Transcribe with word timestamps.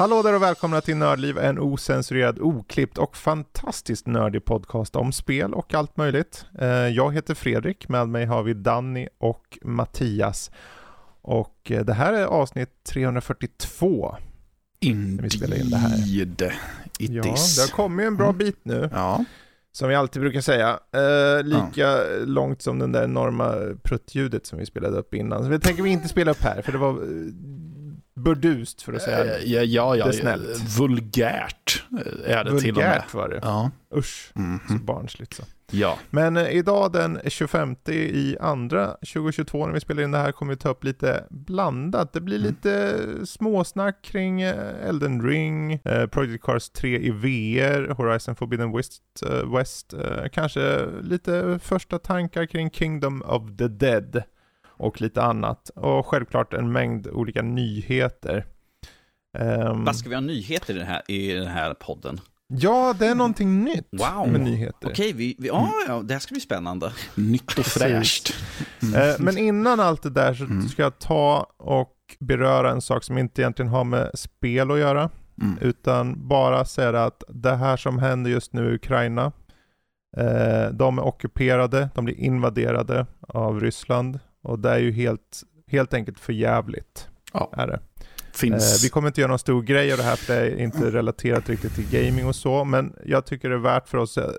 Hallå 0.00 0.22
där 0.22 0.34
och 0.34 0.42
välkomna 0.42 0.80
till 0.80 0.96
Nördliv, 0.96 1.38
en 1.38 1.58
osensurerad, 1.58 2.38
oklippt 2.38 2.98
och 2.98 3.16
fantastiskt 3.16 4.06
nördig 4.06 4.44
podcast 4.44 4.96
om 4.96 5.12
spel 5.12 5.54
och 5.54 5.74
allt 5.74 5.96
möjligt. 5.96 6.44
Eh, 6.60 6.68
jag 6.68 7.14
heter 7.14 7.34
Fredrik, 7.34 7.88
med 7.88 8.08
mig 8.08 8.24
har 8.24 8.42
vi 8.42 8.54
Danny 8.54 9.08
och 9.18 9.58
Mattias. 9.62 10.50
Och 11.22 11.70
eh, 11.70 11.84
det 11.84 11.92
här 11.92 12.12
är 12.12 12.24
avsnitt 12.24 12.68
342. 12.88 14.16
Indeed. 14.80 15.22
vi 15.22 15.30
spelar 15.30 15.60
in 15.60 15.70
det 15.70 15.76
här. 15.76 15.98
It 16.98 17.10
ja, 17.10 17.34
is. 17.34 17.56
det 17.56 17.62
har 17.62 17.76
kommit 17.76 18.06
en 18.06 18.16
bra 18.16 18.26
Mm. 18.26 18.38
bit 18.38 18.58
nu, 18.62 18.90
Ja, 18.92 19.24
som 19.72 19.88
vi 19.88 19.94
alltid 19.94 20.22
brukar 20.22 20.40
säga. 20.40 20.78
Eh, 20.92 21.44
lika 21.44 21.98
långt 22.24 22.62
som 22.62 22.78
den 22.78 22.92
där 22.92 23.04
enorma 23.04 23.54
pruttljudet 23.82 24.46
som 24.46 24.58
vi 24.58 24.66
spelade 24.66 24.96
upp 24.96 25.14
innan. 25.14 25.44
Så 25.44 25.50
det 25.50 25.58
tänker 25.58 25.82
vi 25.82 25.90
inte 25.90 26.08
spela 26.08 26.30
upp 26.30 26.42
här, 26.42 26.62
för 26.62 26.72
det 26.72 26.78
var 26.78 26.90
eh, 26.90 27.32
burdust 28.22 28.82
för 28.82 28.92
att 28.92 29.02
säga 29.02 29.24
Eh, 29.36 29.44
ja, 29.44 29.62
ja, 29.62 29.96
ja, 29.96 30.06
det 30.06 30.12
snällt. 30.12 30.78
vulgärt 30.78 31.84
eh, 32.26 32.36
är 32.36 32.44
det 32.44 32.60
till 32.60 32.70
och 32.70 32.76
med. 32.76 32.84
vulgärt 32.86 33.14
var 33.14 33.28
det. 33.28 33.40
Ja. 33.42 33.70
Usch, 33.96 34.30
så 34.34 34.40
Mhm. 34.40 34.84
barnsligt 34.84 35.34
så. 35.34 35.42
ja. 35.70 35.98
Men 36.10 36.36
eh, 36.36 36.48
idag 36.50 36.92
den 36.92 37.20
25 37.26 37.76
i 37.88 38.36
andra 38.40 38.86
2022 38.86 39.66
när 39.66 39.74
vi 39.74 39.80
spelar 39.80 40.02
in 40.02 40.10
det 40.10 40.18
här 40.18 40.32
kommer 40.32 40.52
vi 40.52 40.56
ta 40.56 40.68
upp 40.68 40.84
lite 40.84 41.24
blandat. 41.30 42.12
Det 42.12 42.20
blir 42.20 42.36
Mm. 42.36 42.48
lite 42.48 42.96
småsnack 43.26 44.02
kring 44.02 44.42
eh, 44.42 44.88
Elden 44.88 45.22
Ring, 45.22 45.72
eh, 45.84 46.06
Project 46.06 46.44
Cars 46.44 46.70
3 46.70 46.98
i 46.98 47.10
VR, 47.10 47.88
Horizon 47.94 48.36
Forbidden 48.36 48.72
West, 48.76 49.02
eh, 49.26 49.56
West 49.56 49.92
eh, 49.92 50.24
kanske 50.32 50.86
lite 51.02 51.58
första 51.62 51.98
tankar 51.98 52.46
kring 52.46 52.70
Kingdom 52.70 53.22
of 53.22 53.42
the 53.58 53.68
Dead 53.68 54.22
och 54.80 55.00
lite 55.00 55.22
annat. 55.22 55.68
Och 55.74 56.06
självklart 56.06 56.54
en 56.54 56.72
mängd 56.72 57.06
olika 57.06 57.42
nyheter. 57.42 58.46
Ehm, 59.38 59.84
Vad 59.84 59.96
ska 59.96 60.08
vi 60.08 60.14
ha 60.14 60.22
nyheter 60.22 60.74
i 60.74 60.78
den 60.78 60.86
här, 60.86 61.02
i 61.08 61.32
den 61.32 61.46
här 61.46 61.74
podden? 61.74 62.20
ja, 62.52 62.94
det 62.98 63.06
är 63.06 63.14
någonting 63.14 63.64
nytt 63.64 63.88
Wow. 63.92 64.28
med 64.28 64.40
nyheter. 64.40 64.88
Okej, 64.88 65.12
vi, 65.12 65.36
vi, 65.38 65.48
ja, 65.48 65.70
ja, 65.88 66.02
det 66.02 66.12
här 66.14 66.20
ska 66.20 66.32
bli 66.32 66.40
spännande. 66.40 66.92
Nytt 67.14 67.58
och 67.58 67.66
fräscht. 67.66 68.34
Eh, 68.96 69.14
Men 69.18 69.38
innan 69.38 69.80
allt 69.80 70.02
det 70.02 70.10
där 70.10 70.34
så 70.34 70.44
Mm. 70.44 70.68
ska 70.68 70.82
jag 70.82 70.98
ta 70.98 71.46
och 71.56 71.96
beröra 72.20 72.70
en 72.70 72.80
sak 72.80 73.04
som 73.04 73.18
inte 73.18 73.42
egentligen 73.42 73.68
har 73.70 73.84
med 73.84 74.10
spel 74.14 74.70
att 74.70 74.78
göra, 74.78 75.10
Mm. 75.42 75.58
utan 75.60 76.28
bara 76.28 76.64
säga 76.64 77.04
att 77.04 77.22
det 77.28 77.56
här 77.56 77.76
som 77.76 77.98
händer 77.98 78.30
just 78.30 78.52
nu 78.52 78.70
i 78.70 78.74
Ukraina, 78.74 79.32
eh, 80.16 80.68
de 80.72 80.98
är 80.98 81.02
ockuperade, 81.04 81.88
de 81.94 82.04
blir 82.04 82.20
invaderade 82.20 83.06
av 83.28 83.60
Ryssland 83.60 84.18
och 84.42 84.58
det 84.58 84.70
är 84.70 84.78
ju 84.78 84.92
helt, 84.92 85.42
helt 85.66 85.94
enkelt 85.94 86.20
för 86.20 86.32
jävligt. 86.32 87.08
Ja. 87.32 87.52
Är 87.52 87.66
det. 87.66 87.74
Eh, 87.74 87.80
Finns... 88.32 88.84
vi 88.84 88.88
kommer 88.88 89.08
inte 89.08 89.20
göra 89.20 89.28
någon 89.28 89.38
stor 89.38 89.62
grej 89.62 89.92
av 89.92 89.98
det 89.98 90.04
här 90.04 90.16
för 90.16 90.34
det 90.34 90.40
är 90.40 90.56
inte 90.56 90.90
relaterat 90.90 91.48
riktigt 91.48 91.74
till 91.74 91.90
gaming 91.90 92.26
och 92.26 92.36
så, 92.36 92.64
men 92.64 92.96
jag 93.04 93.26
tycker 93.26 93.48
det 93.48 93.54
är 93.54 93.58
värt 93.58 93.88
för 93.88 93.98
oss 93.98 94.18
eh, 94.18 94.30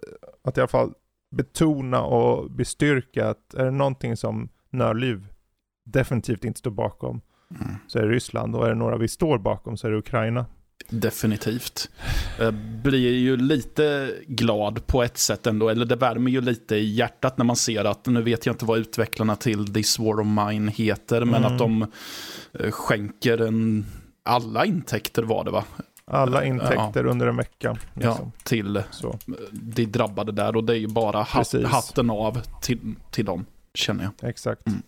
att 0.44 0.58
i 0.58 0.62
alla 0.62 0.68
fall 0.68 0.94
betona 1.36 2.02
och 2.02 2.52
bestyrka 2.52 3.30
att 3.30 3.54
är 3.54 3.66
det 3.66 3.72
någonting 3.72 4.18
som 4.18 4.50
Nördliv 4.70 5.28
definitivt 5.86 6.44
inte 6.44 6.60
står 6.60 6.72
bakom 6.72 7.22
Mm. 7.60 7.76
så 7.88 8.00
är 8.00 8.04
det 8.04 8.10
Ryssland 8.10 8.56
och 8.56 8.66
är 8.66 8.70
det 8.70 8.76
några 8.76 8.98
vi 8.98 9.08
står 9.08 9.38
bakom 9.38 9.78
så 9.78 9.88
är 9.88 9.92
det 9.92 9.98
Ukraina. 9.98 10.46
Definitivt. 10.92 11.90
Jag 12.40 12.54
blir 12.54 13.12
ju 13.14 13.38
lite 13.38 14.14
glad 14.28 14.88
på 14.88 15.04
ett 15.04 15.18
sätt 15.18 15.48
ändå, 15.48 15.70
eller 15.70 15.86
det 15.86 15.96
värmer 15.96 16.32
ju 16.32 16.42
lite 16.42 16.76
i 16.76 16.94
hjärtat 16.94 17.38
när 17.38 17.46
man 17.46 17.56
ser 17.56 17.86
att, 17.86 18.06
nu 18.06 18.22
vet 18.22 18.46
jag 18.46 18.54
inte 18.54 18.66
vad 18.66 18.80
utvecklarna 18.80 19.36
till 19.36 19.74
This 19.74 20.00
War 20.00 20.20
of 20.20 20.28
Mine 20.28 20.72
heter, 20.72 21.26
men 21.26 21.42
Mm. 21.44 21.54
att 21.54 21.60
de 21.60 21.82
eh, 22.60 22.72
skänker 22.72 23.38
en, 23.38 23.86
alla 24.24 24.66
intäkter 24.66 25.24
var 25.24 25.44
det 25.44 25.52
va? 25.52 25.64
Alla 26.06 26.44
intäkter 26.46 27.06
under 27.06 27.28
en 27.28 27.38
vecka. 27.38 27.78
Ja, 27.94 28.10
Liksom. 28.10 28.32
till 28.44 28.84
Så. 28.92 29.18
de 29.52 29.86
drabbade 29.86 30.32
där 30.32 30.56
och 30.56 30.64
det 30.64 30.74
är 30.74 30.78
ju 30.78 30.88
bara 30.88 31.22
hat, 31.24 31.54
hatten 31.66 32.10
av 32.10 32.42
till, 32.62 32.80
till 33.12 33.26
dem, 33.26 33.46
känner 33.74 34.04
jag. 34.04 34.30
Exakt. 34.30 34.68
Mm. 34.68 34.82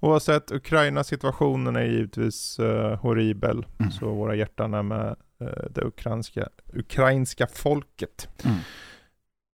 Oavsett, 0.00 0.50
Ukraina-situationen 0.52 1.76
är 1.76 1.84
givetvis 1.84 2.58
eh, 2.58 2.98
horribel, 2.98 3.66
Mm. 3.78 3.92
så 3.92 4.06
våra 4.14 4.34
hjärtan 4.34 4.74
är 4.74 4.82
med 4.82 5.06
uh, 5.08 5.12
det 5.70 5.84
ukrainska, 5.84 6.48
ukrainska 6.74 7.46
folket. 7.46 8.28
Mm. 8.44 8.56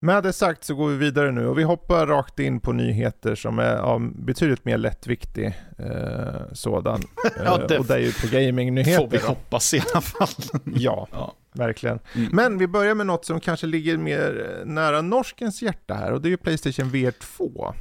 Med 0.01 0.23
det 0.23 0.33
sagt 0.33 0.63
så 0.63 0.75
går 0.75 0.89
vi 0.89 0.97
vidare 0.97 1.31
nu 1.31 1.47
och 1.47 1.57
vi 1.59 1.63
hoppar 1.63 2.07
rakt 2.07 2.39
in 2.39 2.59
på 2.59 2.71
nyheter 2.71 3.35
som 3.35 3.59
är 3.59 3.75
av 3.75 4.11
betydligt 4.25 4.65
mer 4.65 4.77
lättviktig 4.77 5.45
eh, 5.77 6.41
sådan. 6.53 7.01
Ja, 7.45 7.61
Eh, 7.61 7.67
det 7.67 7.79
och 7.79 7.85
det 7.85 7.93
är 7.93 7.99
ju 7.99 8.11
på 8.11 8.13
Får 8.19 8.27
vi 8.27 8.45
gamingnyheter. 8.45 9.27
hoppas 9.27 9.73
i 9.73 9.81
alla 9.93 10.01
fall. 10.01 10.27
Ja, 10.75 11.07
Ja. 11.11 11.33
verkligen. 11.53 11.99
Mm. 12.15 12.29
Men 12.35 12.57
vi 12.57 12.67
börjar 12.67 12.95
med 12.95 13.05
något 13.05 13.25
som 13.25 13.39
kanske 13.39 13.67
ligger 13.67 13.97
mer 13.97 14.57
eh, 14.59 14.65
nära 14.65 15.01
norskens 15.01 15.61
hjärta 15.61 15.93
här 15.93 16.11
och 16.11 16.21
det 16.21 16.27
är 16.27 16.31
ju 16.31 16.37
Playstation 16.37 16.89
VR 16.89 17.11
2. 17.11 17.73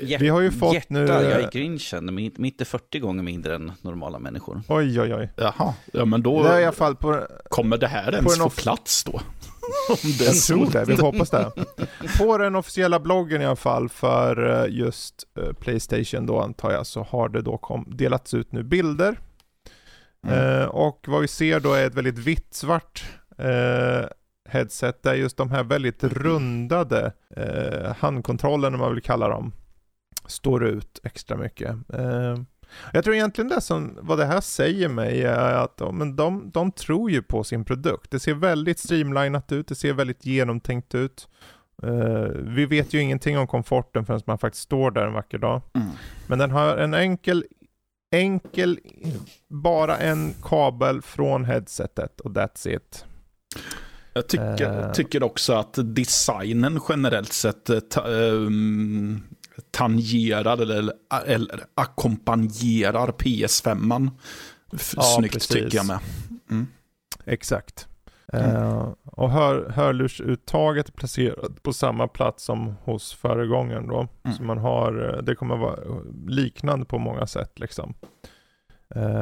Hjärt, 0.00 0.20
Vi 0.20 0.28
har 0.28 0.40
ju 0.40 0.50
fått 0.50 0.74
hjärta, 0.74 0.86
nu... 0.88 1.06
jag 1.06 1.24
är 1.24 1.50
grinchen, 1.50 2.04
men 2.04 2.14
mitt, 2.14 2.38
mitt 2.38 2.60
är 2.60 2.64
40 2.64 2.98
gånger 2.98 3.22
mindre 3.22 3.54
än 3.54 3.72
normala 3.82 4.18
människor. 4.18 4.62
Oj, 4.68 5.00
oj, 5.00 5.14
oj. 5.14 5.32
Jaha, 5.36 5.74
ja 5.92 6.04
men 6.04 6.22
då 6.22 6.42
Det 6.42 6.48
är 6.48 6.60
i 6.60 6.64
alla 6.64 6.72
fall 6.72 6.96
på, 6.96 7.26
kommer 7.48 7.78
det 7.78 7.88
här 7.88 8.14
ens 8.14 8.38
en 8.38 8.42
få 8.42 8.50
plats 8.50 9.04
då? 9.04 9.20
Det 10.18 10.24
är 10.24 10.26
Jag 10.26 10.36
tror 10.36 10.70
det, 10.70 10.84
vi 10.84 10.94
hoppas 10.94 11.30
det. 11.30 11.52
På 12.18 12.38
den 12.38 12.56
officiella 12.56 13.00
bloggen 13.00 13.42
i 13.42 13.46
alla 13.46 13.56
fall 13.56 13.88
för 13.88 14.64
eh, 14.64 14.74
just 14.74 15.14
eh, 15.38 15.52
Playstation 15.52 16.26
då 16.26 16.40
antar 16.40 16.72
jag 16.72 16.86
så 16.86 17.02
har 17.02 17.28
det 17.28 17.42
då 17.42 17.58
kom, 17.58 17.84
delats 17.96 18.34
ut 18.34 18.52
nu 18.52 18.62
bilder. 18.62 19.18
Mm. 20.26 20.60
Eh, 20.60 20.66
och 20.66 21.04
vad 21.08 21.20
vi 21.20 21.28
ser 21.28 21.60
då 21.60 21.72
är 21.72 21.86
ett 21.86 21.94
väldigt 21.94 22.18
vitt-svart 22.18 23.04
eh, 23.38 24.06
headset 24.48 25.02
där 25.02 25.14
just 25.14 25.36
de 25.36 25.50
här 25.50 25.64
väldigt 25.64 26.04
rundade 26.04 27.12
eh, 27.36 27.94
handkontrollerna 27.98 28.78
man 28.78 28.94
vill 28.94 29.02
kalla 29.02 29.28
dem 29.28 29.52
står 30.26 30.64
ut 30.64 31.00
extra 31.04 31.36
mycket. 31.36 31.70
Eh, 31.92 32.36
jag 32.92 33.04
tror 33.04 33.14
egentligen 33.14 33.48
det 33.48 33.60
som, 33.60 33.98
vad 34.00 34.18
det 34.18 34.24
här 34.24 34.40
säger 34.40 34.88
mig 34.88 35.22
är 35.22 35.54
att 35.54 35.80
men 35.92 36.16
de, 36.16 36.50
de 36.50 36.72
tror 36.72 37.10
ju 37.10 37.22
på 37.22 37.44
sin 37.44 37.64
produkt. 37.64 38.10
Det 38.10 38.20
ser 38.20 38.34
väldigt 38.34 38.78
streamlinat 38.78 39.52
ut, 39.52 39.68
det 39.68 39.74
ser 39.74 39.92
väldigt 39.92 40.26
genomtänkt 40.26 40.94
ut. 40.94 41.28
Eh, 41.82 42.28
vi 42.32 42.66
vet 42.66 42.92
ju 42.94 43.00
ingenting 43.00 43.38
om 43.38 43.46
komforten 43.46 44.06
förrän 44.06 44.20
man 44.26 44.38
faktiskt 44.38 44.64
står 44.64 44.90
där 44.90 45.06
en 45.06 45.12
vacker 45.12 45.38
dag. 45.38 45.60
Mm. 45.74 45.88
Men 46.26 46.38
den 46.38 46.50
har 46.50 46.76
en 46.76 46.94
enkel, 46.94 47.44
enkel, 48.10 48.78
bara 49.48 49.98
en 49.98 50.34
kabel 50.42 51.02
från 51.02 51.44
headsetet 51.44 52.20
och 52.20 52.30
that's 52.30 52.68
it. 52.68 53.04
Jag 54.16 54.28
tycker, 54.28 54.82
Eh. 54.86 54.92
tycker 54.92 55.22
också 55.22 55.52
att 55.52 55.78
designen 55.82 56.80
generellt 56.88 57.32
sett 57.32 57.70
eh, 57.70 57.78
ta, 57.80 58.08
ehm, 58.14 59.22
tangerar 59.70 60.58
eller, 60.62 60.92
eller 61.26 61.60
ackompanjerar 61.74 63.08
PS5. 63.12 64.10
F- 64.72 64.92
Ja, 64.96 65.02
Snyggt 65.02 65.34
precis. 65.34 65.48
tycker 65.48 65.76
jag 65.76 65.86
med. 65.86 65.98
Exakt. 67.24 67.88
Mm. 68.32 68.56
Eh, 68.56 68.88
och 69.04 69.30
hör, 69.30 69.70
hörlursuttaget 69.70 70.88
är 70.88 70.92
placerat 70.92 71.62
på 71.62 71.72
samma 71.72 72.08
plats 72.08 72.44
som 72.44 72.74
hos 72.84 73.12
föregångaren 73.12 73.88
då. 73.88 74.08
Mm. 74.24 74.36
Så 74.36 74.42
man 74.42 74.58
har, 74.58 75.20
det 75.22 75.34
kommer 75.34 75.56
vara 75.56 75.76
liknande 76.26 76.86
på 76.86 76.98
många 76.98 77.26
sätt 77.26 77.58
liksom. 77.58 77.94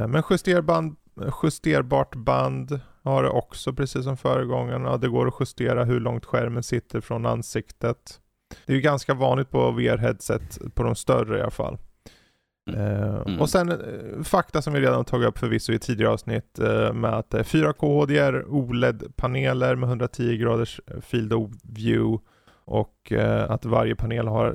Men 0.09 0.23
justerband, 0.31 0.97
justerbart 1.43 2.15
band 2.17 2.81
har 3.05 3.23
det 3.23 3.29
också 3.29 3.73
precis 3.73 4.05
som 4.05 4.17
föregångarna. 4.17 4.97
Det 4.97 5.09
går 5.09 5.29
att 5.29 5.35
justera 5.41 5.85
hur 5.85 6.01
långt 6.01 6.25
skärmen 6.25 6.63
sitter 6.63 7.01
från 7.01 7.27
ansiktet. 7.27 8.21
Det 8.67 8.73
är 8.73 8.77
ju 8.77 8.83
ganska 8.83 9.15
vanligt 9.15 9.51
på 9.51 9.71
VR-headset, 9.71 10.75
på 10.75 10.83
de 10.83 10.95
större 10.95 11.39
i 11.39 11.41
alla 11.41 11.51
fall. 11.51 11.79
Eh, 12.71 13.15
Mm. 13.27 13.41
Och 13.41 13.51
sen 13.51 13.71
eh, 13.71 14.23
fakta 14.23 14.63
som 14.63 14.73
vi 14.73 14.81
redan 14.81 15.05
tagit 15.05 15.29
upp 15.29 15.39
förvisso 15.39 15.73
i 15.73 15.79
tidigare 15.79 16.13
avsnitt 16.13 16.59
eh, 16.59 16.93
med 16.93 17.15
att 17.15 17.31
det 17.31 17.39
är 17.39 17.43
4K 17.43 18.01
HDR 18.03 18.45
OLED-paneler 18.49 19.77
med 19.77 19.89
110 19.89 20.37
graders 20.37 20.81
field 21.01 21.33
of 21.33 21.51
view 21.63 22.25
och 22.67 23.13
att 23.49 23.65
varje 23.65 23.97
panel 23.97 24.27
har 24.29 24.47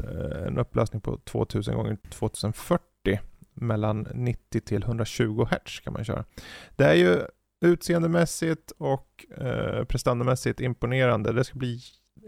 en 0.47 0.57
upplösning 0.57 1.01
på 1.01 1.17
2000 1.17 1.75
gånger 1.75 1.97
2040 2.09 2.83
mellan 3.53 4.07
90 4.13 4.61
till 4.61 4.83
120 4.83 5.47
Hz 5.51 5.79
kan 5.79 5.93
man 5.93 6.05
köra. 6.05 6.23
Det 6.75 6.83
är 6.83 6.93
ju 6.93 7.21
utseendemässigt 7.61 8.71
och 8.77 9.25
eh, 9.37 9.83
prestandamässigt 9.83 10.61
imponerande. 10.61 11.31
Det 11.33 11.43
ska 11.43 11.57
bli 11.57 11.79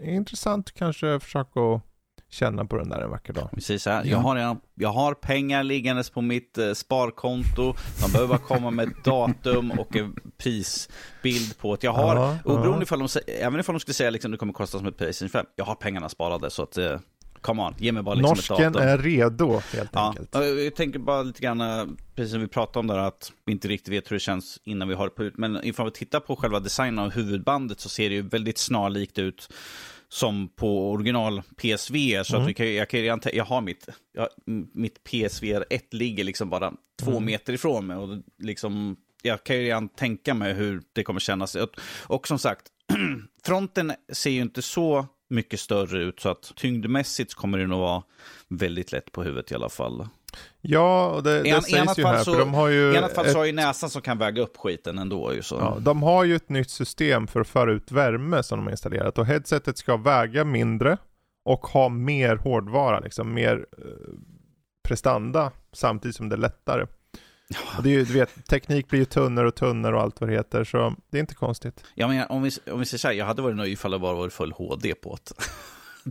intressant 0.02 0.72
kanske 0.74 1.20
försöka 1.20 1.60
att 1.60 1.82
känna 2.30 2.64
på 2.64 2.76
den 2.76 2.88
där 2.88 3.00
en 3.00 3.10
vacker 3.10 3.32
dag. 3.32 3.48
Så 3.62 3.90
här, 3.90 4.04
Ja. 4.04 4.10
jag, 4.10 4.18
har, 4.18 4.56
jag 4.74 4.88
har 4.88 5.14
pengar 5.14 5.62
liggandes 5.62 6.10
på 6.10 6.20
mitt 6.20 6.58
eh, 6.58 6.72
sparkonto. 6.72 7.74
De 8.02 8.12
behöver 8.12 8.28
bara 8.28 8.38
komma 8.38 8.70
med 8.70 8.88
ett 8.88 9.04
datum 9.04 9.70
och 9.70 9.96
en 9.96 10.14
prisbild 10.38 11.58
på 11.58 11.72
att 11.72 11.82
jag 11.82 11.92
har, 11.92 12.16
Ja, 12.16 12.38
oberoende 12.44 12.76
ja. 12.78 12.82
ifall 12.82 12.98
de, 12.98 13.08
även 13.40 13.60
ifall 13.60 13.74
de 13.74 13.80
skulle 13.80 13.94
säga 13.94 14.10
liksom 14.10 14.30
det 14.30 14.36
kommer 14.36 14.52
kosta 14.52 14.78
som 14.78 14.86
ett 14.86 14.96
Playstation 14.96 15.28
5, 15.30 15.46
jag 15.56 15.64
har 15.64 15.74
pengarna 15.74 16.08
sparade 16.08 16.50
så 16.50 16.62
att, 16.62 16.78
eh, 16.78 16.98
come 17.42 17.62
on, 17.62 17.74
ge 17.78 17.92
mig 17.92 18.02
bara 18.02 18.14
liksom 18.14 18.32
ett 18.32 18.36
Norsken 18.50 18.72
datum. 18.72 18.88
är 18.88 18.98
redo 18.98 19.60
helt 19.72 19.90
Ja, 19.92 20.08
enkelt. 20.08 20.34
och 20.34 20.44
jag 20.44 20.74
tänker 20.74 20.98
bara 20.98 21.22
lite 21.22 21.40
grann, 21.42 21.60
eh, 21.60 21.84
precis 22.14 22.32
som 22.32 22.40
vi 22.40 22.46
pratade 22.48 22.78
om 22.78 22.86
där, 22.86 22.98
att 22.98 23.32
vi 23.46 23.52
inte 23.52 23.68
riktigt 23.68 23.92
vet 23.92 24.10
hur 24.10 24.16
det 24.16 24.20
känns 24.20 24.60
innan 24.64 24.88
vi 24.88 24.94
har 24.94 25.04
det 25.04 25.10
på 25.10 25.24
ut. 25.24 25.38
Men 25.38 25.64
ifall 25.64 25.86
vi 25.86 25.92
tittar 25.92 26.20
på 26.20 26.36
själva 26.36 26.60
designen 26.60 26.98
av 26.98 27.10
huvudbandet 27.10 27.80
så 27.80 27.88
ser 27.88 28.08
det 28.08 28.14
ju 28.14 28.22
väldigt 28.22 28.58
snarlikt 28.58 29.18
ut 29.18 29.48
som 30.08 30.48
på 30.48 30.90
original 30.92 31.42
PSVR. 31.56 32.22
Så 32.22 32.34
Mm. 32.34 32.42
att 32.44 32.48
vi 32.50 32.54
kan, 32.54 32.74
jag, 32.74 32.88
kan 32.90 33.00
tä- 33.20 33.30
jag 33.34 33.44
har 33.44 33.60
mitt, 33.60 33.88
jag, 34.12 34.28
mitt 34.74 35.04
PSVR 35.04 35.64
1 35.70 35.94
ligger 35.94 36.24
liksom 36.24 36.50
bara 36.50 36.72
två 37.02 37.10
Mm. 37.10 37.24
meter 37.24 37.52
ifrån 37.52 37.86
mig. 37.86 37.96
Och 37.96 38.08
liksom, 38.38 38.96
jag 39.22 39.44
kan 39.44 39.56
ju 39.56 39.62
redan 39.62 39.88
tänka 39.88 40.34
mig 40.34 40.52
hur 40.52 40.82
det 40.92 41.02
kommer 41.04 41.20
kännas. 41.20 41.54
Och, 41.54 41.68
och 42.06 42.28
som 42.28 42.38
sagt, 42.38 42.62
fronten 43.46 43.92
ser 44.12 44.30
ju 44.30 44.40
inte 44.42 44.62
så 44.62 45.06
mycket 45.32 45.60
större 45.60 46.02
ut 46.02 46.20
så 46.20 46.28
att 46.28 46.52
tyngdmässigt 46.56 47.34
kommer 47.34 47.58
det 47.58 47.66
nog 47.66 47.80
vara 47.80 48.02
väldigt 48.48 48.92
lätt 48.92 49.12
på 49.12 49.22
huvudet 49.22 49.52
i 49.52 49.54
alla 49.54 49.68
fall. 49.68 50.08
Ja, 50.60 51.06
och 51.08 51.22
det, 51.22 51.38
I 51.38 51.42
det 51.42 51.48
i 51.48 51.52
annat 51.52 51.64
sägs 51.64 51.98
ju 51.98 52.02
fall 52.02 52.14
här, 52.16 52.24
så- 52.24 52.32
för 52.32 52.38
de 52.40 52.54
har 52.54 52.68
ju 52.68 52.92
I 52.92 52.96
alla 52.96 53.08
fall 53.08 53.26
ett, 53.26 53.32
så 53.32 53.38
har 53.38 53.44
ju 53.44 53.52
näsan 53.52 53.90
som 53.90 54.02
kan 54.02 54.18
väga 54.18 54.42
upp 54.42 54.56
skiten 54.56 54.98
ändå 54.98 55.34
ju 55.34 55.42
så. 55.42 55.54
ja, 55.54 55.76
de 55.80 56.02
har 56.02 56.24
ju 56.24 56.36
ett 56.36 56.48
nytt 56.48 56.70
system 56.70 57.26
för 57.26 57.40
att 57.40 57.48
föra 57.48 57.72
ut 57.72 57.92
värme 57.92 58.42
som 58.42 58.58
de 58.58 58.64
har 58.64 58.70
installerat 58.70 59.18
och 59.18 59.26
headsetet 59.26 59.78
ska 59.78 59.96
väga 59.96 60.44
mindre 60.44 60.96
och 61.44 61.66
ha 61.66 61.88
mer 61.88 62.36
hårdvara, 62.36 63.00
liksom 63.00 63.34
mer 63.34 63.66
eh, 63.78 63.84
prestanda 64.88 65.50
samtidigt 65.72 66.16
som 66.16 66.28
det 66.28 66.34
är 66.34 66.38
lättare. 66.38 66.86
Och 67.76 67.82
det 67.82 67.88
är 67.88 67.92
ju, 67.92 68.04
du 68.04 68.12
vet, 68.12 68.46
teknik 68.46 68.88
blir 68.88 68.98
ju 69.00 69.04
tunnare 69.04 69.48
och 69.48 69.54
tunnare 69.54 69.96
och 69.96 70.02
allt 70.02 70.20
vad 70.20 70.30
det 70.30 70.36
heter, 70.36 70.64
så 70.64 70.94
det 71.10 71.18
är 71.18 71.20
inte 71.20 71.34
konstigt. 71.34 71.84
Ja, 71.94 72.08
men 72.08 72.26
om 72.28 72.42
vi, 72.42 72.50
om 72.72 72.78
vi 72.78 72.86
säger 72.86 72.98
så 72.98 73.08
här, 73.08 73.14
jag 73.14 73.26
hade 73.26 73.42
varit 73.42 73.56
nöjd 73.56 73.72
ifall 73.72 73.90
det 73.90 73.98
bara 73.98 74.14
varit 74.14 74.32
full 74.32 74.52
HD 74.52 74.94
på 74.94 75.18
det. 75.24 75.34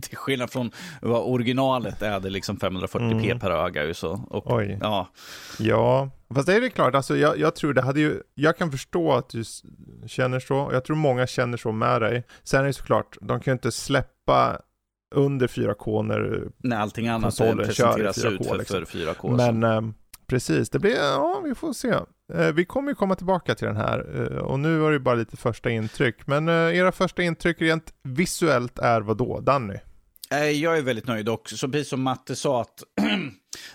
Till 0.00 0.16
skillnad 0.16 0.50
från 0.50 0.70
vad 1.00 1.22
originalet 1.22 2.02
är 2.02 2.20
det 2.20 2.30
liksom 2.30 2.56
540p 2.56 3.24
Mm. 3.24 3.38
per 3.40 3.50
öga 3.50 3.94
så. 3.94 4.10
Och, 4.30 4.56
Oj. 4.56 4.78
Ja, 4.80 5.08
Ja, 5.58 6.10
fast 6.34 6.46
det 6.46 6.54
är 6.54 6.60
det 6.60 6.70
klart, 6.70 6.94
alltså 6.94 7.16
jag, 7.16 7.38
jag 7.38 7.54
tror 7.54 7.72
det 7.74 7.82
hade 7.82 8.00
ju, 8.00 8.22
jag 8.34 8.56
kan 8.58 8.70
förstå 8.70 9.12
att 9.12 9.28
du 9.28 9.44
känner 10.06 10.40
så, 10.40 10.56
och 10.56 10.74
jag 10.74 10.84
tror 10.84 10.96
många 10.96 11.26
känner 11.26 11.56
så 11.56 11.72
med 11.72 12.02
dig. 12.02 12.24
Sen 12.42 12.60
är 12.60 12.66
det 12.66 12.72
såklart, 12.72 13.16
de 13.20 13.40
kan 13.40 13.52
ju 13.52 13.54
inte 13.54 13.72
släppa 13.72 14.58
under 15.14 15.46
4K 15.46 16.02
när, 16.02 16.48
när 16.58 16.76
allting 16.76 17.08
annat 17.08 17.36
presenteras 17.38 18.24
4K 18.24 18.30
ut 18.30 18.46
för, 18.46 18.58
liksom. 18.58 18.86
för 18.86 18.98
4K. 18.98 19.20
så. 19.20 19.52
men 19.52 19.62
ehm, 19.62 19.94
precis, 20.26 20.70
det 20.70 20.78
blir, 20.78 20.96
ja 20.96 21.40
vi 21.44 21.54
får 21.54 21.72
se. 21.72 21.88
Eh, 22.34 22.52
vi 22.54 22.64
kommer 22.64 22.88
ju 22.90 22.94
komma 22.94 23.14
tillbaka 23.14 23.54
till 23.54 23.66
den 23.66 23.76
här, 23.76 24.28
eh, 24.32 24.38
och 24.38 24.60
nu 24.60 24.78
var 24.78 24.92
det 24.92 25.00
bara 25.00 25.14
lite 25.14 25.36
första 25.36 25.70
intryck, 25.70 26.26
men 26.26 26.48
eh, 26.48 26.54
era 26.54 26.92
första 26.92 27.22
intryck 27.22 27.60
rent 27.60 27.92
visuellt 28.02 28.78
är 28.78 29.00
vad 29.00 29.16
då, 29.16 29.40
Danny? 29.40 29.76
Jag 30.54 30.78
är 30.78 30.82
väldigt 30.82 31.06
nöjd 31.06 31.28
och 31.28 31.48
så 31.50 31.68
precis 31.68 31.88
som 31.88 32.02
Matte 32.02 32.36
sa 32.36 32.60
att 32.60 32.82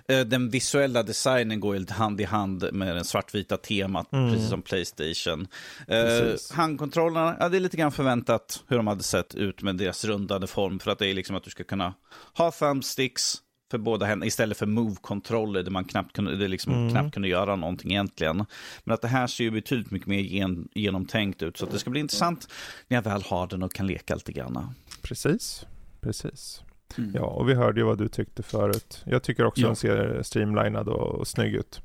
den 0.29 0.49
visuella 0.49 1.03
designen 1.03 1.59
går 1.59 1.75
lite 1.79 1.93
hand 1.93 2.21
i 2.21 2.23
hand 2.23 2.69
med 2.73 2.95
den 2.95 3.05
svartvita 3.05 3.57
temat, 3.57 4.13
Mm. 4.13 4.31
precis 4.33 4.49
som 4.49 4.61
Playstation. 4.61 5.47
Precis. 5.87 6.51
Eh, 6.51 6.57
handkontrollerna, 6.57 7.37
ja, 7.39 7.49
det 7.49 7.57
är 7.57 7.59
lite 7.59 7.77
grann 7.77 7.91
förväntat 7.91 8.63
hur 8.67 8.77
de 8.77 8.87
hade 8.87 9.03
sett 9.03 9.35
ut 9.35 9.61
med 9.61 9.75
deras 9.75 10.05
rundade 10.05 10.47
form, 10.47 10.79
för 10.79 10.91
att 10.91 10.99
det 10.99 11.07
är 11.07 11.13
liksom 11.13 11.35
att 11.35 11.43
du 11.43 11.49
ska 11.49 11.63
kunna 11.63 11.93
ha 12.37 12.51
thumbsticks 12.51 13.33
för 13.71 13.77
båda 13.77 14.05
händerna 14.05 14.25
istället 14.27 14.57
för 14.57 14.65
move-kontroller 14.65 15.63
där 15.63 15.71
man 15.71 15.85
knappt 15.85 16.15
kunde, 16.15 16.35
det 16.37 16.47
liksom 16.47 16.73
Mm. 16.73 16.89
knappt 16.89 17.13
kunde 17.13 17.27
göra 17.27 17.55
någonting 17.55 17.91
egentligen. 17.91 18.45
Men 18.83 18.93
att 18.93 19.01
det 19.01 19.07
här 19.07 19.27
ser 19.27 19.43
ju 19.43 19.51
betydligt 19.51 19.91
mycket 19.91 20.07
mer 20.07 20.19
gen, 20.19 20.67
genomtänkt 20.75 21.43
ut, 21.43 21.57
så 21.57 21.65
det 21.65 21.79
ska 21.79 21.89
bli 21.89 21.99
intressant 21.99 22.47
när 22.87 22.97
jag 22.97 23.01
väl 23.01 23.21
har 23.23 23.47
den 23.47 23.63
och 23.63 23.73
kan 23.73 23.87
leka 23.87 24.15
lite 24.15 24.31
grann. 24.31 24.69
Precis, 25.01 25.65
precis. 26.01 26.61
Mm. 26.97 27.11
Ja, 27.15 27.21
och 27.21 27.49
vi 27.49 27.53
hörde 27.53 27.79
ju 27.79 27.85
vad 27.85 27.97
du 27.97 28.07
tyckte 28.07 28.43
förut. 28.43 29.03
Jag 29.05 29.23
tycker 29.23 29.45
också 29.45 29.61
Ja. 29.61 29.67
den 29.67 29.75
ser 29.75 30.23
streamlinad 30.23 30.87
och, 30.87 31.15
och 31.19 31.27
snygg 31.27 31.53
ut. 31.53 31.81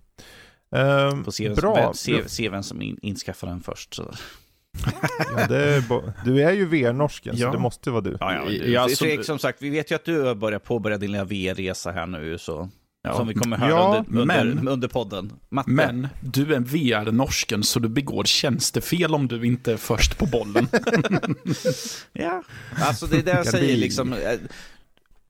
Ehm, 0.76 1.24
se, 1.32 1.50
bra. 1.50 1.74
Vem, 1.74 1.94
se, 1.94 2.28
se 2.28 2.48
vem 2.48 2.62
som 2.62 2.82
in, 2.82 2.98
inskaffar 3.02 3.48
den 3.48 3.60
först. 3.60 3.94
Så. 3.94 4.14
Ja, 5.36 5.46
det 5.48 5.56
är 5.74 5.80
bo- 5.80 6.12
du 6.24 6.42
är 6.42 6.52
ju 6.52 6.66
VR-norsken, 6.66 7.36
så 7.36 7.42
Ja. 7.42 7.50
det 7.52 7.58
måste 7.58 7.90
vara 7.90 8.00
du. 8.00 8.16
Ja, 8.20 8.34
ja, 8.34 8.42
men 8.44 8.54
Ja, 8.54 8.62
du, 8.64 8.76
alltså- 8.76 9.04
Fredrik, 9.04 9.26
som 9.26 9.38
sagt, 9.38 9.62
vi 9.62 9.70
vet 9.70 9.90
ju 9.90 9.94
att 9.94 10.04
du 10.04 10.20
har 10.22 10.34
börjat 10.34 10.64
påbörja 10.64 10.98
din 10.98 11.12
lilla 11.12 11.24
VR-resa 11.24 11.90
här 11.92 12.06
nu. 12.06 12.38
Så, 12.38 12.70
Ja. 13.04 13.16
Som 13.16 13.28
vi 13.28 13.34
kommer 13.34 13.56
höra 13.56 13.70
Ja, 13.70 14.04
under, 14.08 14.20
under, 14.22 14.44
men- 14.54 14.68
under 14.68 14.88
podden. 14.88 15.32
Matte, 15.50 15.70
Men 15.70 16.08
du 16.20 16.52
är 16.52 16.56
en 16.56 16.64
VR-norsken 16.64 17.62
så 17.62 17.78
du 17.80 17.88
begår 17.88 18.24
tjänstefel 18.24 19.14
om 19.14 19.28
du 19.28 19.46
inte 19.46 19.72
är 19.72 19.76
först 19.76 20.18
på 20.18 20.26
bollen. 20.26 20.68
Ja, 22.12 22.42
alltså 22.80 23.06
det 23.06 23.16
är 23.18 23.22
det 23.22 23.30
jag 23.30 23.46
säger 23.46 23.76
liksom. 23.76 24.14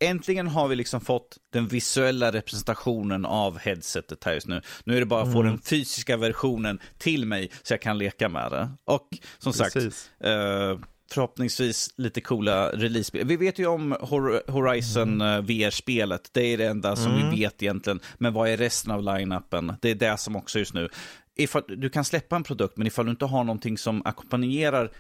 Äntligen 0.07 0.49
har 0.49 0.69
vi 0.69 0.77
liksom 0.77 1.01
fått 1.01 1.37
den 1.53 1.67
visuella 1.69 2.33
representationen 2.33 3.25
av 3.27 3.59
headsetet 3.59 4.25
här 4.25 4.33
just 4.35 4.47
nu. 4.47 4.63
Nu 4.85 4.97
är 4.97 5.01
det 5.01 5.07
bara 5.07 5.23
att 5.23 5.33
få 5.33 5.41
Mm. 5.41 5.53
den 5.53 5.63
fysiska 5.63 6.17
versionen 6.17 6.79
till 6.99 7.27
mig 7.27 7.51
så 7.63 7.73
jag 7.73 7.81
kan 7.83 7.99
leka 7.99 8.29
med 8.29 8.51
det. 8.53 8.71
Och 8.85 9.09
som 9.39 9.53
sagt, 9.53 9.73
Precis. 9.75 10.11
Eh, 10.21 10.79
förhoppningsvis 11.13 11.95
lite 11.97 12.21
coola 12.21 12.71
release-spel. 12.71 13.27
Vi 13.27 13.37
vet 13.37 13.59
ju 13.59 13.67
om 13.67 13.93
Hor- 14.01 14.51
Horizon 14.51 15.21
eh, 15.21 15.41
VR-spelet. 15.41 16.31
Det 16.33 16.41
är 16.43 16.59
det 16.59 16.67
enda 16.67 16.97
som 16.97 17.13
Mm. 17.15 17.31
vi 17.31 17.41
vet 17.41 17.63
egentligen. 17.63 18.01
Men 18.19 18.33
vad 18.33 18.49
är 18.49 18.57
resten 18.57 18.93
av 18.93 19.03
line-upen? 19.03 19.75
Det 19.83 19.91
är 19.91 19.95
det 19.95 20.17
som 20.17 20.37
också 20.37 20.59
just 20.59 20.75
nu. 20.75 20.89
Ifall, 21.37 21.63
du 21.69 21.91
kan 21.91 22.05
släppa 22.05 22.37
en 22.37 22.43
produkt, 22.43 22.77
men 22.77 22.87
ifall 22.87 23.05
du 23.05 23.11
inte 23.11 23.25
har 23.25 23.45
någonting 23.45 23.79
som 23.79 24.03
ackompanjerar 24.07 24.93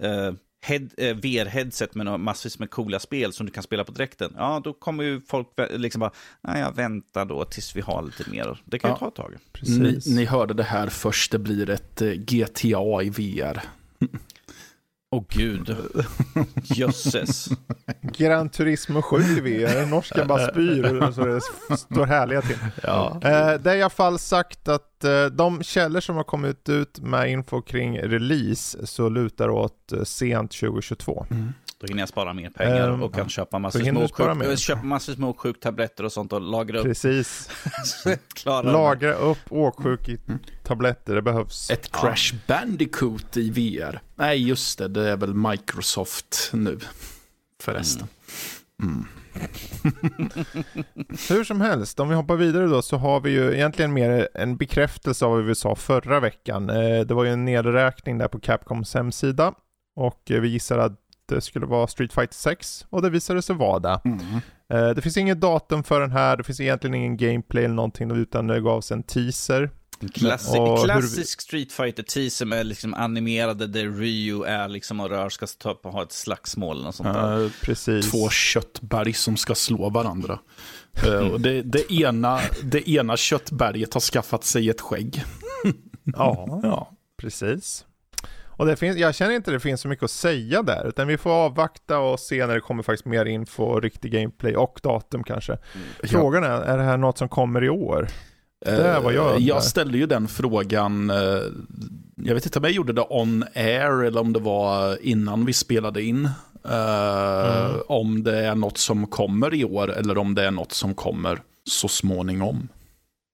eh, 0.00 0.32
head, 0.60 0.88
eh, 0.96 1.16
VR-headset 1.16 1.94
med 1.94 2.20
massvis 2.20 2.58
med 2.58 2.70
coola 2.70 2.98
spel 2.98 3.32
som 3.32 3.46
du 3.46 3.52
kan 3.52 3.62
spela 3.62 3.84
på 3.84 3.92
dräkten, 3.92 4.32
ja 4.36 4.60
då 4.64 4.72
kommer 4.72 5.04
ju 5.04 5.20
folk 5.20 5.46
liksom 5.70 6.00
bara, 6.00 6.10
nej 6.40 6.60
jag 6.60 6.76
väntar 6.76 7.24
då 7.24 7.44
tills 7.44 7.76
vi 7.76 7.80
har 7.80 8.02
lite 8.02 8.30
mer. 8.30 8.60
Det 8.64 8.78
kan 8.78 8.90
ju 8.90 8.92
Ja. 8.94 8.98
ta 8.98 9.08
ett 9.08 9.14
tag. 9.14 9.30
ni, 9.32 9.38
Precis. 9.52 10.06
ni 10.06 10.24
hörde 10.24 10.54
det 10.54 10.62
här 10.62 10.88
först, 10.88 11.32
det 11.32 11.38
blir 11.38 11.70
ett 11.70 12.02
eh, 12.02 12.08
GTA 12.10 13.02
i 13.02 13.10
VR. 13.10 13.60
Åh 15.10 15.24
gud, 15.28 15.76
jösses. 16.62 17.48
Gran 18.02 18.48
Turismo 18.48 19.02
7 19.02 19.16
i 19.16 19.40
VR, 19.40 19.86
norskan 19.86 20.28
bara 20.28 20.48
spyr 20.48 21.12
så 21.12 21.24
det 21.24 21.40
står 21.76 22.06
härliga 22.06 22.42
till. 22.42 22.56
Ja. 22.82 23.20
Eh, 23.22 23.60
det 23.60 23.70
är 23.70 23.76
i 23.76 23.82
alla 23.82 23.90
fall 23.90 24.18
sagt 24.18 24.68
att 24.68 25.04
eh, 25.04 25.24
de 25.24 25.62
källor 25.62 26.00
som 26.00 26.16
har 26.16 26.24
kommit 26.24 26.68
ut 26.68 27.00
med 27.00 27.30
info 27.30 27.62
kring 27.62 27.98
release 27.98 28.86
så 28.86 29.08
lutar 29.08 29.48
åt 29.48 29.92
eh, 29.92 30.02
sent 30.02 30.50
2022. 30.50 31.26
Då 31.86 31.90
hinner 31.90 32.02
jag 32.02 32.08
spara 32.08 32.32
mer 32.32 32.50
pengar 32.50 32.88
Ehm, 32.88 33.02
och 33.02 33.14
kan 33.14 33.28
köpa 33.28 33.58
massor 33.58 34.34
mer. 34.34 34.50
äh, 34.50 34.56
köpa 34.56 34.82
massor 34.82 35.12
småsjuktabletter 35.14 36.04
och 36.04 36.12
sånt 36.12 36.32
och 36.32 36.40
lagra 36.40 36.78
upp. 36.78 36.84
Precis. 36.84 37.50
Lagra 38.46 39.12
upp 39.14 39.38
åksjuk 39.50 40.08
i 40.08 40.18
tabletter, 40.62 41.14
det 41.14 41.22
behövs. 41.22 41.70
Ett 41.70 41.92
Crash 41.92 42.34
Bandicoot 42.46 43.36
i 43.36 43.50
VR. 43.50 44.00
Nej, 44.14 44.48
just 44.48 44.78
det, 44.78 44.88
det 44.88 45.10
är 45.10 45.16
väl 45.16 45.34
Microsoft 45.34 46.50
nu. 46.52 46.78
Förresten. 47.62 48.08
Mm. 48.82 49.04
Hur 51.28 51.44
som 51.44 51.60
helst, 51.60 52.00
om 52.00 52.08
vi 52.08 52.14
hoppar 52.14 52.36
vidare 52.36 52.66
då 52.66 52.82
så 52.82 52.96
har 52.96 53.20
vi 53.20 53.30
ju 53.30 53.54
egentligen 53.54 53.92
mer 53.92 54.28
en 54.34 54.56
bekräftelse 54.56 55.24
av 55.24 55.30
vad 55.30 55.44
vi 55.44 55.54
sa 55.54 55.74
förra 55.74 56.20
veckan. 56.20 56.70
Eh, 56.70 57.00
det 57.00 57.14
var 57.14 57.24
ju 57.24 57.30
en 57.32 57.44
nedräkning 57.44 58.18
där 58.18 58.28
på 58.28 58.40
Capcoms 58.40 58.94
hemsida 58.94 59.52
och 59.96 60.30
eh, 60.30 60.40
vi 60.40 60.48
gissade 60.48 60.84
att 60.84 61.00
det 61.28 61.40
skulle 61.40 61.66
vara 61.66 61.86
Street 61.86 62.12
Fighter 62.12 62.34
6 62.34 62.86
och 62.90 63.02
det 63.02 63.10
visade 63.10 63.42
sig 63.42 63.56
vara 63.56 63.78
det. 63.78 64.00
Mm. 64.04 64.20
Eh, 64.72 64.94
Det 64.94 65.02
finns 65.02 65.16
inget 65.16 65.40
datum 65.40 65.82
för 65.84 66.00
den 66.00 66.10
här, 66.10 66.36
det 66.36 66.44
finns 66.44 66.60
egentligen 66.60 66.94
ingen 66.94 67.16
gameplay 67.16 67.64
eller 67.64 67.74
någonting 67.74 68.10
utan 68.10 68.46
det 68.46 68.60
gavs 68.60 68.92
en 68.92 69.02
teaser. 69.02 69.70
Klassi- 70.00 70.58
Och 70.58 70.78
hur- 70.78 70.84
klassisk 70.84 71.40
Street 71.40 71.72
fighter 71.72 72.02
teaser 72.02 72.46
med 72.46 72.66
liksom 72.66 72.94
animerade 72.94 73.66
där 73.66 73.88
Ryu 73.88 74.42
är 74.44 74.68
liksom 74.68 75.00
och 75.00 75.10
rör 75.10 75.28
ska 75.28 75.46
ta 75.46 75.70
upp 75.70 75.86
och 75.86 75.92
ha 75.92 76.02
ett 76.02 76.12
slagsmål 76.12 76.86
och 76.86 76.94
sånt 76.94 77.14
där. 77.14 77.44
Eh, 77.44 77.50
Precis. 77.62 78.10
två 78.10 78.28
köttberg 78.30 79.12
som 79.12 79.36
ska 79.36 79.54
slå 79.54 79.90
varandra. 79.90 80.38
Och 81.32 81.40
det, 81.40 81.62
det, 81.62 81.92
ena, 81.92 82.40
det 82.62 82.90
ena 82.90 83.16
köttberget 83.16 83.94
har 83.94 84.00
skaffat 84.00 84.44
sig 84.44 84.70
ett 84.70 84.80
skägg. 84.80 85.24
Ja, 86.04 86.60
Ja. 86.62 86.90
precis. 87.20 87.84
Och 88.56 88.66
det 88.66 88.76
finns, 88.76 88.96
jag 88.96 89.14
känner 89.14 89.34
inte 89.34 89.50
det 89.50 89.60
finns 89.60 89.80
så 89.80 89.88
mycket 89.88 90.04
att 90.04 90.10
säga 90.10 90.62
där, 90.62 90.88
utan 90.88 91.06
vi 91.08 91.18
får 91.18 91.30
avvakta 91.30 91.98
och 91.98 92.20
se 92.20 92.46
när 92.46 92.54
det 92.54 92.60
kommer 92.60 92.82
faktiskt 92.82 93.06
mer 93.06 93.24
info, 93.24 93.80
riktig 93.80 94.12
gameplay 94.12 94.56
och 94.56 94.80
datum 94.82 95.24
kanske. 95.24 95.58
Frågan 96.02 96.44
är, 96.44 96.60
är 96.60 96.78
det 96.78 96.84
här 96.84 96.96
något 96.96 97.18
som 97.18 97.28
kommer 97.28 97.64
i 97.64 97.68
år? 97.68 98.08
Det 98.64 98.70
är 98.70 99.00
vad 99.00 99.12
jag 99.14 99.40
jag 99.40 99.62
ställde 99.62 99.98
ju 99.98 100.06
den 100.06 100.28
frågan, 100.28 101.10
eh, 101.10 101.16
jag 102.16 102.34
vet 102.34 102.46
inte 102.46 102.58
om 102.58 102.64
jag 102.64 102.72
gjorde 102.72 102.92
det 102.92 103.06
on 103.10 103.44
air 103.54 104.04
eller 104.04 104.20
om 104.20 104.32
det 104.32 104.40
var 104.40 104.98
innan 105.02 105.44
vi 105.44 105.52
spelade 105.52 106.02
in. 106.02 106.24
Eh, 106.68 107.66
Mm. 107.66 107.80
Om 107.88 108.22
det 108.22 108.46
är 108.46 108.54
något 108.54 108.78
som 108.78 109.06
kommer 109.06 109.54
i 109.54 109.64
år 109.64 109.92
eller 109.92 110.18
om 110.18 110.34
det 110.34 110.44
är 110.46 110.50
något 110.50 110.72
som 110.72 110.94
kommer 110.94 111.38
så 111.70 111.88
småningom. 111.88 112.68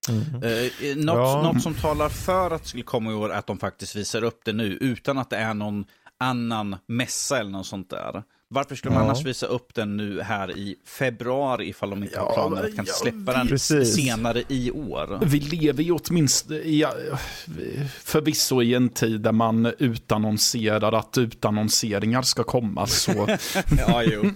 Mm. 0.08 0.22
Eh, 0.42 0.96
något, 0.96 1.16
Ja. 1.16 1.42
något 1.52 1.62
som 1.62 1.74
talar 1.74 2.08
för 2.08 2.50
att 2.50 2.62
det 2.62 2.68
skulle 2.68 2.82
komma 2.84 3.10
i 3.10 3.14
år 3.14 3.32
är 3.32 3.38
att 3.38 3.46
de 3.46 3.58
faktiskt 3.58 3.96
visar 3.96 4.24
upp 4.24 4.40
det 4.44 4.52
nu 4.52 4.64
utan 4.80 5.18
att 5.18 5.30
det 5.30 5.36
är 5.36 5.54
någon 5.54 5.84
annan 6.18 6.76
mässa 6.88 7.38
eller 7.40 7.50
något 7.50 7.66
sånt 7.66 7.90
där. 7.90 8.22
Varför 8.48 8.74
skulle 8.74 8.94
man 8.94 9.04
Ja. 9.04 9.10
annars 9.10 9.24
visa 9.26 9.46
upp 9.46 9.74
den 9.74 9.96
nu 9.96 10.20
här 10.20 10.56
i 10.58 10.76
februari 10.86 11.68
ifall 11.68 11.90
de 11.90 12.02
inte 12.02 12.18
har 12.20 12.26
Ja, 12.26 12.34
planer 12.34 12.64
att 12.68 12.76
kanske 12.76 12.92
ja, 12.94 13.12
släppa 13.12 13.32
den 13.38 13.48
precis. 13.48 13.94
senare 13.94 14.42
i 14.48 14.70
år? 14.70 15.18
Vi 15.26 15.40
lever 15.40 15.82
ju 15.82 15.92
åtminstone 15.92 16.56
i, 16.58 16.84
förvisso 18.04 18.62
i 18.62 18.74
en 18.74 18.88
tid 18.88 19.20
där 19.20 19.32
man 19.32 19.66
utannonserar 19.78 20.92
att 20.92 21.18
utannonseringar 21.18 22.22
ska 22.22 22.44
komma. 22.44 22.86
Så 22.86 23.12
ja, 23.78 24.02
jo. 24.02 24.24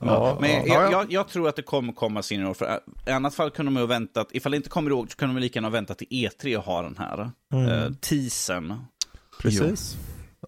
Ja, 0.00 0.38
Men 0.40 0.50
ja, 0.50 0.62
jag, 0.66 0.82
ja. 0.84 0.90
jag, 0.90 1.12
jag 1.12 1.28
tror 1.28 1.48
att 1.48 1.56
det 1.56 1.62
kommer 1.62 1.92
komma 1.92 2.22
senare 2.22 2.46
i 2.46 2.50
år. 2.50 2.54
För 2.54 2.80
I 3.06 3.10
annat 3.10 3.34
fall 3.34 3.50
kunde 3.50 3.72
de 3.72 3.76
ju 3.76 3.82
ha 3.82 3.86
väntat, 3.86 4.28
ifall 4.32 4.52
det 4.52 4.56
inte 4.56 4.68
kommer 4.68 4.90
ihåg 4.90 5.10
så 5.10 5.16
kunde 5.16 5.34
de 5.34 5.40
lika 5.40 5.56
gärna 5.56 5.68
ha 5.68 5.72
väntat 5.72 5.98
till 5.98 6.06
E3 6.10 6.56
och 6.56 6.62
ha 6.64 6.82
den 6.82 6.96
här 6.98 7.30
Mm. 7.52 7.68
eh, 7.68 7.90
teasern. 8.00 8.74
Precis. 9.42 9.96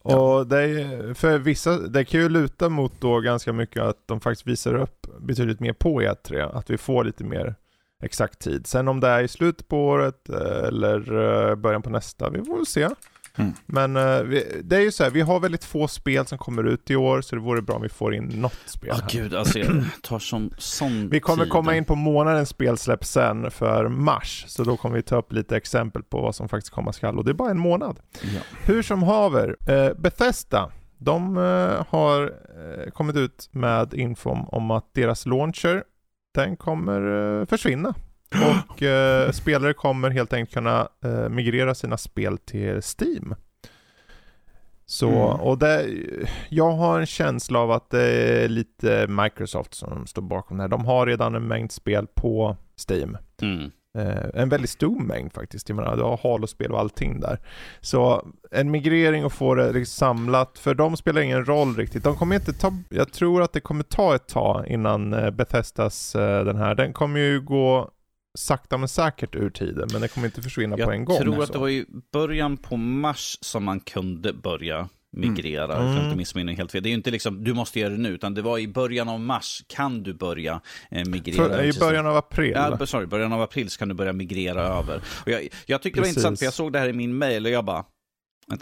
Och 0.02 0.46
det, 0.46 0.62
är, 0.62 1.14
för 1.14 1.38
vissa, 1.38 1.78
det 1.78 2.04
kan 2.04 2.20
ju 2.20 2.28
luta 2.28 2.68
mot 2.68 3.00
då 3.00 3.20
ganska 3.20 3.52
mycket 3.52 3.82
att 3.82 4.06
de 4.06 4.20
faktiskt 4.20 4.46
visar 4.46 4.74
upp 4.74 5.06
betydligt 5.20 5.60
mer 5.60 5.72
på 5.72 6.02
E3, 6.02 6.50
att 6.58 6.70
vi 6.70 6.78
får 6.78 7.04
lite 7.04 7.24
mer 7.24 7.54
exakt 8.02 8.38
tid. 8.38 8.66
Sen 8.66 8.88
om 8.88 9.00
det 9.00 9.08
är 9.08 9.22
i 9.22 9.28
slutet 9.28 9.68
på 9.68 9.86
året 9.88 10.28
eh, 10.28 10.68
eller 10.68 10.98
eh, 11.50 11.54
början 11.54 11.82
på 11.82 11.90
nästa, 11.90 12.30
vi 12.30 12.44
får 12.44 12.56
väl 12.56 12.66
se. 12.66 12.88
Mm. 13.36 13.52
Men 13.66 13.94
vi, 14.28 14.60
det 14.64 14.76
är 14.76 14.80
ju 14.80 14.92
så 14.92 15.04
här, 15.04 15.10
vi 15.10 15.20
har 15.20 15.40
väldigt 15.40 15.64
få 15.64 15.88
spel 15.88 16.26
som 16.26 16.38
kommer 16.38 16.64
ut 16.64 16.90
i 16.90 16.96
år, 16.96 17.20
så 17.20 17.36
det 17.36 17.42
vore 17.42 17.62
bra 17.62 17.76
om 17.76 17.82
vi 17.82 17.88
får 17.88 18.14
in 18.14 18.24
något 18.24 18.58
spel 18.66 18.88
Ja, 18.88 18.94
här. 19.02 19.10
gud, 19.10 19.34
alltså 19.34 19.58
jag 19.58 19.84
tar 20.02 20.18
sån, 20.18 20.54
sån 20.58 21.08
Vi 21.08 21.20
kommer 21.20 21.44
tid. 21.44 21.52
komma 21.52 21.76
in 21.76 21.84
på 21.84 21.94
månadens 21.94 22.48
spelsläpp 22.48 23.04
sen 23.04 23.50
för 23.50 23.88
mars, 23.88 24.44
så 24.48 24.64
då 24.64 24.76
kommer 24.76 24.96
vi 24.96 25.02
ta 25.02 25.16
upp 25.16 25.32
lite 25.32 25.56
exempel 25.56 26.02
på 26.02 26.20
vad 26.20 26.34
som 26.34 26.48
faktiskt 26.48 26.72
komma 26.74 26.92
skall 26.92 27.18
och 27.18 27.24
det 27.24 27.30
är 27.30 27.34
bara 27.34 27.50
en 27.50 27.58
månad. 27.58 28.00
ja. 28.22 28.40
Hur 28.64 28.82
som 28.82 29.02
haver, 29.02 29.56
eh, 29.68 29.90
Bethesda, 29.98 30.70
de 30.98 31.36
eh, 31.36 31.84
har 31.88 32.32
kommit 32.90 33.16
ut 33.16 33.48
med 33.52 33.94
info 33.94 34.30
om, 34.30 34.70
att 34.70 34.94
deras 34.94 35.26
launcher, 35.26 35.84
den 36.34 36.56
kommer 36.56 37.46
försvinna. 37.46 37.94
Och 38.68 38.82
eh, 38.82 39.30
spelare 39.30 39.72
kommer 39.72 40.10
helt 40.10 40.32
enkelt 40.32 40.54
kunna 40.54 40.88
eh, 41.04 41.28
migrera 41.28 41.74
sina 41.74 41.96
spel 41.96 42.38
till 42.38 42.80
Steam. 42.98 43.34
Så, 44.86 45.08
Mm. 45.08 45.40
och 45.40 45.58
det, 45.58 45.86
jag 46.48 46.70
har 46.70 47.00
en 47.00 47.06
känsla 47.06 47.58
av 47.58 47.70
att 47.70 47.90
det 47.90 48.02
är 48.02 48.48
lite 48.48 49.06
Microsoft 49.06 49.74
som 49.74 50.06
står 50.06 50.22
bakom 50.22 50.56
det 50.56 50.62
här. 50.62 50.68
De 50.68 50.84
har 50.84 51.06
redan 51.06 51.34
en 51.34 51.48
mängd 51.48 51.72
spel 51.72 52.06
på 52.14 52.56
Steam. 52.88 53.16
Mm. 53.42 53.70
Eh, 53.98 54.24
en 54.42 54.48
väldigt 54.48 54.70
stor 54.70 55.00
mängd 55.00 55.32
faktiskt. 55.32 55.68
Jag 55.68 55.76
menar, 55.76 55.96
du 55.96 56.02
har 56.02 56.20
Halo-spel 56.22 56.72
och 56.72 56.80
allting 56.80 57.20
där. 57.20 57.38
Så 57.80 58.26
en 58.50 58.70
migrering 58.70 59.24
och 59.24 59.32
få 59.32 59.54
det 59.54 59.72
liksom 59.72 59.92
samlat, 59.98 60.58
för 60.58 60.74
de 60.74 60.96
spelar 60.96 61.20
ingen 61.20 61.44
roll 61.44 61.76
riktigt. 61.76 62.04
De 62.04 62.16
kommer 62.16 62.36
inte 62.36 62.52
ta, 62.52 62.72
jag 62.88 63.12
tror 63.12 63.42
att 63.42 63.52
det 63.52 63.60
kommer 63.60 63.82
ta 63.84 64.14
ett 64.14 64.28
tag 64.28 64.66
innan 64.66 65.12
eh, 65.12 65.30
Bethesdas 65.30 66.14
eh, 66.16 66.44
den 66.44 66.56
här, 66.56 66.74
den 66.74 66.92
kommer 66.92 67.20
ju 67.20 67.40
gå 67.40 67.90
sakta 68.38 68.78
men 68.78 68.88
säkert 68.88 69.34
ur 69.34 69.50
tiden, 69.50 69.88
men 69.92 70.00
den 70.00 70.08
kommer 70.08 70.26
inte 70.26 70.42
försvinna 70.42 70.76
på 70.76 70.90
en 70.90 71.04
gång. 71.04 71.16
Jag 71.16 71.24
tror 71.24 71.42
att 71.42 71.46
så. 71.46 71.52
det 71.52 71.58
var 71.58 71.68
i 71.68 71.86
början 72.12 72.56
på 72.56 72.76
mars 72.76 73.38
som 73.40 73.64
man 73.64 73.80
kunde 73.80 74.32
börja 74.32 74.88
migrera. 75.12 75.76
Mm. 75.76 75.96
Jag 75.96 76.04
inte 76.04 76.16
missminna 76.16 76.52
helt 76.52 76.72
fel. 76.72 76.82
Det 76.82 76.88
är 76.88 76.90
ju 76.90 76.96
inte 76.96 77.10
liksom, 77.10 77.44
du 77.44 77.54
måste 77.54 77.80
göra 77.80 77.90
det 77.92 77.98
nu, 77.98 78.08
utan 78.08 78.34
det 78.34 78.42
var 78.42 78.58
i 78.58 78.68
början 78.68 79.08
av 79.08 79.20
mars 79.20 79.64
kan 79.66 80.02
du 80.02 80.14
börja 80.14 80.60
eh, 80.90 81.04
migrera. 81.06 81.48
För, 81.48 81.64
I 81.64 81.72
till- 81.72 81.80
början 81.80 82.06
av 82.06 82.16
april. 82.16 82.52
Ja, 82.54 82.86
sorry, 82.86 83.06
början 83.06 83.32
av 83.32 83.42
april 83.42 83.70
så 83.70 83.78
kan 83.78 83.88
du 83.88 83.94
börja 83.94 84.12
migrera 84.12 84.62
över. 84.62 85.02
Och 85.24 85.28
jag, 85.28 85.48
jag 85.66 85.82
tyckte 85.82 85.96
det 85.96 86.00
var 86.00 86.04
Precis. 86.04 86.16
intressant, 86.16 86.38
för 86.38 86.46
jag 86.46 86.54
såg 86.54 86.72
det 86.72 86.78
här 86.78 86.88
i 86.88 86.92
min 86.92 87.18
mail 87.18 87.46
och 87.46 87.52
jag 87.52 87.64
bara, 87.64 87.84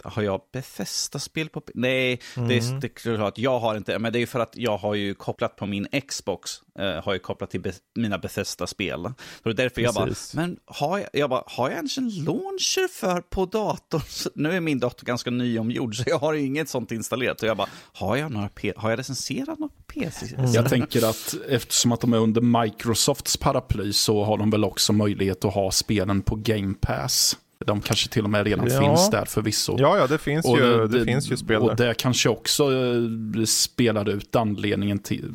har 0.03 0.21
jag 0.21 0.41
Bethesda-spel 0.53 1.49
på... 1.49 1.61
Nej, 1.73 2.19
det, 2.35 2.41
är, 2.57 2.61
Mm. 2.61 2.79
det 2.79 2.87
är 2.87 3.15
klart, 3.17 3.37
jag 3.37 3.59
har 3.59 3.75
inte, 3.77 3.99
men 3.99 4.13
det 4.13 4.17
är 4.17 4.21
ju 4.21 4.27
för 4.27 4.39
att 4.39 4.53
jag 4.57 4.77
har 4.77 4.95
ju 4.95 5.13
kopplat 5.13 5.55
på 5.55 5.65
min 5.65 5.87
Xbox, 6.07 6.51
eh, 6.79 7.03
har 7.03 7.13
ju 7.13 7.19
kopplat 7.19 7.51
till 7.51 7.61
Be 7.61 7.73
mina 7.95 8.17
Bethesda-spel. 8.17 9.03
Så 9.43 9.43
det 9.43 9.49
är 9.49 9.53
därför 9.53 9.81
jag 9.81 9.93
bara, 9.93 10.05
Precis. 10.05 10.33
men 10.33 10.57
har 10.65 10.97
jag, 10.97 11.07
jag 11.13 11.29
bara, 11.29 11.43
har 11.47 11.69
jag 11.69 11.75
ens 11.77 11.97
en 11.97 12.09
launcher 12.09 12.87
för 12.87 13.21
på 13.21 13.45
datorn? 13.45 14.01
Så 14.07 14.29
Nu 14.35 14.51
är 14.51 14.59
min 14.59 14.79
dator 14.79 15.05
ganska 15.05 15.29
nyomgjord, 15.31 15.95
så 15.97 16.03
jag 16.07 16.19
har 16.19 16.33
inget 16.33 16.69
sånt 16.69 16.91
installerat. 16.91 17.39
Så 17.39 17.45
jag 17.45 17.57
bara, 17.57 17.69
har 17.93 18.15
jag, 18.15 18.31
några 18.31 18.49
P- 18.49 18.73
har 18.77 18.89
jag 18.89 18.99
recenserat 18.99 19.59
något 19.59 19.77
på 19.77 19.83
PC? 19.93 20.35
Mm. 20.35 20.51
Jag 20.51 20.69
tänker 20.69 21.09
att 21.09 21.35
eftersom 21.49 21.91
att 21.91 22.01
de 22.01 22.13
är 22.13 22.17
under 22.17 22.61
Microsofts 22.63 23.37
paraply 23.37 23.93
så 23.93 24.23
har 24.23 24.37
de 24.37 24.49
väl 24.49 24.63
också 24.63 24.93
möjlighet 24.93 25.45
att 25.45 25.53
ha 25.53 25.71
spelen 25.71 26.21
på 26.21 26.35
Game 26.35 26.73
Pass. 26.81 27.37
De 27.65 27.81
kanske 27.81 28.09
till 28.09 28.23
och 28.23 28.29
med 28.29 28.45
redan 28.45 28.67
Ja. 28.71 28.79
finns 28.79 29.09
där 29.09 29.25
förvisso. 29.25 29.75
Ja, 29.79 29.97
ja, 29.97 30.07
det 30.07 30.17
finns 30.17 30.45
Och 30.45 30.57
ju, 30.57 30.87
det, 30.87 31.05
finns 31.05 31.31
ju 31.31 31.37
spel 31.37 31.57
Och 31.61 31.75
där. 31.75 31.87
det 31.87 31.93
kanske 31.93 32.29
också 32.29 32.63
eh, 32.73 33.43
spelar 33.45 34.09
ut 34.09 34.35
anledningen 34.35 34.99
till, 34.99 35.33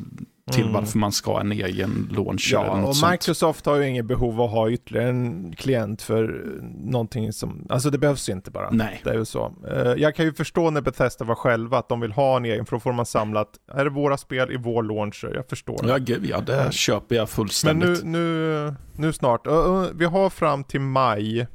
till 0.51 0.61
Mm. 0.61 0.73
varför 0.73 0.97
man 0.97 1.11
ska 1.11 1.31
ha 1.31 1.39
en 1.39 1.51
egen 1.51 2.09
launcher 2.11 2.55
eller 2.57 2.65
Ja, 2.67 2.77
något 2.77 2.89
och 2.89 2.95
sånt. 2.95 3.11
Microsoft 3.11 3.65
har 3.65 3.75
ju 3.75 3.87
inget 3.87 4.05
behov 4.05 4.41
av 4.41 4.45
att 4.45 4.51
ha 4.51 4.69
ytterligare 4.69 5.09
en 5.09 5.53
klient 5.57 6.01
för 6.01 6.23
eh, 6.23 6.63
någonting 6.91 7.33
som, 7.33 7.65
alltså 7.69 7.89
det 7.89 7.97
behövs 7.97 8.29
ju 8.29 8.33
inte 8.33 8.51
bara. 8.51 8.69
Nej. 8.71 9.01
Det 9.03 9.09
är 9.09 9.13
ju 9.17 9.25
så. 9.25 9.53
Eh, 9.71 9.91
Jag 9.97 10.15
kan 10.15 10.25
ju 10.25 10.33
förstå 10.33 10.69
när 10.69 10.81
Bethesda 10.81 11.25
var 11.25 11.35
själva 11.35 11.77
att 11.77 11.89
de 11.89 11.99
vill 11.99 12.11
ha 12.11 12.37
en 12.37 12.45
egen, 12.45 12.65
för 12.65 12.75
då 12.75 12.79
får 12.79 12.93
man 12.93 13.05
samlat, 13.05 13.49
är 13.73 13.83
det 13.83 13.89
våra 13.89 14.17
spel 14.17 14.51
i 14.51 14.57
vår 14.57 14.83
launcher? 14.83 15.31
Jag 15.35 15.49
förstår 15.49 15.79
det. 15.83 15.89
Ja, 15.89 15.97
gud, 15.97 16.25
ja, 16.25 16.39
det 16.41 16.73
köper 16.73 17.15
jag 17.15 17.21
Men 17.23 17.27
fullständigt. 17.27 18.03
nu, 18.03 18.17
nu, 18.19 18.75
nu 18.97 19.13
snart, 19.13 19.47
vi 19.95 20.05
har 20.05 20.29
fram 20.29 20.63
till 20.63 20.81
maj. 20.81 21.47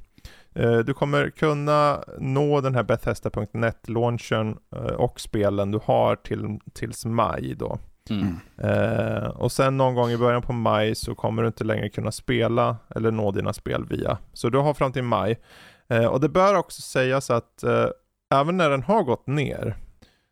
Eh, 0.55 0.79
Du 0.79 0.95
kommer 0.95 1.31
kunna 1.31 2.05
nå 2.19 2.61
den 2.61 2.75
här 2.75 2.83
Bethesda.net-launchen 2.83 4.59
eh, 4.77 4.83
och 4.83 5.21
spelen 5.21 5.71
du 5.71 5.81
har 5.85 6.17
till, 6.17 6.59
tills 6.73 7.05
maj 7.05 7.55
då. 7.59 7.79
Mm. 8.11 8.37
Eh, 8.59 9.25
och 9.29 9.53
sen 9.53 9.77
någon 9.77 9.95
gång 9.95 10.11
i 10.11 10.17
början 10.19 10.43
på 10.43 10.53
maj 10.53 10.95
så 10.95 11.15
kommer 11.15 11.43
du 11.43 11.47
inte 11.49 11.65
längre 11.65 11.89
kunna 11.89 12.13
spela 12.13 12.77
eller 12.95 13.11
nå 13.11 13.31
dina 13.31 13.53
spel 13.53 13.85
via. 13.87 14.19
Så 14.33 14.49
du 14.49 14.59
har 14.59 14.75
fram 14.75 14.93
till 14.93 15.03
maj. 15.05 15.41
Eh, 15.89 16.05
och 16.07 16.21
det 16.21 16.29
bör 16.29 16.55
också 16.57 16.83
sägas 16.83 17.31
att 17.31 17.63
eh, 17.63 17.87
även 18.35 18.57
när 18.57 18.71
den 18.71 18.83
har 18.83 19.03
gått 19.03 19.27
ner 19.27 19.77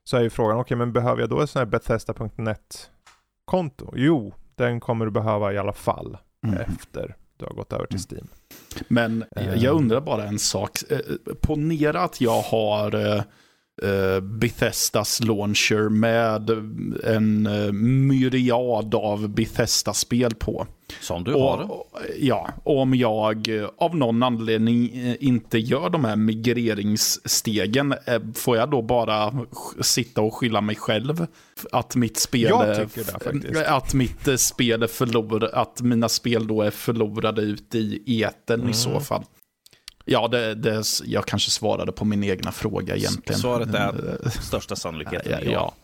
så 0.05 0.17
är 0.17 0.21
ju 0.21 0.31
frågan, 0.31 0.59
okej 0.59 0.77
men 0.77 0.93
behöver 0.93 1.21
jag 1.21 1.31
då 1.31 1.41
ett 1.41 1.51
sånt 1.51 1.61
här 1.61 1.71
Bethesda.net-konto? 2.59 3.93
Jo, 3.97 4.35
den 4.55 4.81
kommer 4.81 5.05
du 5.05 5.11
behöva 5.11 5.53
i 5.53 5.59
alla 5.59 5.73
fall 5.73 6.19
Mm. 6.47 6.61
efter 6.61 7.17
du 7.39 7.45
har 7.45 7.53
gått 7.55 7.73
över 7.73 7.87
till 7.87 8.01
Steam. 8.11 8.29
Men 8.89 9.25
Eh. 9.37 9.55
jag 9.65 9.77
undrar 9.77 10.01
bara 10.01 10.25
en 10.25 10.39
sak. 10.39 10.71
Eh, 10.91 10.99
Ponera 11.41 12.01
att 12.01 12.21
jag 12.21 12.43
har 12.43 13.25
eh, 13.83 14.21
Bethesdas 14.21 15.21
launcher 15.25 15.89
med 15.89 16.51
en 17.05 17.47
eh, 17.47 17.73
myriad 17.73 18.95
av 18.95 19.29
Bethesda-spel 19.29 20.35
på. 20.35 20.67
Som 21.01 21.25
du 21.25 21.33
har. 21.33 21.59
Och, 21.63 21.71
och- 21.71 21.87
ja, 22.19 22.49
och 22.65 22.79
om 22.81 22.95
jag 22.95 23.49
eh, 23.63 23.69
av 23.79 23.97
någon 23.97 24.23
anledning 24.23 24.91
inte 25.21 25.59
gör 25.59 25.91
de 25.91 26.05
här 26.05 26.17
migreringsstegen, 26.17 27.95
får 28.35 28.57
jag 28.57 28.71
då 28.71 28.83
bara 28.83 29.33
sitta 29.81 30.21
och 30.21 30.35
skylla 30.35 30.61
mig 30.61 30.77
själv? 30.77 31.27
Att 31.73 31.97
mitt 31.97 32.19
spel 32.19 32.51
det. 33.53 33.69
Att 33.71 33.95
mitt 33.95 34.41
spel 34.41 34.83
är 34.83 34.87
förlorade, 34.87 35.49
att 35.57 35.81
mina 35.81 36.09
spel 36.09 36.47
då 36.47 36.63
är 36.63 36.71
förlorade 36.71 37.43
ut 37.43 37.75
i 37.75 38.03
eten 38.23 38.61
Mm. 38.61 38.71
i 38.71 38.75
så 38.75 39.01
fall. 39.01 39.23
Ja, 40.11 40.29
det, 40.29 40.55
det, 40.55 40.83
jag 41.05 41.27
kanske 41.27 41.51
svarade 41.51 41.93
på 41.93 42.05
min 42.05 42.25
egna 42.25 42.53
fråga 42.53 42.97
egentligen. 42.97 43.41
Svaret 43.41 43.75
är 43.75 44.19
Eh, 44.25 44.31
största 44.31 44.77
sannolikheten 44.77 45.33
Ja, 45.33 45.39
ja. 45.45 45.51
ja. 45.51 45.75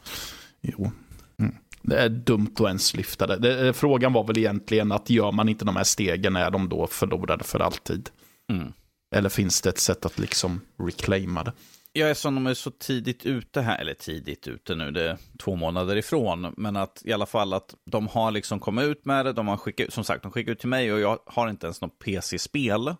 Jo. 0.62 0.90
Mm. 1.38 1.54
Det 1.82 1.98
är 1.98 2.08
dumt 2.08 2.54
att 2.54 2.66
ens 2.66 2.94
lyfta 2.94 3.26
det. 3.26 3.36
det. 3.36 3.72
Frågan 3.72 4.12
var 4.12 4.24
väl 4.24 4.38
egentligen 4.38 4.92
att 4.92 5.10
gör 5.10 5.32
man 5.32 5.48
inte 5.48 5.64
de 5.64 5.76
här 5.76 5.84
stegen 5.84 6.36
är 6.36 6.50
de 6.50 6.68
då 6.68 6.86
förlorade 6.86 7.44
för 7.44 7.60
alltid? 7.60 8.10
Mm. 8.50 8.72
Eller 9.14 9.28
finns 9.28 9.60
det 9.60 9.68
ett 9.68 9.78
sätt 9.78 10.06
att 10.06 10.18
liksom 10.18 10.60
reclaima 10.78 11.44
det? 11.44 11.52
Jag 11.96 12.10
är 12.10 12.14
som 12.14 12.34
de 12.34 12.46
är 12.46 12.54
så 12.54 12.70
tidigt 12.70 13.26
ute 13.26 13.60
här, 13.60 13.78
eller 13.78 13.94
tidigt 13.94 14.48
ute 14.48 14.74
nu, 14.74 14.90
det 14.90 15.10
är 15.10 15.18
två 15.38 15.56
månader 15.56 15.96
ifrån, 15.96 16.54
men 16.56 16.76
att 16.76 17.02
i 17.04 17.12
alla 17.12 17.26
fall 17.26 17.52
att 17.52 17.74
de 17.84 18.08
har 18.08 18.30
liksom 18.30 18.60
kommit 18.60 18.84
ut 18.84 19.04
med 19.04 19.26
det, 19.26 19.32
de 19.32 19.48
har 19.48 19.56
skickat 19.56 19.86
ut, 19.86 19.92
som 19.94 20.04
sagt, 20.04 20.22
de 20.22 20.32
skickar 20.32 20.52
ut 20.52 20.58
till 20.58 20.68
mig 20.68 20.92
och 20.92 21.00
jag 21.00 21.18
har 21.26 21.48
inte 21.50 21.66
ens 21.66 21.80
något 21.80 21.98
PC-spel, 21.98 22.94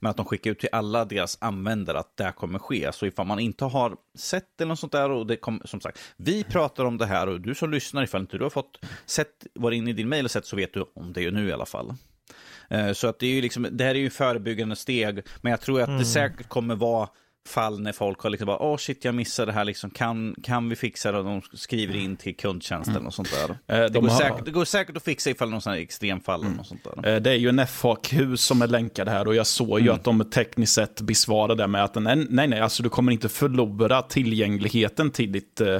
men 0.00 0.10
att 0.10 0.16
de 0.16 0.26
skickar 0.26 0.50
ut 0.50 0.58
till 0.58 0.68
alla 0.72 1.04
deras 1.04 1.38
användare 1.40 1.98
att 1.98 2.16
det 2.16 2.24
här 2.24 2.32
kommer 2.32 2.58
ske. 2.58 2.92
Så 2.92 3.06
ifall 3.06 3.26
man 3.26 3.38
inte 3.38 3.64
har 3.64 3.96
sett 4.18 4.60
eller 4.60 4.68
något 4.68 4.78
sånt 4.78 4.92
där, 4.92 5.10
och 5.10 5.26
det 5.26 5.36
kommer, 5.36 5.66
som 5.66 5.80
sagt, 5.80 5.98
vi 6.16 6.44
pratar 6.44 6.84
om 6.84 6.98
det 6.98 7.06
här 7.06 7.26
och 7.26 7.40
du 7.40 7.54
som 7.54 7.70
lyssnar, 7.70 8.02
ifall 8.02 8.20
inte 8.20 8.38
du 8.38 8.42
har 8.44 8.50
fått 8.50 8.78
sett, 9.06 9.46
varit 9.54 9.76
inne 9.76 9.90
i 9.90 9.92
din 9.92 10.08
mail 10.08 10.24
och 10.24 10.30
sett 10.30 10.46
så 10.46 10.56
vet 10.56 10.74
du 10.74 10.84
om 10.94 11.12
det 11.12 11.24
är 11.24 11.30
nu 11.30 11.48
i 11.48 11.52
alla 11.52 11.66
fall. 11.66 11.94
Eh, 12.70 12.92
Så 12.92 13.06
att 13.06 13.18
det, 13.18 13.26
är 13.26 13.30
ju 13.34 13.40
liksom, 13.40 13.66
det 13.70 13.84
här 13.84 13.94
är 13.94 13.98
ju 13.98 14.10
förebyggande 14.10 14.76
steg, 14.76 15.22
men 15.40 15.50
jag 15.50 15.60
tror 15.60 15.80
att 15.82 15.98
det 15.98 16.04
säkert 16.04 16.48
kommer 16.48 16.74
vara 16.74 17.08
fall 17.48 17.80
när 17.80 17.92
folk 17.92 18.20
har 18.20 18.30
liksom 18.30 18.46
bara, 18.46 18.58
åh 18.58 18.74
oh, 18.74 18.76
shit 18.76 19.04
jag 19.04 19.14
missade 19.14 19.46
det 19.46 19.52
här, 19.52 19.64
liksom, 19.64 19.90
kan, 19.90 20.34
kan 20.42 20.68
vi 20.68 20.76
fixa 20.76 21.12
det? 21.12 21.18
Och 21.18 21.24
de 21.24 21.42
skriver 21.52 21.96
in 21.96 22.16
till 22.16 22.36
kundtjänsten 22.36 22.96
mm. 22.96 23.06
och 23.06 23.14
sånt 23.14 23.30
där. 23.30 23.50
Eh, 23.50 23.56
det, 23.66 23.88
de 23.88 24.00
går 24.00 24.08
har... 24.08 24.18
säkert, 24.18 24.44
det 24.44 24.50
går 24.50 24.64
säkert 24.64 24.96
att 24.96 25.04
fixa 25.04 25.30
ifall 25.30 25.50
någon 25.50 25.60
sån 25.60 25.72
här 25.72 25.80
extremfall 25.80 26.42
mm. 26.42 26.60
och 26.60 26.66
sånt 26.66 26.84
där. 26.84 27.14
Eh, 27.14 27.20
det 27.20 27.30
är 27.30 27.34
ju 27.34 27.48
en 27.48 27.66
FAQ 27.66 28.14
som 28.36 28.62
är 28.62 28.66
länkad 28.66 29.08
här 29.08 29.28
och 29.28 29.34
jag 29.34 29.46
såg 29.46 29.70
mm. 29.70 29.84
ju 29.84 29.92
att 29.92 30.04
de 30.04 30.30
tekniskt 30.30 30.74
sett 30.74 31.00
besvarar 31.00 31.54
det 31.54 31.66
med 31.66 31.84
att 31.84 31.94
nej, 31.94 32.26
nej, 32.30 32.48
nej, 32.48 32.60
alltså 32.60 32.82
du 32.82 32.88
kommer 32.88 33.12
inte 33.12 33.28
förlora 33.28 34.02
tillgängligheten 34.02 35.10
till 35.10 35.32
ditt 35.32 35.60
eh, 35.60 35.78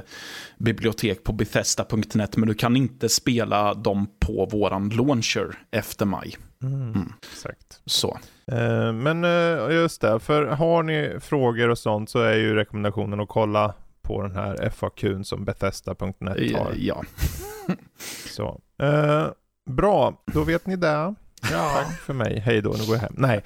bibliotek 0.58 1.24
på 1.24 1.32
Bethesda.net, 1.32 2.36
men 2.36 2.48
du 2.48 2.54
kan 2.54 2.76
inte 2.76 3.08
spela 3.08 3.74
dem 3.74 4.06
på 4.18 4.48
våran 4.52 4.88
launcher 4.88 5.58
efter 5.70 6.06
maj. 6.06 6.36
Mm. 6.62 6.82
mm. 6.82 7.12
Exakt. 7.32 7.80
Så. 7.86 8.18
Eh, 8.46 8.92
men 8.92 9.24
eh, 9.24 9.74
just 9.74 10.00
det, 10.00 10.20
för 10.20 10.46
har 10.46 10.82
ni 10.82 11.16
frågor 11.20 11.68
och 11.68 11.78
sånt 11.78 12.10
så 12.10 12.22
är 12.22 12.34
ju 12.34 12.54
rekommendationen 12.54 13.20
att 13.20 13.28
kolla 13.28 13.74
på 14.02 14.22
den 14.22 14.36
här 14.36 14.70
FAQn 14.70 15.24
som 15.24 15.44
Bethesda.net 15.44 16.56
har. 16.56 16.72
Ja. 16.76 17.02
så. 18.26 18.60
Eh, 18.82 19.26
bra, 19.70 20.22
då 20.26 20.44
vet 20.44 20.66
ni 20.66 20.76
det. 20.76 21.14
Ja. 21.52 21.82
Tack 21.84 22.00
för 22.00 22.12
mig, 22.12 22.38
hej 22.38 22.62
då, 22.62 22.70
nu 22.78 22.86
går 22.86 22.94
jag 22.94 23.02
hem. 23.02 23.14
Nej. 23.16 23.42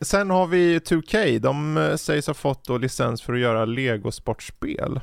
Sen 0.00 0.30
har 0.30 0.46
vi 0.46 0.78
2K, 0.78 1.38
de 1.38 1.96
sägs 1.98 2.26
ha 2.26 2.34
fått 2.34 2.64
då 2.64 2.78
licens 2.78 3.22
för 3.22 3.32
att 3.32 3.40
göra 3.40 3.64
Lego-sportspel. 3.64 5.00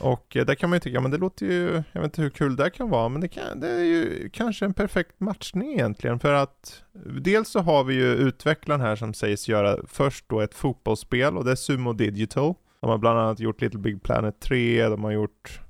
Och 0.00 0.36
eh, 0.36 0.46
där 0.46 0.54
kan 0.54 0.70
man 0.70 0.76
ju 0.76 0.80
tycka, 0.80 1.00
men 1.00 1.10
det 1.10 1.16
låter 1.16 1.46
ju, 1.46 1.82
jag 1.92 2.00
vet 2.00 2.04
inte 2.04 2.22
hur 2.22 2.30
kul 2.30 2.56
det 2.56 2.70
kan 2.70 2.90
vara, 2.90 3.08
men 3.08 3.20
det, 3.20 3.28
kan, 3.28 3.60
det 3.60 3.68
är 3.68 3.84
ju 3.84 4.28
kanske 4.32 4.64
en 4.64 4.74
perfekt 4.74 5.20
matchning 5.20 5.72
egentligen. 5.72 6.18
För 6.18 6.32
att 6.32 6.82
dels 7.20 7.48
så 7.48 7.60
har 7.60 7.84
vi 7.84 7.94
ju 7.94 8.06
utvecklaren 8.14 8.80
här 8.80 8.96
som 8.96 9.14
sägs 9.14 9.48
göra 9.48 9.76
först 9.86 10.24
då 10.28 10.40
ett 10.40 10.54
fotbollsspel 10.54 11.36
och 11.36 11.44
det 11.44 11.50
är 11.50 11.56
Sumo 11.56 11.92
Digital. 11.92 12.54
De 12.80 12.90
har 12.90 12.98
bland 12.98 13.18
annat 13.18 13.40
gjort 13.40 13.60
Little 13.60 13.80
Big 13.80 14.02
Planet 14.02 14.40
3, 14.40 14.88
de 14.88 15.04
har 15.04 15.10
gjort 15.10 15.60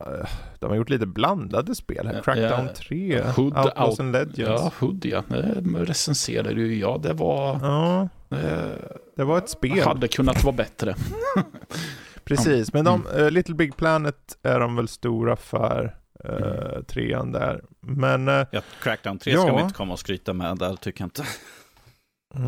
eh, 0.00 0.28
de 0.58 0.70
har 0.70 0.76
gjort 0.76 0.90
lite 0.90 1.06
blandade 1.06 1.74
spel 1.74 2.06
här. 2.06 2.22
Crackdown 2.22 2.66
ja, 2.66 2.74
3, 2.74 3.22
Hood, 3.36 3.58
Outlaws 3.58 4.00
and 4.00 4.12
Legends. 4.12 4.38
Ja, 4.38 4.72
Hood 4.78 5.04
ja. 5.04 5.22
Det 5.28 5.84
recenserade 5.84 6.60
ju 6.60 6.78
jag. 6.78 7.02
Det 7.02 7.12
var... 7.12 7.58
Ja, 7.62 8.08
det, 8.28 8.78
det 9.16 9.24
var 9.24 9.38
ett 9.38 9.50
spel. 9.50 9.80
Hade 9.80 10.08
kunnat 10.08 10.44
vara 10.44 10.56
bättre. 10.56 10.94
Precis, 12.28 12.72
men 12.72 12.84
de, 12.84 13.06
uh, 13.06 13.30
Little 13.30 13.54
Big 13.54 13.76
Planet 13.76 14.38
är 14.42 14.60
de 14.60 14.76
väl 14.76 14.88
stora 14.88 15.36
för. 15.36 15.94
Uh, 16.28 16.82
trean 16.82 17.32
där. 17.32 17.64
Men... 17.80 18.28
Uh, 18.28 18.46
ja, 18.52 18.60
Crackdown 18.82 19.18
3 19.18 19.32
ja. 19.32 19.42
ska 19.42 19.56
vi 19.56 19.62
inte 19.62 19.74
komma 19.74 19.92
och 19.92 19.98
skryta 19.98 20.32
med 20.32 20.58
där, 20.58 20.76
tycker 20.76 21.02
jag 21.02 21.06
inte. 21.06 21.24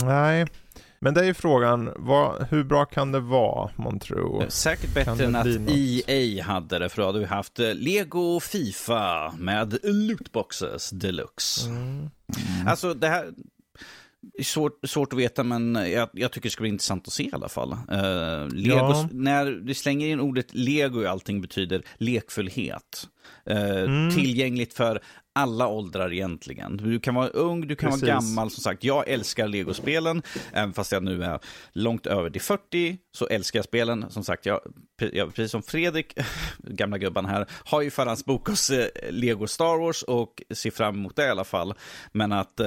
Nej, 0.07 0.47
men 1.01 1.15
det 1.15 1.21
är 1.21 1.25
ju 1.25 1.35
frågan, 1.35 1.93
vad, 1.97 2.47
hur 2.51 2.65
bra 2.65 2.85
kan 2.85 3.13
det 3.13 3.21
vara, 3.21 3.71
Montro? 3.77 4.45
Säkert 4.49 4.95
bättre 4.95 5.25
än 5.25 5.37
att 5.37 5.47
EA 5.69 6.45
hade 6.45 6.79
det, 6.79 6.89
för 6.89 7.03
då 7.03 7.07
hade 7.07 7.19
vi 7.19 7.25
haft 7.25 7.59
Lego 7.59 8.41
Fifa 8.41 9.35
med 9.39 9.79
lootboxes 9.83 10.91
deluxe. 10.91 11.69
Mm. 11.69 11.83
Mm. 11.89 12.11
Alltså 12.67 12.95
det 12.95 13.09
här, 13.09 13.31
Svårt, 14.43 14.89
svårt 14.89 15.13
att 15.13 15.19
veta, 15.19 15.45
men 15.45 15.75
jag, 15.75 16.09
jag, 16.13 16.33
tycker 16.33 16.49
det 16.49 16.53
ska 16.53 16.61
bli 16.61 16.71
intressant 16.71 17.07
att 17.07 17.13
se 17.13 17.23
i 17.23 17.31
alla 17.33 17.49
fall. 17.49 17.73
Uh, 17.73 18.49
Legos, 18.55 18.97
ja. 18.97 19.09
När 19.13 19.47
du 19.47 19.75
slänger 19.75 20.07
in 20.07 20.21
ordet 20.21 20.55
lego 20.55 21.03
i 21.03 21.07
allting 21.07 21.41
betyder 21.41 21.83
lekfullhet. 21.97 23.09
Uh, 23.51 23.57
mm. 23.57 24.11
Tillgängligt 24.11 24.75
för 24.75 25.01
alla 25.33 25.67
åldrar 25.67 26.13
egentligen. 26.13 26.77
Du 26.77 27.01
kan 27.01 27.15
vara 27.15 27.29
ung, 27.29 27.67
du 27.67 27.77
kan 27.77 27.91
Precis. 27.91 28.03
vara 28.03 28.13
gammal. 28.13 28.51
Som 28.51 28.63
sagt, 28.63 28.85
jag 28.85 29.09
älskar 29.09 29.49
legospelen. 29.49 30.23
Även 30.53 30.73
fast 30.73 30.93
jag 30.93 31.03
nu 31.03 31.25
är 31.25 31.41
långt 31.73 32.07
över 32.07 32.31
till 32.31 32.41
40 32.41 32.99
så 33.13 33.27
älskar 33.27 33.59
jag 33.59 33.65
spelen. 33.65 34.11
Som 34.11 34.25
sagt, 34.25 34.47
jag, 34.47 34.61
jag 35.13 35.35
precis 35.35 35.51
som 35.51 35.63
Fredrik, 35.63 36.19
gamla 36.59 36.99
gubban 36.99 37.27
här, 37.27 37.47
har 37.51 37.83
ju 37.83 37.91
förhandsbokat 37.91 38.53
oss 38.53 38.71
eh, 38.71 38.89
Lego 39.11 39.47
Star 39.47 39.81
Wars 39.81 40.03
och 40.03 40.43
ser 40.51 40.71
fram 40.71 40.95
emot 40.95 41.17
det 41.17 41.27
i 41.27 41.31
alla 41.31 41.45
fall. 41.45 41.75
Men 42.13 42.33
att 42.33 42.61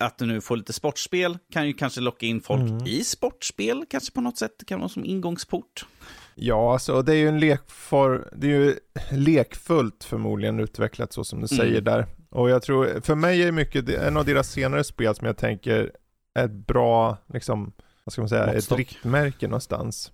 att 0.00 0.18
du 0.18 0.26
nu 0.26 0.40
får 0.40 0.56
lite 0.56 0.72
sportspel 0.72 1.38
kan 1.52 1.66
ju 1.66 1.72
kanske 1.72 2.00
locka 2.00 2.26
in 2.26 2.40
folk 2.40 2.60
mm. 2.60 2.86
i 2.86 3.04
sportspel, 3.04 3.84
kanske 3.90 4.12
på 4.12 4.20
något 4.20 4.38
sätt. 4.38 4.52
Det 4.58 4.64
kan 4.64 4.78
vara 4.78 4.88
som 4.88 5.04
ingångsport. 5.04 5.86
Ja, 6.34 6.72
alltså 6.72 7.02
det 7.02 7.12
är 7.12 7.16
ju 7.16 7.28
en 7.28 7.40
lekfor, 7.40 8.28
det 8.36 8.46
är 8.46 8.50
ju 8.50 8.74
lekfullt 9.10 10.04
förmodligen 10.04 10.60
utvecklat 10.60 11.12
så 11.12 11.24
som 11.24 11.40
du 11.40 11.54
mm. 11.54 11.58
säger 11.58 11.80
där. 11.80 12.06
Och 12.30 12.50
jag 12.50 12.62
tror, 12.62 13.00
för 13.00 13.14
mig 13.14 13.42
är 13.42 13.52
mycket, 13.52 13.88
en 13.88 14.16
av 14.16 14.24
deras 14.24 14.50
senare 14.50 14.84
spel 14.84 15.14
som 15.14 15.26
jag 15.26 15.36
tänker 15.36 15.92
är 16.34 16.44
ett 16.44 16.66
bra, 16.66 17.16
liksom, 17.32 17.72
vad 18.04 18.12
ska 18.12 18.22
man 18.22 18.28
säga, 18.28 18.52
Måttstock. 18.52 18.80
ett 18.80 18.88
riktmärke 18.88 19.46
någonstans. 19.46 20.12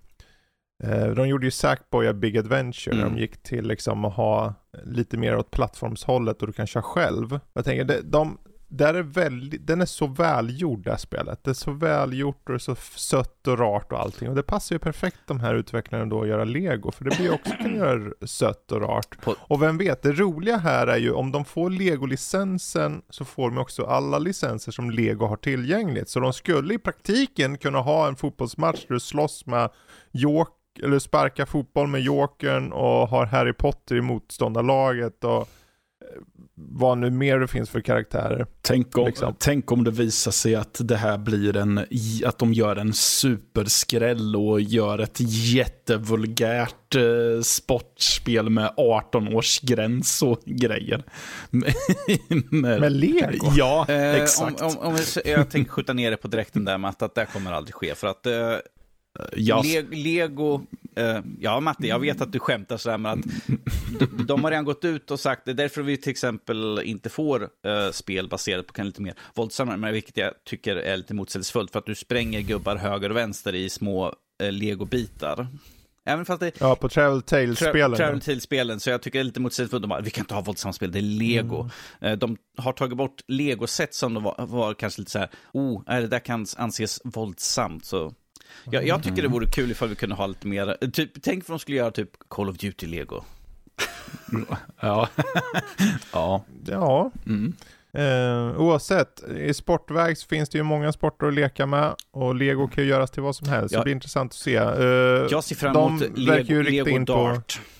Eh, 0.83 1.07
de 1.07 1.27
gjorde 1.27 1.45
ju 1.45 1.51
Sackboy 1.51 2.07
A 2.07 2.13
Big 2.13 2.37
Adventure 2.37 2.95
mm. 2.95 3.13
de 3.13 3.21
gick 3.21 3.43
till 3.43 3.67
liksom 3.67 4.05
att 4.05 4.13
ha 4.13 4.53
lite 4.85 5.17
mer 5.17 5.37
åt 5.37 5.51
plattformshållet 5.51 6.41
och 6.41 6.47
du 6.47 6.53
kan 6.53 6.67
köra 6.67 6.83
själv. 6.83 7.39
Jag 7.53 7.65
tänker, 7.65 8.01
de, 8.03 8.37
där 8.69 8.93
är 8.93 9.03
väldigt, 9.03 9.67
den 9.67 9.81
är 9.81 9.85
så 9.85 10.07
välgjord 10.07 10.83
det 10.83 10.89
här 10.89 10.97
spelet. 10.97 11.43
Det 11.43 11.49
är 11.49 11.53
så 11.53 11.71
välgjort 11.71 12.41
och 12.45 12.53
det 12.53 12.55
är 12.55 12.59
så 12.59 12.75
sött 12.75 13.47
och 13.47 13.59
rart 13.59 13.91
och 13.91 13.99
allting. 13.99 14.29
Och 14.29 14.35
det 14.35 14.43
passar 14.43 14.75
ju 14.75 14.79
perfekt 14.79 15.17
de 15.25 15.39
här 15.39 15.55
utvecklarna 15.55 16.05
då 16.05 16.21
att 16.21 16.27
göra 16.27 16.43
lego. 16.43 16.91
För 16.91 17.05
det 17.05 17.17
blir 17.17 17.33
också 17.33 17.51
kan 17.51 17.75
göra 17.75 18.11
sött 18.21 18.71
och 18.71 18.81
rart. 18.81 19.17
Och 19.27 19.61
vem 19.61 19.77
vet, 19.77 20.01
det 20.01 20.11
roliga 20.11 20.57
här 20.57 20.87
är 20.87 20.97
ju 20.97 21.11
om 21.11 21.31
de 21.31 21.45
får 21.45 21.69
lego-licensen 21.69 23.01
så 23.09 23.25
får 23.25 23.49
de 23.49 23.57
också 23.57 23.85
alla 23.85 24.19
licenser 24.19 24.71
som 24.71 24.91
lego 24.91 25.25
har 25.25 25.37
tillgängligt. 25.37 26.09
Så 26.09 26.19
de 26.19 26.33
skulle 26.33 26.73
i 26.73 26.77
praktiken 26.77 27.57
kunna 27.57 27.79
ha 27.79 28.07
en 28.07 28.15
fotbollsmatch 28.15 28.85
där 28.87 28.93
du 28.93 28.99
slåss 28.99 29.45
med 29.45 29.69
Joker 30.11 30.53
eller 30.83 30.99
sparka 30.99 31.45
fotboll 31.45 31.87
med 31.87 32.01
Jokern 32.01 32.71
och 32.71 33.07
har 33.07 33.25
Harry 33.25 33.53
Potter 33.53 33.95
i 33.95 34.01
motståndarlaget 34.01 35.23
och 35.23 35.49
vad 36.59 36.97
nu 36.97 37.09
mer 37.09 37.39
det 37.39 37.47
finns 37.47 37.69
för 37.69 37.81
karaktärer. 37.81 38.47
Tänk 38.61 38.97
om, 38.97 39.05
liksom. 39.05 39.35
tänk 39.39 39.71
om 39.71 39.83
det 39.83 39.91
visar 39.91 40.31
sig 40.31 40.55
att 40.55 40.77
det 40.79 40.95
här 40.95 41.17
blir 41.17 41.57
en, 41.57 41.77
att 42.25 42.37
de 42.39 42.53
gör 42.53 42.75
en 42.75 42.93
superskräll 42.93 44.35
och 44.35 44.61
gör 44.61 44.99
ett 44.99 45.17
jättevulgärt 45.19 46.95
eh, 46.95 47.41
sportspel 47.41 48.49
med 48.49 48.73
18 48.77 49.35
års 49.35 49.59
gräns 49.59 50.21
och 50.21 50.41
grejer. 50.45 51.03
med, 52.51 52.81
med 52.81 52.91
lego? 52.91 53.51
Ja, 53.55 53.85
eh, 53.89 54.15
exakt. 54.15 54.61
Om, 54.61 54.67
om, 54.67 54.77
om 54.77 54.97
jag, 55.15 55.37
jag 55.37 55.49
tänker 55.49 55.71
skjuta 55.71 55.93
ner 55.93 56.11
det 56.11 56.17
på 56.17 56.27
direkten 56.27 56.65
där 56.65 56.77
med 56.77 56.93
att 56.99 57.15
det 57.15 57.25
kommer 57.33 57.51
aldrig 57.51 57.75
ske. 57.75 57.95
För 57.95 58.07
att 58.07 58.25
eh, 58.25 58.55
Ja. 59.35 59.61
Le 59.61 59.81
Lego, 59.81 60.61
uh, 60.97 61.19
ja 61.39 61.59
Matte, 61.59 61.87
jag 61.87 61.99
vet 61.99 62.21
att 62.21 62.31
du 62.31 62.39
skämtar 62.39 62.77
sådär, 62.77 62.97
men 62.97 63.19
att 63.19 63.25
de, 63.99 64.25
de, 64.25 64.43
har 64.43 64.51
redan 64.51 64.65
gått 64.65 64.85
ut 64.85 65.11
och 65.11 65.19
sagt, 65.19 65.45
det 65.45 65.51
är 65.51 65.55
därför 65.55 65.81
vi 65.81 65.97
till 65.97 66.11
exempel 66.11 66.81
inte 66.83 67.09
får 67.09 67.41
uh, 67.41 67.91
spel 67.91 68.27
baserat 68.27 68.67
på 68.67 68.73
kan 68.73 68.85
lite 68.85 69.01
mer 69.01 69.13
våldsammare, 69.35 69.77
men 69.77 69.93
vilket 69.93 70.17
jag 70.17 70.33
tycker 70.45 70.75
är 70.75 70.97
lite 70.97 71.13
motsägelsefullt, 71.13 71.71
för 71.71 71.79
att 71.79 71.85
du 71.85 71.95
spränger 71.95 72.41
gubbar 72.41 72.75
höger 72.75 73.09
och 73.09 73.15
vänster 73.15 73.55
i 73.55 73.69
små 73.69 74.13
uh, 74.43 74.51
legobitar. 74.51 75.47
Även 76.07 76.25
fast 76.25 76.39
det, 76.39 76.51
ja, 76.59 76.75
på 76.75 76.89
Travel 76.89 77.21
Tales-spelen. 77.21 77.91
Tra 77.91 77.97
Travel 77.97 78.21
Tales-spelen, 78.21 78.79
så 78.79 78.89
jag 78.89 79.01
tycker 79.01 79.19
det 79.19 79.21
är 79.21 79.23
lite 79.23 79.39
motsägelsefullt. 79.39 79.81
De 79.81 79.87
bara, 79.87 80.01
vi 80.01 80.09
kan 80.09 80.21
inte 80.21 80.33
ha 80.33 80.41
våldsamma 80.41 80.73
spel, 80.73 80.91
det 80.91 80.99
är 80.99 81.01
lego. 81.01 81.69
Mm. 82.01 82.19
De 82.19 82.37
har 82.57 82.73
tagit 82.73 82.97
bort 82.97 83.21
lego-set 83.27 83.93
som 83.93 84.13
de 84.13 84.23
var, 84.23 84.45
var 84.45 84.73
kanske 84.73 85.01
lite 85.01 85.11
så 85.11 85.19
här, 85.19 85.29
oh, 85.53 85.83
det 85.85 86.07
där 86.07 86.19
kan 86.19 86.45
anses 86.57 87.01
våldsamt, 87.03 87.85
så 87.85 88.13
jag, 88.71 88.87
jag 88.87 89.03
tycker 89.03 89.21
det 89.21 89.27
vore 89.27 89.45
kul 89.45 89.71
ifall 89.71 89.89
vi 89.89 89.95
kunde 89.95 90.15
ha 90.15 90.27
lite 90.27 90.47
mer, 90.47 90.89
typ, 90.91 91.11
tänk 91.21 91.49
om 91.49 91.53
de 91.53 91.59
skulle 91.59 91.77
göra 91.77 91.91
typ 91.91 92.09
Call 92.27 92.49
of 92.49 92.55
Duty-lego. 92.57 93.23
ja. 94.79 95.09
ja. 96.13 96.43
Ja. 96.65 97.11
Mm. 97.25 97.53
Eh, 97.93 98.61
oavsett, 98.61 99.23
i 99.23 99.53
sportväg 99.53 100.17
så 100.17 100.27
finns 100.27 100.49
det 100.49 100.57
ju 100.57 100.63
många 100.63 100.91
sporter 100.91 101.27
att 101.27 101.33
leka 101.33 101.65
med 101.65 101.95
och 102.11 102.35
lego 102.35 102.67
kan 102.67 102.83
ju 102.83 102.89
göras 102.89 103.11
till 103.11 103.23
vad 103.23 103.35
som 103.35 103.49
helst. 103.49 103.73
Ja. 103.73 103.77
Så 103.77 103.81
det 103.81 103.83
blir 103.83 103.93
intressant 103.93 104.31
att 104.31 104.37
se. 104.37 104.55
Eh, 104.55 104.65
jag 105.29 105.43
ser 105.43 105.55
fram 105.55 105.75
emot 105.75 106.17
Lego, 106.17 106.61
Lego 106.61 106.99
Dart. 106.99 107.55
På, 107.55 107.76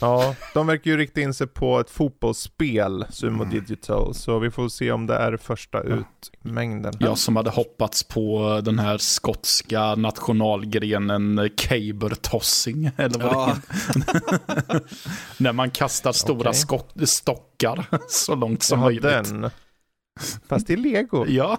Ja, 0.00 0.34
de 0.54 0.66
verkar 0.66 0.90
ju 0.90 0.96
rikta 0.96 1.20
in 1.20 1.34
sig 1.34 1.46
på 1.46 1.80
ett 1.80 1.90
fotbollsspel, 1.90 3.06
Sumo 3.10 3.42
mm. 3.42 3.54
Digital, 3.54 4.14
så 4.14 4.38
vi 4.38 4.50
får 4.50 4.68
se 4.68 4.92
om 4.92 5.06
det 5.06 5.14
är 5.14 5.36
första 5.36 5.80
ut 5.80 6.06
mängden. 6.42 6.94
Jag 6.98 7.18
som 7.18 7.36
hade 7.36 7.50
hoppats 7.50 8.02
på 8.02 8.60
den 8.64 8.78
här 8.78 8.98
skotska 8.98 9.94
nationalgrenen 9.94 11.50
caber 11.56 12.14
tossing, 12.14 12.90
eller 12.96 13.18
vad 13.18 13.32
ja. 13.32 13.56
det 13.94 14.74
är. 14.74 14.80
När 15.42 15.52
man 15.52 15.70
kastar 15.70 16.12
stora 16.12 16.50
okay. 16.50 17.06
stockar 17.06 17.86
så 18.08 18.34
långt 18.34 18.62
som 18.62 18.78
ja, 18.78 18.84
möjligt. 18.84 19.02
Den. 19.02 19.50
Fast 20.48 20.70
är 20.70 20.76
lego. 20.76 21.26
Ja. 21.28 21.58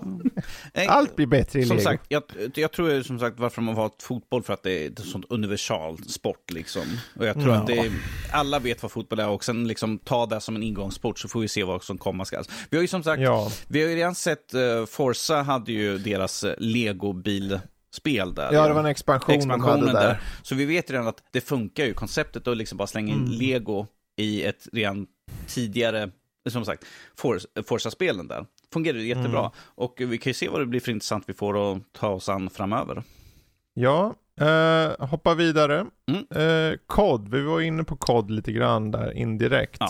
Allt 0.88 1.16
blir 1.16 1.28
bättre 1.28 1.60
i 1.60 1.66
som 1.66 1.78
lego. 1.78 1.84
Sagt, 1.84 2.06
jag, 2.08 2.24
jag 2.56 2.72
tror 2.72 3.04
som 3.04 3.20
sagt 3.20 3.40
varför 3.40 3.62
man 3.62 3.76
har 3.76 3.92
fotboll 4.02 4.44
för 4.44 4.54
att 4.54 4.64
det 4.64 4.86
är 4.86 4.92
ett 4.92 5.00
sånt 5.00 5.26
universal 5.30 5.98
sport 5.98 6.52
liksom. 6.52 6.84
Och 7.20 7.26
jag 7.26 7.36
tror 7.36 7.50
ja. 7.50 7.56
att 7.56 7.68
det 7.68 7.78
är, 7.78 7.92
alla 8.32 8.60
vet 8.60 8.82
vad 8.82 8.92
fotboll 8.92 9.20
är 9.20 9.30
och 9.30 9.44
sen 9.44 9.68
liksom 9.68 9.98
ta 9.98 10.26
det 10.26 10.42
som 10.42 10.56
en 10.56 10.64
ingångssport 10.64 11.20
så 11.20 11.28
får 11.28 11.40
vi 11.40 11.48
se 11.48 11.64
vad 11.64 11.84
som 11.84 11.98
komma 11.98 12.26
skall. 12.26 12.44
Vi 12.70 12.78
har 12.78 12.82
ju 12.82 12.88
som 12.88 13.04
sagt, 13.04 13.22
ja. 13.22 13.52
vi 13.68 13.82
har 13.82 13.90
ju 13.90 13.96
redan 13.96 14.16
sett 14.16 14.54
uh, 14.54 14.86
Forza 14.86 15.42
hade 15.42 15.72
ju 15.72 15.98
deras 15.98 16.44
uh, 16.44 16.54
legobil 16.58 17.60
spel 17.96 18.34
där. 18.36 18.54
Ja, 18.54 18.68
det 18.68 18.74
var 18.74 18.80
en 18.80 18.86
expansion 18.86 19.36
expansionen 19.36 19.86
där. 19.86 19.94
där. 19.94 20.22
Så 20.42 20.56
vi 20.56 20.66
vet 20.66 20.92
redan 20.92 21.08
att 21.08 21.24
det 21.32 21.42
funkar 21.42 21.86
ju, 21.86 21.94
konceptet 21.94 22.48
att 22.48 22.58
liksom 22.58 22.78
bara 22.78 22.88
slänga 22.88 23.14
in 23.14 23.26
Mm. 23.26 23.32
lego 23.32 23.88
i 24.18 24.44
ett 24.44 24.68
redan 24.74 25.08
tidigare, 25.48 26.12
som 26.52 26.66
sagt, 26.66 26.86
For- 27.18 27.64
Forza-spelen 27.64 28.28
där. 28.28 28.46
Fungerar 28.74 28.98
jättebra. 28.98 29.40
Mm. 29.40 29.52
Och 29.58 29.94
vi 29.98 30.18
kan 30.18 30.30
ju 30.30 30.34
se 30.34 30.50
vad 30.50 30.62
det 30.62 30.66
blir 30.66 30.80
för 30.80 30.92
intressant 30.92 31.24
vi 31.28 31.34
får 31.34 31.72
att 31.72 31.94
ta 31.94 32.10
oss 32.10 32.30
an 32.30 32.50
framöver. 32.50 33.04
Ja, 33.74 34.14
eh, 34.42 35.08
hoppa 35.08 35.34
vidare. 35.34 35.86
Mm. 36.12 36.72
Eh, 36.72 36.78
kod, 36.88 37.30
vi 37.30 37.42
var 37.42 37.62
inne 37.62 37.84
på 37.84 37.96
kod 37.96 38.32
lite 38.32 38.52
grann 38.52 38.92
där 38.92 39.12
indirekt. 39.18 39.78
Ja. 39.80 39.90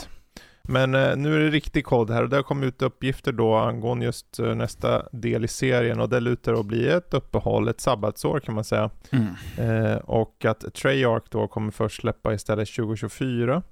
Men 0.67 0.95
eh, 0.95 1.15
nu 1.15 1.35
är 1.35 1.39
det 1.39 1.49
riktig 1.49 1.85
kod 1.85 2.09
här 2.09 2.23
och 2.23 2.29
det 2.29 2.35
har 2.35 2.43
kommit 2.43 2.67
ut 2.67 2.81
uppgifter 2.81 3.31
då 3.31 3.55
angående 3.55 4.05
just 4.05 4.39
eh, 4.39 4.55
nästa 4.55 5.09
del 5.11 5.45
i 5.45 5.47
serien 5.47 5.99
och 5.99 6.09
det 6.09 6.19
lutar 6.19 6.53
att 6.53 6.65
bli 6.65 6.87
ett 6.87 7.13
uppehåll, 7.13 7.67
ett 7.67 7.81
sabbatsår 7.81 8.39
kan 8.39 8.55
man 8.55 8.63
säga. 8.63 8.89
Mm. 9.11 9.85
Eh, 9.85 9.97
och 9.97 10.45
att 10.45 10.73
Treyarch 10.73 11.23
då 11.29 11.47
kommer 11.47 11.71
först 11.71 12.01
släppa 12.01 12.33
istället 12.33 12.75
2024. 12.75 13.63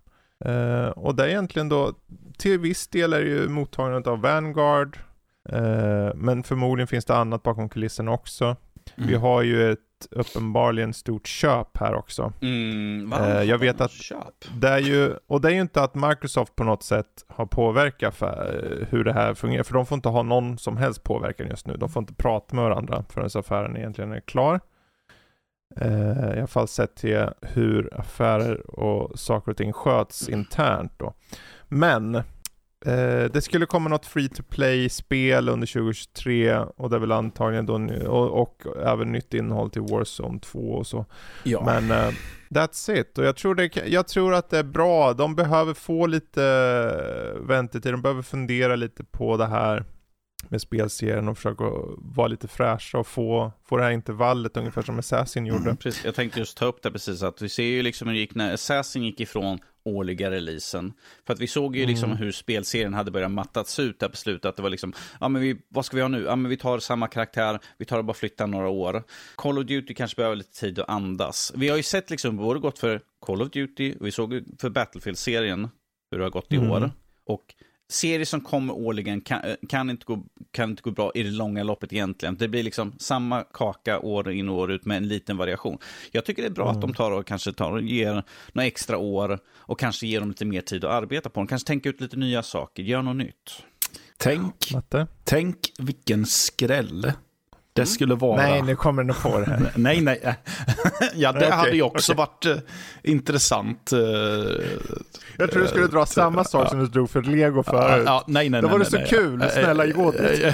Eh, 0.46 0.88
och 0.88 1.16
det 1.16 1.24
är 1.24 1.28
egentligen 1.28 1.70
då, 1.70 1.94
till 2.38 2.60
viss 2.60 2.88
del 2.88 3.14
är 3.14 3.22
det 3.22 3.30
ju 3.30 3.48
mottagandet 3.50 4.08
av 4.08 4.22
Vanguard, 4.22 4.98
eh, 5.50 6.12
men 6.16 6.44
förmodligen 6.44 6.88
finns 6.88 7.06
det 7.06 7.16
annat 7.16 7.44
bakom 7.44 7.70
kulisserna 7.70 8.12
också. 8.12 8.56
Mm. 8.96 9.10
Vi 9.10 9.16
har 9.16 9.42
ju 9.42 9.72
ett 9.72 9.80
uppenbarligen 10.12 10.94
stort 10.94 11.28
köp 11.28 11.78
här 11.78 11.94
också. 11.94 12.34
Mm? 12.42 13.14
Eh, 13.14 13.44
jag 13.44 13.58
vet 13.58 13.82
att- 13.82 13.92
Köp. 13.92 14.46
Det 14.56 14.68
är 14.70 14.80
ju, 14.80 15.14
och 15.28 15.42
det 15.42 15.48
är 15.48 15.52
ju 15.54 15.62
inte 15.62 15.84
att 15.84 15.96
Microsoft 15.96 16.56
på 16.56 16.64
något 16.64 16.84
sätt 16.84 17.26
har 17.28 17.46
påverkat 17.46 18.16
för, 18.16 18.88
hur 18.90 19.04
det 19.04 19.14
här 19.14 19.34
fungerar, 19.34 19.64
för 19.64 19.74
de 19.74 19.86
får 19.86 19.96
inte 19.96 20.10
ha 20.10 20.24
någon 20.24 20.58
som 20.58 20.78
helst 20.78 21.04
påverkan 21.04 21.48
just 21.48 21.68
nu. 21.68 21.78
De 21.78 21.90
får 21.90 22.02
inte 22.02 22.14
prata 22.14 22.56
med 22.56 22.64
varandra 22.64 23.04
förrän 23.10 23.30
affären 23.36 23.78
egentligen 23.78 24.12
är 24.12 24.20
klar. 24.20 24.60
Eh, 25.82 26.36
I 26.36 26.38
alla 26.38 26.48
fall 26.48 26.68
sett 26.68 26.96
till 26.96 27.28
hur 27.42 28.00
affärer 28.00 28.80
och 28.80 29.20
saker 29.20 29.52
och 29.52 29.58
ting 29.58 29.74
sköts 29.74 30.30
internt 30.30 30.92
då. 30.98 31.14
Men 31.68 32.16
eh, 32.86 33.24
det 33.34 33.44
skulle 33.44 33.66
komma 33.66 33.90
något 33.90 34.06
free 34.06 34.30
to 34.30 34.44
play-spel 34.44 35.50
under 35.50 35.68
2023 35.68 36.58
och 36.58 36.90
det 36.90 36.96
är 36.96 37.00
väl 37.00 37.12
antagligen 37.12 37.66
då, 37.66 37.74
och, 38.08 38.42
och 38.42 38.64
även 38.86 39.12
nytt 39.12 39.34
innehåll 39.34 39.70
till 39.70 39.82
Warzone 39.82 40.40
2 40.40 40.60
och 40.60 40.88
så. 40.88 41.06
Ja. 41.44 41.64
Men 41.66 41.92
eh, 41.92 42.14
that's 42.50 42.92
it. 43.00 43.18
Och 43.18 43.26
jag 43.26 43.36
tror, 43.36 43.56
det, 43.56 43.88
jag 43.88 44.08
tror 44.08 44.34
att 44.34 44.50
det 44.50 44.60
är 44.60 44.64
bra. 44.64 45.14
De 45.14 45.36
behöver 45.36 45.74
få 45.74 46.06
lite 46.08 46.42
väntetid. 47.42 47.94
De 47.94 48.02
behöver 48.02 48.22
fundera 48.22 48.76
lite 48.76 49.04
på 49.04 49.38
det 49.38 49.48
här 49.48 49.84
med 50.50 50.62
spelserien 50.62 51.28
och 51.28 51.38
försöka 51.38 51.64
vara 51.98 52.28
lite 52.28 52.48
fräscha 52.48 52.98
och 52.98 53.08
få, 53.08 53.52
få 53.66 53.78
det 53.78 53.84
här 53.84 53.92
intervallet 53.92 54.58
ungefär 54.58 54.82
som 54.82 55.00
Assassin 55.00 55.46
gjorde. 55.46 55.62
Mm. 55.64 55.78
Precis, 55.78 56.06
jag 56.06 56.16
tänkte 56.16 56.40
just 56.40 56.58
ta 56.58 56.66
upp 56.66 56.82
det 56.82 56.92
precis, 56.92 57.24
att 57.24 57.42
vi 57.42 57.50
ser 57.50 57.64
ju 57.64 57.84
liksom 57.84 58.08
hur 58.08 58.16
det 58.16 58.20
gick 58.20 58.36
när 58.36 58.54
Assassin 58.54 59.04
gick 59.04 59.20
ifrån 59.20 59.60
årliga 59.86 60.32
releasen. 60.32 60.94
För 61.26 61.34
att 61.34 61.40
vi 61.40 61.48
såg 61.48 61.76
ju 61.76 61.86
liksom 61.86 62.10
Mm. 62.10 62.18
hur 62.18 62.32
spelserien 62.32 62.94
hade 62.94 63.12
börjat 63.12 63.32
mattats 63.32 63.80
ut 63.80 64.00
där 64.00 64.10
på 64.10 64.18
slutet. 64.18 64.46
Att 64.46 64.56
det 64.56 64.62
var 64.64 64.70
liksom, 64.70 64.94
ja 65.20 65.30
men 65.30 65.42
vi, 65.42 65.58
vad 65.70 65.86
ska 65.86 65.96
vi 65.96 66.02
ha 66.02 66.10
nu? 66.10 66.24
Ja 66.24 66.36
men 66.36 66.50
vi 66.50 66.58
tar 66.58 66.80
samma 66.80 67.08
karaktär, 67.08 67.60
vi 67.78 67.86
tar 67.86 67.98
och 67.98 68.06
bara 68.06 68.14
flyttar 68.14 68.48
några 68.48 68.68
år. 68.70 69.04
Call 69.36 69.58
of 69.60 69.66
Duty 69.66 69.94
kanske 69.94 70.16
behöver 70.16 70.36
lite 70.36 70.60
tid 70.60 70.80
att 70.80 70.90
andas. 70.90 71.54
Vi 71.56 71.70
har 71.70 71.78
ju 71.78 71.84
sett 71.84 72.10
liksom, 72.10 72.38
både 72.38 72.60
gått 72.60 72.80
för 72.80 73.02
Call 73.26 73.42
of 73.42 73.50
Duty, 73.50 73.96
och 74.00 74.08
vi 74.08 74.12
såg 74.12 74.44
för 74.60 74.70
Battlefield-serien 74.70 75.70
hur 76.12 76.18
det 76.18 76.26
har 76.26 76.32
gått 76.32 76.52
i 76.54 76.56
Mm. 76.56 76.72
år. 76.72 76.92
Och 77.26 77.44
serier 77.90 78.26
som 78.26 78.42
kommer 78.42 78.74
årligen 78.74 79.22
kan, 79.22 79.42
kan, 79.70 79.90
inte 79.90 80.06
gå, 80.06 80.24
kan 80.52 80.70
inte 80.70 80.82
gå 80.82 80.92
bra 80.92 81.12
i 81.16 81.24
det 81.24 81.32
långa 81.32 81.64
loppet 81.64 81.94
egentligen. 81.94 82.36
Det 82.36 82.48
blir 82.48 82.64
liksom 82.64 82.94
samma 82.98 83.44
kaka 83.44 84.00
år 84.00 84.32
in 84.32 84.50
och 84.50 84.56
år 84.56 84.72
ut 84.72 84.86
med 84.86 84.98
en 84.98 85.08
liten 85.08 85.38
variation. 85.38 85.78
Jag 86.12 86.26
tycker 86.26 86.42
det 86.42 86.48
är 86.48 86.54
bra 86.54 86.72
att 86.72 86.82
de 86.82 86.94
tar 86.94 87.12
och 87.12 87.28
kanske 87.28 87.54
tar 87.54 87.72
och 87.72 87.82
ger 87.82 88.24
några 88.52 88.68
extra 88.68 88.98
år 88.98 89.40
och 89.50 89.80
kanske 89.80 90.08
ger 90.08 90.20
dem 90.20 90.30
lite 90.30 90.46
mer 90.46 90.62
tid 90.62 90.86
att 90.86 90.92
arbeta 90.92 91.30
på. 91.30 91.40
De 91.40 91.48
kanske 91.48 91.68
tänker 91.68 91.90
ut 91.90 92.02
lite 92.02 92.18
nya 92.18 92.44
saker, 92.44 92.84
gör 92.84 93.02
något 93.02 93.16
nytt. 93.16 93.64
Tänk, 94.18 94.74
Matte? 94.74 95.08
tänk 95.24 95.58
vilken 95.80 96.26
skräll 96.26 97.12
det 97.74 97.86
skulle 97.86 98.16
vara. 98.16 98.36
Nej, 98.42 98.62
nu 98.62 98.76
kommer 98.76 99.04
du 99.04 99.14
på 99.14 99.40
det 99.40 99.46
här. 99.46 99.72
Nej, 99.76 100.02
nej. 100.02 100.20
ja, 101.16 101.32
det 101.32 101.40
Nej, 101.40 101.48
okej, 101.48 101.52
hade 101.52 101.72
ju 101.76 101.82
också 101.82 102.12
okej. 102.14 102.18
varit 102.18 102.46
eh, 102.46 103.12
intressant. 103.12 103.92
eh, 103.94 104.00
Jag 105.38 105.52
tror 105.52 105.62
du 105.62 105.68
skulle 105.68 105.88
dra 105.88 106.06
samma 106.06 106.44
sak 106.44 106.70
som 106.70 106.80
du 106.80 106.86
drog 106.88 107.10
för 107.10 107.22
Lego 107.22 107.64
förut. 107.64 108.04
Ja, 108.06 108.24
nej, 108.28 108.50
nej, 108.50 108.62
Då 108.62 108.68
var 108.68 108.78
nej, 108.78 108.86
det 108.86 108.92
så 108.92 108.98
nej, 108.98 109.08
kul. 109.10 109.38
nej. 109.38 109.50
Snälla, 109.52 109.88
gå. 109.88 110.14
Eh, 110.14 110.54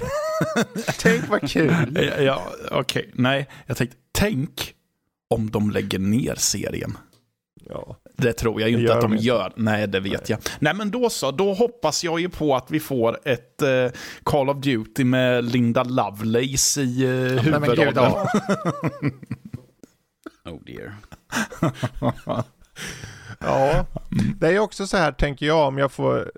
Tänk 1.00 1.30
vad 1.30 1.50
kul. 1.52 1.98
eh, 1.98 2.24
Ja, 2.24 2.42
okej. 2.72 3.10
Nej, 3.14 3.48
jag 3.66 3.78
tänkte, 3.78 3.98
tänk 4.12 4.74
om 5.30 5.50
de 5.50 5.70
lägger 5.72 6.00
ner 6.00 6.36
serien. 6.38 6.98
Ja. 7.70 7.96
Det 8.22 8.34
tror 8.34 8.62
jag 8.62 8.70
ju 8.70 8.76
inte 8.76 8.88
gör 8.88 8.96
att 8.96 9.02
de 9.02 9.14
inte. 9.14 9.26
gör. 9.26 9.54
Nej, 9.56 9.88
det 9.88 10.00
vet 10.00 10.30
jag. 10.30 10.40
Nej, 10.60 10.74
men 10.74 10.92
då 10.92 11.10
så. 11.10 11.32
Då 11.32 11.54
hoppas 11.54 12.04
jag 12.04 12.20
ju 12.20 12.30
på 12.30 12.56
att 12.56 12.72
vi 12.72 12.80
får 12.80 13.20
ett 13.26 13.62
eh, 13.62 13.88
Call 14.24 14.50
of 14.50 14.58
Duty 14.58 15.04
med 15.04 15.46
Linda 15.46 15.84
Lovelace 15.84 16.82
i 16.82 17.04
eh, 17.04 17.10
Nej, 17.12 17.60
men 17.60 17.62
gud, 17.62 17.80
huvudrollen. 17.80 17.94
ja. 17.96 18.28
Oh 20.52 20.60
dear. 20.66 20.96
ja. 23.40 23.86
Det 24.40 24.48
är 24.48 24.52
ju 24.52 24.60
också 24.60 24.88
så 24.88 24.98
här, 24.98 25.12
tänker 25.12 25.46
jag, 25.46 25.68
om 25.68 25.78
jag 25.78 25.92
får 25.92 26.32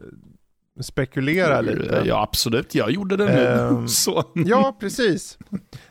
spekulera 0.83 1.61
lite. 1.61 2.03
Ja, 2.05 2.21
absolut. 2.21 2.75
Jag 2.75 2.91
gjorde 2.91 3.17
det 3.17 3.25
nu. 3.25 3.87
Så. 3.87 4.23
Ja, 4.33 4.77
precis. 4.79 5.37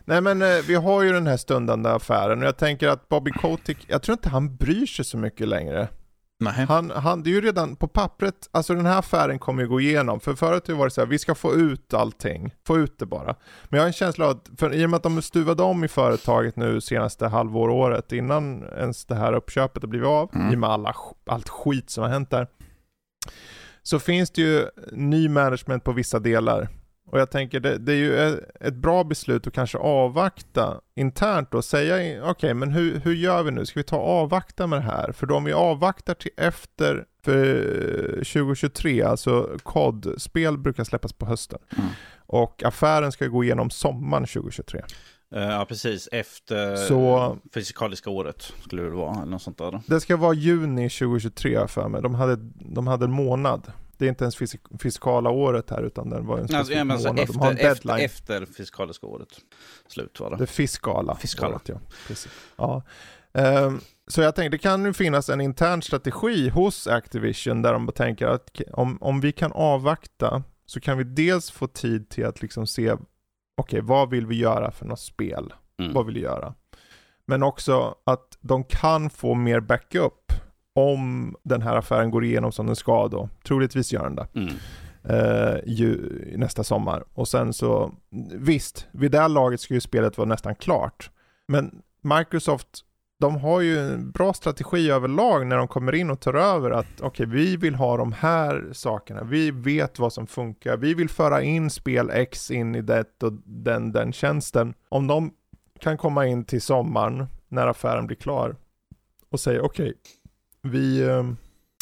Nej 0.05 0.21
men 0.21 0.43
eh, 0.43 0.49
vi 0.67 0.75
har 0.75 1.03
ju 1.03 1.13
den 1.13 1.27
här 1.27 1.37
stundande 1.37 1.91
affären 1.91 2.39
och 2.41 2.47
jag 2.47 2.57
tänker 2.57 2.89
att 2.89 3.09
Bobby 3.09 3.31
Kotick, 3.31 3.79
jag 3.89 4.03
tror 4.03 4.13
inte 4.13 4.29
han 4.29 4.57
bryr 4.57 4.87
sig 4.87 5.05
så 5.05 5.17
mycket 5.19 5.49
längre. 5.49 5.89
Nej. 6.43 6.67
Han, 6.69 6.91
han, 6.91 7.23
det 7.23 7.31
är 7.31 7.33
ju 7.33 7.41
redan 7.41 7.77
på 7.77 7.89
pappret, 7.89 8.35
alltså 8.51 8.75
den 8.75 8.87
här 8.87 8.99
affären 8.99 9.39
kommer 9.39 9.63
ju 9.63 9.69
gå 9.69 9.81
igenom. 9.81 10.21
För 10.21 10.35
förut 10.35 10.69
har 10.69 10.85
det 10.85 10.91
så 10.91 11.01
här, 11.01 11.09
vi 11.09 11.19
ska 11.19 11.35
få 11.35 11.55
ut 11.55 11.95
allting, 11.95 12.55
få 12.67 12.79
ut 12.79 12.99
det 12.99 13.07
bara. 13.07 13.35
Men 13.69 13.79
jag 13.79 13.81
har 13.81 13.87
en 13.87 13.93
känsla 13.93 14.25
av 14.25 14.31
att, 14.31 14.51
för 14.59 14.75
i 14.75 14.87
och 14.87 14.91
med 14.91 14.97
att 14.97 15.03
de 15.03 15.23
stuvade 15.23 15.63
om 15.63 15.85
i 15.85 15.89
företaget 15.89 16.57
nu 16.57 16.81
senaste 16.81 17.27
halvår, 17.27 17.69
året, 17.69 18.13
innan 18.13 18.63
ens 18.63 19.05
det 19.07 19.15
här 19.15 19.33
uppköpet 19.33 19.83
har 19.83 19.89
blivit 19.89 20.09
av, 20.09 20.31
Mm. 20.35 20.53
i 20.53 20.55
och 20.55 20.59
med 20.59 20.71
alla, 20.71 20.95
allt 21.27 21.49
skit 21.49 21.91
som 21.91 22.03
har 22.03 22.11
hänt 22.11 22.31
där. 22.31 22.47
Så 23.91 23.99
finns 23.99 24.31
det 24.31 24.43
ju 24.43 24.67
ny 24.93 25.29
management 25.29 25.85
på 25.85 25.93
vissa 25.93 26.19
delar. 26.19 26.69
Och 27.07 27.21
jag 27.21 27.31
tänker 27.31 27.61
det, 27.61 27.79
det 27.79 27.93
är 27.93 27.97
ju 27.97 28.39
ett, 28.61 28.75
bra 28.75 29.05
beslut 29.05 29.47
att 29.47 29.53
kanske 29.53 29.79
avvakta 29.79 30.81
internt 30.97 31.55
och 31.55 31.65
säga 31.65 32.25
okej 32.25 32.55
men 32.55 32.71
hur, 32.73 33.01
hur 33.01 33.15
gör 33.15 33.43
vi 33.43 33.51
nu? 33.51 33.67
Ska 33.67 33.81
vi 33.81 33.85
ta 33.85 33.97
avvakta 33.97 34.67
med 34.67 34.79
det 34.79 34.83
här? 34.83 35.13
För 35.13 35.27
då 35.27 35.37
om 35.37 35.45
vi 35.45 35.53
avvaktar 35.53 36.15
till 36.15 36.31
efter 36.37 37.05
för 37.25 38.15
2023, 38.15 39.03
alltså 39.03 39.59
COD-spel 39.63 40.59
brukar 40.59 40.85
släppas 40.85 41.13
på 41.13 41.27
hösten. 41.27 41.59
Mm. 41.79 41.91
Och 42.17 42.63
affären 42.65 43.13
ska 43.13 43.27
gå 43.27 43.45
igenom 43.45 43.71
sommaren 43.71 44.27
2023. 44.27 44.83
Eh, 45.35 45.43
ja, 45.43 45.65
precis. 45.69 46.09
Efter 46.13 46.77
Så- 46.77 47.39
fysikaliska 47.55 48.11
året 48.11 48.53
skulle 48.65 48.83
det 48.83 48.91
vara, 48.91 49.15
eller 49.15 49.31
något 49.31 49.43
sånt 49.43 49.59
där. 49.59 49.81
Det 49.87 50.01
ska 50.01 50.17
vara 50.17 50.35
juni 50.35 50.91
2023 50.91 51.55
har 51.55 51.61
jag 51.63 51.71
för 51.71 51.89
mig. 51.89 52.03
De 52.03 52.15
hade, 52.15 52.37
de 52.75 52.87
hade 52.87 53.05
en 53.05 53.13
månad. 53.13 53.73
Det 53.99 54.05
är 54.05 54.09
inte 54.09 54.25
ens 54.25 54.37
fysik 54.37 54.61
fiskala 54.81 55.31
året 55.31 55.71
här 55.71 55.83
utan 55.83 56.11
det 56.11 56.21
var 56.21 56.39
en 56.39 56.49
specifik 56.49 56.77
ja, 56.77 56.93
alltså, 56.93 57.09
månad. 57.09 57.27
de 57.27 57.39
har 57.39 57.51
en 57.51 57.53
efter, 57.57 57.71
efter, 57.71 57.89
deadline. 57.89 58.05
efter 58.05 58.47
fysikaliska 58.47 59.07
året. 59.07 59.29
Slut 59.89 60.21
var 60.21 60.31
det. 60.31 60.37
Det 60.37 60.47
fiskala. 60.47 61.15
Fiskala. 61.15 61.55
året, 61.55 61.69
ja. 61.69 61.81
Precis. 62.09 62.33
Ja. 62.57 62.83
Ehm, 63.35 63.81
så 64.07 64.23
jag 64.23 64.35
tänkte, 64.35 64.57
det 64.57 64.63
kan 64.63 64.85
ju 64.85 64.93
finnas 64.93 65.29
en 65.29 65.41
intern 65.41 65.83
strategi 65.83 66.49
hos 66.49 66.87
Activision 66.87 67.63
där 67.63 67.73
de 67.73 67.89
tänker 67.95 68.27
att 68.27 68.61
om, 68.73 68.99
om 69.01 69.21
vi 69.21 69.33
kan 69.33 69.53
avvakta 69.53 70.43
så 70.67 70.81
kan 70.81 70.99
vi 70.99 71.05
dels 71.05 71.51
få 71.51 71.67
tid 71.67 72.09
till 72.09 72.27
att 72.27 72.43
liksom 72.43 72.67
se, 72.67 72.97
okej 73.57 73.81
vad 73.81 74.11
vill 74.11 74.27
vi 74.27 74.37
göra 74.37 74.71
för 74.71 74.87
något 74.87 75.01
spel? 75.01 75.53
Mm. 75.79 75.93
Vad 75.95 76.07
vill 76.07 76.15
vi 76.15 76.21
göra? 76.21 76.55
Men 77.27 77.43
också 77.43 77.95
att 78.05 78.39
de 78.41 78.65
kan 78.65 79.11
få 79.11 79.35
mer 79.35 79.61
backup 79.61 80.33
om 80.75 81.35
den 81.43 81.63
här 81.63 81.77
affären 81.77 82.11
går 82.11 82.25
igenom 82.25 82.53
som 82.53 82.67
den 82.67 82.77
ska 82.77 83.09
då. 83.09 83.29
Troligtvis 83.45 83.93
gör 83.93 84.03
den 84.03 84.15
det 84.15 84.27
Mm. 84.35 84.55
eh, 85.05 85.61
ju, 85.67 85.99
nästa 86.37 86.65
sommar. 86.65 87.05
Och 87.15 87.29
sen 87.29 87.53
så, 87.53 87.93
visst, 88.35 88.89
vid 88.93 89.11
det 89.11 89.19
här 89.21 89.29
laget 89.29 89.61
ska 89.61 89.75
ju 89.75 89.81
spelet 89.81 90.19
vara 90.19 90.29
nästan 90.29 90.55
klart. 90.55 91.11
Men 91.49 91.83
Microsoft, 92.03 92.69
de 93.21 93.37
har 93.37 93.61
ju 93.61 93.79
en 93.79 94.11
bra 94.11 94.33
strategi 94.33 94.91
överlag 94.91 95.47
när 95.47 95.57
de 95.57 95.69
kommer 95.69 95.95
in 95.95 96.11
och 96.11 96.21
tar 96.21 96.35
över 96.35 96.71
att 96.71 97.01
okej, 97.01 97.27
vi 97.27 97.57
vill 97.57 97.75
ha 97.75 97.97
de 97.97 98.13
här 98.13 98.69
sakerna. 98.73 99.23
Vi 99.23 99.51
vet 99.51 99.99
vad 99.99 100.13
som 100.13 100.27
funkar. 100.27 100.77
Vi 100.77 100.95
vill 100.95 101.09
föra 101.09 101.43
in 101.43 101.71
spel 101.71 102.11
X 102.11 102.51
in 102.51 102.75
i 102.75 102.83
det 102.83 103.23
och 103.23 103.33
den, 103.45 103.93
den 103.93 104.13
tjänsten. 104.13 104.75
Om 104.89 105.07
de 105.07 105.31
kan 105.81 105.99
komma 105.99 106.27
in 106.27 106.45
till 106.45 106.63
sommaren 106.63 107.27
när 107.49 107.67
affären 107.67 108.07
blir 108.07 108.17
klar 108.17 108.57
och 109.31 109.41
säga 109.41 109.63
okej, 109.63 109.95
vi, 110.63 111.03
eh, 111.03 111.25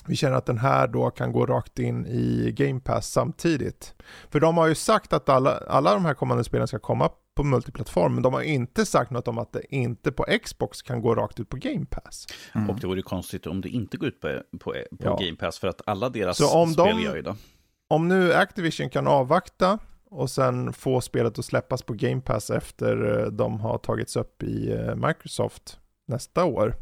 vi 0.08 0.16
känner 0.16 0.36
att 0.36 0.46
den 0.46 0.58
här 0.58 0.88
då 0.88 1.10
kan 1.10 1.32
gå 1.32 1.46
rakt 1.46 1.78
in 1.78 2.06
i 2.06 2.52
Game 2.56 2.80
Pass 2.80 3.10
samtidigt. 3.12 3.94
För 4.30 4.40
de 4.40 4.56
har 4.56 4.66
ju 4.66 4.74
sagt 4.74 5.12
att 5.12 5.28
alla, 5.28 5.56
alla 5.56 5.94
de 5.94 6.04
här 6.04 6.14
kommande 6.14 6.44
spelen 6.44 6.68
ska 6.68 6.78
komma 6.78 7.10
på 7.34 7.44
multiplattform, 7.44 8.14
men 8.14 8.22
de 8.22 8.34
har 8.34 8.42
inte 8.42 8.86
sagt 8.86 9.10
något 9.10 9.28
om 9.28 9.38
att 9.38 9.52
det 9.52 9.74
inte 9.74 10.12
på 10.12 10.26
Xbox 10.44 10.82
kan 10.82 11.02
gå 11.02 11.14
rakt 11.14 11.40
ut 11.40 11.48
på 11.48 11.56
Game 11.56 11.86
Pass. 11.86 12.26
Mm. 12.54 12.70
Och 12.70 12.80
det 12.80 12.86
vore 12.86 13.02
konstigt 13.02 13.46
om 13.46 13.60
det 13.60 13.68
inte 13.68 13.96
går 13.96 14.08
ut 14.08 14.20
på, 14.20 14.40
på, 14.50 14.58
på 14.58 14.74
ja. 14.98 15.16
Game 15.20 15.36
Pass, 15.36 15.58
för 15.58 15.68
att 15.68 15.80
alla 15.86 16.08
deras 16.08 16.36
Så 16.36 16.58
om 16.58 16.72
spel 16.72 16.96
de, 16.96 17.02
gör 17.02 17.16
ju 17.16 17.22
det. 17.22 17.36
Om 17.88 18.08
nu 18.08 18.34
Activision 18.34 18.90
kan 18.90 19.06
avvakta 19.06 19.78
och 20.10 20.30
sen 20.30 20.72
få 20.72 21.00
spelet 21.00 21.38
att 21.38 21.44
släppas 21.44 21.82
på 21.82 21.92
Game 21.92 22.20
Pass 22.20 22.50
efter 22.50 23.20
eh, 23.20 23.26
de 23.26 23.60
har 23.60 23.78
tagits 23.78 24.16
upp 24.16 24.42
i 24.42 24.72
eh, 24.72 24.94
Microsoft 24.94 25.78
nästa 26.06 26.44
år. 26.44 26.74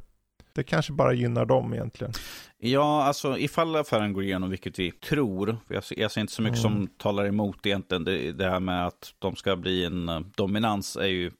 Det 0.53 0.63
kanske 0.63 0.93
bara 0.93 1.13
gynnar 1.13 1.45
dem 1.45 1.75
egentligen. 1.75 2.13
Ja, 2.59 3.05
alltså 3.05 3.39
ifall 3.39 3.77
affären 3.77 4.13
går 4.13 4.25
igenom, 4.25 4.51
vilket 4.51 4.79
vi 4.79 4.91
tror, 4.91 5.59
jag 5.69 5.85
ser, 5.85 6.01
jag 6.01 6.11
ser 6.11 6.21
inte 6.21 6.33
så 6.33 6.43
mycket 6.43 6.65
mm. 6.65 6.73
som 6.73 6.87
talar 6.87 7.27
emot 7.27 7.67
egentligen, 7.67 8.05
det, 8.05 8.33
det 8.33 8.51
här 8.51 8.61
med 8.61 8.87
att 8.87 9.15
de 9.19 9.37
ska 9.37 9.57
bli 9.57 9.85
en 9.85 10.09
uh, 10.09 10.21
dominans 10.35 10.97
är 10.97 11.07
ju 11.07 11.31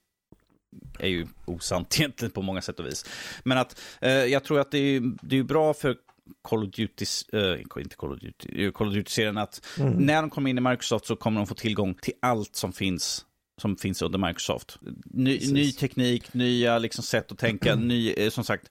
är 0.99 1.09
ju 1.09 1.27
osant 1.45 1.95
egentligen 2.01 2.33
på 2.33 2.43
många 2.43 2.63
sätt 2.63 2.81
och 2.81 2.87
vis. 2.87 3.05
Men 3.45 3.59
att 3.59 3.81
eh, 4.01 4.11
jag 4.11 4.45
tror 4.45 4.61
att 4.61 4.71
det 4.71 4.79
är, 4.79 5.03
det 5.23 5.39
är 5.39 5.43
bra 5.43 5.75
för 5.75 5.97
Call 6.43 6.65
of 6.65 6.71
Duty, 6.71 7.07
äh, 7.33 7.83
inte 7.83 7.97
Call 7.97 8.13
of 8.13 8.19
Duty, 8.21 8.73
Call 8.73 8.89
of 8.89 8.95
Duty-serien 8.95 9.39
att 9.39 9.67
mm. 9.79 9.93
när 9.93 10.23
de 10.23 10.31
kommer 10.31 10.51
in 10.51 10.59
i 10.59 10.61
Microsoft 10.61 11.07
så 11.07 11.17
kommer 11.17 11.41
de 11.41 11.47
få 11.47 11.55
tillgång 11.55 11.95
till 11.95 12.15
allt 12.23 12.57
som 12.57 12.73
finns 12.73 13.27
som 13.61 13.77
finns 13.77 14.03
under 14.03 14.19
Microsoft. 14.19 14.79
Ny, 15.05 15.53
ny 15.53 15.73
teknik, 15.73 16.35
nya 16.35 16.79
liksom 16.79 17.05
sätt 17.05 17.33
att 17.33 17.39
tänka, 17.39 17.75
ny, 17.77 18.13
eh, 18.13 18.31
som 18.31 18.45
sagt, 18.45 18.71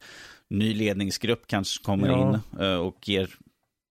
ny 0.50 0.74
ledningsgrupp 0.74 1.48
kanske 1.48 1.84
kommer 1.84 2.08
ja. 2.08 2.22
in 2.22 2.62
uh, 2.62 2.78
och 2.78 3.10
ger 3.10 3.30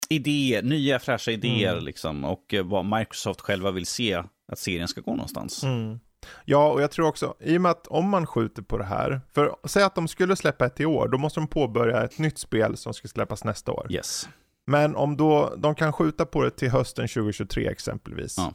idéer, 0.08 0.62
nya 0.62 0.98
fräscha 0.98 1.30
idéer 1.30 1.72
mm. 1.72 1.84
liksom, 1.84 2.24
och 2.24 2.54
uh, 2.54 2.62
vad 2.62 2.84
Microsoft 2.84 3.40
själva 3.40 3.70
vill 3.70 3.86
se 3.86 4.22
att 4.52 4.58
serien 4.58 4.88
ska 4.88 5.00
gå 5.00 5.10
någonstans. 5.10 5.62
Mm. 5.62 5.98
Ja, 6.44 6.72
och 6.72 6.82
jag 6.82 6.90
tror 6.90 7.06
också, 7.06 7.34
i 7.40 7.58
och 7.58 7.60
med 7.62 7.70
att 7.70 7.86
om 7.86 8.08
man 8.08 8.26
skjuter 8.26 8.62
på 8.62 8.78
det 8.78 8.84
här, 8.84 9.20
för 9.32 9.56
säg 9.64 9.82
att 9.82 9.94
de 9.94 10.08
skulle 10.08 10.36
släppa 10.36 10.66
ett 10.66 10.80
i 10.80 10.86
år, 10.86 11.08
då 11.08 11.18
måste 11.18 11.40
de 11.40 11.46
påbörja 11.46 12.02
ett 12.04 12.18
nytt 12.18 12.38
spel 12.38 12.76
som 12.76 12.94
ska 12.94 13.08
släppas 13.08 13.44
nästa 13.44 13.72
år. 13.72 13.86
Yes. 13.90 14.28
Men 14.66 14.96
om 14.96 15.16
då, 15.16 15.54
de 15.56 15.74
kan 15.74 15.92
skjuta 15.92 16.26
på 16.26 16.42
det 16.42 16.50
till 16.50 16.70
hösten 16.70 17.08
2023 17.08 17.68
exempelvis. 17.68 18.34
Ja. 18.38 18.52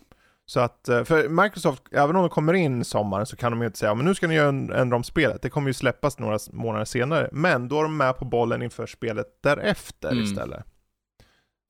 Så 0.50 0.60
att, 0.60 0.90
eh, 0.90 1.04
för 1.04 1.30
Microsoft, 1.30 1.84
även 1.92 2.16
om 2.16 2.22
de 2.22 2.30
kommer 2.30 2.54
in 2.54 2.86
sommaren 2.86 3.26
så 3.26 3.36
kan 3.36 3.52
de 3.52 3.62
ju 3.62 3.68
inte 3.68 3.80
säga 3.80 3.96
men 3.96 4.06
nu 4.06 4.16
ska 4.16 4.28
ni 4.28 4.36
göra 4.36 4.50
en, 4.50 4.72
ändra 4.72 4.96
om 4.96 5.04
spelet. 5.04 5.42
Det 5.42 5.50
kommer 5.50 5.70
ju 5.70 5.74
släppas 5.74 6.20
några 6.20 6.40
månader 6.52 6.86
senare. 6.86 7.30
Men 7.32 7.68
då 7.68 7.80
är 7.80 7.84
de 7.84 7.98
med 7.98 8.18
på 8.18 8.26
bollen 8.26 8.62
inför 8.62 8.88
spelet 8.88 9.28
därefter 9.42 10.12
mm. 10.12 10.24
istället. 10.24 10.66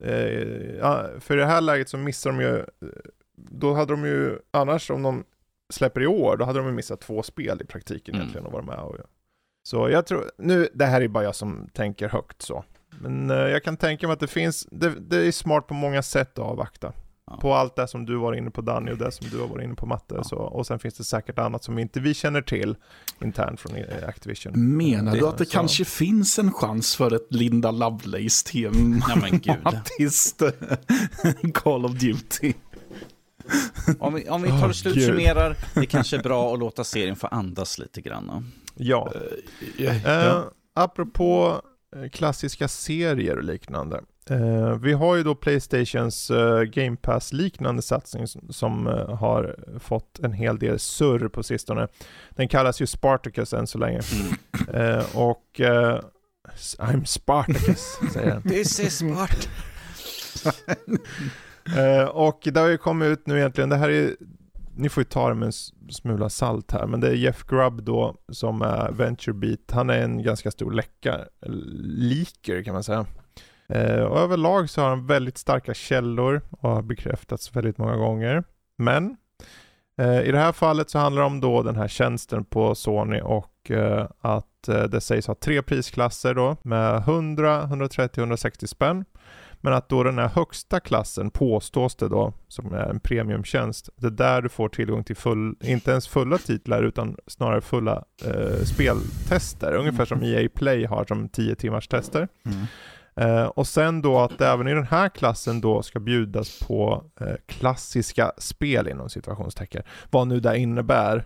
Eh, 0.04 0.76
ja, 0.78 1.06
för 1.18 1.36
i 1.36 1.40
det 1.40 1.46
här 1.46 1.60
läget 1.60 1.88
så 1.88 1.96
missar 1.96 2.30
de 2.30 2.40
ju, 2.40 2.58
eh, 2.58 2.64
då 3.36 3.74
hade 3.74 3.92
de 3.92 4.04
ju, 4.04 4.38
annars 4.50 4.90
om 4.90 5.02
de 5.02 5.24
släpper 5.72 6.00
i 6.00 6.06
år, 6.06 6.36
då 6.36 6.44
hade 6.44 6.58
de 6.58 6.66
ju 6.66 6.72
missat 6.72 7.00
två 7.00 7.22
spel 7.22 7.62
i 7.62 7.64
praktiken 7.64 8.14
mm. 8.14 8.22
egentligen 8.22 8.46
och 8.46 8.52
vara 8.52 8.62
med 8.62 8.78
och 8.78 8.96
Så 9.62 9.90
jag 9.90 10.06
tror, 10.06 10.30
nu, 10.38 10.68
det 10.74 10.86
här 10.86 11.00
är 11.00 11.08
bara 11.08 11.24
jag 11.24 11.34
som 11.34 11.68
tänker 11.72 12.08
högt 12.08 12.42
så. 12.42 12.64
Men 13.00 13.30
eh, 13.30 13.36
jag 13.36 13.62
kan 13.62 13.76
tänka 13.76 14.06
mig 14.06 14.14
att 14.14 14.20
det 14.20 14.26
finns, 14.26 14.66
det, 14.70 14.94
det 15.00 15.26
är 15.26 15.32
smart 15.32 15.66
på 15.66 15.74
många 15.74 16.02
sätt 16.02 16.38
att 16.38 16.44
avvakta. 16.44 16.92
Ja. 17.30 17.36
På 17.36 17.54
allt 17.54 17.76
det 17.76 17.88
som 17.88 18.06
du 18.06 18.16
var 18.16 18.32
inne 18.32 18.50
på 18.50 18.60
Danny 18.60 18.92
och 18.92 18.98
det 18.98 19.12
som 19.12 19.26
du 19.30 19.40
har 19.40 19.46
varit 19.46 19.64
inne 19.64 19.74
på 19.74 19.86
Matte. 19.86 20.14
Ja. 20.14 20.24
Så, 20.24 20.36
och 20.36 20.66
sen 20.66 20.78
finns 20.78 20.94
det 20.94 21.04
säkert 21.04 21.38
annat 21.38 21.64
som 21.64 21.78
inte 21.78 22.00
vi 22.00 22.14
känner 22.14 22.42
till 22.42 22.76
internt 23.22 23.60
från 23.60 23.76
eh, 23.76 24.08
Activision. 24.08 24.76
Menar 24.76 25.16
du 25.16 25.28
att 25.28 25.38
det 25.38 25.44
så. 25.44 25.50
kanske 25.50 25.84
finns 25.84 26.38
en 26.38 26.52
chans 26.52 26.96
för 26.96 27.14
ett 27.14 27.26
Linda 27.30 27.70
Lovelace-tema? 27.70 29.04
Ja 29.08 29.16
men 29.16 29.40
gud. 29.40 30.12
Call 31.54 31.84
of 31.84 31.92
Duty. 31.92 32.52
Om 33.98 34.14
vi, 34.14 34.28
om 34.28 34.42
vi 34.42 34.48
tar 34.48 34.68
och 34.68 34.76
slutsummerar, 34.76 35.56
det 35.74 35.86
kanske 35.86 36.16
är 36.16 36.22
bra 36.22 36.48
att 36.52 36.58
låta 36.58 36.84
serien 36.84 37.16
få 37.16 37.26
andas 37.26 37.78
lite 37.78 38.00
grann. 38.00 38.52
Ja. 38.74 39.12
Uh, 39.14 39.84
ja. 39.84 40.36
Uh, 40.36 40.44
apropå 40.74 41.62
klassiska 42.12 42.68
serier 42.68 43.36
och 43.36 43.44
liknande. 43.44 44.00
Uh, 44.30 44.74
vi 44.74 44.92
har 44.92 45.16
ju 45.16 45.22
då 45.22 45.34
Playstations 45.34 46.30
uh, 46.30 46.62
Game 46.62 46.96
Pass-liknande 46.96 47.82
satsning 47.82 48.26
som 48.50 48.86
uh, 48.86 49.14
har 49.14 49.56
fått 49.78 50.18
en 50.18 50.32
hel 50.32 50.58
del 50.58 50.78
surr 50.78 51.28
på 51.28 51.42
sistone. 51.42 51.88
Den 52.30 52.48
kallas 52.48 52.82
ju 52.82 52.86
Spartacus 52.86 53.52
än 53.52 53.66
så 53.66 53.78
länge. 53.78 54.00
Mm. 54.12 55.04
och 55.14 55.60
I'm 56.78 57.04
Spartacus, 57.04 57.98
säger 58.12 58.30
den. 58.30 58.42
This 58.48 58.80
is 58.80 58.98
Spart. 58.98 59.48
och 62.12 62.40
det 62.52 62.60
har 62.60 62.68
ju 62.68 62.78
kommit 62.78 63.06
ut 63.06 63.26
nu 63.26 63.38
egentligen, 63.38 63.70
det 63.70 63.76
här 63.76 63.90
är 63.90 64.16
ni 64.76 64.88
får 64.88 65.00
ju 65.00 65.04
ta 65.04 65.28
det 65.28 65.34
med 65.34 65.46
en 65.46 65.52
smula 65.92 66.28
salt 66.28 66.72
här, 66.72 66.86
men 66.86 67.00
det 67.00 67.08
är 67.08 67.14
Jeff 67.14 67.44
Grubb 67.44 67.82
då 67.82 68.16
som 68.28 68.62
är 68.62 68.92
VentureBeat. 68.92 69.70
Han 69.70 69.90
är 69.90 70.02
en 70.02 70.22
ganska 70.22 70.50
stor 70.50 70.72
läcka, 70.72 71.20
liker 71.82 72.62
kan 72.62 72.74
man 72.74 72.84
säga. 72.84 73.06
Eh, 73.70 74.02
och 74.02 74.18
överlag 74.18 74.70
så 74.70 74.80
har 74.80 74.88
han 74.88 75.06
väldigt 75.06 75.38
starka 75.38 75.74
källor 75.74 76.40
och 76.50 76.70
har 76.70 76.82
bekräftats 76.82 77.56
väldigt 77.56 77.78
många 77.78 77.96
gånger. 77.96 78.44
Men 78.76 79.16
eh, 79.98 80.20
i 80.20 80.32
det 80.32 80.38
här 80.38 80.52
fallet 80.52 80.90
så 80.90 80.98
handlar 80.98 81.22
det 81.22 81.26
om 81.26 81.40
då 81.40 81.62
den 81.62 81.76
här 81.76 81.88
tjänsten 81.88 82.44
på 82.44 82.74
Sony 82.74 83.20
och 83.20 83.70
eh, 83.70 84.06
att 84.20 84.68
eh, 84.68 84.82
det 84.82 85.00
sägs 85.00 85.26
ha 85.26 85.34
tre 85.34 85.62
prisklasser 85.62 86.34
då 86.34 86.56
med 86.62 86.96
100, 86.96 87.62
130, 87.62 88.20
160 88.20 88.66
spänn. 88.66 89.04
Men 89.62 89.72
att 89.72 89.88
då 89.88 90.02
den 90.02 90.18
här 90.18 90.28
högsta 90.28 90.80
klassen 90.80 91.30
påstås 91.30 91.96
det 91.96 92.08
då, 92.08 92.32
som 92.48 92.74
är 92.74 92.86
en 92.86 93.00
premiumtjänst, 93.00 93.88
det 93.96 94.06
är 94.06 94.10
där 94.10 94.42
du 94.42 94.48
får 94.48 94.68
tillgång 94.68 95.04
till 95.04 95.16
full, 95.16 95.56
inte 95.62 95.90
ens 95.90 96.08
fulla 96.08 96.38
titlar 96.38 96.82
utan 96.82 97.16
snarare 97.26 97.60
fulla 97.60 98.04
eh, 98.24 98.64
speltester. 98.64 99.74
Ungefär 99.74 100.04
som 100.04 100.22
EA 100.22 100.48
Play 100.54 100.84
har 100.84 101.04
som 101.04 101.28
10 101.28 101.54
timmars 101.54 101.88
tester. 101.88 102.28
Mm. 102.46 102.66
Eh, 103.20 103.44
och 103.44 103.66
sen 103.66 104.02
då 104.02 104.18
att 104.18 104.40
även 104.40 104.68
i 104.68 104.74
den 104.74 104.86
här 104.86 105.08
klassen 105.08 105.60
då 105.60 105.82
ska 105.82 106.00
bjudas 106.00 106.58
på 106.58 107.04
eh, 107.20 107.34
klassiska 107.46 108.32
spel 108.38 108.88
inom 108.88 109.08
situationstecken. 109.08 109.82
Vad 110.10 110.28
nu 110.28 110.40
det 110.40 110.58
innebär. 110.58 111.24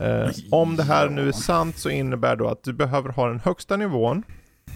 Eh, 0.00 0.30
om 0.50 0.76
det 0.76 0.82
här 0.82 1.08
nu 1.08 1.28
är 1.28 1.32
sant 1.32 1.78
så 1.78 1.90
innebär 1.90 2.36
då 2.36 2.48
att 2.48 2.62
du 2.62 2.72
behöver 2.72 3.08
ha 3.08 3.28
den 3.28 3.40
högsta 3.40 3.76
nivån 3.76 4.22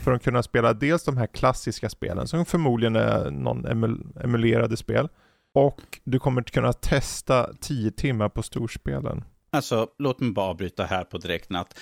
för 0.05 0.13
att 0.13 0.23
kunna 0.23 0.43
spela 0.43 0.73
dels 0.73 1.05
de 1.05 1.17
här 1.17 1.27
klassiska 1.27 1.89
spelen 1.89 2.27
som 2.27 2.45
förmodligen 2.45 2.97
är 2.97 3.31
någon 3.31 3.67
emul 3.67 4.07
emulerade 4.25 4.77
spel. 4.77 5.09
Och 5.55 5.81
du 6.05 6.19
kommer 6.19 6.43
kunna 6.43 6.73
testa 6.73 7.51
10 7.61 7.91
timmar 7.91 8.29
på 8.29 8.43
storspelen. 8.43 9.25
Alltså, 9.51 9.87
låt 9.99 10.21
mig 10.21 10.33
bara 10.33 10.47
avbryta 10.47 10.85
här 10.85 11.05
på 11.05 11.19
direkten 11.19 11.57
att 11.57 11.79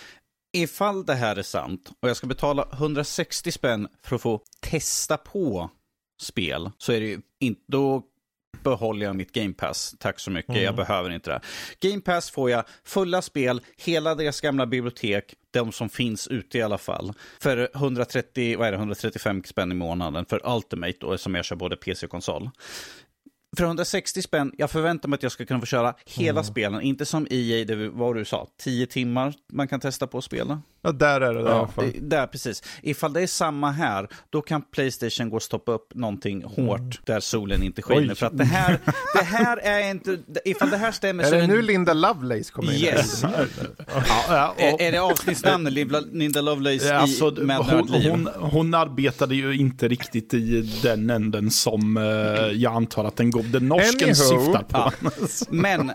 ifall 0.52 1.06
det 1.06 1.14
här 1.14 1.36
är 1.36 1.42
sant 1.42 1.92
och 2.00 2.08
jag 2.08 2.16
ska 2.16 2.26
betala 2.26 2.68
160 2.72 3.52
spänn 3.52 3.88
för 4.02 4.16
att 4.16 4.22
få 4.22 4.40
testa 4.60 5.16
på 5.16 5.70
spel 6.20 6.70
så 6.78 6.92
är 6.92 7.00
det 7.00 7.06
ju 7.06 7.20
inte, 7.40 7.62
då 7.66 8.02
behåller 8.62 9.06
jag 9.06 9.16
mitt 9.16 9.32
Game 9.32 9.52
Pass. 9.52 9.94
Tack 9.98 10.20
så 10.20 10.30
mycket, 10.30 10.50
mm. 10.50 10.62
jag 10.62 10.76
behöver 10.76 11.10
inte 11.10 11.30
det. 11.30 11.40
Game 11.88 12.00
Pass 12.00 12.30
får 12.30 12.50
jag 12.50 12.64
fulla 12.84 13.22
spel, 13.22 13.60
hela 13.76 14.14
deras 14.14 14.40
gamla 14.40 14.66
bibliotek, 14.66 15.34
de 15.50 15.72
som 15.72 15.88
finns 15.88 16.28
ute 16.28 16.58
i 16.58 16.62
alla 16.62 16.78
fall. 16.78 17.12
För 17.40 17.70
130, 17.74 18.58
vad 18.58 18.68
är 18.68 18.72
det, 18.72 18.78
135 18.78 19.42
spänn 19.44 19.72
i 19.72 19.74
månaden 19.74 20.26
för 20.26 20.56
Ultimate 20.56 20.96
då, 21.00 21.18
som 21.18 21.34
jag 21.34 21.44
kör 21.44 21.56
både 21.56 21.76
PC 21.76 22.06
och 22.06 22.10
konsol 22.10 22.50
för 23.56 23.64
160 23.64 24.22
spänn, 24.22 24.52
jag 24.58 24.70
förväntar 24.70 25.08
mig 25.08 25.14
att 25.14 25.22
jag 25.22 25.32
ska 25.32 25.44
kunna 25.44 25.60
få 25.60 25.66
köra 25.66 25.94
hela 26.04 26.40
mm. 26.40 26.44
spelen. 26.44 26.80
Inte 26.80 27.06
som 27.06 27.26
EA, 27.30 27.64
det 27.64 27.88
var 27.88 28.14
du 28.14 28.24
sa, 28.24 28.48
10 28.58 28.86
timmar 28.86 29.34
man 29.52 29.68
kan 29.68 29.80
testa 29.80 30.06
på 30.06 30.18
att 30.18 30.24
spela. 30.24 30.62
Ja, 30.86 30.92
där 30.92 31.20
är 31.20 31.34
det 31.34 31.40
ja, 31.40 31.46
i 31.46 31.52
alla 31.52 31.68
fall. 31.68 31.92
Där, 32.00 32.26
precis. 32.26 32.62
Ifall 32.82 33.12
det 33.12 33.22
är 33.22 33.26
samma 33.26 33.70
här, 33.70 34.08
då 34.30 34.42
kan 34.42 34.62
Playstation 34.62 35.30
gå 35.30 35.36
och 35.36 35.42
stoppa 35.42 35.72
upp 35.72 35.94
någonting 35.94 36.44
hårt 36.44 36.78
mm. 36.78 36.90
där 37.04 37.20
solen 37.20 37.62
inte 37.62 37.82
skiner. 37.82 38.08
Oj. 38.08 38.14
För 38.14 38.26
att 38.26 38.38
det 38.38 38.44
här, 38.44 38.78
det 39.14 39.24
här 39.24 39.56
är 39.56 39.90
inte, 39.90 40.18
ifall 40.44 40.70
det 40.70 40.76
här 40.76 40.92
stämmer 40.92 41.24
är 41.24 41.28
så... 41.28 41.34
Är 41.34 41.40
det 41.40 41.46
nu 41.46 41.62
Linda 41.62 41.92
Lovelace 41.92 42.52
kommer 42.52 42.72
in? 42.72 42.78
Yes. 42.78 43.22
ja, 43.22 43.30
ja, 44.28 44.54
och, 44.56 44.60
är, 44.60 44.82
är 44.82 44.92
det 44.92 44.98
avsnittsnamnet, 44.98 45.72
Linda 46.12 46.40
Lovelace 46.40 46.86
ja, 46.86 46.94
alltså, 46.94 47.40
i 47.40 47.44
Mad 47.44 47.66
hon, 47.66 47.88
hon, 47.88 48.28
hon 48.40 48.74
arbetade 48.74 49.34
ju 49.34 49.56
inte 49.56 49.88
riktigt 49.88 50.34
i 50.34 50.60
den 50.82 51.10
änden 51.10 51.50
som 51.50 51.96
uh, 51.96 52.04
jag 52.52 52.74
antar 52.74 53.04
att 53.04 53.16
den, 53.16 53.30
den 53.52 53.68
norsken 53.68 54.16
syftar 54.16 54.62
på. 54.62 54.92
Men 55.56 55.92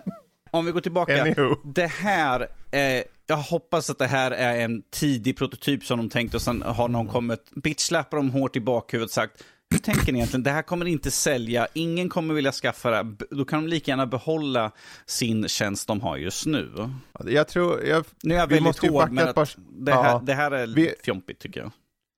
om 0.52 0.66
vi 0.66 0.72
går 0.72 0.82
tillbaka. 0.82 1.22
Anywho. 1.22 1.56
Det 1.64 1.88
här, 1.88 2.48
eh, 2.72 3.04
jag 3.28 3.38
hoppas 3.38 3.90
att 3.90 3.98
det 4.00 4.08
här 4.08 4.32
är 4.32 4.60
en 4.62 4.82
tidig 4.92 5.38
prototyp 5.38 5.86
som 5.86 5.98
de 5.98 6.10
tänkte 6.10 6.38
och 6.38 6.42
sen 6.42 6.62
har 6.62 6.88
någon 6.88 7.08
kommit, 7.08 7.52
bitchlappar 7.56 8.18
dem 8.18 8.30
hårt 8.30 8.56
i 8.56 8.60
bakhuvudet 8.60 9.10
och 9.10 9.14
sagt 9.14 9.44
hur 9.72 9.80
tänker 9.80 10.12
ni 10.14 10.20
egentligen? 10.20 10.44
Det 10.44 10.52
här 10.52 10.62
kommer 10.62 10.86
inte 10.86 11.12
sälja, 11.12 11.68
ingen 11.74 12.10
kommer 12.10 12.34
vilja 12.34 12.52
skaffa 12.52 13.04
det. 13.04 13.16
Då 13.32 13.46
kan 13.46 13.64
de 13.64 13.68
lika 13.70 13.92
gärna 13.92 14.06
behålla 14.08 14.72
sin 15.06 15.48
tjänst 15.48 15.88
de 15.88 16.02
har 16.02 16.18
just 16.18 16.46
nu. 16.46 16.90
Jag 17.26 17.48
tror, 17.48 17.84
jag, 17.84 18.06
nu 18.24 18.34
är 18.34 18.38
jag 18.40 18.48
väldigt 18.48 18.78
hård, 18.78 19.12
men 19.12 19.34
par, 19.34 19.50
det, 19.86 19.94
här, 19.94 20.04
ja, 20.04 20.22
det 20.26 20.34
här 20.34 20.52
är 20.52 20.68
vi, 20.68 20.94
fjompigt 21.06 21.42
tycker 21.42 21.60
jag. 21.60 21.72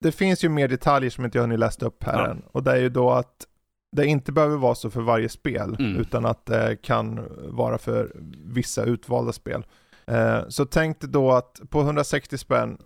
det 0.04 0.12
finns 0.12 0.44
ju 0.44 0.50
mer 0.50 0.68
detaljer 0.68 1.10
som 1.10 1.26
inte 1.26 1.38
jag 1.38 1.44
hunnit 1.44 1.60
läst 1.60 1.84
upp 1.84 2.04
här 2.04 2.14
Ja. 2.20 2.32
än. 2.32 2.42
Och 2.52 2.64
det 2.64 2.72
är 2.72 2.80
ju 2.82 2.90
då 2.90 3.12
att 3.12 3.48
det 3.94 4.06
inte 4.06 4.32
behöver 4.32 4.58
vara 4.58 4.76
så 4.76 4.90
för 4.90 5.02
varje 5.02 5.30
spel, 5.30 5.76
Mm. 5.80 6.02
utan 6.02 6.26
att 6.26 6.46
det 6.46 6.78
kan 6.82 7.20
vara 7.50 7.78
för 7.78 8.12
vissa 8.46 8.84
utvalda 8.84 9.32
spel. 9.34 9.66
Eh, 10.08 10.40
så 10.50 10.66
tänk 10.66 11.00
dig 11.02 11.10
då 11.10 11.32
att 11.32 11.62
på 11.70 11.82
160 11.82 12.38
spänn, 12.38 12.78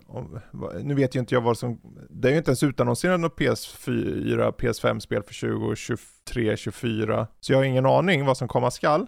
nu 0.82 0.94
vet 0.94 1.14
ju 1.16 1.20
inte 1.20 1.34
jag 1.34 1.40
vad 1.40 1.58
som, 1.58 1.80
det 2.10 2.28
är 2.28 2.32
ju 2.32 2.38
inte 2.38 2.50
ens 2.50 2.62
utannonserat 2.62 3.20
något 3.20 3.38
PS4, 3.38 4.52
PS5-spel 4.52 5.22
för 5.22 5.34
2023, 5.58 6.56
24, 6.56 7.26
så 7.40 7.52
jag 7.52 7.58
har 7.58 7.64
ingen 7.64 7.86
aning 7.86 8.24
vad 8.26 8.36
som 8.36 8.48
komma 8.48 8.70
skall. 8.70 9.06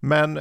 Men 0.00 0.38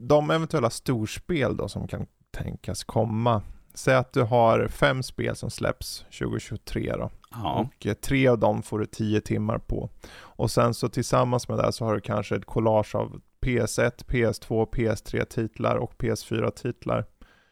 de 0.00 0.30
eventuella 0.30 0.70
storspel 0.70 1.56
då 1.56 1.68
som 1.68 1.88
kan 1.88 2.06
tänkas 2.36 2.84
komma, 2.84 3.42
säg 3.74 3.94
att 3.94 4.12
du 4.12 4.22
har 4.22 4.68
fem 4.68 5.02
spel 5.02 5.36
som 5.36 5.50
släpps 5.50 5.98
2023 6.18 6.92
då. 6.96 7.10
Ja. 7.30 7.54
Och 7.54 7.86
eh, 7.86 7.94
tre 7.94 8.28
av 8.28 8.38
dem 8.38 8.62
får 8.62 8.78
du 8.78 8.86
10 8.86 9.20
timmar 9.20 9.58
på. 9.58 9.90
Och 10.20 10.50
sen 10.50 10.74
så 10.74 10.88
tillsammans 10.88 11.48
med 11.48 11.58
det 11.58 11.72
så 11.72 11.84
har 11.84 11.94
du 11.94 12.00
kanske 12.00 12.36
ett 12.36 12.46
collage 12.46 12.94
av 12.94 13.20
PS1, 13.40 14.04
PS2, 14.06 14.70
PS3 14.70 15.24
titlar 15.24 15.76
och 15.76 15.94
PS4 15.98 16.50
titlar. 16.50 17.04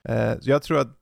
Eh, 0.09 0.39
så 0.41 0.51
jag 0.51 0.63
tror 0.63 0.79
att 0.79 0.97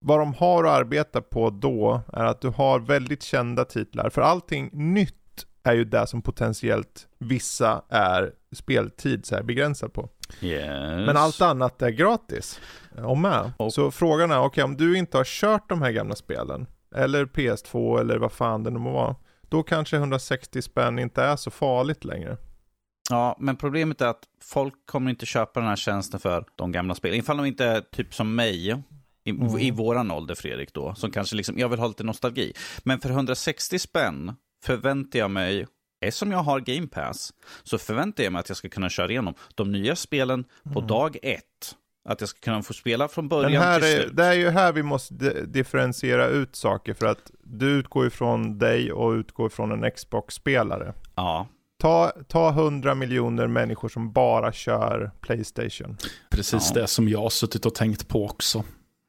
vad 0.00 0.18
de 0.18 0.34
har 0.34 0.64
att 0.64 0.70
arbeta 0.70 1.20
på 1.20 1.50
då 1.50 2.00
är 2.12 2.24
att 2.24 2.40
du 2.40 2.48
har 2.48 2.80
väldigt 2.80 3.22
kända 3.22 3.64
titlar. 3.64 4.10
För 4.10 4.22
allting 4.22 4.70
nytt 4.72 5.46
är 5.62 5.74
ju 5.74 5.84
det 5.84 6.06
som 6.06 6.22
potentiellt 6.22 7.08
vissa 7.18 7.82
är 7.88 8.32
speltid 8.52 9.26
så 9.26 9.34
här 9.34 9.42
begränsad 9.42 9.92
på. 9.92 10.08
Yes. 10.40 11.06
Men 11.06 11.16
allt 11.16 11.40
annat 11.40 11.82
är 11.82 11.90
gratis. 11.90 12.60
Och 13.04 13.18
med. 13.18 13.52
Och- 13.56 13.72
Så 13.72 13.90
frågan 13.90 14.30
är, 14.30 14.38
okej 14.40 14.64
om 14.64 14.76
du 14.76 14.98
inte 14.98 15.16
har 15.16 15.24
kört 15.24 15.68
de 15.68 15.82
här 15.82 15.90
gamla 15.90 16.14
spelen, 16.14 16.66
eller 16.94 17.26
PS2 17.26 18.00
eller 18.00 18.18
vad 18.18 18.32
fan 18.32 18.62
det 18.62 18.70
nu 18.70 18.78
må 18.78 18.92
vara, 18.92 19.16
då 19.48 19.62
kanske 19.62 19.96
160 19.96 20.62
spänn 20.62 20.98
inte 20.98 21.22
är 21.22 21.36
så 21.36 21.50
farligt 21.50 22.04
längre. 22.04 22.36
Ja, 23.10 23.36
men 23.40 23.56
problemet 23.56 24.00
är 24.00 24.06
att 24.06 24.22
folk 24.42 24.74
kommer 24.86 25.10
inte 25.10 25.26
köpa 25.26 25.60
den 25.60 25.68
här 25.68 25.76
tjänsten 25.76 26.20
för 26.20 26.44
de 26.56 26.72
gamla 26.72 26.94
spelen. 26.94 27.18
Ifall 27.18 27.36
de 27.36 27.46
inte 27.46 27.64
är 27.64 27.80
typ 27.80 28.14
som 28.14 28.34
mig, 28.34 28.82
i, 29.24 29.30
Mm. 29.30 29.58
i 29.58 29.70
våran 29.70 30.10
ålder 30.10 30.34
Fredrik 30.34 30.72
då, 30.74 30.94
som 30.94 31.10
kanske 31.10 31.36
liksom, 31.36 31.58
jag 31.58 31.68
vill 31.68 31.78
ha 31.78 31.86
lite 31.88 32.04
nostalgi. 32.04 32.52
Men 32.84 33.00
för 33.00 33.10
160 33.10 33.78
spänn 33.78 34.34
förväntar 34.64 35.18
jag 35.18 35.30
mig, 35.30 35.66
eftersom 36.00 36.32
jag 36.32 36.38
har 36.38 36.60
Game 36.60 36.86
Pass, 36.86 37.32
så 37.62 37.78
förväntar 37.78 38.24
jag 38.24 38.32
mig 38.32 38.40
att 38.40 38.48
jag 38.48 38.56
ska 38.58 38.68
kunna 38.68 38.88
köra 38.88 39.10
igenom 39.10 39.34
de 39.54 39.72
nya 39.72 39.96
spelen 39.96 40.44
på 40.74 40.80
dag 40.80 41.16
ett. 41.22 41.42
Att 42.08 42.20
jag 42.20 42.28
ska 42.28 42.40
kunna 42.40 42.62
få 42.62 42.72
spela 42.72 43.08
från 43.08 43.24
Men 43.24 43.28
början 43.28 43.62
här 43.62 43.80
till 43.80 43.88
är, 43.88 44.00
slut. 44.02 44.16
det 44.16 44.24
är 44.24 44.32
ju 44.32 44.48
här 44.50 44.72
vi 44.72 44.82
måste 44.82 45.14
di- 45.14 45.46
differentiera 45.46 46.26
ut 46.26 46.56
saker 46.56 46.94
för 46.94 47.06
att 47.06 47.30
du 47.44 47.66
utgår 47.70 48.06
ifrån 48.06 48.58
dig 48.58 48.92
och 48.92 49.10
utgår 49.12 49.46
ifrån 49.46 49.72
en 49.84 49.90
Xbox-spelare. 49.90 50.94
Ja, 51.14 51.48
Ta, 51.78 52.12
ta 52.28 52.50
100 52.50 52.94
miljoner 52.94 53.46
människor 53.46 53.88
som 53.88 54.12
bara 54.12 54.52
kör 54.52 55.10
Playstation. 55.20 55.96
Precis 56.30 56.72
Ja. 56.74 56.80
det 56.80 56.86
som 56.86 57.08
jag 57.08 57.18
har 57.18 57.30
suttit 57.30 57.66
och 57.66 57.74
tänkt 57.74 58.08
på 58.08 58.24
också. 58.24 58.64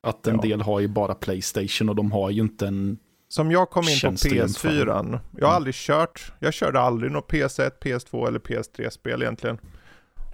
Att 0.07 0.27
en 0.27 0.35
Ja. 0.35 0.41
del 0.41 0.61
har 0.61 0.79
ju 0.79 0.87
bara 0.87 1.15
Playstation 1.15 1.89
och 1.89 1.95
de 1.95 2.11
har 2.11 2.29
ju 2.29 2.41
inte 2.41 2.67
en... 2.67 2.97
Som 3.37 3.51
jag 3.51 3.69
kom 3.69 3.83
in 3.83 3.95
på 3.95 3.99
Känns 3.99 4.21
det 4.21 4.29
PS4. 4.29 4.85
Jag 4.85 4.93
har 4.93 5.01
Mm. 5.01 5.55
aldrig 5.55 5.75
kört, 5.75 6.33
jag 6.39 6.53
körde 6.53 6.79
aldrig 6.79 7.11
något 7.11 7.31
PS1, 7.31 7.71
PS2 7.81 8.27
eller 8.27 8.39
PS3-spel 8.39 9.21
egentligen. 9.21 9.57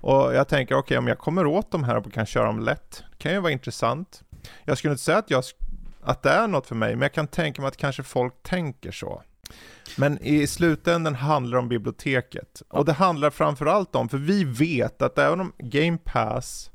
Och 0.02 0.34
jag 0.36 0.48
tänker, 0.48 0.76
okej 0.76 0.98
om 0.98 1.08
jag 1.08 1.20
kommer 1.20 1.46
åt 1.46 1.72
de 1.72 1.84
här 1.84 1.98
och 1.98 2.14
kan 2.14 2.26
köra 2.26 2.46
dem 2.46 2.60
lätt, 2.60 3.04
det 3.12 3.18
kan 3.18 3.32
ju 3.34 3.40
vara 3.40 3.52
intressant. 3.52 4.24
Jag 4.66 4.78
skulle 4.78 4.92
inte 4.92 5.04
säga 5.04 5.18
att, 5.18 5.30
jag, 5.30 5.44
att 6.02 6.24
det 6.24 6.30
är 6.30 6.48
något 6.48 6.68
för 6.68 6.76
mig, 6.76 6.96
men 6.96 7.02
jag 7.02 7.14
kan 7.14 7.28
tänka 7.28 7.62
mig 7.62 7.68
att 7.68 7.78
kanske 7.78 8.04
folk 8.04 8.34
tänker 8.44 8.92
så. 8.92 9.24
Men 9.98 10.20
i 10.22 10.48
slutändan 10.48 11.16
handlar 11.16 11.58
det 11.58 11.60
om 11.62 11.70
biblioteket. 11.70 12.62
Och 12.70 12.86
det 12.86 12.94
handlar 12.94 13.30
framförallt 13.30 13.96
om, 13.96 14.10
för 14.10 14.18
vi 14.18 14.44
vet 14.44 15.02
att 15.02 15.18
även 15.18 15.40
om 15.40 15.54
Game 15.58 15.98
Pass 16.04 16.72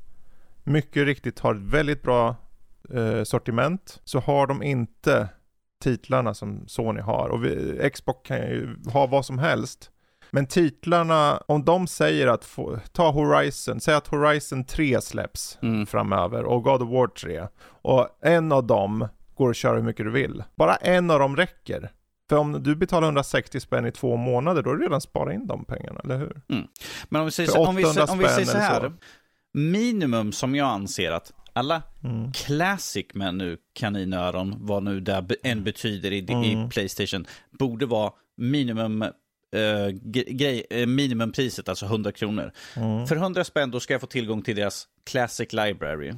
mycket 0.63 1.05
riktigt 1.05 1.39
har 1.39 1.55
ett 1.55 1.61
väldigt 1.61 2.01
bra 2.01 2.35
eh, 2.93 3.23
sortiment, 3.23 4.01
så 4.03 4.19
har 4.19 4.47
de 4.47 4.63
inte 4.63 5.29
titlarna 5.79 6.33
som 6.33 6.67
Sony 6.67 7.01
har. 7.01 7.29
Och 7.29 7.45
vi, 7.45 7.89
Xbox 7.93 8.27
kan 8.27 8.37
ju 8.37 8.75
ha 8.93 9.05
vad 9.07 9.25
som 9.25 9.39
helst. 9.39 9.91
Men 10.31 10.45
titlarna, 10.47 11.37
om 11.47 11.65
de 11.65 11.87
säger 11.87 12.27
att, 12.27 12.45
få, 12.45 12.79
ta 12.91 13.11
Horizon, 13.11 13.79
säg 13.79 13.95
att 13.95 14.07
Horizon 14.07 14.63
3 14.65 15.01
släpps 15.01 15.57
Mm. 15.61 15.85
framöver 15.85 16.43
och 16.43 16.63
God 16.63 16.81
of 16.81 16.89
War 16.89 17.07
3. 17.07 17.47
Och 17.81 18.07
en 18.21 18.51
av 18.51 18.67
dem 18.67 19.07
går 19.35 19.49
att 19.49 19.55
köra 19.55 19.75
hur 19.75 19.83
mycket 19.83 20.05
du 20.05 20.11
vill. 20.11 20.43
Bara 20.55 20.75
en 20.75 21.11
av 21.11 21.19
dem 21.19 21.35
räcker. 21.37 21.91
För 22.29 22.37
om 22.37 22.63
du 22.63 22.75
betalar 22.75 23.07
160 23.07 23.59
spänn 23.59 23.85
i 23.85 23.91
två 23.91 24.15
månader, 24.15 24.61
då 24.61 24.69
har 24.69 24.75
du 24.75 24.83
redan 24.83 25.01
sparat 25.01 25.33
in 25.33 25.47
de 25.47 25.65
pengarna, 25.65 25.99
eller 26.03 26.17
hur? 26.17 26.41
men 27.09 27.21
om 27.21 27.25
vi 27.25 27.31
säger, 27.31 27.59
om 27.59 27.75
vi, 27.75 27.85
800 27.85 28.13
om 28.13 28.19
vi 28.19 28.25
säger 28.27 28.45
så 28.45 28.57
här. 28.57 28.81
så. 28.81 28.93
Minimum 29.53 30.31
som 30.31 30.55
jag 30.55 30.67
anser 30.67 31.11
att 31.11 31.31
alla 31.59 31.81
Mm. 32.03 32.31
Classic 32.31 33.05
med 33.13 33.35
nu 33.35 33.57
kaninöron, 33.73 34.55
vad 34.59 34.83
nu 34.83 34.99
det 34.99 35.25
än 35.43 35.63
betyder 35.63 36.11
i, 36.11 36.19
Mm. 36.29 36.43
i 36.43 36.69
Playstation, 36.69 37.25
borde 37.59 37.85
vara 37.85 38.11
minimum 38.37 39.05
ge- 40.03 40.23
grej, 40.33 40.65
eh, 40.69 40.87
minimumpriset, 40.87 41.69
alltså 41.69 41.85
100 41.85 42.11
kronor. 42.11 42.51
Mm. 42.75 43.07
För 43.07 43.15
100 43.15 43.43
spänn 43.43 43.71
då 43.71 43.79
ska 43.79 43.93
jag 43.93 44.01
få 44.01 44.07
tillgång 44.07 44.41
till 44.41 44.55
deras 44.55 44.87
Classic 45.05 45.53
Library. 45.53 46.13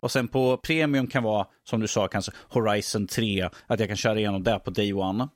Och 0.00 0.10
sen 0.10 0.28
på 0.28 0.56
Premium 0.56 1.06
kan 1.06 1.22
vara, 1.22 1.46
som 1.68 1.80
du 1.80 1.88
sa, 1.88 2.08
kanske 2.08 2.32
Horizon 2.48 3.06
3, 3.06 3.48
att 3.66 3.80
jag 3.80 3.88
kan 3.88 3.96
köra 3.96 4.18
igenom 4.18 4.42
det 4.42 4.58
på 4.64 4.70
Day 4.70 4.92
One. 4.92 5.28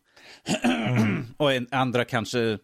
och 1.37 1.53
en, 1.53 1.67
andra 1.71 2.05
kanske 2.05 2.59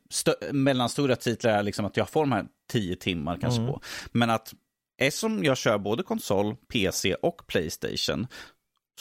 mellanstora 0.52 1.16
titlar 1.16 1.50
är 1.52 1.62
liksom 1.62 1.84
att 1.84 1.96
jag 1.96 2.08
får 2.08 2.20
de 2.22 2.32
här 2.32 2.44
10 2.70 2.96
timmar 2.96 3.38
kanske 3.40 3.66
på. 3.66 3.80
Men 4.12 4.30
att 4.30 4.52
eftersom 4.98 5.44
jag 5.44 5.56
kör 5.56 5.78
både 5.78 6.02
konsol, 6.02 6.56
PC 6.72 7.14
och 7.14 7.46
Playstation 7.46 8.26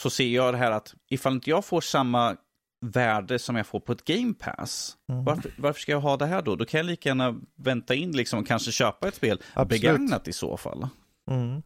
så 0.00 0.10
ser 0.10 0.28
jag 0.28 0.54
det 0.54 0.58
här 0.58 0.70
att 0.70 0.94
ifall 1.10 1.32
inte 1.32 1.50
jag 1.50 1.64
får 1.64 1.80
samma 1.80 2.36
värde 2.86 3.38
som 3.38 3.56
jag 3.56 3.66
får 3.66 3.80
på 3.80 3.92
ett 3.92 4.04
Game 4.04 4.34
Pass, 4.34 4.96
varför, 5.06 5.50
varför 5.58 5.80
ska 5.80 5.92
jag 5.92 6.00
ha 6.00 6.16
det 6.16 6.26
här 6.26 6.42
då? 6.42 6.56
Då 6.56 6.64
kan 6.64 6.78
jag 6.78 6.86
lika 6.86 7.08
gärna 7.08 7.34
vänta 7.56 7.94
in 7.94 8.12
liksom 8.16 8.38
och 8.38 8.46
kanske 8.46 8.72
köpa 8.72 9.08
ett 9.08 9.14
spel 9.14 9.40
Absolut. 9.54 9.82
begagnat 9.82 10.28
i 10.28 10.32
så 10.32 10.56
fall. 10.56 10.88
Mm. 11.30 11.62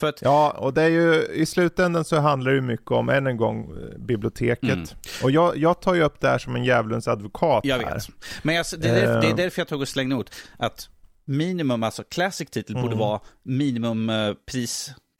För 0.00 0.08
att, 0.08 0.22
Ja, 0.22 0.50
och 0.50 0.74
det 0.74 0.82
är 0.82 0.88
ju, 0.88 1.22
i 1.34 1.46
slutändan 1.46 2.04
så 2.04 2.16
handlar 2.20 2.52
det 2.52 2.60
mycket 2.60 2.90
om, 2.90 3.08
än 3.08 3.26
en 3.26 3.36
gång, 3.36 3.70
eh, 3.76 3.98
biblioteket. 3.98 4.70
Mm. 4.70 4.86
Och 5.22 5.30
jag, 5.30 5.56
jag 5.56 5.80
tar 5.82 5.94
ju 5.94 6.02
upp 6.02 6.20
det 6.20 6.28
här 6.28 6.38
som 6.38 6.56
en 6.56 6.64
djävulens 6.64 7.08
advokat 7.08 7.64
jag 7.64 7.78
här. 7.78 7.94
vet. 7.94 8.08
Men 8.42 8.54
jag, 8.54 8.64
det, 8.78 8.88
är 8.88 8.94
därför, 8.94 9.20
det 9.20 9.26
är 9.26 9.30
Eh. 9.30 9.36
därför 9.36 9.60
jag 9.60 9.68
tog 9.68 9.80
och 9.80 9.88
slängde 9.88 10.16
ut 10.16 10.30
att 10.56 10.88
minimum, 11.28 11.82
alltså 11.82 12.04
classic 12.04 12.50
titel, 12.50 12.74
borde 12.74 12.86
Mm. 12.86 12.98
vara 12.98 13.20
minimum 13.42 14.10
eh, 14.10 14.34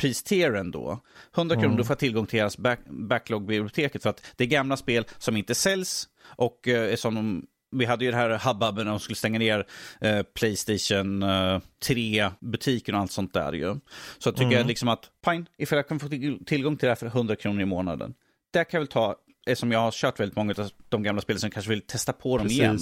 pristieren 0.01 0.71
då. 0.71 1.01
100 1.37 1.55
kronor, 1.55 1.66
Mm. 1.66 1.77
då 1.77 1.85
får 1.85 1.94
tillgång 1.94 2.27
till 2.27 2.38
deras 2.38 2.59
back, 2.59 2.81
backlog-biblioteket 2.90 4.03
för 4.03 4.11
att 4.11 4.23
det 4.37 4.44
är 4.44 4.49
gamla 4.49 4.77
spel 4.77 5.05
som 5.18 5.37
inte 5.37 5.55
säljs 5.55 6.09
och 6.37 6.68
eh, 6.68 6.94
som 6.97 7.14
de, 7.14 7.47
vi 7.77 7.85
hade 7.85 8.05
ju 8.05 8.11
det 8.11 8.16
här 8.16 8.31
hubbuben 8.49 8.85
när 8.85 8.90
de 8.92 9.01
skulle 9.01 9.16
stänga 9.16 9.38
ner 9.38 9.66
eh, 10.01 10.23
Playstation 10.23 11.23
eh, 11.23 11.61
3-butiken 11.87 12.94
och 12.94 13.01
allt 13.01 13.12
sånt 13.12 13.35
där 13.35 13.53
ju. 13.53 13.75
Så 14.18 14.29
jag 14.29 14.35
tycker 14.35 14.47
Mm. 14.47 14.59
jag 14.59 14.66
liksom 14.66 14.88
att, 14.88 15.11
fine, 15.25 15.47
ifall 15.59 15.77
jag 15.77 15.88
kan 15.88 16.01
få 16.01 16.09
till, 16.09 16.44
tillgång 16.47 16.77
till 16.77 16.87
det 16.87 16.90
här 16.90 16.97
för 16.97 17.07
100 17.07 17.37
kronor 17.37 17.61
i 17.62 17.64
månaden. 17.64 18.14
Det 18.53 18.64
kan 18.64 18.79
jag 18.79 18.81
väl 18.81 18.88
ta, 18.88 19.16
eftersom 19.52 19.72
jag 19.72 19.80
har 19.80 19.90
kört 19.90 20.20
väldigt 20.20 20.37
många 20.37 20.54
av 20.58 20.70
de 20.88 21.02
gamla 21.02 21.22
spelen 21.22 21.40
som 21.40 21.50
kanske 21.50 21.70
vill 21.70 21.80
testa 21.87 22.12
på 22.12 22.37
dem 22.38 22.44
Precis. 22.46 22.58
igen. 22.58 22.78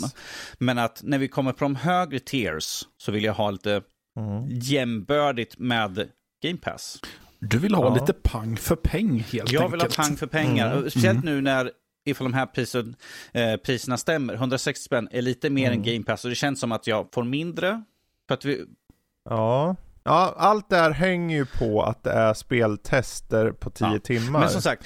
Men 0.58 0.78
att 0.78 1.00
när 1.02 1.18
vi 1.18 1.28
kommer 1.28 1.52
på 1.52 1.64
de 1.64 1.76
högre 1.76 2.18
tiers 2.18 2.82
så 2.96 3.12
vill 3.12 3.24
jag 3.24 3.34
ha 3.34 3.50
lite 3.50 3.82
Mm. 4.18 4.44
jämnbördigt 4.48 5.58
med 5.58 6.08
Game 6.42 6.58
Pass. 6.58 7.00
Du 7.38 7.58
vill 7.58 7.74
ha 7.74 7.84
Ja. 7.84 7.94
lite 7.94 8.12
pang 8.12 8.56
för 8.56 8.76
peng 8.76 9.18
helt 9.32 9.52
Jag 9.52 9.68
vill 9.70 9.80
ha 9.80 9.86
enkelt. 9.86 9.96
pang 9.96 10.16
för 10.16 10.26
pengar. 10.26 10.76
Mm. 10.76 10.90
Speciellt 10.90 11.24
nu 11.24 11.40
när 11.40 11.70
ifall 12.06 12.24
de 12.24 12.34
här 12.34 12.46
prisen, 12.46 12.96
eh, 13.32 13.56
priserna 13.56 13.96
stämmer. 13.96 14.34
160 14.34 14.84
spänn 14.84 15.08
är 15.10 15.22
lite 15.22 15.50
mer 15.50 15.66
Mm. 15.66 15.78
än 15.78 15.92
Game 15.92 16.04
Pass 16.04 16.24
och 16.24 16.28
det 16.30 16.34
känns 16.34 16.60
som 16.60 16.72
att 16.72 16.86
jag 16.86 17.08
får 17.14 17.24
mindre. 17.24 17.82
För 18.28 18.34
att 18.34 18.44
vi, 18.44 18.64
Ja. 19.28 19.76
Ja, 20.06 20.34
allt 20.38 20.70
det 20.70 20.76
här 20.76 20.90
hänger 20.90 21.36
ju 21.36 21.46
på 21.46 21.82
att 21.82 22.02
det 22.02 22.10
är 22.12 22.34
speltester 22.34 23.52
på 23.52 23.70
10 23.70 23.86
Ja. 23.92 23.98
timmar. 23.98 24.40
men 24.40 24.48
som 24.50 24.62
sagt, 24.62 24.84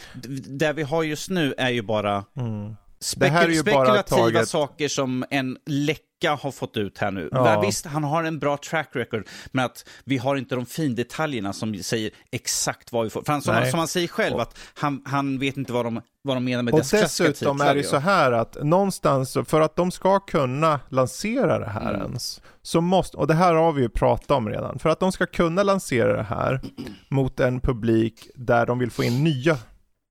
det 0.59 0.73
vi 0.73 0.83
har 0.83 1.03
just 1.03 1.31
nu 1.31 1.55
är 1.59 1.71
ju 1.71 1.83
bara 1.83 2.25
Mm. 2.37 2.77
Spekul- 3.05 3.21
Det 3.21 3.29
här 3.29 3.45
är 3.45 3.49
ju 3.53 3.63
bara 3.63 3.85
spekulativa 3.85 4.17
taget- 4.23 4.49
saker 4.49 4.89
som 4.89 5.25
en 5.31 5.59
läcka 5.67 6.35
har 6.41 6.51
fått 6.51 6.77
ut 6.77 6.99
här 6.99 7.11
nu. 7.11 7.29
Ja. 7.33 7.61
Visst, 7.61 7.87
han 7.87 8.05
har 8.05 8.25
en 8.25 8.39
bra 8.39 8.57
track 8.57 8.89
record, 8.93 9.29
men 9.53 9.65
att 9.65 9.89
vi 10.05 10.19
har 10.19 10.37
inte 10.37 10.55
de 10.55 10.67
findetaljerna 10.67 11.53
som 11.53 11.75
säger 11.75 12.11
exakt 12.33 12.93
vad 12.93 13.05
vi 13.05 13.11
får. 13.11 13.23
För 13.23 13.33
han, 13.33 13.43
som, 13.43 13.67
som 13.71 13.79
han 13.79 13.89
säger 13.89 14.09
själv, 14.09 14.35
Och- 14.35 14.43
att 14.43 14.59
han, 14.75 15.03
han 15.05 15.39
vet 15.39 15.57
inte 15.57 15.73
vad 15.73 15.85
de, 15.87 16.01
vad 16.23 16.37
de 16.37 16.45
menar 16.45 16.63
med 16.63 16.75
Och 16.75 16.81
dessutom 16.81 17.33
titlar 17.59 17.71
är 17.71 17.75
det 17.75 17.83
så 17.85 17.97
här 17.97 18.33
att 18.33 18.57
någonstans, 18.65 19.37
för 19.47 19.61
att 19.61 19.77
de 19.77 19.91
ska 19.91 20.21
kunna 20.21 20.81
lansera 20.89 21.59
det 21.59 21.71
här 21.71 21.95
Mm. 21.95 22.07
ens, 22.07 22.41
så 22.63 22.81
måste, 22.81 23.17
och 23.17 23.27
det 23.27 23.35
här 23.35 23.55
har 23.55 23.73
vi 23.73 23.83
ju 23.83 23.89
pratat 23.89 24.31
om 24.31 24.49
redan, 24.49 24.79
för 24.79 24.89
att 24.91 25.01
de 25.01 25.13
ska 25.13 25.27
kunna 25.27 25.63
lansera 25.63 26.17
det 26.17 26.23
här 26.23 26.61
mot 27.09 27.41
en 27.41 27.61
publik 27.61 28.29
där 28.35 28.67
de 28.67 28.79
vill 28.79 28.91
få 28.91 29.05
in 29.05 29.25
nya 29.25 29.57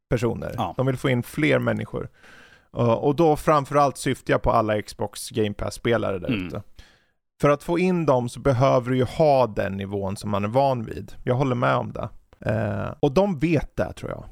personer. 0.10 0.54
Ja. 0.58 0.74
De 0.78 0.86
vill 0.86 0.98
få 0.98 1.10
in 1.10 1.24
fler 1.24 1.60
människor. 1.60 2.10
Och 2.72 3.16
då 3.16 3.36
framförallt 3.36 3.98
syftar 3.98 4.34
jag 4.34 4.42
på 4.42 4.52
alla 4.52 4.82
Xbox 4.82 5.30
Game 5.30 5.54
Pass-spelare 5.54 6.20
där 6.20 6.28
Mm. 6.28 6.48
ute. 6.48 6.62
För 7.42 7.50
att 7.50 7.64
få 7.64 7.80
in 7.80 8.06
dem 8.06 8.30
så 8.30 8.40
behöver 8.40 8.92
du 8.92 8.98
ju 8.98 9.04
ha 9.04 9.48
den 9.48 9.78
nivån 9.78 10.18
som 10.18 10.30
man 10.30 10.44
är 10.44 10.48
van 10.48 10.86
vid. 10.86 11.12
Jag 11.24 11.36
håller 11.36 11.56
med 11.56 11.76
om 11.76 11.94
det. 11.94 12.10
Eh, 12.52 12.94
och 13.00 13.12
de 13.12 13.40
vet 13.40 13.76
det 13.76 13.94
tror 13.94 14.12
jag. 14.12 14.26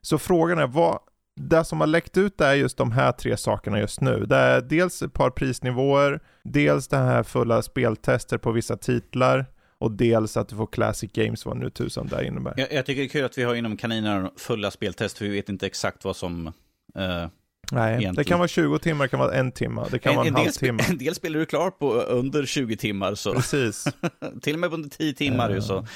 Så 0.00 0.18
frågan 0.18 0.58
är 0.58 0.66
vad, 0.66 0.98
det 1.36 1.64
som 1.64 1.80
har 1.80 1.86
läckt 1.86 2.16
ut 2.16 2.40
är 2.40 2.54
just 2.54 2.76
de 2.76 2.92
här 2.92 3.12
tre 3.12 3.36
sakerna 3.36 3.78
just 3.80 4.00
nu. 4.00 4.24
Det 4.26 4.36
är 4.36 4.60
dels 4.60 5.02
ett 5.02 5.12
par 5.12 5.30
prisnivåer, 5.30 6.20
dels 6.42 6.88
det 6.88 6.96
här 6.96 7.22
fulla 7.22 7.62
speltester 7.62 8.38
på 8.38 8.52
vissa 8.52 8.76
titlar 8.76 9.46
och 9.78 9.92
dels 9.92 10.36
att 10.36 10.48
du 10.48 10.56
får 10.56 10.66
Classic 10.66 11.12
Games, 11.12 11.46
vad 11.46 11.56
nu 11.56 11.70
tusan 11.70 12.06
det 12.06 12.26
innebär. 12.26 12.54
Jag, 12.56 12.72
jag 12.72 12.86
tycker 12.86 13.00
det 13.02 13.06
är 13.06 13.08
kul 13.08 13.24
att 13.24 13.38
vi 13.38 13.42
har 13.42 13.54
inom 13.54 13.76
kaniner 13.76 14.30
fulla 14.36 14.70
speltest, 14.70 15.18
för 15.18 15.24
vi 15.24 15.30
vet 15.30 15.48
inte 15.48 15.66
exakt 15.66 16.04
vad 16.04 16.16
som... 16.16 16.46
eh, 16.94 17.26
Nej, 17.72 17.92
det 17.96 18.02
egentligen. 18.02 18.24
kan 18.28 18.38
vara 18.38 18.48
20 18.48 18.78
timmar, 18.78 19.04
det 19.04 19.08
kan 19.08 19.20
vara 19.20 19.34
en 19.34 19.52
timme, 19.52 19.84
det 19.90 19.98
kan 19.98 20.16
vara 20.16 20.26
en, 20.26 20.34
del, 20.34 20.44
halvtimme. 20.44 20.82
en 20.88 20.98
del 20.98 21.14
spelar 21.14 21.38
du 21.38 21.46
klart 21.46 21.78
på 21.78 21.92
under 21.94 22.46
20 22.46 22.76
timmar, 22.76 23.14
så 23.14 23.34
Precis, 23.34 23.84
till 24.42 24.54
och 24.54 24.60
med 24.60 24.72
under 24.72 24.88
10 24.88 25.14
timmar. 25.14 25.50
ju, 25.50 25.56
Eh, 25.56 25.62
så. 25.62 25.86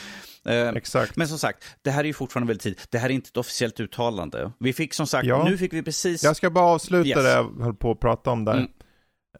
Eh, 0.49 0.68
exakt. 0.68 1.16
Men 1.16 1.29
som 1.29 1.39
sagt, 1.39 1.64
det 1.83 1.91
här 1.91 2.01
är 2.01 2.05
ju 2.05 2.12
fortfarande 2.12 2.49
väldigt 2.51 2.62
tid. 2.62 2.81
Det 2.91 2.99
här 2.99 3.09
är 3.11 3.12
inte 3.14 3.29
ett 3.29 3.37
officiellt 3.37 3.81
uttalande. 3.81 4.53
Vi 4.59 4.72
fick 4.72 4.95
som 4.95 5.07
sagt, 5.07 5.27
Ja. 5.27 5.45
nu 5.45 5.59
fick 5.59 5.72
vi 5.72 5.83
precis... 5.83 6.25
Jag 6.25 6.37
ska 6.37 6.51
bara 6.51 6.64
avsluta 6.64 7.09
Yes. 7.09 7.18
det 7.22 7.31
jag 7.31 7.62
höll 7.62 7.75
på 7.75 7.91
att 7.91 8.01
prata 8.01 8.31
om 8.31 8.45
där. 8.45 8.53
Mm. 8.55 8.68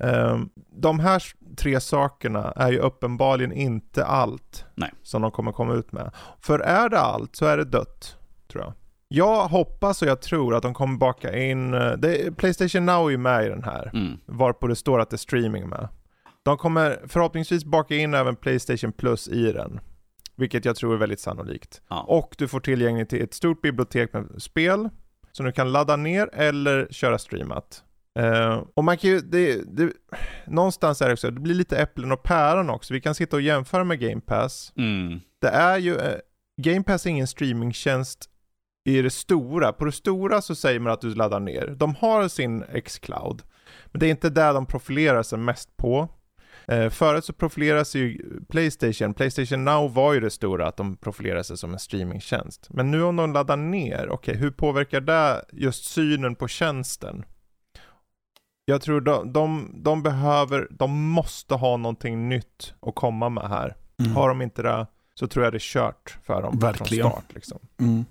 Ehm, 0.01 0.49
de 0.81 0.99
här 1.01 1.23
tre 1.57 1.81
sakerna 1.81 2.53
är 2.57 2.73
ju 2.73 2.79
uppenbarligen 2.79 3.53
inte 3.53 4.05
allt 4.05 4.65
Nej. 4.75 4.91
som 5.03 5.23
de 5.23 5.31
kommer 5.31 5.53
komma 5.53 5.75
ut 5.75 5.93
med. 5.93 6.11
För 6.41 6.59
är 6.59 6.89
det 6.89 6.99
allt 6.99 7.37
så 7.37 7.47
är 7.47 7.57
det 7.57 7.65
dött, 7.65 8.17
tror 8.53 8.65
jag. 8.65 8.73
Jag 9.09 9.49
hoppas 9.49 10.03
och 10.03 10.09
jag 10.09 10.23
tror 10.23 10.55
att 10.55 10.63
de 10.63 10.75
kommer 10.75 10.99
baka 10.99 11.39
in, 11.39 11.75
eh, 11.75 11.93
det, 11.93 12.37
Playstation 12.37 12.87
Now 12.87 13.07
är 13.07 13.11
ju 13.11 13.19
med 13.19 13.47
i 13.47 13.49
den 13.49 13.65
här, 13.65 13.91
Mm. 13.95 14.19
varpå 14.27 14.67
det 14.67 14.77
står 14.77 15.01
att 15.01 15.11
det 15.11 15.17
är 15.17 15.19
streaming 15.19 15.69
med. 15.69 15.89
De 16.43 16.57
kommer 16.57 16.99
förhoppningsvis 17.07 17.65
baka 17.65 17.95
in 17.97 18.15
även 18.15 18.37
Playstation 18.37 18.93
Plus 18.93 19.29
i 19.29 19.53
den. 19.53 19.81
Vilket 20.37 20.65
jag 20.65 20.77
tror 20.77 20.95
är 20.95 20.99
väldigt 20.99 21.21
sannolikt. 21.21 21.83
Ja. 21.89 22.01
Och 22.01 22.35
du 22.39 22.49
får 22.49 22.61
tillgång 22.61 23.07
till 23.07 23.23
ett 23.23 23.35
stort 23.35 23.63
bibliotek 23.63 24.13
med 24.13 24.27
spel 24.39 24.89
som 25.33 25.47
du 25.47 25.53
kan 25.53 25.73
ladda 25.73 25.97
ner 25.97 26.31
eller 26.33 26.89
köra 26.91 27.19
streamat. 27.19 27.83
Eh, 28.19 28.63
och 28.75 28.85
man 28.85 28.97
kan 28.99 29.11
ju, 29.11 29.21
det, 29.21 29.63
det, 29.77 29.93
någonstans 30.47 31.03
är 31.03 31.07
det 31.07 31.13
också, 31.13 31.31
det 31.31 31.41
blir 31.41 31.55
lite 31.55 31.77
äpplen 31.79 32.13
och 32.13 32.23
päron 32.23 32.71
också. 32.71 32.95
Vi 32.95 33.01
kan 33.01 33.15
sitta 33.15 33.37
och 33.37 33.43
jämföra 33.43 33.85
med 33.85 34.01
Game 34.01 34.21
Pass. 34.21 34.73
Mm. 34.77 35.21
Det 35.41 35.49
är 35.49 35.79
ju, 35.79 35.97
eh, 35.97 36.19
Game 36.63 36.83
Pass 36.83 37.07
är 37.07 37.11
ingen 37.11 37.27
streamingtjänst 37.27 38.31
i 38.85 39.03
det 39.03 39.11
stora. 39.11 39.73
På 39.73 39.85
det 39.85 39.93
stora 39.93 40.43
så 40.43 40.55
säger 40.55 40.81
man 40.81 40.93
att 40.93 41.01
du 41.01 41.15
laddar 41.15 41.41
ner. 41.41 41.67
De 41.67 41.95
har 41.95 42.29
sin 42.29 42.65
X-Cloud. 42.73 43.43
Men 43.87 44.01
det 44.01 44.07
är 44.07 44.11
inte 44.11 44.31
där 44.31 44.55
de 44.55 44.67
profilerar 44.67 45.23
sig 45.23 45.39
mest 45.39 45.77
på. 45.77 46.09
Eh, 46.69 46.91
förut 46.91 47.25
så 47.25 47.33
profilerar 47.33 47.85
sig 47.85 48.01
ju 48.01 48.41
Playstation, 48.49 49.15
Playstation 49.15 49.65
Now 49.65 49.95
var 49.95 50.13
ju 50.13 50.21
det 50.21 50.31
stora, 50.31 50.69
att 50.69 50.77
de 50.77 50.97
profilerar 50.97 51.43
sig 51.43 51.57
som 51.57 51.73
en 51.73 51.79
streamingtjänst. 51.79 52.67
Men 52.71 52.91
nu 52.91 53.03
om 53.03 53.17
de 53.17 53.33
laddar 53.33 53.57
ner, 53.57 54.09
okej, 54.11 54.37
hur 54.37 54.51
påverkar 54.51 55.01
det 55.01 55.45
just 55.53 55.85
synen 55.85 56.35
på 56.35 56.49
tjänsten? 56.49 57.25
Jag 58.65 58.83
tror 58.83 59.01
de, 59.01 59.33
de, 59.33 59.71
de 59.75 60.03
behöver, 60.03 60.69
de 60.71 61.09
måste 61.11 61.55
ha 61.55 61.77
någonting 61.77 62.29
nytt 62.29 62.75
att 62.81 62.95
komma 62.95 63.29
med 63.29 63.49
här. 63.49 63.77
Mm. 63.99 64.13
Har 64.13 64.29
de 64.29 64.43
inte 64.43 64.63
det 64.63 64.87
så 65.15 65.27
tror 65.27 65.45
jag 65.45 65.53
det 65.53 65.57
är 65.57 65.61
kört 65.61 66.19
för 66.23 66.43
dem 66.43 66.59
Verkligen. 66.59 67.03
från 67.03 67.13
start. 67.13 67.35
Liksom. 67.35 67.59
Mm. 67.81 68.05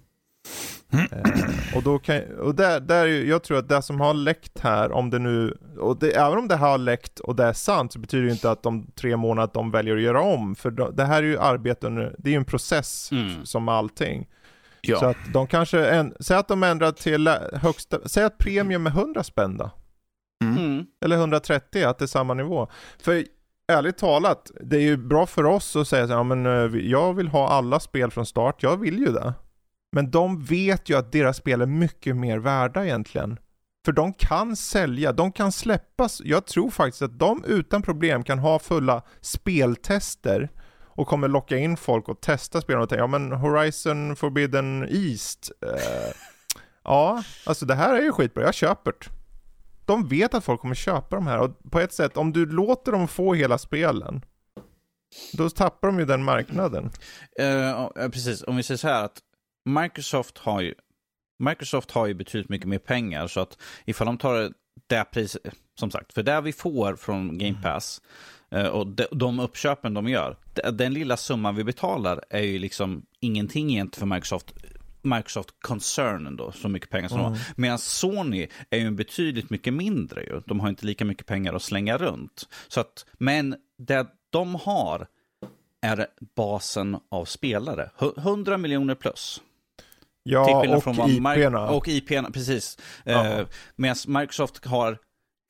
Eh, 0.91 1.75
och 1.77 1.83
då 1.83 1.99
kan, 1.99 2.21
och 2.39 2.55
där, 2.55 2.79
där, 2.79 3.05
jag 3.07 3.43
tror 3.43 3.57
att 3.57 3.69
det 3.69 3.81
som 3.81 3.99
har 4.01 4.13
läckt 4.13 4.59
här, 4.59 4.91
om 4.91 5.09
det 5.09 5.19
nu, 5.19 5.57
och 5.79 5.99
det, 5.99 6.11
även 6.15 6.37
om 6.37 6.47
det 6.47 6.55
här 6.55 6.69
har 6.69 6.77
läckt 6.77 7.19
och 7.19 7.35
det 7.35 7.43
är 7.43 7.53
sant, 7.53 7.93
så 7.93 7.99
betyder 7.99 8.25
det 8.25 8.31
inte 8.31 8.51
att 8.51 8.63
de 8.63 8.87
tre 8.95 9.17
månader 9.17 9.43
att 9.45 9.53
de 9.53 9.71
väljer 9.71 9.95
att 9.95 10.01
göra 10.01 10.21
om, 10.21 10.55
för 10.55 10.71
de, 10.71 10.95
det 10.95 11.05
här 11.05 11.23
är 11.23 11.27
ju 11.27 11.39
arbete 11.39 11.87
under, 11.87 12.15
det 12.17 12.29
är 12.29 12.31
ju 12.31 12.37
en 12.37 12.45
process 12.45 13.09
Mm. 13.11 13.45
som 13.45 13.69
allting. 13.69 14.27
Ja. 14.81 14.99
Så 14.99 15.05
att 15.05 15.17
de 15.33 15.47
kanske, 15.47 15.85
en, 15.85 16.13
säg 16.19 16.37
att 16.37 16.47
de 16.47 16.63
ändrar 16.63 16.91
till 16.91 17.21
lä- 17.23 17.49
högsta, 17.57 17.97
säg 18.05 18.23
att 18.23 18.37
premium 18.37 18.85
är 18.87 18.91
100 18.91 19.23
spänn 19.23 19.57
då. 19.57 19.71
Mm. 20.43 20.85
Eller 21.05 21.15
130, 21.17 21.83
att 21.83 21.97
det 21.99 22.05
är 22.05 22.07
samma 22.07 22.33
nivå. 22.33 22.67
För 23.03 23.23
ärligt 23.67 23.97
talat, 23.97 24.51
det 24.61 24.75
är 24.77 24.81
ju 24.81 24.97
bra 24.97 25.25
för 25.25 25.43
oss 25.45 25.75
att 25.75 25.87
säga 25.87 26.07
så 26.07 26.13
här, 26.13 26.19
ja, 26.19 26.23
men 26.23 26.45
eh, 26.45 26.81
jag 26.81 27.13
vill 27.13 27.27
ha 27.27 27.47
alla 27.49 27.79
spel 27.79 28.11
från 28.11 28.25
start, 28.25 28.63
jag 28.63 28.77
vill 28.77 28.99
ju 28.99 29.05
det. 29.11 29.33
Men 29.93 30.11
de 30.11 30.43
vet 30.43 30.89
ju 30.89 30.97
att 30.97 31.11
deras 31.11 31.37
spel 31.37 31.61
är 31.61 31.65
mycket 31.65 32.15
mer 32.15 32.37
värda 32.37 32.85
egentligen. 32.85 33.39
För 33.85 33.91
de 33.91 34.13
kan 34.13 34.55
sälja, 34.55 35.11
de 35.11 35.31
kan 35.31 35.51
släppas, 35.51 36.21
jag 36.25 36.45
tror 36.45 36.69
faktiskt 36.69 37.01
att 37.01 37.19
de 37.19 37.43
utan 37.47 37.81
problem 37.81 38.23
kan 38.23 38.39
ha 38.39 38.59
fulla 38.59 39.01
speltester 39.21 40.49
och 40.95 41.07
kommer 41.07 41.27
locka 41.27 41.57
in 41.57 41.77
folk 41.77 42.09
och 42.09 42.21
testa 42.21 42.61
spelen 42.61 42.81
och 42.81 42.89
tänka, 42.89 43.01
ja 43.01 43.07
men 43.07 43.31
Horizon 43.31 44.15
Forbidden 44.15 44.87
East, 44.89 45.51
eh, 45.61 46.13
ja, 46.83 47.23
alltså 47.45 47.65
det 47.65 47.75
här 47.75 47.95
är 47.95 48.01
ju 48.01 48.11
skitbra, 48.11 48.43
jag 48.43 48.53
köper 48.53 48.91
det 48.91 49.09
de 49.85 50.07
vet 50.07 50.33
att 50.33 50.43
folk 50.43 50.61
kommer 50.61 50.75
köpa 50.75 51.15
de 51.15 51.27
här 51.27 51.39
och 51.39 51.71
på 51.71 51.79
ett 51.79 51.93
sätt, 51.93 52.17
om 52.17 52.33
du 52.33 52.45
låter 52.45 52.91
dem 52.91 53.07
få 53.07 53.33
hela 53.33 53.57
spelen, 53.57 54.25
då 55.33 55.49
tappar 55.49 55.87
de 55.87 55.99
ju 55.99 56.05
den 56.05 56.23
marknaden. 56.23 56.91
Uh, 57.39 57.47
ja, 57.47 57.91
precis, 57.95 58.43
om 58.43 58.55
vi 58.57 58.63
säger 58.63 58.77
så 58.77 58.87
här 58.87 59.03
att 59.03 59.21
Microsoft 59.65 60.37
har 60.37 60.61
ju 60.61 60.73
Microsoft 61.39 61.91
har 61.91 62.07
ju 62.07 62.13
betydligt 62.13 62.49
mycket 62.49 62.67
mer 62.67 62.77
pengar 62.79 63.27
så 63.27 63.39
att 63.39 63.57
ifall 63.85 64.05
de 64.07 64.17
tar 64.17 64.53
det 64.87 65.03
pris, 65.11 65.37
som 65.79 65.91
sagt, 65.91 66.13
för 66.13 66.23
det 66.23 66.41
vi 66.41 66.53
får 66.53 66.95
från 66.95 67.37
Game 67.37 67.57
Pass 67.63 68.01
eh, 68.51 68.67
och 68.67 68.87
de, 68.87 69.05
de 69.11 69.39
uppköpen 69.39 69.93
de 69.93 70.07
gör, 70.09 70.37
de- 70.53 70.71
den 70.77 70.93
lilla 70.93 71.17
summan 71.17 71.55
vi 71.55 71.63
betalar 71.63 72.23
är 72.29 72.41
ju 72.41 72.59
liksom 72.59 73.05
ingenting 73.19 73.71
egentligen 73.71 73.99
för 74.09 74.15
Microsoft 74.15 74.53
Microsoft-koncernen 75.01 76.35
då, 76.37 76.51
så 76.51 76.69
mycket 76.69 76.89
pengar 76.89 77.09
som 77.09 77.17
de 77.17 77.23
har. 77.23 77.39
Medan 77.55 77.79
Sony 77.79 78.47
är 78.69 78.77
ju 78.77 78.91
betydligt 78.91 79.49
mycket 79.49 79.73
mindre 79.73 80.23
ju. 80.23 80.41
De 80.45 80.59
har 80.59 80.69
inte 80.69 80.85
lika 80.85 81.05
mycket 81.05 81.25
pengar 81.25 81.53
att 81.53 81.61
slänga 81.63 81.97
runt. 81.97 82.49
Så 82.67 82.79
att, 82.79 83.05
men 83.13 83.55
det 83.77 84.07
de 84.29 84.55
har 84.55 85.07
är 85.81 86.07
basen 86.35 86.97
av 87.11 87.25
spelare. 87.25 87.91
Hu- 87.97 88.19
100 88.19 88.57
miljoner 88.57 88.95
plus. 88.95 89.41
Till 90.25 90.31
Ja, 90.33 90.61
skillnad 90.61 90.77
och 90.77 90.83
från 90.83 90.95
vad 90.95 91.09
IP'na. 91.09 91.67
Och 91.69 91.87
IP'na, 91.87 92.31
precis. 92.31 92.77
Ja. 93.03 93.25
Eh, 93.27 93.45
Medan 93.75 93.95
Microsoft 94.07 94.65
har 94.65 94.91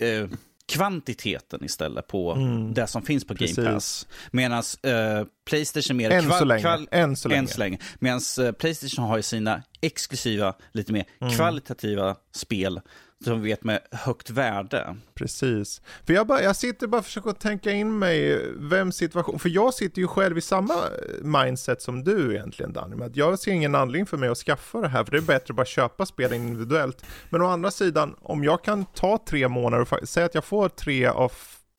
eh, 0.03 0.27
kvantiteten 0.71 1.63
istället 1.65 2.07
på 2.07 2.31
Mm. 2.33 2.73
det 2.73 2.87
som 2.87 3.01
finns 3.01 3.27
på 3.27 3.33
Game. 3.33 3.73
Pass. 3.73 4.07
Medan 4.31 4.63
eh, 4.83 5.25
Playstation 5.49 5.97
mer 5.97 6.11
Än 6.11 6.29
så 6.31 6.45
länge. 6.45 6.63
kval- 6.63 6.87
Än 6.91 7.15
så 7.15 7.27
länge. 7.29 7.39
än 7.39 7.47
så 7.47 7.59
länge. 7.59 7.77
Medan 7.99 8.19
eh, 8.41 8.51
Playstation 8.51 9.05
har 9.05 9.17
ju 9.17 9.23
sina 9.23 9.63
exklusiva, 9.81 10.53
lite 10.71 10.93
mer 10.93 11.05
Mm. 11.21 11.33
kvalitativa 11.33 12.15
spel 12.35 12.81
som 13.23 13.41
vet 13.41 13.63
med 13.63 13.79
högt 13.91 14.29
värde. 14.29 14.95
Precis. 15.13 15.81
För 16.05 16.13
jag, 16.13 16.27
bara, 16.27 16.41
jag 16.41 16.55
sitter 16.55 16.87
bara 16.87 16.97
och 16.97 17.05
försöker 17.05 17.31
tänka 17.31 17.71
in 17.71 17.99
mig 17.99 18.41
vem 18.57 18.91
situation, 18.91 19.39
för 19.39 19.49
jag 19.49 19.73
sitter 19.73 20.01
ju 20.01 20.07
själv 20.07 20.37
i 20.37 20.41
samma 20.41 20.73
eh, 20.73 21.23
mindset 21.43 21.81
som 21.81 22.03
du 22.03 22.35
egentligen 22.35 22.73
Danny, 22.73 23.03
att 23.03 23.15
jag 23.15 23.39
ser 23.39 23.51
ingen 23.51 23.75
anledning 23.75 24.05
för 24.05 24.17
mig 24.17 24.29
att 24.29 24.37
skaffa 24.37 24.81
det 24.81 24.87
här, 24.87 25.03
för 25.03 25.11
det 25.11 25.17
är 25.17 25.21
bättre 25.21 25.51
att 25.51 25.55
bara 25.55 25.65
köpa 25.65 26.05
spel 26.05 26.33
individuellt. 26.33 27.05
Men 27.29 27.41
å 27.41 27.45
andra 27.47 27.71
sidan, 27.71 28.15
om 28.21 28.43
jag 28.43 28.63
kan 28.63 28.85
ta 28.85 29.19
tre 29.27 29.47
månader 29.47 29.87
och 30.01 30.09
säga 30.09 30.25
att 30.25 30.35
jag 30.35 30.45
får 30.45 30.69
tre 30.69 31.05
av 31.07 31.31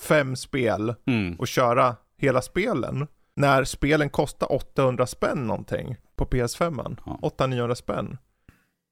fem 0.03 0.37
spel 0.37 0.95
Mm. 1.07 1.35
och 1.39 1.49
köra 1.49 1.97
hela 2.19 2.43
spelen, 2.43 3.07
när 3.37 3.65
spelen 3.65 4.09
kostar 4.11 4.53
800 4.53 5.07
spänn 5.07 5.47
någonting 5.47 5.97
på 6.17 6.25
PS5, 6.27 6.97
Ja. 7.07 7.19
800-900 7.23 7.75
spänn. 7.75 8.19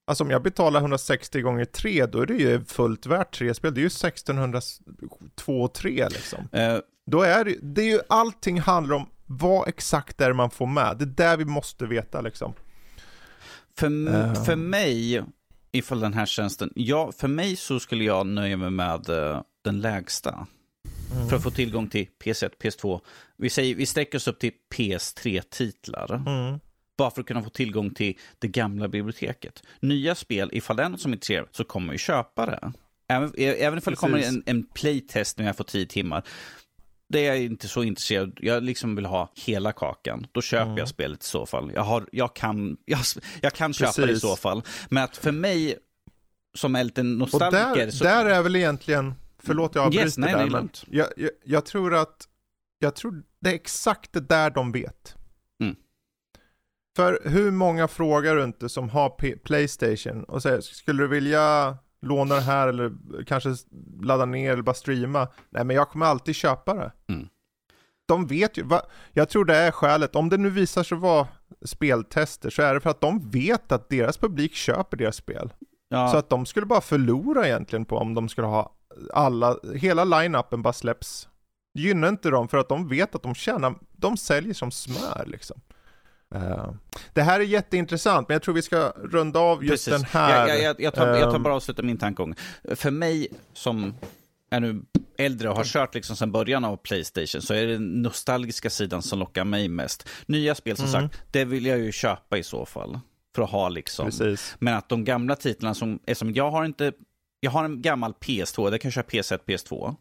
Alltså 0.04 0.24
om 0.24 0.30
jag 0.30 0.42
betalar 0.42 0.80
160 0.80 1.40
gånger 1.40 1.64
3 1.64 2.06
då 2.06 2.20
är 2.20 2.26
det 2.26 2.34
ju 2.34 2.64
fullt 2.64 3.06
värt 3.06 3.34
tre 3.38 3.54
spel. 3.54 3.74
Det 3.74 3.78
är 3.80 3.82
ju 3.82 3.86
1602 3.86 5.62
och 5.62 5.74
3 5.74 6.08
liksom. 6.08 6.48
Eh, 6.52 6.76
Då 7.06 7.22
är 7.22 7.44
det, 7.44 7.56
det 7.62 7.82
är 7.82 7.86
ju 7.92 8.00
allting 8.08 8.60
handlar 8.60 8.96
om 8.96 9.06
vad 9.26 9.68
exakt 9.68 10.20
är 10.20 10.32
man 10.32 10.50
får 10.50 10.66
med. 10.66 10.96
Det 10.98 11.04
är 11.04 11.28
där 11.30 11.36
vi 11.36 11.44
måste 11.44 11.86
veta 11.86 12.20
liksom. 12.20 12.54
För, 13.78 14.08
Eh. 14.14 14.44
för 14.44 14.56
mig, 14.56 15.22
ifall 15.72 16.00
den 16.00 16.14
här 16.14 16.26
tjänsten, 16.26 16.72
ja, 16.74 17.12
för 17.12 17.28
mig 17.28 17.56
så 17.56 17.80
skulle 17.80 18.04
jag 18.04 18.26
nöja 18.26 18.56
mig 18.56 18.70
med 18.70 19.08
eh, 19.08 19.42
den 19.64 19.80
lägsta. 19.80 20.46
För 21.28 21.36
att 21.36 21.42
få 21.42 21.50
tillgång 21.50 21.88
till 21.88 22.06
PS1, 22.24 22.50
PS2. 22.62 23.00
Vi, 23.36 23.50
säger, 23.50 23.74
vi 23.74 23.86
sträcker 23.86 24.18
oss 24.18 24.28
upp 24.28 24.38
till 24.40 24.52
PS3-titlar. 24.74 26.14
Mm. 26.26 26.60
Bara 27.02 27.10
för 27.10 27.20
att 27.20 27.26
kunna 27.26 27.42
få 27.42 27.50
tillgång 27.50 27.94
till 27.94 28.18
det 28.38 28.48
gamla 28.48 28.88
biblioteket. 28.88 29.62
Nya 29.80 30.14
spel, 30.14 30.50
ifall 30.52 30.76
det 30.76 30.82
är 30.82 30.88
något 30.88 31.00
som 31.00 31.12
är 31.12 31.16
trevligt, 31.16 31.56
så 31.56 31.64
kommer 31.64 31.86
man 31.86 31.94
ju 31.94 31.98
köpa 31.98 32.46
det. 32.46 32.72
Även, 33.08 33.32
även 33.36 33.78
ifall 33.78 33.92
det 33.92 33.96
kommer 33.96 34.18
en, 34.18 34.42
en 34.46 34.62
playtest 34.66 35.38
när 35.38 35.46
jag 35.46 35.56
får 35.56 35.64
10 35.64 35.86
timmar. 35.86 36.22
det 37.08 37.26
är 37.26 37.34
jag 37.34 37.42
inte 37.42 37.68
så 37.68 37.82
intresserad 37.82 38.38
Jag 38.40 38.62
liksom 38.62 38.96
vill 38.96 39.06
ha 39.06 39.32
hela 39.34 39.72
kakan. 39.72 40.26
Då 40.32 40.42
köper 40.42 40.64
Mm. 40.64 40.76
jag 40.76 40.88
spelet 40.88 41.22
i 41.22 41.26
så 41.26 41.46
fall. 41.46 41.72
Jag, 41.74 41.82
har, 41.82 42.06
jag 42.12 42.34
kan, 42.36 42.76
jag, 42.84 43.00
jag 43.40 43.52
kan 43.52 43.72
köpa 43.72 44.06
det 44.06 44.12
i 44.12 44.20
så 44.20 44.36
fall. 44.36 44.62
Men 44.88 45.04
att 45.04 45.16
för 45.16 45.32
mig, 45.32 45.76
som 46.54 46.76
är 46.76 46.84
lite 46.84 47.00
Och 47.00 47.06
nostalgiker, 47.06 47.74
där, 47.86 47.90
så... 47.90 48.04
där 48.04 48.24
är 48.26 48.42
väl 48.42 48.56
egentligen, 48.56 49.14
förlåt 49.42 49.74
jag 49.74 49.84
avbryter 49.84 50.04
Yes, 50.04 50.18
nej, 50.18 50.32
där, 50.32 50.38
det 50.38 50.44
är 50.44 50.50
men 50.50 50.70
jag, 50.90 51.06
jag, 51.16 51.30
jag 51.44 51.64
tror 51.66 51.94
att, 51.94 52.28
jag 52.78 52.94
tror 52.94 53.22
det 53.40 53.50
är 53.50 53.54
exakt 53.54 54.12
det 54.12 54.20
där 54.20 54.50
de 54.50 54.72
vet. 54.72 55.16
För 56.96 57.20
hur 57.24 57.50
många 57.50 57.88
frågar 57.88 58.36
du 58.36 58.44
inte 58.44 58.68
som 58.68 58.88
har 58.90 59.08
P- 59.10 59.36
Playstation 59.44 60.24
och 60.24 60.42
säger, 60.42 60.60
skulle 60.60 61.02
du 61.02 61.08
vilja 61.08 61.76
låna 62.02 62.34
det 62.34 62.40
här 62.40 62.68
eller 62.68 62.92
kanske 63.26 63.54
ladda 64.02 64.24
ner 64.24 64.52
eller 64.52 64.62
bara 64.62 64.74
streama? 64.74 65.28
Nej 65.50 65.64
men 65.64 65.76
jag 65.76 65.88
kommer 65.88 66.06
alltid 66.06 66.34
köpa 66.34 66.74
det. 66.74 66.92
Mm. 67.08 67.28
De 68.06 68.26
vet 68.26 68.56
ju, 68.58 68.62
va, 68.62 68.82
jag 69.12 69.28
tror 69.28 69.44
det 69.44 69.56
är 69.56 69.70
skälet, 69.70 70.16
om 70.16 70.28
det 70.28 70.36
nu 70.38 70.50
visar 70.50 70.82
sig 70.82 70.98
vara 70.98 71.28
speltester 71.64 72.50
så 72.50 72.62
är 72.62 72.74
det 72.74 72.80
för 72.80 72.90
att 72.90 73.00
de 73.00 73.30
vet 73.30 73.72
att 73.72 73.88
deras 73.88 74.16
publik 74.18 74.54
köper 74.54 74.96
deras 74.96 75.16
spel. 75.16 75.52
ja, 75.88 76.08
Så 76.08 76.16
att 76.16 76.30
de 76.30 76.46
skulle 76.46 76.66
bara 76.66 76.80
förlora 76.80 77.46
egentligen 77.46 77.84
på 77.84 77.96
om 77.98 78.14
de 78.14 78.28
skulle 78.28 78.46
ha 78.46 78.72
alla, 79.12 79.56
hela 79.74 80.04
line-upen 80.04 80.62
bara 80.62 80.72
släpps. 80.72 81.28
Det 81.74 81.80
gynnar 81.80 82.08
inte 82.08 82.30
dem 82.30 82.48
för 82.48 82.58
att 82.58 82.68
de 82.68 82.88
vet 82.88 83.14
att 83.14 83.22
de 83.22 83.34
tjänar, 83.34 83.74
de 83.92 84.16
säljer 84.16 84.54
som 84.54 84.70
smör 84.70 85.24
liksom. 85.26 85.60
Eh, 86.34 86.70
det 87.12 87.22
här 87.22 87.40
är 87.40 87.44
jätteintressant 87.44 88.28
men 88.28 88.34
jag 88.34 88.42
tror 88.42 88.54
vi 88.54 88.62
ska 88.62 88.92
runda 88.96 89.40
av 89.40 89.64
just 89.64 89.84
Precis. 89.84 90.02
den 90.02 90.10
här. 90.22 90.48
Jag, 90.48 90.62
jag, 90.62 90.80
jag, 90.80 90.94
tar, 90.94 91.06
jag 91.08 91.20
tar 91.30 91.34
ehm, 91.36 91.42
bara 91.42 91.52
och 91.52 91.56
avslutar 91.56 91.82
min 91.82 91.98
tankegång. 91.98 92.34
För 92.74 92.90
mig 92.90 93.28
som 93.52 93.94
är 94.50 94.60
nu 94.60 94.82
äldre 95.18 95.48
och 95.50 95.56
har 95.56 95.64
kört 95.64 95.94
liksom 95.94 96.16
sedan 96.16 96.32
början 96.32 96.64
av 96.64 96.76
Playstation 96.76 97.42
så 97.42 97.54
är 97.54 97.66
det 97.66 97.72
den 97.72 98.02
nostalgiska 98.02 98.70
sidan 98.70 99.02
som 99.02 99.18
lockar 99.18 99.44
mig 99.44 99.68
mest. 99.68 100.08
Nya 100.26 100.54
spel 100.54 100.76
som 100.76 100.86
Mm. 100.86 101.02
sagt, 101.02 101.22
det 101.30 101.44
vill 101.44 101.66
jag 101.66 101.78
ju 101.78 101.92
köpa 101.92 102.38
i 102.38 102.42
så 102.42 102.66
fall. 102.66 103.00
För 103.34 103.42
att 103.42 103.50
ha 103.50 103.68
liksom. 103.68 104.04
Precis. 104.06 104.56
Men 104.58 104.74
att 104.74 104.88
de 104.88 105.04
gamla 105.04 105.36
titlarna 105.36 105.74
som, 105.74 105.98
eftersom 106.06 106.32
jag 106.34 106.50
har 106.50 106.64
inte, 106.64 106.92
jag 107.40 107.50
har 107.50 107.64
en 107.64 107.82
gammal 107.82 108.12
PS2, 108.12 108.70
det 108.70 108.78
kan 108.78 108.88
jag 108.88 108.92
köra 108.94 109.04
PS1, 109.04 109.38
PS2. 109.46 109.94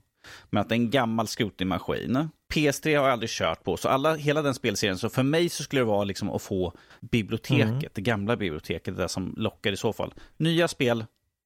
Men 0.50 0.62
att 0.62 0.70
det 0.70 0.74
är 0.74 0.78
en 0.78 0.90
gammal 0.90 1.28
skrotningsmaskin. 1.28 2.30
PS3 2.52 2.97
har 2.97 3.04
jag 3.06 3.14
aldrig 3.14 3.30
kört 3.30 3.64
på, 3.64 3.78
så 3.78 3.89
alla, 3.89 4.16
hela 4.16 4.41
den 4.41 4.54
spelserien, 4.54 4.97
så 4.97 5.10
för 5.10 5.24
mig 5.24 5.49
så 5.49 5.64
skulle 5.64 5.82
det 5.82 5.86
vara 5.86 6.04
liksom 6.04 6.30
att 6.30 6.41
få 6.41 6.74
biblioteket, 7.02 7.68
Mm. 7.70 7.84
det 7.93 8.02
gamla 8.02 8.38
biblioteket, 8.38 8.95
det 8.95 9.02
där 9.02 9.08
som 9.08 9.34
lockar 9.38 9.72
i 9.72 9.78
så 9.78 9.93
fall. 9.93 10.14
Nya 10.38 10.68
spel, 10.68 11.06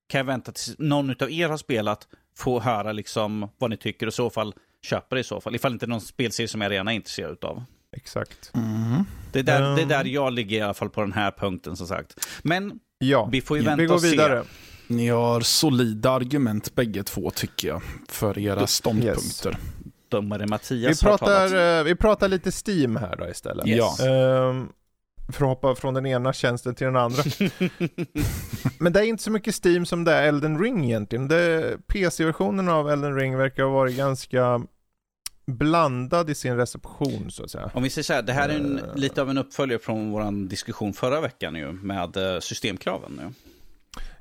kan 0.09 0.19
jag 0.19 0.25
vänta 0.25 0.51
tills 0.51 0.75
någon 0.79 1.09
av 1.09 1.31
er 1.31 1.49
har 1.49 1.57
spelat, 1.57 2.07
få 2.37 2.59
höra 2.59 2.91
liksom 2.91 3.49
vad 3.57 3.69
ni 3.69 3.77
tycker 3.77 4.05
och 4.07 4.11
i 4.13 4.15
så 4.15 4.29
fall 4.29 4.53
köpa 4.81 5.15
det 5.15 5.21
i 5.21 5.23
så 5.23 5.41
fall. 5.41 5.55
Ifall 5.55 5.73
inte 5.73 5.87
någon 5.87 6.01
spelserie 6.01 6.47
som 6.47 6.61
jag 6.61 6.71
redan 6.71 6.87
är 6.87 6.91
intresserad 6.91 7.43
av. 7.45 7.63
Exakt. 7.97 8.51
Det 9.31 9.39
är, 9.39 9.43
där, 9.43 9.61
det 9.61 9.81
är 9.81 9.83
Um. 9.83 9.87
där 9.89 10.05
jag 10.05 10.33
ligger 10.33 10.57
i 10.57 10.61
alla 10.61 10.73
fall 10.73 10.89
på 10.89 11.01
den 11.01 11.13
här 11.13 11.31
punkten 11.31 11.75
som 11.75 11.87
sagt. 11.87 12.27
Men 12.43 12.79
Ja, 12.97 13.29
vi 13.31 13.41
får 13.41 13.57
ju 13.57 13.63
Ja, 13.63 13.69
vänta 13.69 13.81
vi 13.81 13.87
går 13.87 13.95
och 13.95 14.01
se. 14.01 14.09
vidare. 14.09 14.43
Ni 14.87 15.07
har 15.07 15.41
solida 15.41 16.11
argument 16.11 16.75
bägge 16.75 17.03
två 17.03 17.29
tycker 17.31 17.67
jag, 17.67 17.81
för 18.09 18.39
era 18.39 18.67
ståndpunkter. 18.67 19.51
Domare 19.51 19.84
Vi 20.21 20.45
Mattias 20.45 21.01
har 21.01 21.17
talat. 21.17 21.49
pratar, 21.49 21.77
eh, 21.79 21.83
vi 21.83 21.95
pratar 21.95 22.27
lite 22.27 22.51
Steam 22.67 22.95
här 22.95 23.15
då 23.15 23.27
istället. 23.29 23.67
Yes. 23.67 23.99
Ja. 23.99 24.05
Ehm, 24.07 24.67
för 25.33 25.45
att 25.45 25.49
hoppa 25.49 25.75
från 25.75 25.93
den 25.93 26.05
ena 26.05 26.33
tjänsten 26.33 26.75
till 26.75 26.85
den 26.85 26.95
andra. 26.95 27.23
Men 28.79 28.93
det 28.93 28.99
är 28.99 29.03
inte 29.03 29.23
så 29.23 29.31
mycket 29.31 29.65
Steam 29.65 29.85
som 29.85 30.03
det 30.03 30.11
är 30.13 30.23
Elden 30.27 30.59
Ring 30.59 30.85
egentligen. 30.85 31.29
PC-versionen 31.87 32.69
av 32.69 32.89
Elden 32.89 33.15
Ring 33.15 33.37
verkar 33.37 33.63
ha 33.63 33.69
varit 33.69 33.97
ganska 33.97 34.61
blandad 35.47 36.29
i 36.29 36.35
sin 36.35 36.57
reception 36.57 37.31
så 37.31 37.43
att 37.43 37.51
säga. 37.51 37.71
Om 37.73 37.83
vi 37.83 37.89
säger 37.89 38.03
så 38.03 38.13
här, 38.13 38.21
det 38.21 38.33
här 38.33 38.49
är 38.49 38.55
en, 38.55 38.79
Eh. 38.79 38.95
lite 38.95 39.21
av 39.21 39.29
en 39.29 39.37
uppföljare 39.37 39.79
från 39.79 40.11
vår 40.11 40.47
diskussion 40.47 40.93
förra 40.93 41.21
veckan 41.21 41.55
ju, 41.55 41.71
med 41.71 42.17
eh, 42.17 42.39
systemkraven. 42.39 43.11
Nu. 43.23 43.33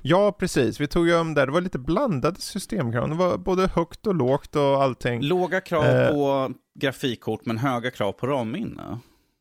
Ja, 0.07 0.31
precis. 0.31 0.79
Vi 0.79 0.87
tog 0.87 1.07
ju 1.07 1.15
om 1.15 1.33
det. 1.33 1.45
Det 1.45 1.51
var 1.51 1.61
lite 1.61 1.79
blandade 1.79 2.41
systemkrav. 2.41 3.09
Det 3.09 3.15
var 3.15 3.37
både 3.37 3.67
högt 3.67 4.07
och 4.07 4.15
lågt 4.15 4.55
och 4.55 4.83
allting. 4.83 5.21
Låga 5.21 5.61
krav 5.61 5.83
Eh. 5.85 6.09
på 6.11 6.51
grafikkort 6.79 7.45
men 7.45 7.57
höga 7.57 7.91
krav 7.91 8.11
på 8.11 8.27
RAM-minne. 8.27 8.99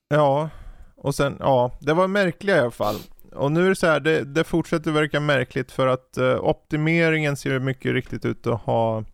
Ja, 0.08 0.50
och 0.96 1.14
sen, 1.14 1.36
ja, 1.40 1.78
det 1.80 1.94
var 1.94 2.08
märkliga 2.08 2.56
i 2.56 2.60
alla 2.60 2.70
fall. 2.70 2.96
Och 3.32 3.52
nu 3.52 3.64
är 3.64 3.68
det 3.68 3.76
så 3.76 3.86
här, 3.86 4.00
det, 4.00 4.24
det 4.24 4.44
fortsätter 4.44 4.90
verka 4.90 5.20
märkligt 5.20 5.72
för 5.72 5.86
att 5.86 6.16
eh, 6.16 6.44
optimeringen 6.44 7.36
ser 7.36 7.58
mycket 7.58 7.92
riktigt 7.92 8.24
ut 8.24 8.46
att 8.46 8.60
ha 8.60 9.04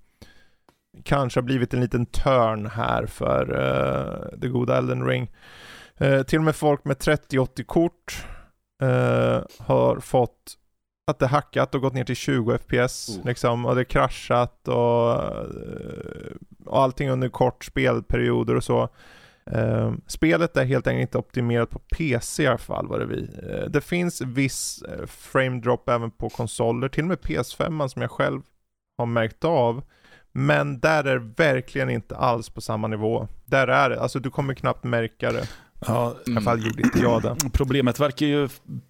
kanske 1.04 1.40
har 1.40 1.44
blivit 1.44 1.74
en 1.74 1.80
liten 1.80 2.06
törn 2.06 2.66
här 2.66 3.06
för 3.06 3.50
uh, 3.52 4.38
det 4.38 4.48
goda 4.48 4.78
Elden 4.78 5.06
Ring. 5.06 5.30
Eh, 5.96 6.22
till 6.22 6.38
och 6.38 6.44
med 6.44 6.56
folk 6.56 6.84
med 6.84 6.96
3080-kort 6.96 8.26
eh, 8.82 9.40
har 9.58 10.00
fått 10.00 10.56
att 11.06 11.18
det 11.18 11.26
hackat 11.26 11.74
och 11.74 11.80
gått 11.80 11.94
ner 11.94 12.04
till 12.04 12.16
20 12.16 12.58
FPS 12.58 13.08
Oh. 13.08 13.26
liksom 13.26 13.66
och 13.66 13.76
det 13.76 13.84
kraschat 13.84 14.68
och, 14.68 15.12
eh, 15.12 16.36
och 16.64 16.82
allting 16.82 17.10
under 17.10 17.28
kort 17.28 17.64
spelperioder 17.64 18.56
och 18.56 18.64
så. 18.64 18.88
Eh, 19.46 19.92
spelet 20.06 20.56
är 20.56 20.64
helt 20.64 20.86
enkelt 20.86 21.00
inte 21.08 21.18
optimerat 21.18 21.70
på 21.70 21.78
PC 21.78 22.42
i 22.42 22.46
alla 22.46 22.58
fall 22.58 22.86
vad 22.86 23.00
det 23.00 23.06
vi. 23.06 23.28
Eh, 23.50 23.70
det 23.70 23.80
finns 23.80 24.20
viss 24.20 24.82
eh, 24.82 25.06
frame 25.06 25.60
drop 25.60 25.88
även 25.88 26.10
på 26.10 26.28
konsoler, 26.28 26.88
till 26.88 27.04
och 27.04 27.08
med 27.08 27.18
PS5 27.18 27.88
som 27.88 28.02
jag 28.02 28.10
själv 28.10 28.42
har 28.98 29.06
märkt 29.06 29.44
av. 29.44 29.82
Men 30.32 30.80
där 30.80 31.04
är 31.04 31.18
det 31.18 31.32
verkligen 31.36 31.90
inte 31.90 32.16
alls 32.16 32.48
på 32.50 32.60
samma 32.60 32.88
nivå. 32.88 33.28
Där 33.44 33.68
är 33.68 33.90
det, 33.90 34.00
alltså 34.00 34.18
du 34.18 34.30
kommer 34.30 34.54
knappt 34.54 34.84
märka 34.84 35.32
det. 35.32 35.48
Ja, 35.86 36.16
I 36.26 36.30
alla 36.30 36.40
fall 36.40 36.66
gjorde 36.66 36.82
inte 36.82 36.98
jag 36.98 37.22
det. 37.22 37.36
Problemet 37.52 38.00
verkar 38.00 38.26
ju 38.26 38.48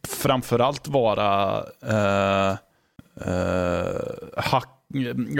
framförallt 0.08 0.88
vara 0.88 1.64
eh, 1.86 2.50
eh, 3.26 4.00
hack, 4.36 4.68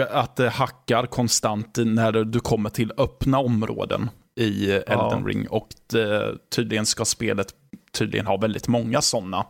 att 0.09 0.35
det 0.35 0.49
hackar 0.49 1.05
konstant 1.05 1.77
när 1.77 2.11
du 2.11 2.39
kommer 2.39 2.69
till 2.69 2.93
öppna 2.97 3.39
områden 3.39 4.09
i 4.35 4.71
Elden. 4.71 5.25
Ring. 5.25 5.47
Och 5.47 5.67
det, 5.87 6.37
tydligen 6.55 6.85
ska 6.85 7.05
spelet 7.05 7.47
tydligen 7.93 8.27
ha 8.27 8.37
väldigt 8.37 8.67
många 8.67 9.01
sådana 9.01 9.45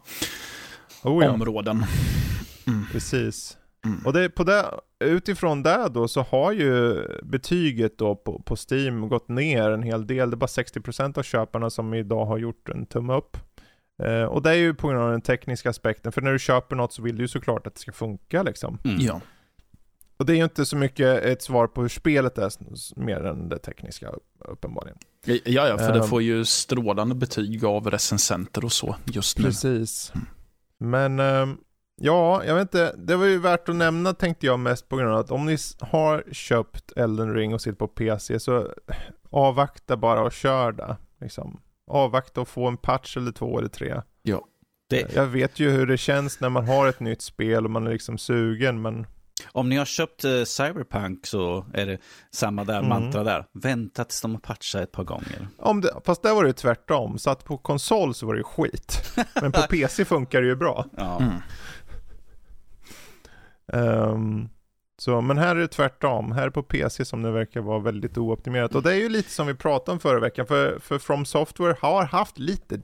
Oh, 1.03 1.25
ja. 1.25 1.31
områden. 1.31 1.85
Precis. 2.91 3.57
Mm. 3.85 4.05
Och 4.05 4.13
det, 4.13 4.29
på 4.29 4.43
det, 4.43 4.65
utifrån 5.01 5.63
det 5.63 5.89
då 5.93 6.07
så 6.07 6.21
har 6.21 6.51
ju 6.51 7.03
betyget 7.23 7.97
då 7.97 8.15
på, 8.15 8.41
på 8.45 8.55
Steam 8.71 9.09
gått 9.09 9.27
ner 9.29 9.71
en 9.71 9.83
hel 9.83 10.07
del. 10.07 10.29
Det 10.29 10.33
är 10.33 10.37
bara 10.37 10.45
60% 10.45 11.17
av 11.19 11.23
köparna 11.23 11.69
som 11.69 11.93
idag 11.93 12.25
har 12.25 12.37
gjort 12.37 12.69
en 12.69 12.85
tumme 12.85 13.13
upp. 13.13 13.37
Eh, 14.03 14.23
och 14.23 14.41
det 14.41 14.49
är 14.49 14.53
ju 14.55 14.73
på 14.73 14.87
grund 14.87 15.01
av 15.03 15.11
den 15.11 15.21
tekniska 15.21 15.69
aspekten, 15.69 16.11
för 16.11 16.21
när 16.21 16.31
du 16.31 16.39
köper 16.39 16.75
något 16.75 16.93
så 16.93 17.01
vill 17.01 17.15
du 17.15 17.23
ju 17.23 17.27
såklart 17.27 17.67
att 17.67 17.73
det 17.75 17.81
ska 17.81 17.91
funka 17.91 18.43
liksom. 18.43 18.77
Mm. 18.85 18.97
Ja. 18.99 19.21
Och 20.17 20.25
det 20.25 20.33
är 20.33 20.37
ju 20.37 20.43
inte 20.43 20.65
så 20.65 20.75
mycket 20.77 21.23
ett 21.23 21.41
svar 21.41 21.67
på 21.67 21.81
hur 21.81 21.89
spelet 21.89 22.37
är, 22.37 22.51
mer 22.99 23.23
än 23.25 23.49
det 23.49 23.57
tekniska 23.59 24.09
uppenbarligen. 24.39 24.97
Ja, 25.25 25.67
ja, 25.67 25.77
för 25.77 25.93
det 25.93 25.99
Ehm. 25.99 26.07
får 26.07 26.21
ju 26.21 26.45
strålande 26.45 27.15
betyg 27.15 27.65
av 27.65 27.89
recensenter 27.91 28.65
och 28.65 28.71
så 28.71 28.95
just 29.05 29.37
nu. 29.37 29.43
Precis. 29.43 30.13
Men 30.77 31.19
ehm, 31.19 31.57
ja, 32.01 32.43
jag 32.45 32.55
vet 32.55 32.61
inte. 32.61 32.95
Det 32.97 33.15
var 33.15 33.25
ju 33.25 33.39
värt 33.39 33.69
att 33.69 33.75
nämna 33.75 34.13
tänkte 34.13 34.45
jag 34.45 34.59
mest 34.59 34.89
på 34.89 34.95
grund 34.97 35.11
av 35.13 35.19
att 35.19 35.31
om 35.31 35.45
ni 35.45 35.57
har 35.79 36.23
köpt 36.31 36.91
Elden 36.95 37.33
Ring 37.33 37.53
och 37.53 37.61
sitter 37.61 37.77
på 37.77 37.87
PC 37.87 38.39
så 38.39 38.67
avvakta 39.29 39.97
bara 39.97 40.21
och 40.21 40.31
kör 40.31 40.71
det. 40.71 40.97
Liksom. 41.21 41.61
Avvakta 41.91 42.41
och 42.41 42.47
få 42.47 42.67
en 42.67 42.77
patch 42.77 43.17
eller 43.17 43.31
två 43.31 43.59
eller 43.59 43.69
tre. 43.69 44.01
Ja. 44.23 44.41
Det- 44.89 45.15
Jag 45.15 45.25
vet 45.25 45.59
ju 45.59 45.69
hur 45.69 45.85
det 45.87 45.97
känns 45.97 46.39
när 46.39 46.49
man 46.49 46.67
har 46.67 46.87
ett 46.87 46.99
nytt 46.99 47.21
spel 47.21 47.65
och 47.65 47.71
man 47.71 47.87
är 47.87 47.91
liksom 47.91 48.17
sugen 48.17 48.81
men 48.81 49.05
Om 49.51 49.69
ni 49.69 49.75
har 49.77 49.85
köpt 49.85 50.23
eh, 50.23 50.43
Cyberpunk 50.43 51.25
så 51.25 51.65
är 51.73 51.85
det 51.85 51.97
samma 52.31 52.63
där 52.63 52.77
Mm. 52.79 52.89
mantra 52.89 53.23
där. 53.23 53.45
Vänta 53.53 54.03
tills 54.03 54.21
de 54.21 54.31
har 54.31 54.39
patchat 54.39 54.81
ett 54.81 54.91
par 54.91 55.03
gånger. 55.03 55.47
om 55.57 55.81
det, 55.81 55.93
fast 56.05 56.23
där 56.23 56.33
var 56.35 56.43
det 56.43 56.53
tvärtom. 56.53 57.17
Så 57.17 57.29
att 57.29 57.45
på 57.45 57.57
konsol 57.57 58.13
så 58.13 58.25
var 58.25 58.35
det 58.35 58.43
skit. 58.43 59.15
Men 59.41 59.51
på 59.51 59.61
PC 59.61 60.05
funkar 60.05 60.41
det 60.41 60.47
ju 60.47 60.55
bra. 60.55 60.85
Ja. 60.97 61.19
Mm. 61.21 61.33
Ehm, 63.73 64.49
så, 64.97 65.21
men 65.21 65.37
här 65.37 65.55
är 65.55 65.59
det 65.59 65.67
tvärtom. 65.67 66.31
Här 66.31 66.45
är 66.45 66.49
på 66.49 66.63
PC 66.63 67.05
som 67.05 67.21
det 67.21 67.31
verkar 67.31 67.61
vara 67.61 67.79
väldigt 67.79 68.17
ooptimerat. 68.17 68.75
Och 68.75 68.83
det 68.83 68.91
är 68.91 68.95
ju 68.99 69.09
lite 69.09 69.29
som 69.29 69.47
vi 69.47 69.53
pratade 69.53 69.91
om 69.93 69.99
förra 69.99 70.19
veckan. 70.19 70.45
För, 70.47 70.79
för 70.79 70.99
From 70.99 71.25
Software 71.25 71.75
har 71.81 72.03
haft 72.03 72.39
lite 72.39 72.79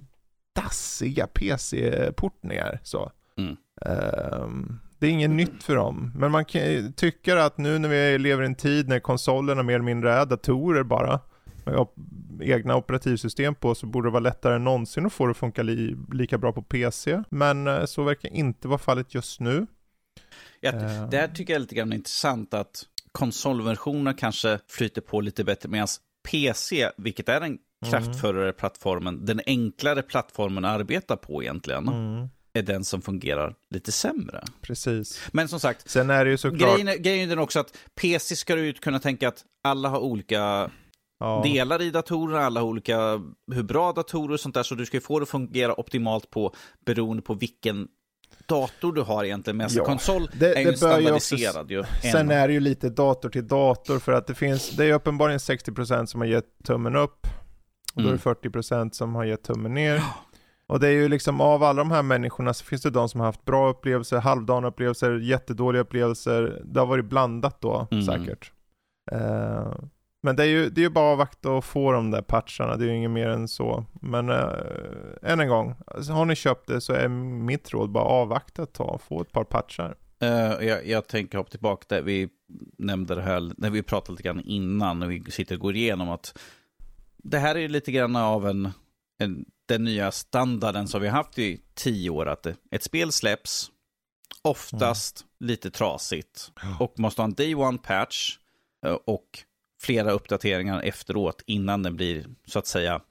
dassiga 0.56 1.28
PC-portningar. 1.28 2.80
Så. 2.84 3.12
Mm. 3.38 3.56
Ehm, 3.86 4.80
det 5.00 5.08
är 5.08 5.12
inget 5.12 5.30
nytt 5.30 5.64
för 5.64 5.76
dem. 5.76 6.12
Men 6.16 6.32
man 6.32 6.46
kan 6.46 6.94
tycka 6.94 7.44
att 7.44 7.58
nu 7.58 7.80
när 7.80 7.90
vi 7.90 8.18
lever 8.18 8.44
i 8.44 8.46
en 8.46 8.56
tid 8.56 8.88
när 8.88 9.00
konsolerna 9.00 9.64
mer 9.64 9.74
eller 9.74 9.86
mindre 9.86 10.14
är 10.14 10.26
datorer 10.26 10.84
bara. 10.84 11.20
Med 11.66 11.76
op- 11.76 11.96
egna 12.42 12.76
operativsystem 12.76 13.56
på 13.56 13.76
så 13.76 13.86
borde 13.86 14.08
det 14.08 14.12
vara 14.12 14.20
lättare 14.24 14.56
än 14.56 14.64
någonsin 14.64 15.06
att 15.06 15.14
få 15.14 15.26
det 15.26 15.32
att 15.32 15.38
funka 15.38 15.64
li- 15.64 15.98
lika 16.14 16.38
bra 16.38 16.52
på 16.54 16.62
PC. 16.62 17.24
Men 17.30 17.68
eh, 17.68 17.86
så 17.86 18.04
verkar 18.04 18.30
inte 18.34 18.68
vara 18.68 18.78
fallet 18.78 19.14
just 19.16 19.40
nu. 19.40 19.68
Jag, 20.60 20.74
det 21.12 21.18
här 21.18 21.28
tycker 21.28 21.54
jag 21.54 21.56
är 21.56 21.62
lite 21.62 21.76
grann 21.76 21.94
intressant 21.94 22.54
att 22.54 22.84
konsolversioner 23.12 24.14
kanske 24.14 24.60
flyter 24.68 25.02
på 25.02 25.22
lite 25.22 25.44
bättre 25.44 25.70
medan 25.70 25.88
PC, 26.32 26.90
vilket 26.98 27.30
är 27.30 27.40
den 27.40 27.58
kraftfullare 27.90 28.54
plattformen, 28.54 29.26
den 29.26 29.42
enklare 29.46 30.02
plattformen 30.02 30.66
att 30.66 30.80
arbeta 30.80 31.18
på 31.18 31.44
egentligen, 31.44 31.88
Mm. 31.88 32.30
är 32.54 32.62
den 32.62 32.84
som 32.84 33.02
fungerar 33.02 33.56
lite 33.70 33.92
sämre. 33.92 34.44
Precis. 34.62 35.22
Men 35.32 35.48
som 35.48 35.60
sagt, 35.60 35.90
Sen 35.90 36.10
är 36.10 36.26
det 36.26 36.32
ju 36.32 36.38
såklart... 36.38 36.72
grejen 36.74 36.88
är, 36.88 36.98
grejen 36.98 37.26
är 37.26 37.36
den 37.36 37.44
också 37.44 37.60
att 37.60 37.78
PC 37.96 38.36
ska 38.36 38.56
du 38.56 38.74
kunna 38.74 39.00
tänka 39.00 39.28
att 39.28 39.44
alla 39.64 39.90
har 39.90 40.00
olika 40.00 40.72
ja, 41.20 41.42
delar 41.46 41.82
i 41.82 41.92
datorerna, 41.92 42.40
alla 42.46 42.60
har 42.60 42.68
olika, 42.68 43.22
hur 43.52 43.64
bra 43.64 43.92
datorer 43.92 44.34
och 44.34 44.40
sånt 44.40 44.56
där, 44.56 44.64
så 44.64 44.76
du 44.76 44.86
ska 44.86 44.98
ju 44.98 45.02
få 45.02 45.20
det 45.20 45.24
att 45.24 45.30
fungera 45.30 45.80
optimalt 45.80 46.30
på 46.30 46.56
beroende 46.86 47.24
på 47.24 47.34
vilken 47.34 47.88
dator 48.46 48.94
du 48.94 49.02
har 49.02 49.24
egentligen. 49.24 49.58
Men 49.58 49.68
Ja, 49.72 49.84
konsol 49.86 50.30
det- 50.34 50.54
är 50.56 50.60
ju 50.60 50.72
det 50.72 50.80
bör 50.82 51.00
ju 51.00 51.12
också- 51.12 51.38
standardiserad 51.38 51.72
ju. 51.72 51.84
Sen 52.12 52.32
är 52.32 52.48
det 52.48 52.54
ju 52.54 52.60
lite 52.60 52.90
dator 52.90 53.30
till 53.30 53.48
dator 53.48 54.00
för 54.00 54.12
att 54.12 54.28
det 54.28 54.36
finns, 54.36 54.70
det 54.70 54.86
är 54.86 54.94
uppenbarligen 54.94 55.40
60% 55.40 56.10
som 56.10 56.22
har 56.22 56.28
gett 56.28 56.46
tummen 56.64 56.96
upp. 56.96 57.28
Och 57.96 58.02
då 58.02 58.08
är 58.10 58.12
Mm. 58.14 58.16
det 58.18 58.22
40% 58.22 58.96
som 58.96 59.16
har 59.16 59.26
gett 59.26 59.44
tummen 59.44 59.74
ner. 59.74 60.04
Och 60.68 60.80
det 60.80 60.88
är 60.88 60.92
ju 60.92 61.10
liksom 61.10 61.42
av 61.42 61.64
alla 61.64 61.82
de 61.84 61.92
här 61.92 62.04
människorna 62.04 62.54
så 62.54 62.66
finns 62.66 62.82
det 62.82 62.90
de 62.90 63.10
som 63.10 63.20
har 63.20 63.28
haft 63.28 63.46
bra 63.46 63.70
upplevelser, 63.70 64.18
halvdana 64.20 64.68
upplevelser, 64.68 65.18
jättedåliga 65.18 65.82
upplevelser. 65.82 66.62
Det 66.66 66.80
har 66.80 66.88
varit 66.88 67.06
blandat 67.06 67.62
då 67.62 67.88
Mm. 67.92 68.04
säkert. 68.06 68.52
Eh, 69.12 69.74
men 70.24 70.36
det 70.36 70.44
är 70.44 70.48
ju 70.48 70.70
det 70.70 70.82
är 70.82 70.84
ju 70.84 70.90
bara 70.90 71.10
att 71.10 71.14
avvakta 71.14 71.52
och 71.52 71.66
få 71.66 71.92
de 71.92 72.12
där 72.12 72.22
patcharna, 72.22 72.76
det 72.76 72.86
är 72.86 72.90
ju 72.90 72.96
inget 72.96 73.12
mer 73.12 73.30
än 73.30 73.48
så. 73.48 73.86
Men 74.02 74.30
uh, 74.30 74.52
än 75.22 75.40
en 75.40 75.48
gång, 75.48 75.76
alltså, 75.88 76.12
har 76.14 76.26
ni 76.26 76.36
köpt 76.36 76.68
det 76.68 76.82
så 76.82 76.94
är 76.94 77.08
mitt 77.08 77.74
råd 77.74 77.90
bara 77.90 78.04
avvakta 78.04 78.64
ett 78.64 78.74
tag, 78.74 79.02
få 79.02 79.22
ett 79.22 79.32
par 79.32 79.44
patchar. 79.44 79.96
Eh, 80.20 80.68
jag, 80.68 80.88
jag 80.88 81.08
tänker 81.08 81.38
hoppa 81.38 81.50
tillbaka 81.50 81.86
där 81.88 82.02
vi 82.02 82.30
nämnde 82.78 83.16
det 83.16 83.22
här, 83.22 83.52
när 83.58 83.70
vi 83.70 83.84
pratade 83.84 84.12
lite 84.12 84.24
grann 84.24 84.42
innan, 84.42 85.00
när 85.00 85.08
vi 85.08 85.32
sitter 85.32 85.56
och 85.56 85.62
går 85.62 85.76
igenom 85.76 86.10
att 86.10 86.40
det 87.18 87.40
här 87.40 87.58
är 87.58 87.68
lite 87.68 87.92
grann 87.92 88.16
av 88.16 88.48
en, 88.48 88.72
en 89.20 89.46
den 89.66 89.84
nya 89.84 90.12
standarden 90.12 90.88
som 90.88 91.02
vi 91.02 91.08
har 91.08 91.18
haft 91.18 91.40
i 91.40 91.62
tio 91.74 92.10
år, 92.10 92.26
att 92.26 92.48
ett 92.72 92.84
spel 92.84 93.12
släpps, 93.12 93.72
oftast 94.42 95.26
lite 95.40 95.72
trasigt, 95.72 96.52
och 96.80 97.00
måste 97.00 97.22
ha 97.22 97.28
en 97.28 97.34
day 97.34 97.56
one 97.56 97.78
patch 97.78 98.38
eh, 98.86 98.98
och 99.06 99.44
flera 99.82 100.12
uppdateringar 100.12 100.82
efteråt 100.82 101.44
innan 101.46 101.84
den 101.84 101.96
blir, 101.96 102.26
så 102.46 102.60
att 102.60 102.68
säga, 102.68 103.02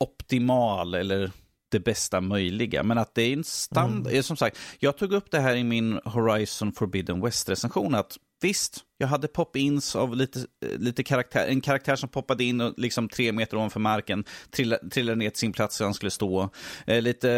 optimal 0.00 0.94
eller 0.94 1.30
det 1.68 1.80
bästa 1.80 2.20
möjliga. 2.20 2.82
Men 2.82 2.98
att 2.98 3.14
det 3.14 3.22
är 3.22 3.32
en 3.32 3.44
standard, 3.44 4.12
mm. 4.12 4.22
som 4.22 4.36
sagt, 4.36 4.58
jag 4.78 4.96
tog 4.96 5.12
upp 5.12 5.30
det 5.30 5.40
här 5.40 5.56
i 5.56 5.64
min 5.64 6.00
Horizon 6.04 6.72
Forbidden 6.72 7.20
West-recension, 7.20 7.94
att 7.94 8.16
visst, 8.42 8.84
jag 8.98 9.08
hade 9.08 9.28
pop-ins 9.28 9.96
av 9.96 10.16
lite, 10.16 10.46
lite 10.60 11.02
karaktär, 11.02 11.46
en 11.46 11.60
karaktär 11.60 11.96
som 11.96 12.08
poppade 12.08 12.44
in 12.44 12.60
och 12.60 12.74
liksom 12.76 13.08
tre 13.08 13.32
meter 13.32 13.56
ovanför 13.56 13.80
marken, 13.80 14.24
trillade, 14.50 14.90
trillade 14.90 15.18
ner 15.18 15.30
till 15.30 15.38
sin 15.38 15.52
plats 15.52 15.78
där 15.78 15.84
han 15.84 15.94
skulle 15.94 16.10
stå. 16.10 16.50
Eh, 16.86 17.02
lite, 17.02 17.30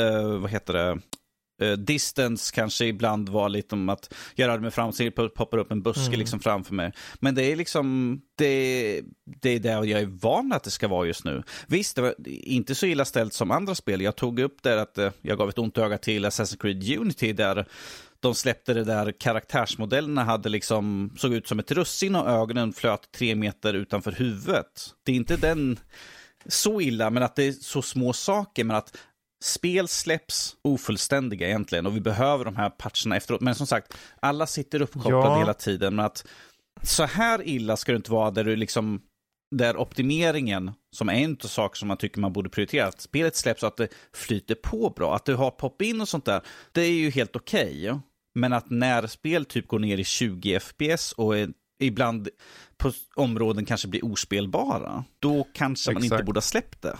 eh, 0.00 0.38
vad 0.38 0.50
heter 0.50 0.72
det, 0.72 0.98
eh, 1.62 1.72
distance 1.72 2.54
kanske 2.54 2.84
ibland 2.84 3.28
var 3.28 3.48
lite 3.48 3.74
om 3.74 3.88
att 3.88 4.14
jag 4.34 4.48
rörde 4.48 4.62
mig 4.62 4.70
fram, 4.70 4.92
så 4.92 5.10
poppar 5.10 5.58
upp 5.58 5.72
en 5.72 5.82
buske 5.82 6.06
mm. 6.06 6.18
liksom 6.18 6.40
framför 6.40 6.74
mig. 6.74 6.92
Men 7.20 7.34
det 7.34 7.52
är 7.52 7.56
liksom, 7.56 8.20
det, 8.38 9.02
det 9.24 9.50
är 9.50 9.60
där 9.60 9.84
jag 9.84 10.00
är 10.00 10.06
van 10.06 10.52
att 10.52 10.64
det 10.64 10.70
ska 10.70 10.88
vara 10.88 11.06
just 11.06 11.24
nu. 11.24 11.42
Visst, 11.66 11.96
det 11.96 12.02
var 12.02 12.14
inte 12.26 12.74
så 12.74 12.86
illa 12.86 13.04
ställt 13.04 13.32
som 13.32 13.50
andra 13.50 13.74
spel. 13.74 14.00
Jag 14.00 14.16
tog 14.16 14.40
upp 14.40 14.62
där 14.62 14.76
att 14.76 14.98
eh, 14.98 15.10
jag 15.22 15.38
gav 15.38 15.48
ett 15.48 15.58
ont 15.58 15.78
öga 15.78 15.98
till 15.98 16.26
Assassin's 16.26 16.60
Creed 16.60 16.98
Unity 16.98 17.32
där 17.32 17.66
de 18.20 18.34
släppte 18.34 18.74
det 18.74 18.84
där 18.84 19.12
karaktärsmodellerna 19.12 20.24
hade 20.24 20.48
liksom, 20.48 21.10
såg 21.16 21.34
ut 21.34 21.48
som 21.48 21.58
ett 21.58 21.70
russin 21.70 22.16
och 22.16 22.30
ögonen 22.30 22.72
flöt 22.72 23.12
tre 23.12 23.34
meter 23.34 23.74
utanför 23.74 24.12
huvudet. 24.12 24.94
Det 25.02 25.12
är 25.12 25.16
inte 25.16 25.36
den 25.36 25.78
så 26.46 26.80
illa, 26.80 27.10
men 27.10 27.22
att 27.22 27.36
det 27.36 27.44
är 27.44 27.52
så 27.52 27.82
små 27.82 28.12
saker, 28.12 28.64
men 28.64 28.76
att 28.76 28.96
spel 29.42 29.88
släpps 29.88 30.56
ofullständiga 30.62 31.46
egentligen 31.48 31.86
och 31.86 31.96
vi 31.96 32.00
behöver 32.00 32.44
de 32.44 32.56
här 32.56 32.70
patcherna 32.70 33.16
efteråt. 33.16 33.40
Men 33.40 33.54
som 33.54 33.66
sagt, 33.66 33.94
alla 34.20 34.46
sitter 34.46 34.82
uppkopplade 34.82 35.26
ja. 35.26 35.38
hela 35.38 35.54
tiden, 35.54 35.96
men 35.96 36.04
att 36.04 36.26
så 36.82 37.04
här 37.04 37.48
illa 37.48 37.76
ska 37.76 37.92
det 37.92 37.96
inte 37.96 38.12
vara 38.12 38.30
där 38.30 38.44
du 38.44 38.56
liksom 38.56 39.02
där 39.56 39.76
optimeringen, 39.76 40.70
som 40.96 41.08
är 41.08 41.12
en 41.12 41.36
av 41.44 41.48
saker 41.48 41.78
som 41.78 41.88
man 41.88 41.96
tycker 41.96 42.20
man 42.20 42.32
borde 42.32 42.50
prioritera, 42.50 42.86
att 42.86 43.00
spelet 43.00 43.36
släpps 43.36 43.62
och 43.62 43.68
att 43.68 43.76
det 43.76 43.88
flyter 44.14 44.54
på 44.54 44.92
bra, 44.96 45.16
att 45.16 45.24
du 45.24 45.34
har 45.34 45.50
pop-in 45.50 46.00
och 46.00 46.08
sånt 46.08 46.24
där, 46.24 46.42
det 46.72 46.82
är 46.82 46.92
ju 46.92 47.10
helt 47.10 47.36
okej. 47.36 47.90
Okay. 47.90 48.00
Men 48.34 48.52
att 48.52 48.70
när 48.70 49.06
spel 49.06 49.44
typ 49.44 49.68
går 49.68 49.78
ner 49.78 49.98
i 49.98 50.04
20 50.04 50.60
FPS 50.60 51.12
och 51.12 51.38
är, 51.38 51.50
ibland 51.80 52.28
på 52.76 52.92
områden 53.14 53.64
kanske 53.64 53.88
blir 53.88 54.04
ospelbara, 54.04 55.04
då 55.18 55.46
kanske 55.52 55.90
Exakt. 55.90 55.94
man 55.94 56.04
inte 56.04 56.24
borde 56.24 56.36
ha 56.36 56.42
släppt 56.42 56.82
det. 56.82 56.98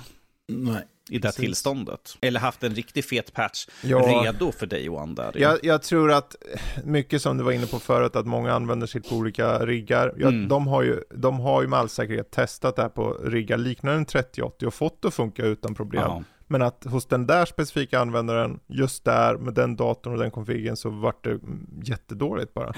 Nej. 0.49 0.85
I 1.13 1.19
det 1.19 1.29
Precis. 1.29 1.41
tillståndet. 1.41 2.17
Eller 2.21 2.41
haft 2.41 2.63
en 2.63 2.75
riktig 2.75 3.05
fet 3.05 3.33
patch 3.33 3.67
ja. 3.83 3.99
redo 3.99 4.53
för 4.53 4.67
day 4.67 4.89
one 4.89 5.15
där. 5.15 5.33
Jag, 5.35 5.59
jag, 5.63 5.83
tror 5.83 6.13
att 6.13 6.37
mycket 6.85 7.23
som 7.23 7.39
du 7.39 7.45
var 7.45 7.53
inne 7.53 7.67
på 7.67 7.79
förut, 7.79 8.17
att 8.17 8.27
många 8.27 8.53
använder 8.53 8.87
sitt 8.87 9.09
på 9.09 9.17
olika 9.17 9.67
riggar. 9.67 10.15
Jag, 10.17 10.33
mm. 10.33 10.49
de, 10.49 10.67
har 10.67 10.83
ju, 10.83 11.03
de 11.15 11.41
har 11.41 11.63
ju 11.63 11.69
med 11.69 11.79
all 11.79 11.89
säkerhet 11.89 12.31
testat 12.31 12.77
det 12.77 12.83
här 12.83 12.89
på 12.89 13.13
riggar 13.25 13.59
liknande 13.59 13.99
en 13.99 14.05
3080 14.05 14.67
och 14.67 14.75
fått 14.75 15.03
det 15.03 15.09
att 15.09 15.15
funka 15.15 15.45
utan 15.45 15.75
problem. 15.75 16.03
Ja. 16.03 16.23
Men 16.47 16.63
att 16.63 16.85
hos 16.85 17.07
den 17.07 17.27
där 17.27 17.45
specifika 17.45 18.01
användaren, 18.01 18.61
just 18.67 19.05
där 19.05 19.37
med 19.37 19.55
den 19.55 19.77
datorn 19.77 20.13
och 20.13 20.19
den 20.19 20.31
konfigen 20.31 20.77
så 20.77 20.91
vart 20.91 21.25
det 21.25 21.39
jättedåligt 21.83 22.55
bara. 22.55 22.73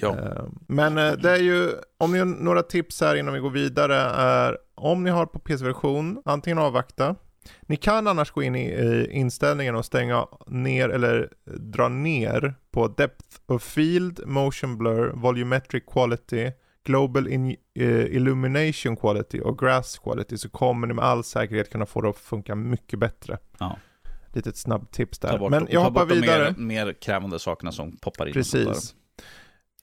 Ja. 0.00 0.16
Men 0.66 0.94
det 0.94 1.30
är 1.30 1.42
ju, 1.42 1.70
om 1.98 2.12
ni 2.12 2.18
har 2.18 2.26
några 2.26 2.62
tips 2.62 3.00
här 3.00 3.14
innan 3.14 3.34
vi 3.34 3.40
går 3.40 3.50
vidare 3.50 3.96
är, 3.96 4.58
om 4.74 5.04
ni 5.04 5.10
har 5.10 5.26
på 5.26 5.38
PC-version, 5.38 6.22
antingen 6.24 6.58
avvakta. 6.58 7.16
Ni 7.62 7.76
kan 7.76 8.06
annars 8.06 8.30
gå 8.30 8.42
in 8.42 8.56
i 8.56 9.08
inställningen 9.10 9.74
och 9.74 9.84
stänga 9.84 10.26
ner 10.46 10.88
eller 10.88 11.32
dra 11.44 11.88
ner 11.88 12.54
på 12.70 12.88
Depth 12.88 13.26
of 13.46 13.62
Field, 13.62 14.20
Motion 14.26 14.78
Blur, 14.78 15.12
Volumetric 15.14 15.84
Quality, 15.86 16.50
Global 16.84 17.28
in, 17.28 17.56
uh, 17.80 18.16
Illumination 18.16 18.96
Quality 18.96 19.40
och 19.40 19.58
Grass 19.58 19.98
Quality 19.98 20.38
så 20.38 20.48
kommer 20.48 20.86
ni 20.86 20.94
med 20.94 21.04
all 21.04 21.24
säkerhet 21.24 21.70
kunna 21.70 21.86
få 21.86 22.00
det 22.00 22.08
att 22.08 22.18
funka 22.18 22.54
mycket 22.54 22.98
bättre. 22.98 23.38
Ja. 23.58 23.78
Litet 24.32 24.56
snabbt 24.56 24.94
tips 24.94 25.18
där. 25.18 25.38
Bort, 25.38 25.50
Men 25.50 25.66
jag 25.70 25.80
hoppar 25.80 26.06
vidare. 26.06 26.44
De 26.50 26.66
mer, 26.66 26.84
mer 26.84 26.92
krävande 26.92 27.38
sakerna 27.38 27.72
som 27.72 27.96
poppar 27.96 28.26
in. 28.26 28.32
Precis. 28.32 28.94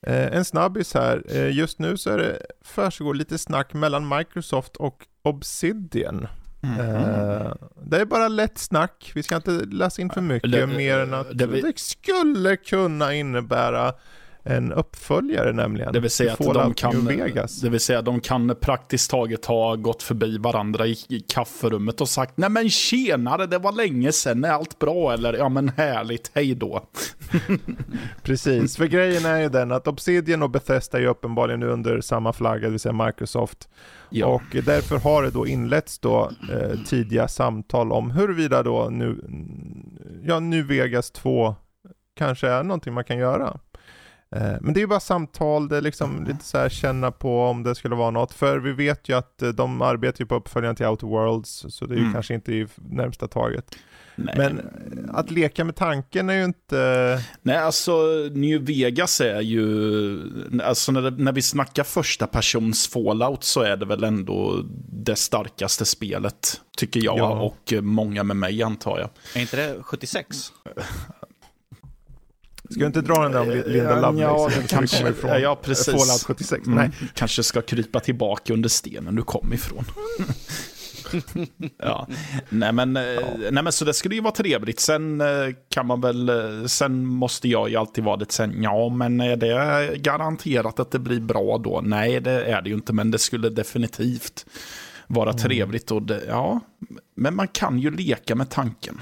Eh, 0.07 0.37
en 0.37 0.45
snabbis 0.45 0.93
här. 0.93 1.23
Eh, 1.29 1.57
just 1.57 1.79
nu 1.79 1.97
så 1.97 2.09
är 2.09 2.17
det 2.17 2.45
försiggår 2.61 3.13
lite 3.13 3.37
snack 3.37 3.73
mellan 3.73 4.17
Microsoft 4.17 4.75
och 4.75 5.07
Obsidian. 5.21 6.27
Mm. 6.63 6.79
Uh, 6.79 7.53
det 7.83 7.97
är 7.97 8.05
bara 8.05 8.27
lätt 8.27 8.57
snack. 8.57 9.11
Vi 9.15 9.23
ska 9.23 9.35
inte 9.35 9.51
läsa 9.51 10.01
in 10.01 10.09
för 10.09 10.21
mycket 10.21 10.51
det, 10.51 10.67
mer 10.67 10.97
än 10.97 11.13
att 11.13 11.37
det, 11.37 11.45
det 11.45 11.79
skulle 11.79 12.55
kunna 12.55 13.13
innebära 13.13 13.93
en 14.43 14.71
uppföljare 14.71 15.53
nämligen. 15.53 15.93
Det 15.93 15.99
vill 15.99 16.11
säga 16.11 16.33
att 16.33 16.53
de 16.53 16.73
kan, 16.73 17.05
det 17.61 17.69
vill 17.69 17.79
säga 17.79 18.01
de 18.01 18.19
kan 18.19 18.55
praktiskt 18.61 19.11
taget 19.11 19.45
ha 19.45 19.75
gått 19.75 20.03
förbi 20.03 20.37
varandra 20.37 20.87
i, 20.87 20.97
i 21.09 21.19
kafferummet 21.19 22.01
och 22.01 22.09
sagt 22.09 22.37
nej 22.37 22.49
men 22.49 22.69
tjenare 22.69 23.45
det 23.45 23.57
var 23.57 23.71
länge 23.71 24.11
sedan, 24.11 24.43
är 24.43 24.51
allt 24.51 24.79
bra 24.79 25.13
eller 25.13 25.33
ja 25.33 25.49
men 25.49 25.69
härligt, 25.69 26.31
hej 26.33 26.55
då. 26.55 26.85
Precis, 28.23 28.77
för 28.77 28.85
grejen 28.85 29.25
är 29.25 29.39
ju 29.39 29.49
den 29.49 29.71
att 29.71 29.87
Obsidian 29.87 30.43
och 30.43 30.49
Bethesda 30.49 30.97
är 30.97 31.01
ju 31.01 31.07
uppenbarligen 31.07 31.59
nu 31.59 31.67
under 31.67 32.01
samma 32.01 32.33
flagga, 32.33 32.61
det 32.61 32.69
vill 32.69 32.79
säga 32.79 33.05
Microsoft. 33.05 33.69
Ja. 34.09 34.25
Och 34.25 34.63
därför 34.65 34.99
har 34.99 35.23
det 35.23 35.29
då 35.29 35.47
inletts 35.47 35.99
då 35.99 36.31
eh, 36.51 36.79
tidiga 36.85 37.27
samtal 37.27 37.91
om 37.91 38.11
huruvida 38.11 38.63
då 38.63 38.89
nu, 38.91 39.21
ja 40.23 40.39
nu 40.39 40.63
Vegas 40.63 41.11
2 41.11 41.55
kanske 42.15 42.47
är 42.47 42.63
någonting 42.63 42.93
man 42.93 43.03
kan 43.03 43.17
göra. 43.17 43.57
Men 44.61 44.73
det 44.73 44.79
är 44.79 44.81
ju 44.81 44.87
bara 44.87 44.99
samtal, 44.99 45.67
det 45.67 45.77
är 45.77 45.81
liksom 45.81 46.25
lite 46.25 46.45
så 46.45 46.57
här 46.57 46.69
känna 46.69 47.11
på 47.11 47.43
om 47.43 47.63
det 47.63 47.75
skulle 47.75 47.95
vara 47.95 48.11
något. 48.11 48.33
För 48.33 48.59
vi 48.59 48.71
vet 48.71 49.09
ju 49.09 49.17
att 49.17 49.43
de 49.53 49.81
arbetar 49.81 50.21
ju 50.21 50.25
på 50.25 50.35
uppföljaren 50.35 50.75
till 50.75 50.85
Outer 50.85 51.07
Worlds, 51.07 51.65
så 51.69 51.85
det 51.85 51.93
är 51.93 51.97
ju 51.97 52.01
mm. 52.01 52.13
kanske 52.13 52.33
inte 52.33 52.53
i 52.53 52.67
närmsta 52.75 53.27
taget. 53.27 53.75
Nej. 54.15 54.35
Men 54.37 54.61
att 55.13 55.31
leka 55.31 55.63
med 55.63 55.75
tanken 55.75 56.29
är 56.29 56.33
ju 56.33 56.43
inte... 56.43 57.23
Nej, 57.41 57.57
alltså 57.57 57.91
New 58.31 58.65
Vegas 58.65 59.21
är 59.21 59.41
ju... 59.41 60.61
Alltså 60.63 60.91
när, 60.91 61.01
det, 61.01 61.23
när 61.23 61.31
vi 61.31 61.41
snackar 61.41 61.83
första 61.83 62.27
persons 62.27 62.87
Fallout 62.87 63.43
så 63.43 63.61
är 63.61 63.77
det 63.77 63.85
väl 63.85 64.03
ändå 64.03 64.65
det 64.91 65.15
starkaste 65.15 65.85
spelet, 65.85 66.61
tycker 66.77 67.03
jag. 67.03 67.17
Ja. 67.17 67.41
Och 67.41 67.73
många 67.83 68.23
med 68.23 68.37
mig 68.37 68.63
antar 68.63 68.99
jag. 68.99 69.09
Är 69.35 69.41
inte 69.41 69.57
det 69.57 69.83
76? 69.83 70.51
Ska 72.71 72.79
du 72.79 72.85
inte 72.87 73.01
dra 73.01 73.23
den 73.23 73.31
där 73.31 73.41
om 73.41 73.63
Linda 73.65 73.95
Lovelace? 73.95 74.21
Ja, 74.21 74.49
den 74.55 74.67
kanske 74.67 75.09
ifrån 75.09 75.41
ja, 75.41 75.59
precis. 75.63 75.85
Fallout 75.85 76.23
76. 76.23 76.67
Mm. 76.67 76.77
Nej. 76.79 77.09
Kanske 77.13 77.43
ska 77.43 77.61
krypa 77.61 77.99
tillbaka 77.99 78.53
under 78.53 78.69
stenen 78.69 79.15
du 79.15 79.21
kom 79.23 79.53
ifrån. 79.53 79.85
ja. 81.77 82.07
Nej, 82.49 82.73
men, 82.73 82.97
eh, 82.97 83.03
nej 83.51 83.63
men 83.63 83.71
så 83.73 83.85
det 83.85 83.93
skulle 83.93 84.15
ju 84.15 84.21
vara 84.21 84.33
trevligt. 84.33 84.79
Sen 84.79 85.21
eh, 85.21 85.27
kan 85.69 85.87
man 85.87 86.01
väl, 86.01 86.29
eh, 86.29 86.65
sen 86.65 87.05
måste 87.05 87.47
jag 87.47 87.69
ju 87.69 87.75
alltid 87.75 88.03
vara 88.03 88.15
lite 88.15 88.33
sen, 88.33 88.63
ja 88.63 88.89
men 88.89 89.21
är 89.21 89.35
det 89.35 89.91
garanterat 89.97 90.79
att 90.79 90.91
det 90.91 90.99
blir 90.99 91.19
bra 91.19 91.57
då? 91.57 91.81
Nej 91.83 92.19
det 92.19 92.43
är 92.45 92.61
det 92.61 92.69
ju 92.69 92.75
inte, 92.75 92.93
men 92.93 93.11
det 93.11 93.19
skulle 93.19 93.49
definitivt 93.49 94.45
vara 95.07 95.29
Mm. 95.29 95.41
trevligt. 95.41 95.91
Och 95.91 96.01
det, 96.01 96.21
ja, 96.27 96.59
men 97.15 97.35
man 97.35 97.47
kan 97.47 97.79
ju 97.79 97.91
leka 97.91 98.35
med 98.35 98.49
tanken 98.49 99.01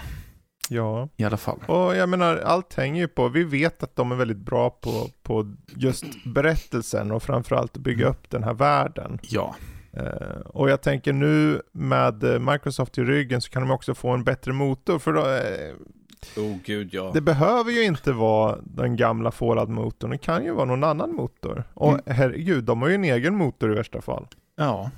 Ja. 0.69 1.09
i 1.17 1.23
alla 1.23 1.37
fall. 1.37 1.59
Och 1.67 1.95
jag 1.95 2.09
menar, 2.09 2.37
allt 2.37 2.73
hänger 2.73 3.01
ju 3.01 3.07
på, 3.07 3.27
vi 3.29 3.43
vet 3.43 3.83
att 3.83 3.95
de 3.95 4.11
är 4.11 4.15
väldigt 4.15 4.37
bra 4.37 4.69
på, 4.69 5.07
på 5.23 5.55
just 5.67 6.05
berättelsen 6.25 7.11
och 7.11 7.23
framförallt 7.23 7.77
att 7.77 7.83
bygga 7.83 8.07
upp 8.07 8.29
den 8.29 8.43
här 8.43 8.53
världen. 8.53 9.19
Ja, 9.21 9.55
Eh, 9.93 10.39
och 10.45 10.69
jag 10.69 10.81
tänker 10.81 11.13
nu 11.13 11.61
med 11.71 12.23
eh, 12.23 12.39
Microsoft 12.39 12.97
i 12.97 13.01
ryggen 13.03 13.41
så 13.41 13.49
kan 13.49 13.61
de 13.61 13.71
också 13.71 13.95
få 13.95 14.09
en 14.09 14.23
bättre 14.23 14.53
motor. 14.53 14.99
För 14.99 15.13
då, 15.13 15.19
eh, 15.21 16.43
Oh 16.43 16.57
gud 16.65 16.89
ja. 16.93 17.11
det 17.13 17.21
behöver 17.21 17.71
ju 17.71 17.83
inte 17.83 18.11
vara 18.11 18.57
den 18.63 18.95
gamla 18.95 19.31
Fallout-motorn, 19.31 20.09
det 20.11 20.17
kan 20.17 20.43
ju 20.43 20.51
vara 20.51 20.65
någon 20.65 20.83
annan 20.83 21.15
motor. 21.15 21.63
Och 21.73 21.89
Mm. 21.93 22.01
herregud, 22.05 22.63
de 22.63 22.81
har 22.81 22.89
ju 22.89 22.95
en 22.95 23.03
egen 23.03 23.35
motor 23.35 23.71
i 23.71 23.75
värsta 23.75 24.01
fall. 24.01 24.27
ja. 24.55 24.91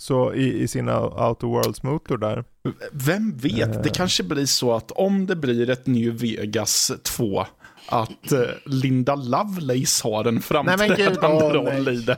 Så 0.00 0.34
i, 0.34 0.62
i 0.62 0.68
sina 0.68 1.00
Outer 1.28 1.46
Worlds-motor 1.46 2.16
där. 2.18 2.44
Vem 2.92 3.36
vet, 3.36 3.76
Eh. 3.76 3.82
det 3.82 3.88
kanske 3.90 4.22
blir 4.22 4.46
så 4.46 4.72
att 4.74 4.90
om 4.90 5.26
det 5.26 5.36
blir 5.36 5.70
ett 5.70 5.86
New 5.86 6.18
Vegas 6.18 6.92
2 7.02 7.46
att 7.88 8.32
eh, 8.32 8.40
Linda 8.66 9.14
Lovelace 9.14 10.08
har 10.08 10.24
en 10.24 10.34
Nej, 10.34 10.76
men 10.78 10.88
gud, 10.88 10.98
framträdande 10.98 11.44
roll 11.54 11.88
i 11.88 11.96
det. 12.00 12.16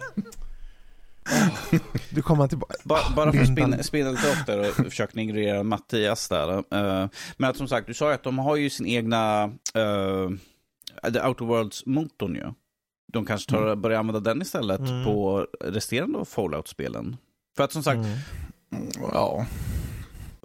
Du 2.11 2.22
kommer 2.22 2.49
tillbaka. 2.49 2.74
Ba, 2.85 2.99
bara 3.16 3.33
för 3.33 3.41
att 3.41 3.47
spinna, 3.53 3.83
spinna 3.83 4.11
lite 4.11 4.28
upp 4.28 4.47
där 4.47 4.59
och 4.68 4.74
försöka 4.74 5.20
ignorera 5.20 5.62
Mattias 5.62 6.28
där. 6.28 6.49
eh, 6.59 7.09
men 7.37 7.51
att 7.51 7.57
som 7.57 7.68
sagt, 7.68 7.87
du 7.87 7.95
sa 7.95 8.09
ju 8.09 8.14
att 8.14 8.24
de 8.24 8.39
har 8.39 8.57
ju 8.57 8.70
sin 8.70 8.87
egna 8.87 9.45
uh, 9.47 10.30
The 11.12 11.20
Outer 11.20 11.45
Worlds-motorn 11.45 12.35
ju. 12.35 12.53
De 13.12 13.24
kanske 13.26 13.51
tar, 13.51 13.76
börjar 13.76 13.99
använda 13.99 14.20
den 14.20 14.43
istället 14.43 14.80
Mm. 14.80 15.05
på 15.05 15.47
resterande 15.61 16.18
av 16.18 16.24
Fallout-spelen. 16.24 17.16
För 17.57 17.65
att 17.65 17.73
som 17.73 17.83
sagt, 17.83 18.01
Mm. 18.73 18.89
Ja. 19.13 19.47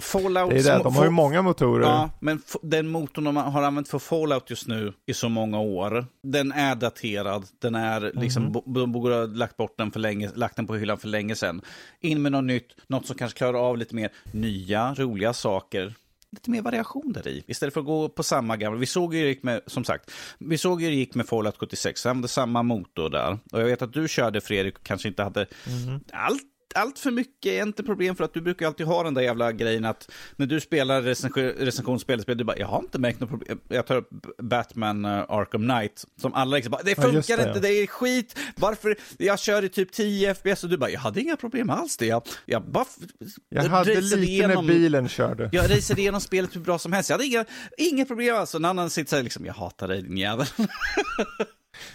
Fallout... 0.01 0.49
Det 0.49 0.59
är 0.59 0.77
det, 0.77 0.83
de 0.83 0.95
har 0.95 1.03
ju 1.03 1.09
många 1.09 1.41
motorer. 1.41 1.85
Ja, 1.85 2.09
men 2.19 2.41
den 2.61 2.87
motorn 2.87 3.23
de 3.23 3.37
har 3.37 3.63
använt 3.63 3.87
för 3.87 3.99
Fallout 3.99 4.49
just 4.49 4.67
nu 4.67 4.93
i 5.05 5.13
så 5.13 5.29
många 5.29 5.59
år, 5.59 6.05
den 6.23 6.51
är 6.51 6.75
daterad. 6.75 7.45
Den 7.61 7.75
är 7.75 8.11
liksom, 8.15 8.51
bo- 8.51 8.73
de 8.73 8.91
borde 8.91 9.15
ha 9.15 9.25
lagt 9.25 9.57
bort 9.57 9.77
den 9.77 9.91
för 9.91 9.99
länge, 9.99 10.29
lagt 10.35 10.55
den 10.55 10.67
på 10.67 10.75
hyllan 10.75 10.97
för 10.97 11.07
länge 11.07 11.35
sedan. 11.35 11.61
In 11.99 12.21
med 12.21 12.31
något 12.31 12.43
nytt, 12.43 12.67
något 12.87 13.05
som 13.07 13.15
kanske 13.17 13.37
klarar 13.37 13.69
av 13.69 13.77
lite 13.77 13.95
mer 13.95 14.09
nya, 14.31 14.93
roliga 14.93 15.33
saker. 15.33 15.93
Lite 16.31 16.49
mer 16.51 16.61
variation 16.61 17.13
där 17.13 17.27
i, 17.27 17.43
istället 17.47 17.73
för 17.73 17.81
att 17.81 17.85
gå 17.87 18.09
på 18.09 18.23
samma 18.23 18.57
gamla. 18.57 18.79
Vi 18.79 18.85
såg 18.85 19.15
ju 19.15 19.21
det 19.21 19.27
gick 19.27 19.43
med, 19.43 19.61
som 19.67 19.83
sagt, 19.83 20.11
vi 20.39 20.57
såg 20.57 20.81
ju 20.81 20.89
det 20.89 20.95
gick 20.95 21.15
med 21.15 21.27
Fallout 21.27 21.57
76, 21.57 22.03
de 22.03 22.09
hade 22.17 22.27
samma 22.27 22.63
motor 22.63 23.09
där. 23.09 23.39
Och 23.51 23.61
jag 23.61 23.65
vet 23.65 23.81
att 23.81 23.93
du 23.93 24.07
körde 24.07 24.41
Fredrik 24.41 24.75
kanske 24.83 25.07
inte 25.07 25.23
hade 25.23 25.45
Mhm. 25.67 25.99
allt 26.13 26.41
allt 26.77 26.99
för 26.99 27.11
mycket 27.11 27.51
är 27.51 27.63
inte 27.63 27.83
problem 27.83 28.15
för 28.15 28.23
att 28.23 28.33
du 28.33 28.41
brukar 28.41 28.67
alltid 28.67 28.85
ha 28.85 29.03
den 29.03 29.13
där 29.13 29.21
jävla 29.21 29.51
grejen 29.51 29.85
att 29.85 30.11
när 30.35 30.45
du 30.45 30.59
spelar 30.59 31.01
recension- 31.01 31.53
recensionsspel, 31.59 32.23
du 32.25 32.43
bara, 32.43 32.57
jag 32.57 32.67
har 32.67 32.79
inte 32.79 32.99
märkt 32.99 33.19
något 33.19 33.29
problem. 33.29 33.59
Jag 33.67 33.85
tar 33.87 33.95
upp 33.95 34.09
Batman 34.43 35.05
uh, 35.05 35.11
Arkham 35.29 35.61
Knight, 35.61 36.05
som 36.21 36.33
alla 36.33 36.55
liksom 36.55 36.71
bara, 36.71 36.83
det 36.83 36.89
Ja, 36.89 36.95
funkar 36.95 37.15
just 37.15 37.27
det, 37.27 37.33
inte, 37.33 37.45
ja. 37.45 37.59
det 37.59 37.69
är 37.69 37.87
skit, 37.87 38.39
varför, 38.55 38.95
jag 39.17 39.39
kör 39.39 39.63
i 39.63 39.69
typ 39.69 39.91
10 39.91 40.35
FPS 40.35 40.63
och 40.63 40.69
du 40.69 40.77
bara, 40.77 40.89
jag 40.89 40.99
hade 40.99 41.21
inga 41.21 41.35
problem 41.35 41.69
alls 41.69 41.97
det, 41.97 42.05
jag, 42.05 42.21
jag 42.45 42.63
bara 42.71 42.85
Jag 43.49 43.63
hade 43.63 44.01
lite 44.01 44.47
när 44.47 44.61
bilen 44.63 45.09
körde. 45.09 45.49
Jag 45.51 45.71
raceade 45.71 46.01
igenom 46.01 46.21
spelet 46.21 46.55
hur 46.55 46.61
bra 46.61 46.79
som 46.79 46.93
helst, 46.93 47.09
jag 47.09 47.13
hade 47.17 47.25
inga, 47.25 47.45
inga 47.77 48.05
problem 48.05 48.35
alls. 48.35 48.53
Och 48.53 48.59
en 48.59 48.65
annan 48.65 48.89
sitter 48.89 49.09
så 49.09 49.15
här 49.15 49.23
liksom, 49.23 49.45
jag 49.45 49.53
hatar 49.53 49.87
dig 49.87 50.01
din 50.01 50.17
jävel. 50.17 50.47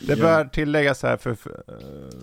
Det 0.00 0.16
bör 0.16 0.44
tilläggas 0.44 1.02
här 1.02 1.16
för, 1.16 1.34
för 1.34 1.50
eh, 1.68 2.18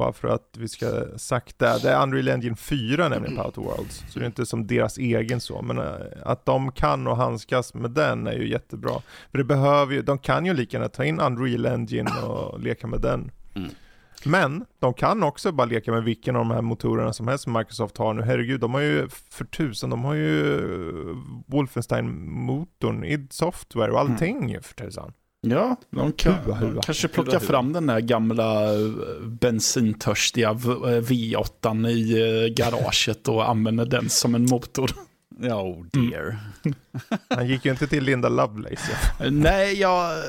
bara 0.00 0.12
för 0.12 0.28
att 0.28 0.56
vi 0.58 0.68
ska 0.68 0.86
sakta, 1.16 1.78
det 1.78 1.90
är 1.90 2.02
Unreal 2.02 2.28
Engine 2.28 2.56
4 2.56 3.08
nämligen 3.08 3.36
på 3.36 3.42
Outer 3.42 3.62
Worlds. 3.62 4.04
Så 4.08 4.18
det 4.18 4.24
är 4.24 4.26
inte 4.26 4.46
som 4.46 4.66
deras 4.66 4.98
egen 4.98 5.40
så, 5.40 5.62
men 5.62 5.78
eh, 5.78 5.94
att 6.22 6.46
de 6.46 6.72
kan 6.72 7.06
och 7.06 7.16
handskas 7.16 7.74
med 7.74 7.90
den 7.90 8.26
är 8.26 8.32
ju 8.32 8.48
jättebra. 8.48 9.02
För 9.30 9.38
det 9.38 9.44
behöver 9.44 9.94
ju, 9.94 10.02
de 10.02 10.18
kan 10.18 10.46
ju 10.46 10.54
lika 10.54 10.76
gärna 10.76 10.88
ta 10.88 11.04
in 11.04 11.20
Unreal 11.20 11.66
Engine 11.66 12.10
och 12.10 12.60
leka 12.60 12.86
med 12.86 13.00
den. 13.00 13.30
Mm. 13.54 13.70
Men 14.24 14.64
de 14.78 14.94
kan 14.94 15.22
också 15.22 15.52
bara 15.52 15.64
leka 15.64 15.92
med 15.92 16.04
vilken 16.04 16.36
av 16.36 16.40
de 16.40 16.50
här 16.50 16.62
motorerna 16.62 17.12
som 17.12 17.28
helst 17.28 17.44
som 17.44 17.52
Microsoft 17.52 17.96
har 17.96 18.14
nu. 18.14 18.22
Herregud, 18.22 18.60
de 18.60 18.74
har 18.74 18.80
ju 18.80 19.08
för 19.30 19.44
tusan, 19.44 19.90
de 19.90 20.04
har 20.04 20.14
ju 20.14 20.60
Wolfenstein-motorn, 21.46 23.04
id 23.04 23.32
Software 23.32 23.92
och 23.92 24.00
allting 24.00 24.48
ju 24.48 24.60
för 24.60 24.74
tusan. 24.74 25.12
Ja, 25.42 25.76
de 25.90 26.12
kan, 26.12 26.34
Hua, 26.34 26.54
hua. 26.54 26.70
de 26.70 26.80
kanske 26.82 27.06
Hua, 27.08 27.14
plockar 27.14 27.32
hua. 27.32 27.40
fram 27.40 27.72
den 27.72 27.86
där 27.86 28.00
gamla 28.00 28.72
eh, 28.74 28.78
bensintörstiga 29.26 30.52
V- 30.52 30.70
eh, 30.70 31.00
V8 31.02 31.88
i 31.88 32.20
eh, 32.44 32.54
garaget 32.54 33.28
och 33.28 33.48
använder 33.48 33.84
den 33.86 34.08
som 34.10 34.34
en 34.34 34.44
motor. 34.44 34.90
Oh 35.38 35.84
dear. 35.92 36.36
Han 37.28 37.46
gick 37.48 37.64
ju 37.64 37.70
inte 37.70 37.86
till 37.86 38.04
Linda 38.04 38.28
Lovelace. 38.28 38.90
Nej, 39.30 39.80
jag 39.80 40.10
eh, 40.12 40.24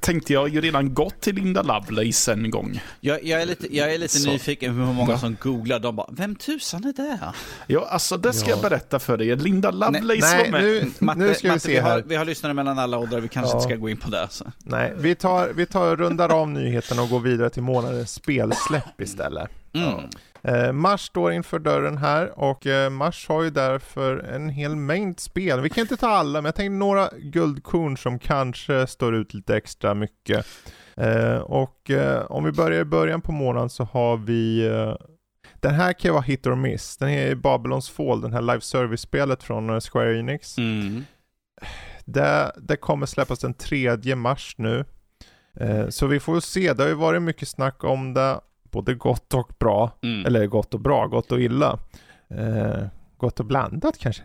tänkte 0.00 0.32
jag 0.32 0.40
har 0.40 0.48
ju 0.48 0.60
redan 0.60 0.94
gått 0.94 1.20
till 1.20 1.34
Linda 1.34 1.62
Lovelace 1.62 2.32
en 2.32 2.50
gång. 2.50 2.82
Jag, 3.00 3.24
jag 3.24 3.42
är 3.42 3.46
lite, 3.46 3.76
jag 3.76 3.94
är 3.94 3.98
lite 3.98 4.18
Så. 4.18 4.30
nyfiken 4.30 4.74
hur 4.74 4.84
många 4.92 5.18
som 5.18 5.36
googlar, 5.40 5.78
de 5.78 5.96
bara, 5.96 6.08
vem 6.12 6.36
tusan 6.36 6.84
är 6.84 6.92
det? 6.92 7.18
Ja, 7.66 7.86
alltså 7.90 8.16
det 8.16 8.32
ska 8.32 8.48
Ja. 8.50 8.56
jag 8.56 8.62
berätta 8.62 8.98
för 8.98 9.16
dig. 9.16 9.36
Linda 9.36 9.70
Lovelace 9.70 10.20
Nej, 10.36 10.44
var 10.44 10.50
med. 10.50 10.62
nu, 10.64 10.90
Matte, 10.98 11.18
nu 11.18 11.34
ska 11.34 11.42
vi 11.42 11.48
Matte, 11.48 11.60
se 11.60 11.72
vi, 11.72 11.78
har, 11.78 11.90
här. 11.90 12.04
vi 12.06 12.16
har 12.16 12.24
lyssnare 12.24 12.54
mellan 12.54 12.78
alla 12.78 12.98
åldrar, 12.98 13.20
vi 13.20 13.28
kanske 13.28 13.50
Ja. 13.52 13.56
inte 13.56 13.68
ska 13.68 13.76
gå 13.76 13.88
in 13.88 13.96
på 13.96 14.10
det. 14.10 14.26
Så. 14.30 14.44
Nej, 14.58 14.94
vi 14.98 15.14
tar, 15.14 15.48
vi 15.48 15.66
tar 15.66 15.96
rundar 15.96 16.28
av 16.28 16.48
nyheterna 16.48 17.02
och 17.02 17.08
går 17.08 17.20
vidare 17.20 17.50
till 17.50 17.62
månadens 17.62 18.12
spelsläpp 18.14 19.00
istället. 19.00 19.50
Mm. 19.72 19.94
Eh, 20.42 20.72
mars 20.72 21.00
står 21.00 21.32
inför 21.32 21.58
dörren 21.58 21.98
här 21.98 22.38
och 22.38 22.66
eh, 22.66 22.90
Mars 22.90 23.28
har 23.28 23.42
ju 23.42 23.50
därför 23.50 24.18
en 24.18 24.48
hel 24.48 24.76
mängd 24.76 25.20
spel. 25.20 25.60
Vi 25.60 25.70
kan 25.70 25.82
inte 25.82 25.96
ta 25.96 26.08
alla, 26.08 26.38
men 26.38 26.44
jag 26.44 26.54
tänkte 26.54 26.76
några 26.76 27.08
guldkorn 27.18 27.96
som 27.96 28.18
kanske 28.18 28.86
står 28.86 29.14
ut 29.14 29.34
lite 29.34 29.56
extra 29.56 29.94
mycket. 29.94 30.46
Eh, 30.96 31.38
och 31.38 31.90
eh, 31.90 32.22
om 32.22 32.44
vi 32.44 32.52
börjar 32.52 32.80
i 32.80 32.84
början 32.84 33.20
på 33.20 33.32
månaden 33.32 33.70
så 33.70 33.84
har 33.84 34.16
vi 34.16 34.66
eh, 34.66 34.94
den 35.60 35.74
här 35.74 35.92
kan 35.92 36.08
ju 36.08 36.12
vara 36.12 36.22
hit 36.22 36.46
or 36.46 36.54
miss. 36.54 36.96
Den 36.96 37.08
är 37.08 37.34
Babylons 37.34 37.90
Fall, 37.90 38.20
den 38.20 38.32
här 38.32 38.42
live 38.42 38.60
service-spelet 38.60 39.42
från 39.42 39.70
eh, 39.70 39.80
Square 39.80 40.18
Enix. 40.18 40.58
Mm. 40.58 41.04
Det, 42.04 42.52
det 42.56 42.76
kommer 42.76 43.06
släppas 43.06 43.38
den 43.38 43.54
3 43.54 44.14
mars 44.14 44.54
nu. 44.58 44.84
Så 45.88 46.06
vi 46.06 46.20
får 46.20 46.40
se, 46.40 46.72
det 46.72 46.82
har 46.82 46.88
ju 46.88 46.94
varit 46.94 47.22
mycket 47.22 47.48
snack 47.48 47.84
om 47.84 48.14
det, 48.14 48.40
både 48.70 48.94
gott 48.94 49.34
och 49.34 49.50
bra. 49.58 49.90
Mm. 50.02 50.26
Eller 50.26 50.46
gott 50.46 50.74
och 50.74 50.80
bra, 50.80 51.06
gott 51.06 51.32
och 51.32 51.40
illa. 51.40 51.78
Eh, 52.30 52.84
gott 53.16 53.40
och 53.40 53.46
blandat 53.46 53.98
kanske. 53.98 54.22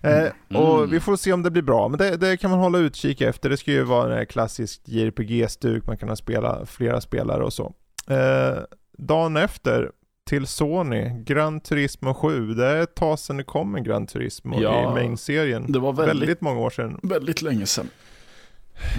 Eh, 0.00 0.18
Mm. 0.50 0.62
och 0.62 0.92
vi 0.92 1.00
får 1.00 1.16
se 1.16 1.32
om 1.32 1.42
det 1.42 1.50
blir 1.50 1.62
bra, 1.62 1.88
men 1.88 1.98
det, 1.98 2.16
det 2.16 2.36
kan 2.36 2.50
man 2.50 2.60
hålla 2.60 2.78
utkik 2.78 3.20
efter. 3.20 3.50
Det 3.50 3.56
ska 3.56 3.70
ju 3.70 3.82
vara 3.82 4.20
en 4.20 4.26
klassisk 4.26 4.80
JRPG-stuk, 4.84 5.86
man 5.86 5.96
kan 5.96 6.08
ha 6.08 6.16
spela 6.16 6.66
flera 6.66 7.00
spelare 7.00 7.44
och 7.44 7.52
så. 7.52 7.72
Eh, 8.08 8.58
dagen 8.98 9.36
efter 9.36 9.90
till 10.26 10.46
Sony, 10.46 11.08
Gran 11.24 11.60
Turismo 11.60 12.14
7. 12.14 12.54
Det 12.54 12.66
är 12.66 12.82
ett 12.82 12.94
tag 12.94 13.18
sedan 13.18 13.36
det 13.36 13.44
kom 13.44 13.74
en 13.74 13.84
Gran 13.84 14.06
Turismo 14.06 14.60
Ja, 14.60 14.82
i 14.90 14.94
main-serien. 14.94 15.72
Det 15.72 15.78
var 15.78 15.92
Väldigt, 15.92 16.16
väldigt, 16.22 16.40
många 16.40 16.60
år 16.60 16.70
sedan. 16.70 17.00
väldigt 17.02 17.42
länge 17.42 17.66
sedan. 17.66 17.88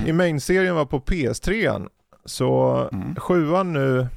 I 0.05 0.13
main-serien 0.13 0.75
var 0.75 0.85
på 0.85 0.99
PS3. 0.99 1.87
Så 2.25 2.75
Mm. 2.91 3.15
sjuan 3.15 3.73
nu, 3.73 4.07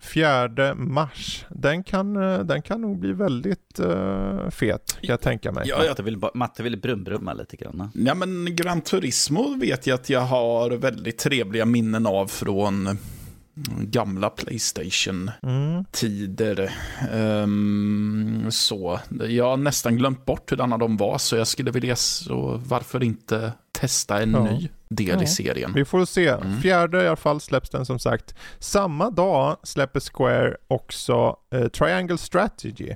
4 0.00 0.74
mars, 0.74 1.46
den 1.48 1.84
kan, 1.84 2.16
eh, 2.16 2.38
den 2.38 2.62
kan 2.62 2.80
nog 2.80 2.98
bli 2.98 3.12
väldigt 3.12 3.80
uh, 3.80 4.50
fet, 4.50 4.98
kan 5.00 5.08
jag 5.08 5.20
tänka 5.20 5.52
mig. 5.52 5.68
Ja, 5.68 5.84
jag 5.84 5.88
Matte 5.88 6.02
vill, 6.02 6.18
Matte 6.34 6.62
vill 6.62 6.80
brumbrumma 6.80 7.32
lite 7.32 7.56
grann. 7.56 7.90
Ja, 7.94 8.14
men 8.14 8.56
Gran 8.56 8.80
Turismo 8.80 9.56
vet 9.60 9.86
jag 9.86 9.94
att 9.94 10.10
jag 10.10 10.20
har 10.20 10.70
väldigt 10.70 11.18
trevliga 11.18 11.64
minnen 11.64 12.06
av 12.06 12.26
från 12.26 12.86
mm, 12.86 12.98
gamla 13.78 14.30
Playstation-tider. 14.30 16.72
Mm. 17.12 17.42
Ehm, 17.42 18.46
så, 18.50 19.00
jag 19.28 19.44
har 19.44 19.56
nästan 19.56 19.96
glömt 19.96 20.24
bort 20.24 20.50
hurdana 20.50 20.78
de 20.78 20.96
var, 20.96 21.18
så 21.18 21.36
jag 21.36 21.46
skulle 21.46 21.70
vilja, 21.70 21.96
så 21.96 22.60
varför 22.66 23.02
inte 23.02 23.52
testa 23.80 24.22
en 24.22 24.30
Ja. 24.32 24.44
ny 24.44 24.68
del 24.88 25.16
Ja. 25.16 25.22
i 25.22 25.26
serien? 25.26 25.72
Vi 25.74 25.84
får 25.84 26.04
se. 26.04 26.28
Mm. 26.28 26.60
Fjärde 26.60 27.02
i 27.04 27.06
alla 27.06 27.16
fall 27.16 27.40
släpps 27.40 27.70
den 27.70 27.86
som 27.86 27.98
sagt. 27.98 28.34
Samma 28.58 29.10
dag 29.10 29.56
släpper 29.62 30.00
Square 30.00 30.56
också 30.68 31.36
eh, 31.54 31.68
Triangle 31.68 32.18
Strategy. 32.18 32.94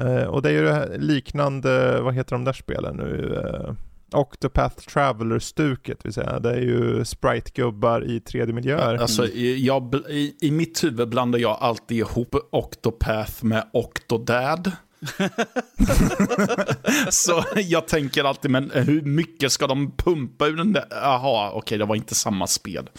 Eh, 0.00 0.24
och 0.24 0.42
det 0.42 0.48
är 0.48 0.52
ju 0.52 0.62
det 0.64 0.72
här 0.72 0.96
liknande, 0.98 2.00
vad 2.00 2.14
heter 2.14 2.32
de 2.36 2.44
där 2.44 2.52
spelen 2.52 2.96
nu? 2.96 3.34
Eh, 3.44 3.74
Octopath 4.14 4.76
Traveler-stuket, 4.88 6.04
vill 6.04 6.12
säga. 6.12 6.38
Det 6.38 6.50
är 6.50 6.60
ju 6.60 7.04
sprite-gubbar 7.04 8.04
i 8.04 8.18
3D-miljöer. 8.20 8.96
Alltså, 8.98 9.26
i- 9.26 9.66
jag, 9.66 9.94
i, 10.08 10.34
I 10.40 10.50
mitt 10.50 10.84
huvud 10.84 11.08
blandar 11.08 11.38
jag 11.38 11.56
alltid 11.60 11.98
ihop 11.98 12.34
Octopath 12.52 13.44
med 13.44 13.64
Octodad. 13.72 14.72
så 17.10 17.44
jag 17.54 17.88
tänker 17.88 18.24
alltid, 18.24 18.50
men 18.50 18.70
hur 18.74 19.02
mycket 19.02 19.52
ska 19.52 19.66
de 19.66 19.92
pumpa 19.96 20.46
ur 20.46 20.56
den 20.56 20.72
där? 20.72 20.84
Jaha, 20.90 21.52
okej, 21.52 21.78
det 21.78 21.84
var 21.84 21.96
inte 21.96 22.14
samma 22.14 22.46
spel. 22.46 22.90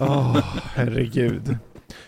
Oh, 0.00 0.38
herregud. 0.74 1.56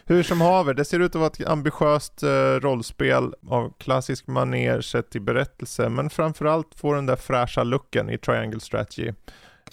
Hur 0.05 0.22
som 0.22 0.41
haver, 0.41 0.74
det 0.74 0.84
ser 0.84 1.01
ut 1.01 1.14
att 1.14 1.20
vara 1.20 1.26
ett 1.26 1.49
ambitiöst 1.49 2.22
eh, 2.22 2.61
rollspel 2.61 3.34
av 3.49 3.72
klassisk 3.78 4.26
manér 4.26 4.80
sett 4.80 5.11
till 5.11 5.20
berättelse, 5.20 5.88
men 5.88 6.11
framförallt 6.11 6.74
får 6.74 6.95
den 6.95 7.07
där 7.07 7.16
fräscha 7.16 7.62
looken 7.62 8.11
i 8.11 8.18
Triangle 8.18 8.61
Strategy. 8.61 9.12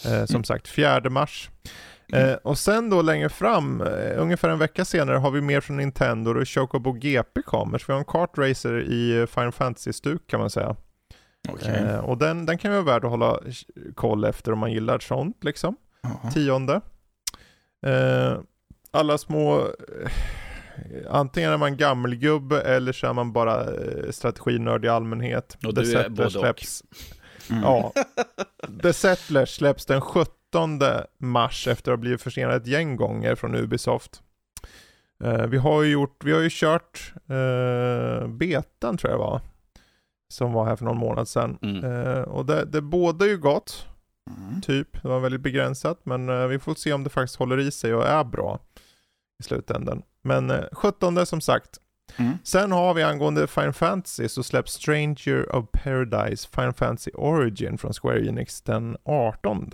Eh, 0.05 0.25
som 0.25 0.35
mm. 0.35 0.43
sagt, 0.43 0.67
4 0.67 1.09
mars. 1.09 1.49
Eh, 2.13 2.33
och 2.33 2.57
sen 2.57 2.89
då 2.89 3.01
längre 3.01 3.29
fram, 3.29 3.81
eh, 3.81 4.21
ungefär 4.21 4.49
en 4.49 4.59
vecka 4.59 4.85
senare, 4.85 5.17
har 5.17 5.31
vi 5.31 5.41
mer 5.41 5.61
från 5.61 5.77
Nintendo 5.77 6.31
och 6.31 6.49
Chocobo 6.49 6.91
GP 6.91 7.41
kommer. 7.41 7.77
Så 7.77 7.85
vi 7.87 7.93
har 7.93 7.99
en 7.99 8.05
kartracer 8.05 8.81
i 8.81 9.19
eh, 9.19 9.25
Final 9.25 9.51
Fantasy-stuk 9.51 10.27
kan 10.27 10.39
man 10.39 10.49
säga. 10.49 10.75
Okay. 11.53 11.75
Eh, 11.75 11.99
och 11.99 12.17
den, 12.17 12.45
den 12.45 12.57
kan 12.57 12.71
vara 12.71 12.81
värd 12.81 13.05
att 13.05 13.11
hålla 13.11 13.39
koll 13.95 14.23
efter 14.23 14.51
om 14.51 14.59
man 14.59 14.71
gillar 14.71 14.99
sånt 14.99 15.43
liksom. 15.43 15.75
-huh. 16.03 16.31
Tionde. 16.31 16.81
Eh, 17.85 18.39
alla 18.91 19.17
små, 19.17 19.59
eh, 19.59 20.11
antingen 21.09 21.51
är 21.51 21.57
man 21.57 21.77
gammelgubbe 21.77 22.61
eller 22.61 22.91
så 22.91 23.07
är 23.07 23.13
man 23.13 23.33
bara 23.33 23.65
strateginörd 24.11 24.85
i 24.85 24.87
allmänhet. 24.87 25.57
Och 25.65 25.73
du 25.73 25.97
är 25.97 26.09
både 26.09 26.31
släpps, 26.31 26.83
mm. 27.49 27.63
Ja. 27.63 27.93
The 28.81 28.93
Settlers 28.93 29.55
släpps 29.55 29.85
den 29.85 30.01
17 30.01 30.36
mars 31.17 31.67
efter 31.67 31.91
att 31.91 31.97
ha 31.97 32.01
blivit 32.01 32.21
försenad 32.21 32.55
ett 32.55 32.67
gäng 32.67 32.95
gånger 32.95 33.35
från 33.35 33.55
Ubisoft. 33.55 34.21
Uh, 35.23 35.45
vi 35.45 35.57
har 35.57 35.83
ju 35.83 35.91
gjort, 35.91 36.23
vi 36.23 36.31
har 36.31 36.39
ju 36.39 36.49
kört 36.51 37.13
uh, 37.31 38.27
betan 38.27 38.97
tror 38.97 39.11
jag 39.11 39.19
var. 39.19 39.41
Som 40.29 40.53
var 40.53 40.65
här 40.65 40.75
för 40.75 40.85
någon 40.85 40.97
månad 40.97 41.27
sedan. 41.27 41.57
Mm. 41.61 41.83
Uh, 41.83 42.21
och 42.21 42.45
det, 42.45 42.65
det 42.65 42.81
båda 42.81 43.25
ju 43.25 43.37
gott. 43.37 43.87
Mm. 44.29 44.61
Typ, 44.61 45.01
det 45.01 45.07
var 45.07 45.19
väldigt 45.19 45.41
begränsat. 45.41 45.99
Men 46.03 46.49
vi 46.49 46.59
får 46.59 46.75
se 46.75 46.93
om 46.93 47.03
det 47.03 47.09
faktiskt 47.09 47.39
håller 47.39 47.59
i 47.59 47.71
sig 47.71 47.93
och 47.93 48.07
är 48.07 48.23
bra. 48.23 48.59
I 49.39 49.43
slutändan. 49.43 50.03
Men 50.21 50.53
17 50.71 51.25
som 51.25 51.41
sagt. 51.41 51.79
Mm. 52.15 52.37
Sen 52.43 52.71
har 52.71 52.93
vi 52.93 53.03
angående 53.03 53.47
Final 53.47 53.73
Fantasy 53.73 54.29
så 54.29 54.43
släpps 54.43 54.71
Stranger 54.71 55.55
of 55.55 55.65
Paradise 55.71 56.47
Final 56.55 56.73
Fantasy 56.73 57.11
Origin 57.11 57.77
från 57.77 57.93
Square 57.93 58.27
Enix 58.27 58.61
den 58.61 58.97
18. 59.03 59.71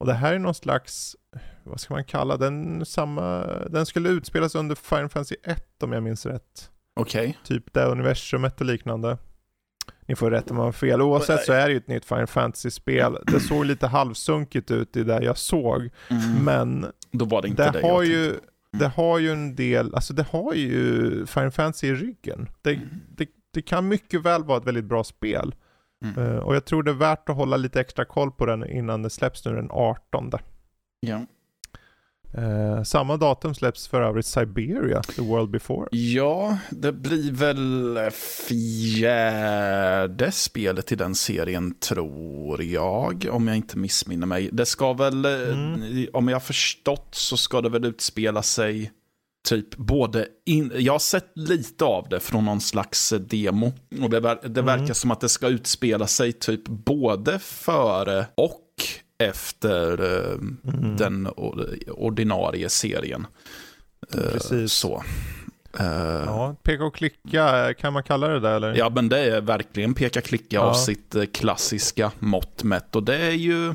Och 0.00 0.06
det 0.06 0.12
här 0.12 0.34
är 0.34 0.38
någon 0.38 0.54
slags, 0.54 1.16
vad 1.62 1.80
ska 1.80 1.94
man 1.94 2.04
kalla 2.04 2.36
den, 2.36 2.86
samma, 2.86 3.46
den 3.46 3.86
skulle 3.86 4.08
utspelas 4.08 4.54
under 4.54 4.74
Final 4.74 5.08
Fantasy 5.08 5.36
1 5.42 5.82
om 5.82 5.92
jag 5.92 6.02
minns 6.02 6.26
rätt. 6.26 6.70
Okej. 6.96 7.28
Okay. 7.28 7.34
Typ 7.44 7.72
det 7.72 7.84
universumet 7.84 8.60
och 8.60 8.66
liknande. 8.66 9.18
Ni 10.06 10.16
får 10.16 10.30
rätta 10.30 10.54
mig 10.54 10.60
om 10.60 10.64
jag 10.64 10.66
har 10.66 10.72
fel. 10.72 11.02
Oavsett 11.02 11.44
så 11.44 11.52
är 11.52 11.66
det 11.66 11.72
ju 11.72 11.76
ett 11.76 11.88
nytt 11.88 12.04
Final 12.04 12.26
Fantasy-spel. 12.26 13.18
Det 13.26 13.40
såg 13.40 13.64
lite 13.64 13.86
halvsunkigt 13.86 14.70
ut 14.70 14.96
i 14.96 15.02
det 15.02 15.22
jag 15.22 15.38
såg. 15.38 15.90
Mm. 16.08 16.44
Men 16.44 16.86
Då 17.10 17.24
var 17.24 17.42
det, 17.42 17.48
inte 17.48 17.70
det, 17.70 17.80
det 17.80 17.88
har 17.88 18.02
ju 18.02 18.26
mm. 18.28 18.40
det 18.72 18.88
har 18.88 19.18
ju 19.18 19.32
en 19.32 19.54
del, 19.54 19.94
alltså 19.94 20.14
det 20.14 20.22
har 20.22 20.54
ju 20.54 21.26
Final 21.26 21.50
Fantasy 21.50 21.86
i 21.86 21.94
ryggen. 21.94 22.48
Det, 22.62 22.70
mm. 22.70 22.88
det, 23.08 23.28
det, 23.50 23.62
kan 23.62 23.88
mycket 23.88 24.22
väl 24.22 24.44
vara 24.44 24.58
ett 24.58 24.66
väldigt 24.66 24.84
bra 24.84 25.04
spel. 25.04 25.54
Mm. 26.04 26.18
Uh, 26.18 26.38
och 26.38 26.54
jag 26.56 26.64
tror 26.64 26.82
det 26.82 26.90
är 26.90 26.94
värt 26.94 27.28
att 27.28 27.36
hålla 27.36 27.56
lite 27.56 27.80
extra 27.80 28.04
koll 28.04 28.30
på 28.30 28.46
den 28.46 28.70
innan 28.70 29.02
det 29.02 29.10
släpps 29.10 29.44
nu 29.44 29.54
den 29.54 29.70
18. 29.70 30.30
Ja. 31.00 31.20
Uh, 32.38 32.82
samma 32.82 33.16
datum 33.16 33.54
släpps 33.54 33.88
för 33.88 34.02
övrigt 34.02 34.26
Siberia, 34.26 35.02
The 35.02 35.22
World 35.22 35.50
Before. 35.50 35.88
Ja, 35.90 36.58
det 36.70 36.92
blir 36.92 37.32
väl 37.32 37.98
fjärde 38.48 40.32
spelet 40.32 40.92
i 40.92 40.96
den 40.96 41.14
serien 41.14 41.74
tror 41.74 42.62
jag, 42.62 43.26
om 43.30 43.48
jag 43.48 43.56
inte 43.56 43.78
missminner 43.78 44.26
mig. 44.26 44.48
Det 44.52 44.66
ska 44.66 44.92
väl, 44.92 45.24
mm. 45.24 46.06
om 46.12 46.28
jag 46.28 46.34
har 46.34 46.40
förstått 46.40 47.08
så 47.10 47.36
ska 47.36 47.60
det 47.60 47.68
väl 47.68 47.84
utspela 47.84 48.42
sig 48.42 48.92
typ 49.44 49.76
både 49.76 50.26
in, 50.46 50.72
jag 50.76 50.92
har 50.92 50.98
sett 50.98 51.30
lite 51.34 51.84
av 51.84 52.08
det 52.08 52.20
från 52.20 52.44
någon 52.44 52.60
slags 52.60 53.14
demo. 53.20 53.72
Och 54.02 54.10
det, 54.10 54.20
ver, 54.20 54.38
det 54.42 54.60
mm. 54.60 54.78
verkar 54.78 54.94
som 54.94 55.10
att 55.10 55.20
det 55.20 55.28
ska 55.28 55.48
utspela 55.48 56.06
sig 56.06 56.32
typ 56.32 56.68
både 56.68 57.38
före 57.38 58.26
och 58.34 58.60
efter 59.18 60.02
eh, 60.02 60.32
mm. 60.74 60.96
den 60.96 61.26
ordinarie 61.88 62.68
serien. 62.68 63.26
Eh, 64.14 64.20
Precis. 64.32 64.72
Så. 64.72 65.04
Ja, 65.78 66.56
peka 66.62 66.84
och 66.84 66.94
klicka, 66.94 67.74
kan 67.74 67.92
man 67.92 68.02
kalla 68.02 68.28
det 68.28 68.40
där 68.40 68.56
eller? 68.56 68.74
Ja, 68.74 68.90
men 68.94 69.08
det 69.08 69.18
är 69.18 69.40
verkligen 69.40 69.94
peka 69.94 70.18
och 70.18 70.24
klicka 70.24 70.56
ja. 70.56 70.60
av 70.60 70.74
sitt 70.74 71.16
klassiska 71.32 72.12
mått 72.18 72.62
mätt. 72.62 72.96
Och 72.96 73.02
det 73.02 73.16
är 73.16 73.30
ju 73.30 73.74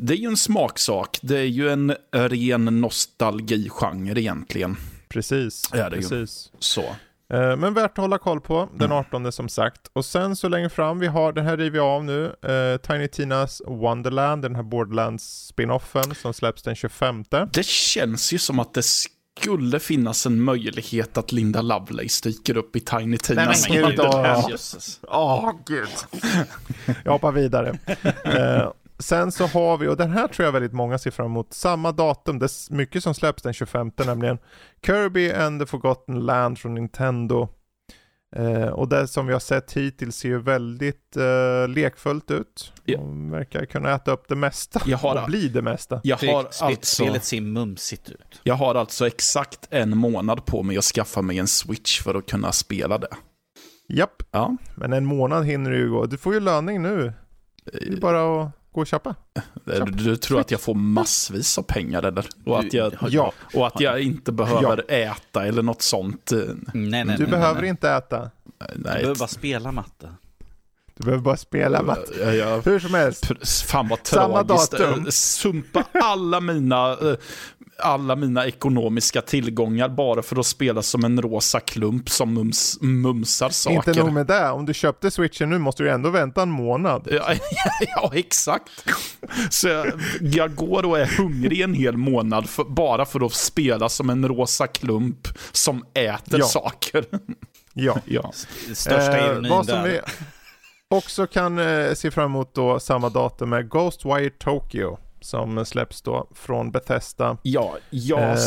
det 0.00 0.14
är 0.14 0.18
ju 0.18 0.26
en 0.26 0.36
smaksak. 0.36 1.18
Det 1.22 1.38
är 1.38 1.44
ju 1.44 1.70
en 1.70 1.94
ren 2.12 2.64
nostalgigenre 2.64 4.20
egentligen. 4.20 4.76
Precis. 5.08 5.72
Är 5.72 5.90
det 5.90 5.96
precis. 5.96 6.50
Ju. 6.52 6.58
Så. 6.58 6.84
Eh, 7.32 7.56
men 7.56 7.74
värt 7.74 7.90
att 7.90 7.96
hålla 7.96 8.18
koll 8.18 8.40
på, 8.40 8.68
den 8.74 8.92
18 8.92 9.22
mm. 9.22 9.32
som 9.32 9.48
sagt. 9.48 9.80
Och 9.92 10.04
sen 10.04 10.36
så 10.36 10.48
längre 10.48 10.70
fram, 10.70 10.98
vi 10.98 11.06
har, 11.06 11.32
den 11.32 11.46
här 11.46 11.56
river 11.56 11.70
vi 11.70 11.78
av 11.78 12.04
nu, 12.04 12.24
uh, 12.24 12.76
Tiny 12.76 13.08
Tinas 13.08 13.62
Wonderland, 13.66 14.42
den 14.42 14.54
här 14.54 14.62
Borderlands 14.62 15.46
spinoffen 15.46 16.14
som 16.14 16.34
släpps 16.34 16.62
den 16.62 16.74
25. 16.74 17.24
Det 17.52 17.66
känns 17.66 18.32
ju 18.32 18.38
som 18.38 18.58
att 18.58 18.74
det 18.74 18.82
skulle 18.82 19.80
finnas 19.80 20.26
en 20.26 20.42
möjlighet 20.42 21.18
att 21.18 21.32
Linda 21.32 21.62
Lovelace 21.62 22.28
dyker 22.28 22.56
upp 22.56 22.76
i 22.76 22.80
Tiny 22.80 23.18
Tinas 23.18 23.68
Nej, 23.68 23.80
men 23.80 23.90
gud, 23.90 24.00
åh 24.00 25.48
oh, 25.48 25.52
gud. 25.66 25.88
Jag 27.04 27.12
hoppar 27.12 27.32
vidare. 27.32 27.78
Uh, 28.26 28.72
Sen 29.02 29.32
så 29.32 29.46
har 29.46 29.78
vi, 29.78 29.88
och 29.88 29.96
den 29.96 30.10
här 30.10 30.28
tror 30.28 30.44
jag 30.44 30.52
väldigt 30.52 30.72
många 30.72 30.98
ser 30.98 31.10
fram 31.10 31.26
emot, 31.26 31.52
samma 31.52 31.92
datum, 31.92 32.38
det 32.38 32.44
är 32.44 32.74
mycket 32.74 33.02
som 33.02 33.14
släpps 33.14 33.42
den 33.42 33.52
25 33.52 33.92
nämligen 34.06 34.38
Kirby 34.86 35.32
and 35.32 35.60
the 35.60 35.66
Forgotten 35.66 36.20
Land 36.20 36.58
från 36.58 36.74
Nintendo. 36.74 37.48
Eh, 38.36 38.68
och 38.68 38.88
det 38.88 39.08
som 39.08 39.26
vi 39.26 39.32
har 39.32 39.40
sett 39.40 39.72
hittills 39.72 40.16
ser 40.16 40.28
ju 40.28 40.38
väldigt 40.38 41.16
eh, 41.16 41.68
lekfullt 41.68 42.30
ut. 42.30 42.72
Ja. 42.84 42.98
De 42.98 43.30
verkar 43.30 43.64
kunna 43.64 43.94
äta 43.94 44.12
upp 44.12 44.28
det 44.28 44.36
mesta 44.36 44.80
jag 44.86 44.98
har, 44.98 45.22
och 45.22 45.26
bli 45.26 45.48
det 45.48 45.62
mesta. 45.62 46.00
Jag 46.04 46.16
har 46.16 46.38
alltså, 46.38 46.74
Spelet 46.82 47.24
ser 47.24 47.40
mumsigt 47.40 48.10
ut. 48.10 48.40
Jag 48.42 48.54
har 48.54 48.74
alltså 48.74 49.06
exakt 49.06 49.68
en 49.70 49.96
månad 49.96 50.44
på 50.44 50.62
mig 50.62 50.78
att 50.78 50.84
skaffa 50.84 51.22
mig 51.22 51.38
en 51.38 51.46
switch 51.46 52.02
för 52.02 52.14
att 52.14 52.26
kunna 52.26 52.52
spela 52.52 52.98
det. 52.98 53.16
Japp, 53.88 54.22
ja. 54.30 54.56
men 54.74 54.92
en 54.92 55.06
månad 55.06 55.46
hinner 55.46 55.70
du 55.70 55.76
ju 55.76 55.90
gå. 55.90 56.06
Du 56.06 56.18
får 56.18 56.34
ju 56.34 56.40
löning 56.40 56.82
nu. 56.82 57.12
Det 57.64 57.92
är 57.92 58.00
bara 58.00 58.42
att 58.42 58.61
Gå 58.72 58.80
och 58.80 58.86
köpa. 58.86 59.14
Du, 59.64 59.84
du 59.84 60.16
tror 60.16 60.40
att 60.40 60.50
jag 60.50 60.60
får 60.60 60.74
massvis 60.74 61.58
av 61.58 61.62
pengar 61.62 62.02
eller? 62.02 62.26
Och 62.44 62.58
att 62.58 62.72
jag, 62.72 62.94
ja. 63.10 63.32
och 63.54 63.66
att 63.66 63.80
jag 63.80 64.00
inte 64.00 64.32
behöver 64.32 64.84
ja. 64.88 64.94
äta 64.94 65.46
eller 65.46 65.62
något 65.62 65.82
sånt? 65.82 66.32
Nej, 66.74 67.04
nej, 67.04 67.16
du 67.16 67.22
nej, 67.22 67.30
behöver 67.30 67.60
nej. 67.60 67.70
inte 67.70 67.90
äta. 67.90 68.30
Nej. 68.58 68.68
Du 68.74 68.82
behöver 68.82 69.14
bara 69.14 69.28
spela 69.28 69.72
matte. 69.72 70.14
Du 70.94 71.04
behöver 71.04 71.22
bara 71.22 71.36
spela 71.36 71.82
matte. 71.82 72.12
Ja, 72.20 72.32
ja. 72.32 72.60
Hur 72.64 72.78
som 72.78 72.94
helst. 72.94 73.26
Fan 73.66 73.88
vad 73.88 74.02
tragiskt. 74.02 74.70
Samma 74.70 74.88
datum. 74.88 75.06
Sumpa 75.10 75.84
alla 75.92 76.40
mina 76.40 76.92
eh, 76.92 77.14
alla 77.78 78.16
mina 78.16 78.46
ekonomiska 78.46 79.22
tillgångar 79.22 79.88
bara 79.88 80.22
för 80.22 80.40
att 80.40 80.46
spela 80.46 80.82
som 80.82 81.04
en 81.04 81.22
rosa 81.22 81.60
klump 81.60 82.10
som 82.10 82.34
mums, 82.34 82.78
mumsar 82.80 83.48
saker. 83.48 83.76
Inte 83.76 83.92
nog 84.04 84.12
med 84.12 84.26
det, 84.26 84.50
om 84.50 84.66
du 84.66 84.74
köpte 84.74 85.10
switchen 85.10 85.50
nu 85.50 85.58
måste 85.58 85.82
du 85.82 85.90
ändå 85.90 86.10
vänta 86.10 86.42
en 86.42 86.50
månad. 86.50 87.08
Ja, 87.10 87.34
ja 87.96 88.10
exakt. 88.14 88.70
Så 89.50 89.68
jag, 89.68 89.92
jag, 90.20 90.54
går 90.54 90.86
och 90.86 90.98
är 90.98 91.06
hungrig 91.18 91.60
en 91.60 91.74
hel 91.74 91.96
månad 91.96 92.48
för, 92.48 92.64
bara 92.64 93.04
för 93.04 93.26
att 93.26 93.34
spela 93.34 93.88
som 93.88 94.10
en 94.10 94.28
rosa 94.28 94.66
klump 94.66 95.28
som 95.52 95.84
äter 95.94 96.40
ja. 96.40 96.46
saker. 96.46 97.04
Ja. 97.72 97.98
ja. 98.04 98.32
Största 98.74 99.18
eh, 99.18 99.26
ironin 99.26 99.52
eh, 99.52 99.62
där. 99.62 99.84
Vi 99.84 100.00
också 100.88 101.26
kan 101.26 101.58
eh, 101.58 101.94
se 101.94 102.10
fram 102.10 102.24
emot 102.24 102.54
då 102.54 102.80
samma 102.80 103.08
datum 103.08 103.52
är 103.52 103.62
Ghostwire 103.62 104.30
Tokyo 104.30 104.98
som 105.24 105.64
släpps 105.64 106.02
då 106.02 106.28
från 106.34 106.70
Bethesda. 106.70 107.36
Ja, 107.42 107.78
jag, 107.90 108.22
eh, 108.22 108.38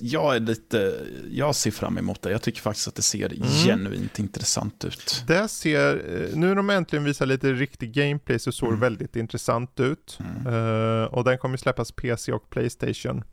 jag 0.00 0.36
är 0.36 0.40
lite, 0.40 0.94
jag 1.30 1.54
ser 1.54 1.70
fram 1.70 1.98
emot 1.98 2.22
det. 2.22 2.30
Jag 2.30 2.42
tycker 2.42 2.60
faktiskt 2.60 2.88
att 2.88 2.94
det 2.94 3.02
ser 3.02 3.32
mm. 3.32 3.48
genuint 3.48 4.18
intressant 4.18 4.84
ut. 4.84 5.24
Det 5.26 5.48
ser, 5.48 5.94
eh, 5.94 6.36
nu 6.36 6.46
när 6.46 6.54
de 6.54 6.70
äntligen 6.70 7.04
visar 7.04 7.26
lite 7.26 7.52
riktig 7.52 7.92
gameplay 7.92 8.38
så 8.38 8.52
såg 8.52 8.68
mm. 8.68 8.80
det 8.80 8.86
väldigt 8.86 9.16
intressant 9.16 9.80
ut. 9.80 10.18
Mm. 10.20 10.54
Uh, 10.54 11.04
och 11.04 11.24
den 11.24 11.38
kommer 11.38 11.56
släppas 11.56 11.92
PC 11.92 12.32
och 12.32 12.50
Playstation. 12.50 13.24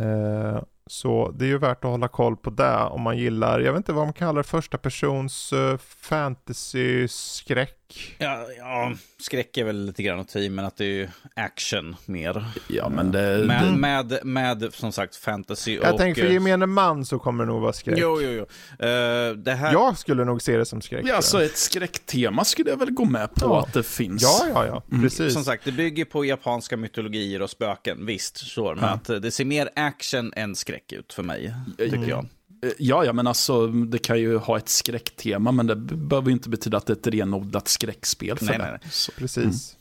Uh, 0.00 0.62
så 0.86 1.34
det 1.38 1.44
är 1.44 1.48
ju 1.48 1.58
värt 1.58 1.84
att 1.84 1.90
hålla 1.90 2.08
koll 2.08 2.36
på 2.36 2.50
det 2.50 2.76
om 2.76 3.02
man 3.02 3.18
gillar, 3.18 3.60
jag 3.60 3.72
vet 3.72 3.78
inte 3.78 3.92
vad 3.92 4.06
man 4.06 4.12
kallar 4.12 4.42
första 4.42 4.78
persons 4.78 5.52
uh, 5.52 5.76
fantasy-skräck 5.78 7.75
skräck. 7.90 8.14
Ja, 8.18 8.46
ja, 8.58 8.92
skräck 9.18 9.56
är 9.56 9.64
väl 9.64 9.86
lite 9.86 10.02
grann 10.02 10.20
att 10.20 10.34
men 10.34 10.58
att 10.64 10.76
det 10.76 10.84
är 11.02 11.10
action 11.34 11.96
mer. 12.06 12.44
Ja, 12.68 12.88
men 12.88 13.12
det... 13.12 13.44
Med, 13.46 13.72
med, 13.78 14.18
med 14.24 14.74
som 14.74 14.92
sagt 14.92 15.16
fantasy 15.16 15.74
Jag 15.82 15.92
och... 15.92 15.98
tänker 15.98 16.22
för 16.22 16.28
eh, 16.28 16.34
gemene 16.34 16.66
man 16.66 17.04
så 17.04 17.18
kommer 17.18 17.44
det 17.44 17.52
nog 17.52 17.62
vara 17.62 17.72
skräck. 17.72 17.98
Jo, 18.00 18.20
jo, 18.22 18.30
jo. 18.30 18.42
Eh, 18.86 19.32
det 19.36 19.52
här... 19.52 19.72
Jag 19.72 19.98
skulle 19.98 20.24
nog 20.24 20.42
se 20.42 20.56
det 20.56 20.66
som 20.66 20.80
skräck. 20.80 21.04
Ja, 21.08 21.16
alltså 21.16 21.44
ett 21.44 21.56
skräcktema 21.56 22.44
skulle 22.44 22.70
jag 22.70 22.76
väl 22.76 22.90
gå 22.90 23.04
med 23.04 23.34
på 23.34 23.46
Ja. 23.46 23.60
att 23.62 23.72
det 23.72 23.82
finns. 23.82 24.22
ja, 24.22 24.46
ja, 24.54 24.66
ja. 24.66 24.82
Mm. 24.90 25.02
Precis. 25.02 25.32
Som 25.32 25.44
sagt, 25.44 25.64
det 25.64 25.72
bygger 25.72 26.04
på 26.04 26.24
japanska 26.24 26.76
mytologier 26.76 27.42
och 27.42 27.50
spöken, 27.50 28.06
visst. 28.06 28.36
Så, 28.36 28.74
men 28.74 28.84
Ja. 28.84 28.90
att 28.90 29.08
eh, 29.10 29.16
det 29.16 29.30
ser 29.30 29.44
mer 29.44 29.68
action 29.76 30.32
än 30.36 30.54
skräck 30.56 30.92
ut 30.92 31.12
för 31.12 31.22
mig, 31.22 31.54
tycker 31.78 31.96
Mm. 31.96 32.08
jag. 32.08 32.26
Eh, 32.62 32.70
Ja, 32.78 33.04
ja, 33.04 33.12
men 33.12 33.26
alltså 33.26 33.66
det 33.66 33.98
kan 33.98 34.18
ju 34.18 34.36
ha 34.36 34.56
ett 34.56 34.68
skräcktema, 34.68 35.52
men 35.52 35.66
det 35.66 35.76
behöver 35.76 36.28
ju 36.28 36.32
inte 36.32 36.48
betyda 36.48 36.76
att 36.76 36.86
det 36.86 36.92
är 36.92 36.96
ett 36.96 37.06
renodlat 37.06 37.68
skräckspel 37.68 38.38
för 38.38 38.46
Nej, 38.46 38.58
det. 38.58 38.64
nej, 38.64 38.78
nej. 38.82 38.90
Så, 38.92 39.12
Precis. 39.12 39.76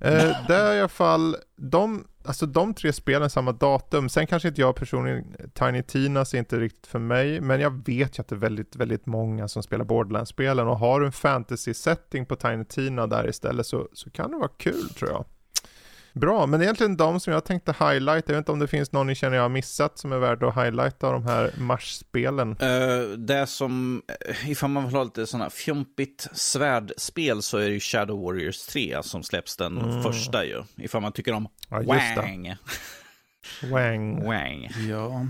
Eh, 0.00 0.36
det 0.48 0.54
är 0.54 0.74
i 0.74 0.78
alla 0.78 0.88
fall, 0.88 1.36
de, 1.56 2.04
alltså 2.24 2.46
de 2.46 2.74
tre 2.74 2.92
spelen 2.92 3.30
samma 3.30 3.52
datum. 3.52 4.08
Sen 4.08 4.26
kanske 4.26 4.48
inte 4.48 4.60
jag 4.60 4.76
personligen, 4.76 5.24
Tiny 5.52 5.82
Tinas 5.82 6.34
är 6.34 6.38
inte 6.38 6.60
riktigt 6.60 6.86
för 6.86 6.98
mig, 6.98 7.40
men 7.40 7.60
jag 7.60 7.86
vet 7.86 8.18
ju 8.18 8.20
att 8.20 8.28
det 8.28 8.34
är 8.34 8.38
väldigt, 8.38 8.76
väldigt 8.76 9.06
många 9.06 9.48
som 9.48 9.62
spelar 9.62 9.84
Borderlands-spelen 9.84 10.68
och 10.68 10.78
har 10.78 11.00
du 11.00 11.06
en 11.06 11.12
fantasy-setting 11.12 12.26
på 12.26 12.36
Tiny 12.36 12.64
Tina 12.64 13.06
där 13.06 13.28
istället 13.28 13.66
så, 13.66 13.88
så 13.92 14.10
kan 14.10 14.30
det 14.30 14.36
vara 14.36 14.50
kul 14.56 14.88
tror 14.88 15.10
jag. 15.10 15.24
Bra, 16.14 16.46
men 16.46 16.62
egentligen 16.62 16.96
de 16.96 17.20
som 17.20 17.32
jag 17.32 17.44
tänkte 17.44 17.72
highlighta, 17.72 18.32
jag 18.32 18.36
vet 18.36 18.42
inte 18.42 18.52
om 18.52 18.58
det 18.58 18.68
finns 18.68 18.92
någon 18.92 19.06
ni 19.06 19.14
känner 19.14 19.36
jag 19.36 19.44
har 19.44 19.48
missat 19.48 19.98
som 19.98 20.12
är 20.12 20.18
värd 20.18 20.42
att 20.42 20.54
highlighta 20.54 21.06
av 21.06 21.12
de 21.12 21.24
här 21.26 21.52
Mars-spelen. 21.58 22.56
Eh, 22.60 23.08
det 23.18 23.46
som, 23.46 24.02
eh, 24.28 24.50
ifall 24.50 24.70
man 24.70 24.86
vill 24.86 24.94
ha 24.94 25.04
lite 25.04 25.26
sådana 25.26 25.50
fjompigt 25.50 26.26
svärdspel 26.32 27.42
så 27.42 27.58
är 27.58 27.64
det 27.68 27.72
ju 27.74 27.80
Shadow 27.80 28.22
Warriors 28.24 28.66
3 28.66 29.02
som 29.02 29.22
släpps 29.22 29.56
den 29.56 29.78
Mm. 29.78 30.02
första 30.02 30.44
ju. 30.44 30.62
Ifall 30.76 31.02
man 31.02 31.12
tycker 31.12 31.32
om 31.32 31.48
Ja, 31.68 31.78
just 31.82 32.14
det. 32.16 32.20
Wang. 32.20 32.54
Wang. 33.72 34.24
Wang. 34.26 34.68
ja. 34.88 35.26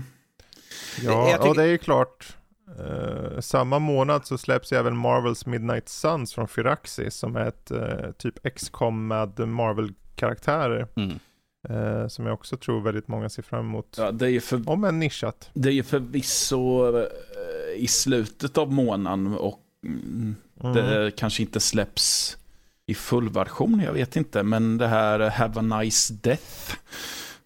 Ja, 1.03 1.25
tycker- 1.25 1.49
och 1.49 1.55
det 1.55 1.63
är 1.63 1.67
ju 1.67 1.77
klart. 1.77 2.35
eh, 2.79 3.39
samma 3.39 3.79
månad 3.79 4.25
så 4.25 4.37
släpps 4.37 4.73
ju 4.73 4.77
även 4.77 4.97
Marvels 4.97 5.45
Midnight 5.45 5.89
Suns 5.89 6.33
från 6.33 6.47
Firaxis 6.47 7.15
som 7.15 7.35
är 7.35 7.45
ett 7.47 7.71
eh, 7.71 8.11
typ 8.17 8.55
XCOM 8.55 9.07
med 9.07 9.47
Marvel-karaktärer. 10.21 10.87
Mm. 10.95 11.19
eh, 11.69 12.07
som 12.07 12.25
jag 12.25 12.33
också 12.33 12.57
tror 12.57 12.81
väldigt 12.81 13.07
många 13.07 13.29
ser 13.29 13.41
fram 13.43 13.59
emot. 13.65 13.95
ja, 13.97 14.11
det 14.11 14.31
är 14.31 14.39
för, 14.39 14.69
Om 14.69 14.83
än 14.83 14.99
nischat. 14.99 15.49
det 15.53 15.69
är 15.69 15.73
ju 15.73 15.83
förvisso 15.83 16.97
eh, 16.97 17.05
i 17.75 17.87
slutet 17.87 18.57
av 18.57 18.71
månaden 18.73 19.27
och 19.37 19.59
mm, 19.85 20.35
Mm. 20.63 20.73
det 20.75 21.11
kanske 21.15 21.41
inte 21.43 21.59
släpps 21.59 22.37
i 22.87 22.95
full 22.95 23.29
version, 23.29 23.81
jag 23.85 23.93
vet 23.93 24.15
inte, 24.15 24.43
men 24.43 24.77
det 24.77 24.87
här 24.87 25.19
Have 25.19 25.59
a 25.59 25.79
Nice 25.79 26.13
Death 26.13 26.43
ja, 26.69 26.75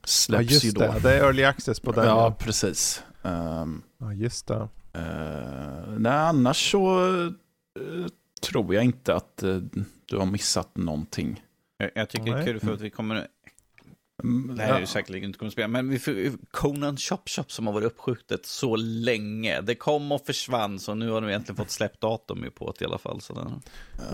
släpps 0.06 0.52
just 0.52 0.66
ju 0.66 0.72
då. 0.72 0.80
det. 0.82 1.00
Det 1.04 1.14
är 1.14 1.24
early 1.24 1.44
access 1.44 1.80
på 1.80 1.92
den. 1.92 2.06
ja, 2.06 2.12
Ja, 2.12 2.36
precis. 2.40 3.04
Um, 3.22 3.82
ja 3.98 4.14
just 4.14 4.48
det. 4.48 4.68
Eh, 4.94 5.90
nej, 5.98 6.12
annars 6.12 6.72
så 6.72 7.08
eh, 7.16 8.06
tror 8.42 8.76
jag 8.76 8.84
inte 8.84 9.16
att 9.16 9.44
eh, 9.44 9.58
du 10.06 10.18
har 10.18 10.26
missat 10.26 10.78
någonting. 10.78 11.42
Jag, 11.80 11.92
jag 11.96 12.10
tycker 12.10 12.26
det 12.26 12.32
är 12.32 12.36
Nej. 12.36 12.46
kul 12.46 12.60
för 12.60 12.74
att 12.74 12.82
vi 12.82 12.90
kommer, 12.90 13.28
Mm, 14.24 14.56
det 14.58 14.64
här 14.64 14.76
är 14.76 14.80
ju 14.80 14.86
säkerligen 14.86 15.26
inte 15.30 15.40
kommer 15.40 15.52
spela, 15.52 15.68
men 15.68 15.90
vi 15.90 16.00
får, 16.00 16.32
Conan 16.52 16.98
Chop 16.98 17.30
Chop 17.30 17.52
som 17.52 17.68
har 17.68 17.74
varit 17.74 17.86
uppskjutet 17.86 18.46
så 18.46 18.76
länge. 18.76 19.62
Det 19.62 19.76
kom 19.76 20.12
och 20.12 20.26
försvann, 20.26 20.80
så 20.80 20.94
nu 20.96 21.10
har 21.10 21.22
de 21.22 21.30
egentligen 21.30 21.56
fått 21.58 21.70
släppt 21.70 22.02
datum 22.02 22.46
på 22.56 22.74
det 22.80 22.86
i 22.86 22.88
alla 22.88 22.98
fall. 22.98 23.22
Så 23.22 23.34
det, 23.34 23.52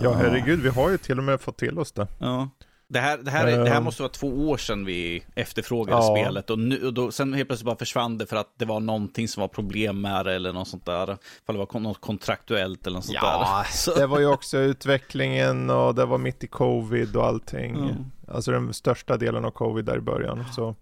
Ja, 0.02 0.12
herregud, 0.12 0.60
vi 0.62 0.68
har 0.68 0.90
ju 0.90 0.98
till 0.98 1.18
och 1.18 1.24
med 1.24 1.40
fått 1.40 1.56
till 1.58 1.78
oss 1.78 1.92
det. 1.92 2.06
ja. 2.20 2.50
Det 2.88 2.98
här, 3.00 3.18
det, 3.18 3.30
här, 3.30 3.46
är- 3.46 3.58
det 3.64 3.68
här 3.70 3.76
Ehm. 3.76 3.84
måste 3.84 4.02
vara 4.02 4.12
två 4.12 4.28
år 4.50 4.56
sedan 4.56 4.84
vi 4.84 5.22
efterfrågade 5.34 6.02
Ja. 6.02 6.16
spelet 6.16 6.50
och, 6.50 6.58
nu, 6.58 6.86
och 6.86 6.94
då, 6.94 7.10
sen 7.10 7.34
helt 7.34 7.48
plötsligt 7.48 7.66
bara 7.66 7.76
försvann 7.76 8.18
det 8.18 8.26
för 8.26 8.36
att 8.36 8.52
det 8.58 8.64
var 8.64 8.80
någonting 8.80 9.28
som 9.28 9.40
var 9.40 9.48
problem 9.48 10.00
med 10.00 10.26
det 10.26 10.34
eller 10.34 10.52
något 10.52 10.68
sånt 10.68 10.86
där. 10.86 11.06
För 11.46 11.52
det 11.52 11.58
var 11.58 11.80
något 11.80 12.00
kontraktuellt 12.00 12.86
eller 12.86 12.94
något 12.96 13.04
sånt 13.04 13.18
Ja, 13.22 13.62
där. 13.64 13.72
Så, 13.76 13.94
Det 13.94 14.06
var 14.06 14.18
ju 14.20 14.26
också 14.26 14.58
utvecklingen 14.58 15.70
och 15.70 15.94
det 15.94 16.04
var 16.04 16.18
mitt 16.18 16.44
i 16.44 16.46
covid 16.46 17.16
och 17.16 17.26
allting. 17.26 17.76
Mm. 17.76 17.94
Alltså 18.28 18.50
den 18.50 18.74
största 18.74 19.16
delen 19.16 19.44
av 19.44 19.50
covid 19.50 19.84
där 19.84 19.96
i 19.96 20.00
början. 20.00 20.44
Så. 20.54 20.74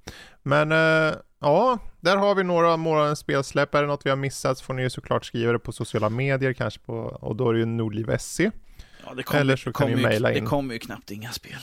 Men 0.43 0.73
eh, 0.73 1.15
ja, 1.41 1.79
där 2.01 2.17
har 2.17 2.35
vi 2.35 2.43
några 2.45 2.73
av 2.73 2.79
månadens 2.79 3.19
spelsläpp. 3.19 3.75
Är 3.75 3.81
det 3.83 3.89
något 3.89 4.07
vi 4.07 4.11
har 4.11 4.17
missat 4.17 4.59
så 4.59 4.65
får 4.65 4.75
ni 4.75 4.83
ju 4.83 4.91
såklart 4.91 5.25
skriva 5.25 5.53
det 5.53 5.59
på 5.59 5.73
sociala 5.73 6.09
medier 6.09 6.53
kanske 6.53 6.81
på, 6.81 6.95
och 6.99 7.37
då 7.37 7.49
är 7.49 7.53
det 7.53 7.59
ju 7.59 7.67
Nordliv.se. 7.67 8.51
ja, 9.07 9.15
det 9.15 9.23
kom, 9.23 9.39
Eller 9.41 9.57
så 9.57 9.65
kan 9.65 9.73
kom 9.73 9.91
ni 9.91 9.97
ju, 9.97 10.03
mejla 10.09 10.29
Det 10.29 10.39
in. 10.39 10.47
kommer 10.47 10.75
ju 10.75 10.79
knappt 10.81 11.11
inga 11.11 11.31
spel. 11.33 11.59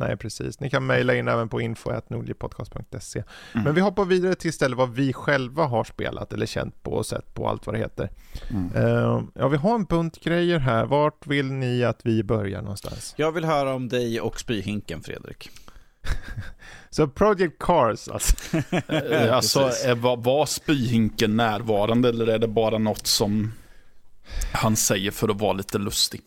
Nej, 0.00 0.16
precis. 0.16 0.60
Ni 0.60 0.70
kan 0.70 0.86
mejla 0.86 1.14
in 1.14 1.28
även 1.28 1.48
på 1.48 1.60
info.nordlivpodcast.se. 1.60 3.22
Mm. 3.52 3.64
Men 3.64 3.74
vi 3.74 3.80
hoppar 3.80 4.04
vidare 4.04 4.34
till 4.34 4.48
istället 4.48 4.78
vad 4.78 4.94
vi 4.94 5.12
själva 5.12 5.64
har 5.66 5.84
spelat 5.84 6.32
eller 6.32 6.46
känt 6.46 6.82
på 6.82 6.92
och 6.92 7.06
sett 7.06 7.34
på 7.34 7.48
allt 7.48 7.66
vad 7.66 7.74
det 7.74 7.78
heter. 7.78 8.10
Mm. 8.50 8.70
Eh, 8.74 9.22
ja, 9.34 9.48
vi 9.48 9.56
har 9.56 9.74
en 9.74 9.84
bunt 9.84 10.20
grejer 10.20 10.58
här. 10.58 10.86
Vart 10.86 11.26
vill 11.26 11.52
ni 11.52 11.84
att 11.84 12.00
vi 12.02 12.22
börjar 12.22 12.62
någonstans? 12.62 13.14
Jag 13.16 13.32
vill 13.32 13.44
höra 13.44 13.74
om 13.74 13.88
dig 13.88 14.20
och 14.20 14.40
spyhinken, 14.40 15.02
Fredrik. 15.02 15.50
Så 16.90 17.08
Project 17.08 17.58
Cars 17.58 18.08
alltså. 18.08 18.36
Eh, 18.88 19.34
alltså, 19.34 19.60
är, 19.60 19.94
var, 19.94 20.16
var 20.16 20.46
spyhinken 20.46 21.36
närvarande 21.36 22.08
eller 22.08 22.26
är 22.26 22.38
det 22.38 22.48
bara 22.48 22.78
något 22.78 23.06
som 23.06 23.52
han 24.52 24.76
säger 24.76 25.10
för 25.10 25.28
att 25.28 25.40
vara 25.40 25.52
lite 25.52 25.78
lustig? 25.78 26.20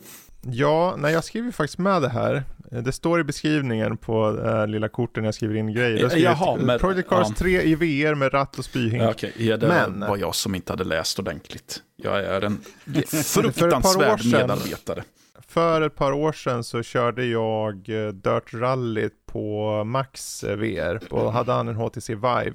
Ja, 0.46 0.96
nej 0.98 1.14
jag 1.14 1.24
skriver 1.24 1.52
faktiskt 1.52 1.80
med 1.80 2.02
det 2.02 2.10
här. 2.10 2.44
Det 2.72 2.92
står 2.92 3.20
i 3.20 3.24
beskrivningen 3.24 3.98
på 3.98 4.40
äh, 4.46 4.68
lilla 4.68 4.90
korten 4.90 5.24
när 5.24 5.28
jag 5.28 5.36
skriver 5.36 5.56
in 5.56 5.74
grejer. 5.74 5.98
Jag 6.02 6.12
skriver 6.12 6.30
Jaha, 6.30 6.58
men- 6.62 6.80
Project 6.80 7.10
Cars 7.10 7.28
ja. 7.30 7.36
3 7.38 7.62
i 7.62 7.76
VR 7.76 8.16
med 8.16 8.34
ratt 8.34 8.58
och 8.58 8.66
spyhink. 8.66 9.04
Ja, 9.04 9.10
Okej, 9.12 9.34
ja, 9.38 9.58
det 9.58 9.68
Men- 9.68 10.00
var 10.00 10.18
jag 10.18 10.36
som 10.36 10.56
inte 10.56 10.74
hade 10.74 10.84
läst 10.84 11.20
ordentligt. 11.20 11.82
Jag 11.96 12.20
är 12.24 12.42
en 12.42 12.58
För 13.08 13.52
fruktansvärd 13.52 14.22
sedan- 14.22 14.32
medarbetare. 14.32 15.04
För 15.48 15.82
ett 15.82 15.96
par 15.96 16.12
år 16.12 16.32
sedan 16.32 16.64
så 16.64 16.84
körde 16.84 17.26
jag 17.26 17.74
eh, 17.90 18.08
Dirt 18.08 18.54
Rally 18.54 19.10
på 19.26 19.84
Max 19.84 20.44
eh, 20.44 20.56
VR. 20.56 21.14
Och 21.14 21.34
hade 21.34 21.52
han 21.52 21.68
en 21.68 21.76
HTC 21.76 22.16
Vive. 22.16 22.54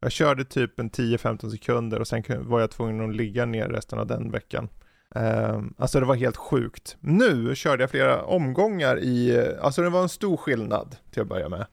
Jag 0.00 0.12
körde 0.12 0.44
typ 0.44 0.80
en 0.80 0.90
10-15 0.90 1.50
sekunder 1.50 2.00
och 2.00 2.08
sen 2.08 2.22
var 2.28 2.60
jag 2.60 2.70
tvungen 2.70 3.10
att 3.10 3.16
ligga 3.16 3.46
ner 3.46 3.68
resten 3.68 3.98
av 3.98 4.06
den 4.06 4.30
veckan. 4.30 4.68
Ehm, 5.14 5.74
alltså 5.78 6.00
det 6.00 6.06
var 6.06 6.14
helt 6.14 6.36
sjukt. 6.36 6.96
Nu 7.00 7.54
körde 7.54 7.82
jag 7.82 7.90
flera 7.90 8.22
omgångar 8.22 8.98
i, 8.98 9.46
alltså 9.60 9.82
det 9.82 9.90
var 9.90 10.02
en 10.02 10.08
stor 10.08 10.36
skillnad 10.36 10.96
till 11.10 11.22
att 11.22 11.28
börja 11.28 11.48
med. 11.48 11.66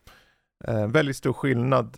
Eh, 0.64 0.86
väldigt 0.86 1.16
stor 1.16 1.32
skillnad 1.32 1.96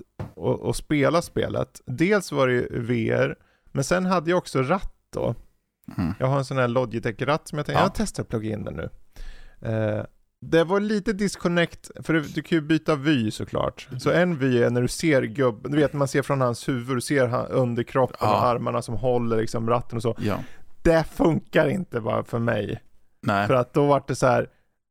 att 0.68 0.76
spela 0.76 1.22
spelet. 1.22 1.80
Dels 1.86 2.32
var 2.32 2.48
det 2.48 2.66
VR, 2.70 3.36
men 3.72 3.84
sen 3.84 4.06
hade 4.06 4.30
jag 4.30 4.38
också 4.38 4.62
ratt 4.62 4.94
då. 5.12 5.34
Mm. 5.98 6.14
Jag 6.18 6.26
har 6.26 6.38
en 6.38 6.44
sån 6.44 6.56
här 6.58 6.68
Logitech-ratt 6.68 7.48
som 7.48 7.58
jag 7.58 7.66
tänkte, 7.66 7.80
Ja. 7.80 7.84
jag 7.86 7.94
testar 7.94 8.22
att 8.22 8.28
plugga 8.28 8.50
in 8.52 8.64
den 8.64 8.74
nu. 8.74 8.88
Eh, 9.70 10.04
det 10.40 10.64
var 10.64 10.80
lite 10.80 11.12
disconnect, 11.12 11.90
för 12.02 12.12
du, 12.14 12.20
du 12.20 12.42
kan 12.42 12.56
ju 12.58 12.62
byta 12.62 12.94
vy 12.96 13.30
såklart. 13.30 13.88
Så 13.98 14.10
en 14.10 14.38
vy 14.38 14.62
är 14.62 14.70
när 14.70 14.82
du 14.82 14.88
ser 14.88 15.22
gubben, 15.22 15.72
du 15.72 15.78
vet 15.78 15.92
man 15.92 16.08
ser 16.08 16.22
från 16.22 16.40
hans 16.40 16.68
huvud, 16.68 16.96
du 16.96 17.00
ser 17.00 17.26
han, 17.26 17.46
underkroppen 17.46 18.16
Ja. 18.20 18.36
och 18.36 18.46
armarna 18.46 18.82
som 18.82 18.94
håller 18.94 19.36
liksom 19.36 19.68
ratten 19.70 19.96
och 19.96 20.02
så. 20.02 20.16
Ja, 20.18 20.38
Det 20.90 21.04
funkar 21.04 21.68
inte 21.68 22.00
bara 22.00 22.24
för 22.24 22.38
mig. 22.38 22.80
nej. 23.20 23.46
För 23.46 23.54
att 23.54 23.74
då 23.74 23.86
var 23.86 24.02
det 24.06 24.14
så 24.14 24.26
här, 24.26 24.48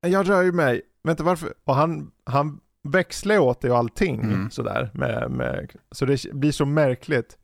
jag 0.08 0.30
rör 0.30 0.42
ju 0.44 0.52
mig, 0.52 0.82
vänta 1.04 1.24
varför? 1.24 1.54
Och 1.64 1.76
han, 1.76 2.12
han 2.24 2.60
växlar 2.84 3.38
åt 3.38 3.62
det 3.62 3.72
och 3.72 3.78
allting 3.78 4.20
Mm. 4.22 4.50
sådär. 4.52 4.90
Med, 4.94 5.32
med, 5.32 5.72
så 5.92 6.06
det 6.06 6.26
blir 6.34 6.52
så 6.52 6.66
märkligt. 6.66 7.38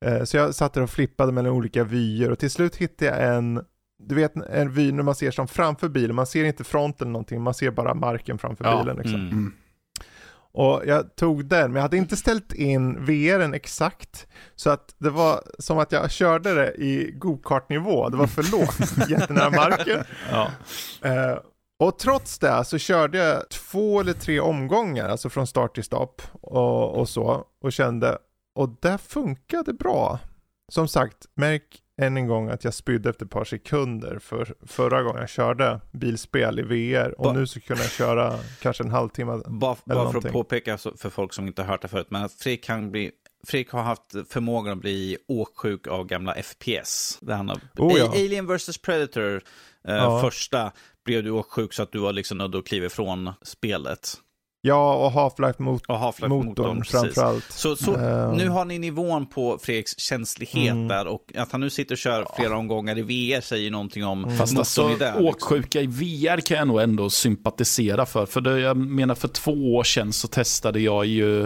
Eh, 0.00 0.24
så 0.24 0.36
jag 0.36 0.54
satt 0.54 0.72
där 0.72 0.82
och 0.82 0.90
flippade 0.90 1.32
mellan 1.32 1.52
olika 1.52 1.84
vyer 1.84 2.30
och 2.30 2.38
till 2.38 2.50
slut 2.50 2.76
hittade 2.76 3.10
jag 3.10 3.36
en, 3.36 3.60
du 4.02 4.14
vet 4.14 4.36
en 4.36 4.72
vy 4.72 4.92
när 4.92 5.02
man 5.02 5.14
ser 5.14 5.30
som 5.30 5.48
framför 5.48 5.88
bilen, 5.88 6.16
man 6.16 6.26
ser 6.26 6.44
inte 6.44 6.64
fronten 6.64 7.06
eller 7.06 7.12
någonting, 7.12 7.42
man 7.42 7.54
ser 7.54 7.70
bara 7.70 7.94
marken 7.94 8.38
framför 8.38 8.64
Ja, 8.64 8.78
bilen. 8.82 8.96
Liksom. 8.96 9.20
Mm. 9.20 9.52
Och 10.56 10.82
jag 10.86 11.16
tog 11.16 11.44
den, 11.44 11.72
men 11.72 11.74
jag 11.74 11.82
hade 11.82 11.96
inte 11.96 12.16
ställt 12.16 12.52
in 12.52 13.04
VRen 13.04 13.54
exakt. 13.54 14.26
Så 14.54 14.70
att 14.70 14.94
det 14.98 15.10
var 15.10 15.42
som 15.58 15.78
att 15.78 15.92
jag 15.92 16.10
körde 16.10 16.54
det 16.54 16.74
i 16.74 17.12
go-kart-nivå. 17.14 18.08
Det 18.08 18.16
var 18.16 18.26
för 18.26 18.42
lågt, 18.52 19.08
jättenära 19.10 19.50
marken. 19.50 20.04
Ja. 20.30 20.50
Eh, 21.02 21.38
och 21.78 21.98
trots 21.98 22.38
det 22.38 22.64
så 22.64 22.78
körde 22.78 23.18
jag 23.18 23.48
två 23.50 24.00
eller 24.00 24.12
tre 24.12 24.40
omgångar, 24.40 25.08
alltså 25.08 25.30
från 25.30 25.46
start 25.46 25.74
till 25.74 25.84
stopp 25.84 26.22
och, 26.32 26.98
och 26.98 27.08
så. 27.08 27.44
Och 27.62 27.72
kände, 27.72 28.18
och 28.54 28.68
det 28.80 28.98
funkade 28.98 29.72
bra. 29.72 30.18
Som 30.72 30.88
sagt, 30.88 31.26
märk 31.34 31.82
än 32.02 32.16
en 32.16 32.26
gång 32.26 32.48
att 32.48 32.64
jag 32.64 32.74
spydde 32.74 33.10
efter 33.10 33.24
ett 33.24 33.30
par 33.30 33.44
sekunder 33.44 34.18
för 34.18 34.54
förra 34.66 35.02
gången 35.02 35.20
jag 35.20 35.28
körde 35.30 35.80
bilspel 35.92 36.58
i 36.58 36.62
VR. 36.62 37.14
Och 37.20 37.24
Ba- 37.24 37.32
nu 37.32 37.46
så 37.46 37.60
kunde 37.60 37.82
jag 37.82 37.92
köra 37.92 38.38
kanske 38.60 38.84
en 38.84 38.90
halvtimme. 38.90 39.40
Bara, 39.46 39.76
bara 39.84 40.10
för 40.12 40.18
att 40.18 40.32
påpeka 40.32 40.78
för 40.78 41.10
folk 41.10 41.32
som 41.32 41.46
inte 41.46 41.62
har 41.62 41.68
hört 41.68 41.82
det 41.82 41.88
förut, 41.88 42.06
men 42.10 42.22
att 42.24 42.32
Fredrik 42.32 42.64
kan 42.64 42.90
bli 42.90 43.10
Fredrik 43.46 43.70
har 43.70 43.82
haft 43.82 44.12
förmågan 44.28 44.72
att 44.72 44.78
bli 44.80 45.18
åksjuk 45.28 45.86
av 45.86 46.04
gamla 46.06 46.34
FPS. 46.34 47.18
Där 47.20 47.34
han 47.34 47.48
har, 47.48 47.58
Oh, 47.76 47.98
ja. 47.98 48.08
Alien 48.08 48.46
vs 48.46 48.78
Predator, 48.78 49.34
eh, 49.88 49.94
Ja. 49.94 50.20
första, 50.20 50.72
blev 51.04 51.24
du 51.24 51.30
åksjuk 51.30 51.72
så 51.72 51.82
att 51.82 51.92
du 51.92 51.98
var 51.98 52.12
liksom 52.12 52.38
nödd 52.38 52.54
att 52.54 52.66
kliva 52.66 52.86
ifrån 52.86 53.32
spelet. 53.42 54.14
Ja, 54.66 54.94
och 55.06 55.12
Half-Life-motorn 55.12 55.94
Och 55.96 55.98
Half-Life-motorn, 56.00 56.78
precis. 56.78 56.90
framförallt. 56.92 57.44
Så, 57.52 57.76
så 57.76 57.94
Ehm. 57.96 58.36
nu 58.36 58.48
har 58.48 58.64
ni 58.64 58.78
nivån 58.78 59.26
på 59.26 59.58
Fredriks 59.62 59.98
känslighet 59.98 60.72
Mm. 60.72 60.88
där 60.88 61.06
och 61.06 61.32
att 61.36 61.52
han 61.52 61.60
nu 61.60 61.70
sitter 61.70 61.94
och 61.94 61.98
kör 61.98 62.26
flera 62.36 62.56
omgångar 62.56 62.98
i 62.98 63.02
VR 63.02 63.40
säger 63.40 63.70
någonting 63.70 64.04
om 64.04 64.24
Mm. 64.24 64.36
Fast 64.36 64.58
alltså, 64.58 64.82
motorn 64.82 64.96
i 64.96 65.04
liksom. 65.04 65.26
åksjuka 65.26 65.80
i 65.80 65.86
VR 65.86 66.40
kan 66.40 66.56
jag 66.56 66.68
nog 66.68 66.80
ändå 66.80 67.10
sympatisera 67.10 68.06
för. 68.06 68.26
För 68.26 68.40
det, 68.40 68.60
jag 68.60 68.76
menar, 68.76 69.14
för 69.14 69.28
två 69.28 69.74
år 69.74 69.84
sedan 69.84 70.12
så 70.12 70.28
testade 70.28 70.80
jag 70.80 71.06
ju 71.06 71.44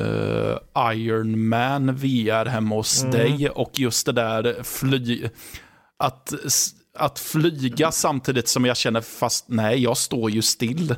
eh, 0.00 0.92
Iron 0.94 1.48
Man 1.48 1.94
VR 1.96 2.46
hemma 2.46 2.74
hos 2.74 3.00
Mm. 3.02 3.10
dig. 3.12 3.50
Och 3.50 3.70
just 3.74 4.06
det 4.06 4.12
där 4.12 4.62
fly... 4.62 5.28
Att, 5.98 6.32
att 6.98 7.18
flyga 7.18 7.92
samtidigt 7.92 8.48
som 8.48 8.64
jag 8.64 8.76
känner, 8.76 9.00
fast 9.00 9.44
nej, 9.48 9.82
jag 9.82 9.96
står 9.96 10.30
ju 10.30 10.42
still. 10.42 10.94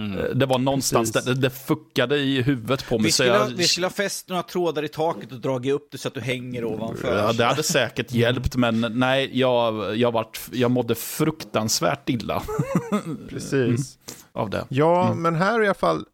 Mm. 0.00 0.18
Eh, 0.18 0.24
Det 0.24 0.46
var 0.46 0.58
någonstans 0.58 1.12
det, 1.12 1.34
det 1.34 1.50
fuckade 1.50 2.18
i 2.18 2.42
huvudet 2.42 2.88
på 2.88 2.98
mig. 2.98 3.04
Vi 3.04 3.12
så 3.12 3.14
skulle, 3.22 3.28
jag, 3.28 3.38
ha, 3.38 3.50
vi 3.56 3.64
skulle 3.68 3.86
ha 3.86 3.92
fäst 3.92 4.28
några 4.28 4.42
trådar 4.42 4.82
i 4.82 4.88
taket 4.88 5.32
och 5.32 5.40
dragit 5.40 5.72
upp 5.74 5.88
det 5.92 5.98
så 5.98 6.08
att 6.08 6.14
du 6.14 6.20
hänger 6.20 6.64
ovanför. 6.64 7.16
Ja, 7.18 7.32
det 7.32 7.44
hade 7.44 7.62
säkert 7.62 8.12
hjälpt, 8.12 8.56
men 8.56 8.92
nej, 8.94 9.30
jag, 9.38 9.96
jag, 9.96 10.12
vart, 10.12 10.40
jag 10.52 10.70
mådde 10.70 10.94
fruktansvärt 10.94 12.08
illa 12.08 12.42
Precis. 13.28 13.98
av 14.32 14.50
det. 14.50 14.64
Ja, 14.68 15.14
men 15.14 15.34
här 15.34 15.62
i 15.62 15.66
alla 15.66 15.74
fall. 15.74 16.04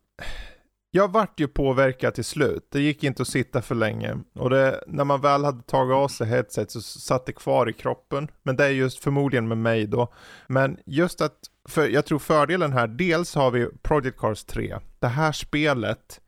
Jag 0.96 1.12
vart 1.12 1.40
ju 1.40 1.48
påverkad 1.48 2.14
till 2.14 2.24
slut. 2.24 2.68
Det 2.70 2.80
gick 2.80 3.04
inte 3.04 3.22
att 3.22 3.28
sitta 3.28 3.62
för 3.62 3.74
länge. 3.74 4.18
Och 4.34 4.50
det, 4.50 4.84
när 4.86 5.04
man 5.04 5.20
väl 5.20 5.44
hade 5.44 5.62
tagit 5.62 5.94
av 5.94 6.08
sig 6.08 6.26
headset 6.26 6.70
så 6.70 6.80
satt 6.80 7.26
det 7.26 7.32
kvar 7.32 7.68
i 7.68 7.72
kroppen. 7.72 8.28
Men 8.42 8.56
det 8.56 8.64
är 8.64 8.70
just 8.70 8.98
förmodligen 8.98 9.48
med 9.48 9.58
mig 9.58 9.86
då. 9.86 10.12
Men 10.46 10.78
just 10.86 11.20
att, 11.20 11.38
för 11.68 11.88
jag 11.88 12.06
tror 12.06 12.18
fördelen 12.18 12.72
här, 12.72 12.86
dels 12.86 13.34
har 13.34 13.50
vi 13.50 13.68
Project 13.82 14.18
Cars 14.18 14.44
3. 14.44 14.78
Det 14.98 15.08
här 15.08 15.32
spelet 15.32 16.20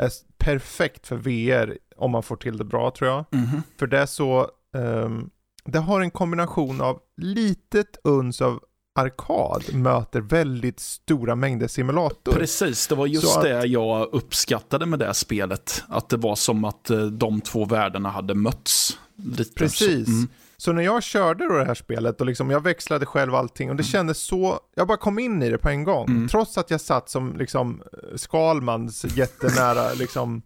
är 0.00 0.10
perfekt 0.38 1.06
för 1.06 1.16
VR 1.16 1.78
om 1.96 2.10
man 2.10 2.22
får 2.22 2.36
till 2.36 2.56
det 2.56 2.64
bra 2.64 2.90
tror 2.90 3.10
jag. 3.10 3.24
Mhm. 3.30 3.62
För 3.78 3.86
det 3.86 3.98
är 3.98 4.06
så, 4.06 4.50
ehm, 4.76 5.30
det 5.64 5.78
har 5.78 6.00
en 6.00 6.10
kombination 6.10 6.80
av 6.80 7.00
litet 7.16 7.96
uns 8.04 8.40
av 8.40 8.60
arkad 8.94 9.74
möter 9.74 10.20
väldigt 10.20 10.80
stora 10.80 11.34
mängder 11.34 11.68
simulator. 11.68 12.32
Precis, 12.32 12.86
det 12.86 12.94
var 12.94 13.06
just 13.06 13.36
att- 13.36 13.42
det 13.42 13.66
jag 13.66 14.08
uppskattade 14.12 14.86
med 14.86 14.98
det 14.98 15.06
här 15.06 15.12
spelet. 15.12 15.84
Att 15.88 16.08
det 16.08 16.16
var 16.16 16.34
som 16.34 16.64
att 16.64 16.90
eh, 16.90 17.02
de 17.02 17.40
två 17.40 17.64
världarna 17.64 18.08
hade 18.08 18.34
mötts. 18.34 18.98
Lite. 19.16 19.54
Precis. 19.54 20.06
Så, 20.06 20.12
mm. 20.12 20.28
Så 20.56 20.72
när 20.72 20.82
jag 20.82 21.02
körde 21.02 21.48
då 21.48 21.58
det 21.58 21.64
här 21.64 21.74
spelet 21.74 22.20
och 22.20 22.26
liksom 22.26 22.50
jag 22.50 22.62
växlade 22.62 23.06
själv 23.06 23.34
allting 23.34 23.70
och 23.70 23.76
det 23.76 23.82
kändes 23.82 24.18
så, 24.18 24.60
jag 24.74 24.86
bara 24.86 24.96
kom 24.96 25.18
in 25.18 25.42
i 25.42 25.50
det 25.50 25.58
på 25.58 25.68
en 25.68 25.84
gång. 25.84 26.08
Mm. 26.08 26.28
Trots 26.28 26.58
att 26.58 26.70
jag 26.70 26.80
satt 26.80 27.10
som 27.10 27.36
liksom 27.36 27.82
Skalmans 28.16 29.04
jättenära 29.16 29.92
liksom 29.98 30.42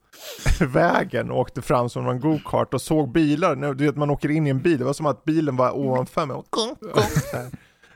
vägen 0.61 1.31
och 1.31 1.39
åkte 1.39 1.63
fram 1.63 1.89
som 1.89 2.09
en 2.09 2.21
go-kart 2.21 2.75
och 2.75 2.83
såg 2.83 3.13
bilar. 3.13 3.75
Du 3.75 3.87
vet 3.87 3.97
man 3.97 4.11
åker 4.11 4.31
in 4.31 4.47
i 4.47 4.51
en 4.51 4.61
bil, 4.63 4.79
det 4.79 4.85
var 4.85 4.93
som 4.93 5.07
att 5.07 5.25
bilen 5.25 5.57
var 5.57 5.77
ovanför 5.77 6.27
mig. 6.27 6.37
Och 6.37 6.47
så 6.51 7.37
här. 7.37 7.51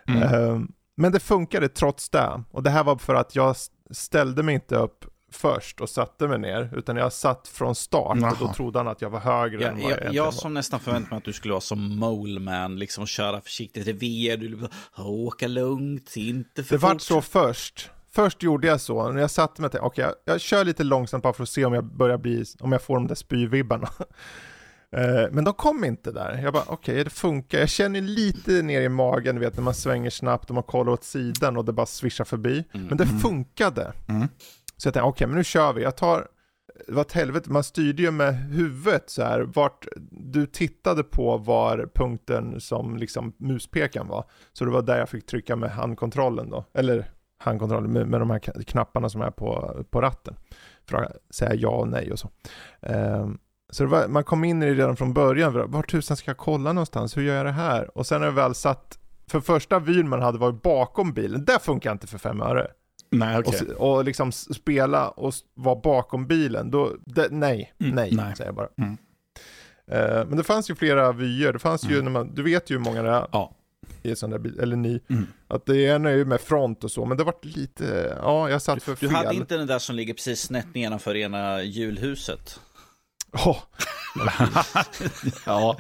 Mm. 0.09 0.23
Ehm, 0.23 0.69
Men 0.97 1.13
det 1.13 1.21
funkade 1.21 1.69
trots 1.69 2.11
det. 2.11 2.43
Och 2.51 2.63
det 2.63 2.71
här 2.71 2.85
var 2.85 2.97
för 2.97 3.15
att 3.15 3.37
jag 3.37 3.57
ställde 3.91 4.43
mig 4.43 4.55
inte 4.55 4.77
upp 4.77 5.05
först 5.33 5.81
och 5.81 5.89
satte 5.89 6.29
mig 6.29 6.39
ner, 6.39 6.71
utan 6.77 6.97
jag 6.97 7.13
satt 7.13 7.49
från 7.49 7.75
start 7.75 8.19
och 8.23 8.39
då 8.47 8.53
trodde 8.53 8.79
han 8.79 8.89
att 8.89 9.03
jag 9.03 9.11
var 9.11 9.21
högre 9.21 9.63
Ja, 9.63 9.69
än 9.69 9.75
vad 9.75 9.83
jag, 9.83 9.89
egentligen 9.89 10.15
jag 10.15 10.25
var. 10.25 10.31
som 10.33 10.55
nästan 10.55 10.81
förväntade 10.81 11.11
mig 11.11 11.19
att 11.19 11.25
du 11.25 11.33
skulle 11.33 11.53
vara 11.53 11.61
som 11.61 11.97
Moleman, 11.99 12.79
liksom 12.79 13.03
och 13.03 13.09
köra 13.09 13.41
försiktigt 13.41 13.87
i 13.89 13.93
VR. 13.93 14.37
Du 14.37 14.49
liksom, 14.49 14.69
åka 14.97 15.47
lugnt, 15.49 16.17
inte 16.17 16.65
för 16.65 16.75
Det 16.75 16.83
vart 16.83 16.93
fort. 16.93 17.01
så 17.03 17.23
först. 17.23 17.91
Först 18.13 18.43
gjorde 18.43 18.67
jag 18.67 18.81
så, 18.81 19.13
när 19.13 19.21
jag 19.21 19.31
satte 19.31 19.61
mig 19.61 19.71
till, 19.71 19.81
okej 19.81 20.05
jag, 20.05 20.15
jag 20.35 20.41
kör 20.41 20.65
lite 20.65 20.85
långsamt 20.85 21.23
bara 21.23 21.33
för 21.33 21.43
att 21.43 21.49
se 21.49 21.65
om 21.65 21.73
jag 21.75 21.85
börjar 21.85 22.19
bli, 22.19 22.45
om 22.61 22.73
jag 22.73 22.83
får 22.83 22.95
de 22.95 23.07
där 23.07 23.15
spyvibbarna. 23.15 23.89
Eh, 24.97 25.27
Men 25.31 25.45
de 25.45 25.55
kom 25.55 25.85
inte 25.85 26.13
där. 26.13 26.41
Jag 26.43 26.53
bara, 26.53 26.65
okej 26.67 27.05
det 27.05 27.11
funkar. 27.11 27.59
Jag 27.59 27.69
känner 27.69 28.01
lite 28.01 28.63
ner 28.63 28.81
i 28.81 28.89
magen, 28.89 29.35
du 29.35 29.41
vet 29.41 29.57
när 29.57 29.63
man 29.63 29.75
svänger 29.75 30.11
snabbt 30.11 30.49
och 30.51 30.55
man 30.55 30.63
kollar 30.65 30.93
åt 30.93 31.05
sidan 31.05 31.57
och 31.57 31.65
det 31.65 31.73
bara 31.73 31.87
svischar 31.87 32.25
förbi. 32.25 32.65
Mm. 32.75 32.87
Men 32.87 32.97
det 32.99 33.07
funkade. 33.07 33.93
Mm. 34.09 34.29
Så 34.77 34.89
jag 34.89 34.95
tänkte, 34.95 35.09
okej 35.09 35.27
men 35.27 35.37
nu 35.37 35.45
kör 35.45 35.73
vi. 35.73 35.83
Jag 35.83 35.97
tar, 35.97 36.27
det 36.87 36.93
var 36.93 37.03
ett 37.03 37.13
helvete, 37.13 37.51
man 37.51 37.65
styrde 37.65 38.03
ju 38.03 38.11
med 38.11 38.35
huvudet 38.35 39.11
så 39.11 39.23
här, 39.23 39.41
vart 39.41 39.87
du 40.11 40.47
tittade 40.47 41.03
på 41.05 41.37
var 41.39 41.91
punkten 41.95 42.61
som 42.61 42.97
liksom 42.97 43.33
muspekan 43.37 44.09
var. 44.09 44.25
Så 44.53 44.65
det 44.65 44.71
var 44.71 44.83
där 44.83 44.99
jag 44.99 45.09
fick 45.09 45.27
trycka 45.27 45.57
med 45.57 45.71
handkontrollen 45.71 46.51
då, 46.51 46.65
eller 46.75 47.11
handkontrollen 47.39 47.93
med, 47.93 48.07
med 48.09 48.21
de 48.21 48.31
här 48.31 48.39
kna- 48.39 48.63
knapparna 48.65 49.09
som 49.09 49.21
är 49.21 49.31
på, 49.31 49.85
på 49.91 50.01
ratten. 50.01 50.35
För 50.89 50.97
att 50.97 51.13
säga 51.35 51.55
ja 51.55 51.69
och 51.69 51.89
nej 51.89 52.13
och 52.13 52.19
så. 52.19 52.31
Ehm, 52.83 53.39
så 53.71 53.87
var, 53.87 54.09
man 54.09 54.25
kom 54.25 54.45
in 54.45 54.63
i 54.63 54.67
det 54.67 54.75
redan 54.75 54.97
från 54.97 55.13
början, 55.13 55.71
var 55.71 55.83
tusan 55.83 56.17
ska 56.17 56.31
jag 56.31 56.37
kolla 56.39 56.73
någonstans, 56.73 57.17
hur 57.17 57.23
gör 57.23 57.37
jag 57.37 57.47
det 57.47 57.53
här? 57.53 57.99
Och 57.99 58.07
sen 58.07 58.21
när 58.21 58.27
jag 58.29 58.33
väl 58.35 58.55
satt, 58.55 58.99
för 59.31 59.41
första 59.41 59.79
vyn 59.79 60.09
man 60.09 60.23
hade 60.23 60.39
var 60.39 60.53
bakom 60.53 61.13
bilen, 61.13 61.45
det 61.45 61.59
funkar 61.63 61.93
inte 61.93 62.07
för 62.07 62.19
fem 62.19 62.43
öre. 62.43 62.67
Nej, 63.11 63.39
okej. 63.39 63.61
Och, 63.77 63.97
och 63.99 64.05
liksom 64.05 64.33
spela 64.33 65.09
och 65.09 65.35
vara 65.55 65.77
bakom 65.81 66.27
bilen, 66.27 66.71
då, 66.71 66.93
det, 67.07 67.29
nej, 67.31 67.73
Mm, 67.81 67.95
nej, 67.95 68.11
nej. 68.13 68.37
säger 68.37 68.49
jag 68.49 68.55
bara. 68.55 68.69
Mm. 68.79 68.97
Eh, 69.91 70.27
men 70.27 70.37
det 70.37 70.45
fanns 70.45 70.71
ju 70.71 70.75
flera 70.75 71.13
vyer, 71.13 71.53
det 71.53 71.59
fanns 71.59 71.85
ju, 71.85 71.93
Mm. 71.93 72.05
när 72.05 72.11
man, 72.11 72.35
du 72.35 72.43
vet 72.43 72.71
ju 72.71 72.75
hur 72.75 72.85
många 72.85 73.03
det 73.03 73.11
är 73.11 73.27
Ja. 73.33 73.55
i 74.03 74.17
sån 74.17 74.31
där 74.31 74.39
bil, 74.39 74.61
eller 74.61 74.77
ni, 74.77 75.01
Mm. 75.11 75.27
att 75.49 75.67
det 75.67 75.77
ena 75.83 76.11
är 76.11 76.15
ju 76.17 76.25
med 76.25 76.41
front 76.41 76.85
och 76.85 76.91
så, 76.91 77.05
men 77.05 77.17
det 77.17 77.25
vart 77.25 77.45
lite, 77.45 78.17
ja 78.23 78.51
jag 78.51 78.63
satt 78.63 78.83
för 78.83 78.93
Du 78.93 78.97
fel. 78.97 79.11
hade 79.11 79.35
inte 79.35 79.57
den 79.57 79.67
där 79.67 79.79
som 79.79 79.97
ligger 79.97 80.15
precis 80.15 80.41
snett 80.41 80.75
nedanför 80.75 81.17
ena 81.17 81.63
julhuset? 81.63 82.61
Åh, 83.47 83.57
ja. 85.47 85.77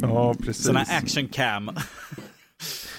ja, 0.00 0.34
precis. 0.44 0.68
Här 0.70 0.98
action 0.98 1.28
cam. 1.28 1.70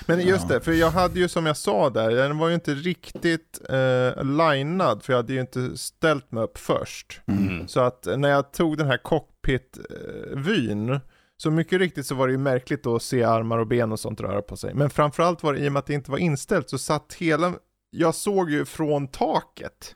Men 0.06 0.22
just 0.22 0.48
det, 0.48 0.62
för 0.62 0.72
jag 0.72 0.92
hade 0.92 1.20
ju 1.20 1.28
som 1.28 1.46
jag 1.46 1.58
sa 1.58 1.90
där, 1.90 2.12
den 2.12 2.38
var 2.38 2.48
ju 2.48 2.54
inte 2.54 2.74
riktigt 2.74 3.60
eh, 3.70 4.24
linad, 4.24 5.04
för 5.04 5.14
jag 5.14 5.18
hade 5.18 5.34
ju 5.34 5.42
inte 5.42 5.78
ställt 5.78 6.32
mig 6.32 6.44
upp 6.44 6.58
först. 6.58 7.22
Mm. 7.28 7.68
Så 7.68 7.80
att 7.80 8.08
när 8.18 8.30
jag 8.30 8.54
tog 8.54 8.78
den 8.78 8.88
här 8.88 8.98
cockpit-vyn, 8.98 11.00
så 11.38 11.52
mycket 11.52 11.80
riktigt 11.80 12.08
så 12.08 12.16
var 12.16 12.28
det 12.28 12.32
ju 12.32 12.38
märkligt 12.38 12.84
då 12.84 12.96
att 12.96 13.04
se 13.04 13.24
armar 13.24 13.58
och 13.58 13.68
ben 13.68 13.92
och 13.92 14.00
sånt 14.00 14.22
röra 14.22 14.42
på 14.42 14.58
sig. 14.58 14.74
Men 14.74 14.90
framförallt 14.90 15.44
var 15.44 15.54
det 15.54 15.60
i 15.60 15.68
och 15.68 15.72
med 15.72 15.80
att 15.80 15.86
det 15.86 15.94
inte 15.94 16.12
var 16.12 16.18
inställt 16.18 16.70
så 16.70 16.78
satt 16.78 17.14
hela, 17.14 17.54
jag 17.90 18.16
såg 18.16 18.52
ju 18.52 18.66
från 18.66 19.08
taket. 19.08 19.96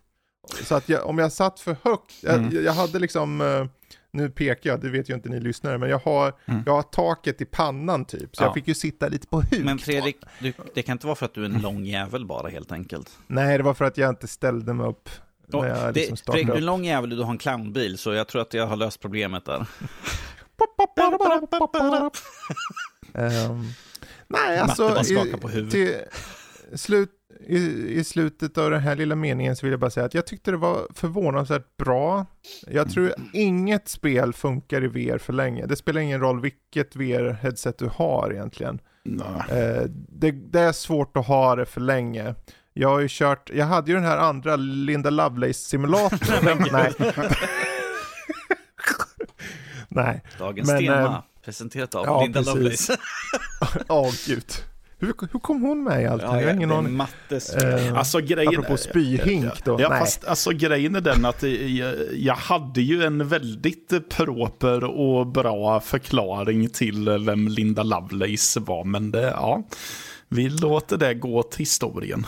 Så 0.63 0.75
att 0.75 0.89
jag, 0.89 1.05
om 1.07 1.17
jag 1.17 1.31
satt 1.31 1.59
för 1.59 1.75
högt, 1.83 2.13
jag, 2.23 2.35
Mm. 2.35 2.65
jag 2.65 2.73
hade 2.73 2.99
liksom, 2.99 3.41
eh, 3.41 3.65
nu 4.13 4.29
pekar 4.29 4.69
jag, 4.69 4.81
det 4.81 4.89
vet 4.89 5.09
ju 5.09 5.13
inte 5.13 5.29
ni 5.29 5.39
lyssnare, 5.39 5.77
men 5.77 5.89
jag 5.89 5.99
har, 5.99 6.33
Mm. 6.45 6.63
jag 6.65 6.73
har 6.73 6.81
taket 6.83 7.41
i 7.41 7.45
pannan 7.45 8.05
typ. 8.05 8.35
Så 8.35 8.43
Ja. 8.43 8.47
jag 8.47 8.53
fick 8.53 8.67
ju 8.67 8.73
sitta 8.73 9.07
lite 9.07 9.27
på 9.27 9.41
huk. 9.41 9.63
Men 9.63 9.79
Fredrik, 9.79 10.17
du, 10.39 10.53
det 10.73 10.81
kan 10.81 10.93
inte 10.93 11.05
vara 11.07 11.15
för 11.15 11.25
att 11.25 11.33
du 11.33 11.41
är 11.41 11.45
en 11.45 11.61
lång 11.61 11.85
jävel 11.85 12.25
bara 12.25 12.49
helt 12.49 12.71
enkelt. 12.71 13.09
Nej, 13.27 13.57
det 13.57 13.63
var 13.63 13.73
för 13.73 13.85
att 13.85 13.97
jag 13.97 14.09
inte 14.09 14.27
ställde 14.27 14.73
mig 14.73 14.87
upp 14.87 15.09
när 15.47 15.65
jag 15.67 15.93
det, 15.93 15.99
liksom 15.99 16.17
Fredrik, 16.33 16.47
du 16.47 16.53
är 16.53 16.57
en 16.57 16.65
lång 16.65 16.85
jävel 16.85 17.11
och 17.11 17.17
du 17.17 17.23
har 17.23 17.31
en 17.31 17.37
clownbil, 17.37 17.97
så 17.97 18.13
jag 18.13 18.27
tror 18.27 18.41
att 18.41 18.53
jag 18.53 18.67
har 18.67 18.75
löst 18.75 18.99
problemet 18.99 19.45
där. 19.45 19.65
Ehm, 23.13 23.61
nej, 24.27 24.59
Matte 24.59 24.61
alltså 24.61 24.89
bara 24.89 25.03
skakar 25.03 25.37
på 25.37 25.49
huvudet. 25.49 25.71
till 25.71 26.79
slut, 26.79 27.09
i, 27.47 27.93
i 27.99 28.03
slutet 28.03 28.57
av 28.57 28.71
den 28.71 28.81
här 28.81 28.95
lilla 28.95 29.15
meningen 29.15 29.55
så 29.55 29.65
vill 29.65 29.71
jag 29.71 29.79
bara 29.79 29.91
säga 29.91 30.05
att 30.05 30.13
jag 30.13 30.27
tyckte 30.27 30.51
det 30.51 30.57
var 30.57 30.87
förvånansvärt 30.93 31.77
bra. 31.77 32.25
Jag 32.67 32.91
tror 32.91 33.13
inget 33.33 33.87
spel 33.87 34.33
funkar 34.33 34.83
i 34.83 34.87
VR 34.87 35.17
för 35.17 35.33
länge. 35.33 35.65
Det 35.65 35.75
spelar 35.75 36.01
ingen 36.01 36.19
roll 36.19 36.41
vilket 36.41 36.95
VR-headset 36.95 37.77
du 37.77 37.89
har 37.95 38.31
egentligen. 38.33 38.79
Nej. 39.03 39.59
Eh, 39.59 39.83
det, 40.09 40.31
det 40.31 40.59
är 40.59 40.71
svårt 40.71 41.17
att 41.17 41.27
ha 41.27 41.55
det 41.55 41.65
för 41.65 41.81
länge. 41.81 42.35
Jag 42.73 42.89
har 42.89 42.99
ju 42.99 43.07
kört, 43.09 43.49
jag 43.53 43.65
hade 43.65 43.91
ju 43.91 43.95
den 43.95 44.05
här 44.05 44.17
andra 44.17 44.55
Linda 44.55 45.09
Lovelace-simulatorn. 45.09 46.67
Nej. 46.71 46.93
Nej, 49.87 50.23
Dagens 50.39 50.69
Men, 50.69 50.79
tema, 50.79 51.03
eh, 51.03 51.21
presenterat 51.45 51.95
av 51.95 52.05
ja, 52.05 52.21
Linda 52.21 52.39
precis. 52.39 52.55
Lovelace. 52.55 52.97
åh 53.87 54.11
gud. 54.27 54.45
Hur, 55.01 55.13
hur 55.31 55.39
kom 55.39 55.61
hon 55.61 55.83
med 55.83 56.01
i 56.03 56.05
allt 56.05 56.21
det 56.21 56.27
här? 56.27 56.39
Jag 56.41 56.47
har 56.47 56.53
ingen 56.53 56.71
aning. 56.71 56.93
Mattes 56.93 57.55
Eh, 57.55 57.93
Alltså 57.97 58.19
grejen... 58.19 58.47
apropå 58.59 58.77
spyhink 58.77 59.65
då. 59.65 59.81
Ja, 59.81 59.89
Nej. 59.89 59.99
fast 59.99 60.25
alltså 60.25 60.51
grejen 60.51 60.95
är 60.95 61.01
den 61.01 61.25
att 61.25 61.43
jag, 61.43 61.95
jag 62.13 62.35
hade 62.35 62.81
ju 62.81 63.03
en 63.03 63.27
väldigt 63.27 64.09
proper 64.09 64.83
och 64.83 65.27
bra 65.27 65.79
förklaring 65.79 66.69
till 66.69 67.09
vem 67.09 67.47
Linda 67.47 67.83
Lovelace 67.83 68.59
var. 68.59 68.83
Men 68.83 69.11
det, 69.11 69.21
ja, 69.21 69.63
vi 70.29 70.49
låter 70.49 70.97
det 70.97 71.13
gå 71.13 71.43
till 71.43 71.59
historien. 71.59 72.25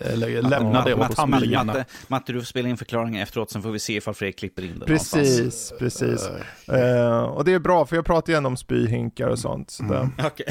Eller 0.00 0.42
lämna 0.42 0.84
det 0.84 0.94
åt 0.94 1.16
handlingarna. 1.18 1.64
Matte, 1.72 1.84
Matte, 2.08 2.32
du 2.32 2.38
får 2.40 2.46
spela 2.46 2.68
in 2.68 2.76
förklaringen 2.76 3.22
efteråt, 3.22 3.50
sen 3.50 3.62
får 3.62 3.70
vi 3.70 3.78
se 3.78 3.96
ifall 3.96 4.14
Fredrik 4.14 4.38
klipper 4.38 4.62
in 4.62 4.72
det 4.78 4.78
någonstans. 4.86 5.12
Precis, 5.38 5.72
precis. 5.78 6.28
Eh, 6.68 7.20
och 7.20 7.44
det 7.44 7.52
är 7.52 7.58
bra 7.58 7.86
för 7.86 7.96
jag 7.96 8.04
pratar 8.04 8.32
igen 8.32 8.46
om 8.46 8.56
spyhinkar 8.56 9.28
och 9.28 9.38
sånt. 9.38 9.70
Så 9.70 9.82
Mm. 9.84 9.96
där. 10.16 10.26
Okej. 10.26 10.46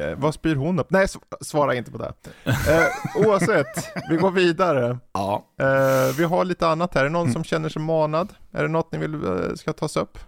Eh, 0.00 0.18
vad 0.18 0.34
spyr 0.34 0.54
hon 0.54 0.78
upp? 0.78 0.90
Nej, 0.90 1.06
svara 1.40 1.74
inte 1.74 1.90
på 1.90 1.98
det. 1.98 2.14
Eh, 2.44 3.26
oavsett, 3.26 3.92
vi 4.10 4.16
går 4.16 4.30
vidare. 4.30 4.98
Ja. 5.12 5.46
Eh, 5.60 6.16
vi 6.16 6.24
har 6.24 6.44
lite 6.44 6.68
annat 6.68 6.94
här. 6.94 7.00
Är 7.00 7.04
det 7.04 7.10
någon 7.10 7.22
mm. 7.22 7.32
som 7.32 7.44
känner 7.44 7.68
sig 7.68 7.82
manad? 7.82 8.34
Är 8.52 8.62
det 8.62 8.68
något 8.68 8.92
ni 8.92 8.98
vill 8.98 9.14
eh, 9.14 9.54
ska 9.54 9.72
tas 9.72 9.96
upp? 9.96 10.18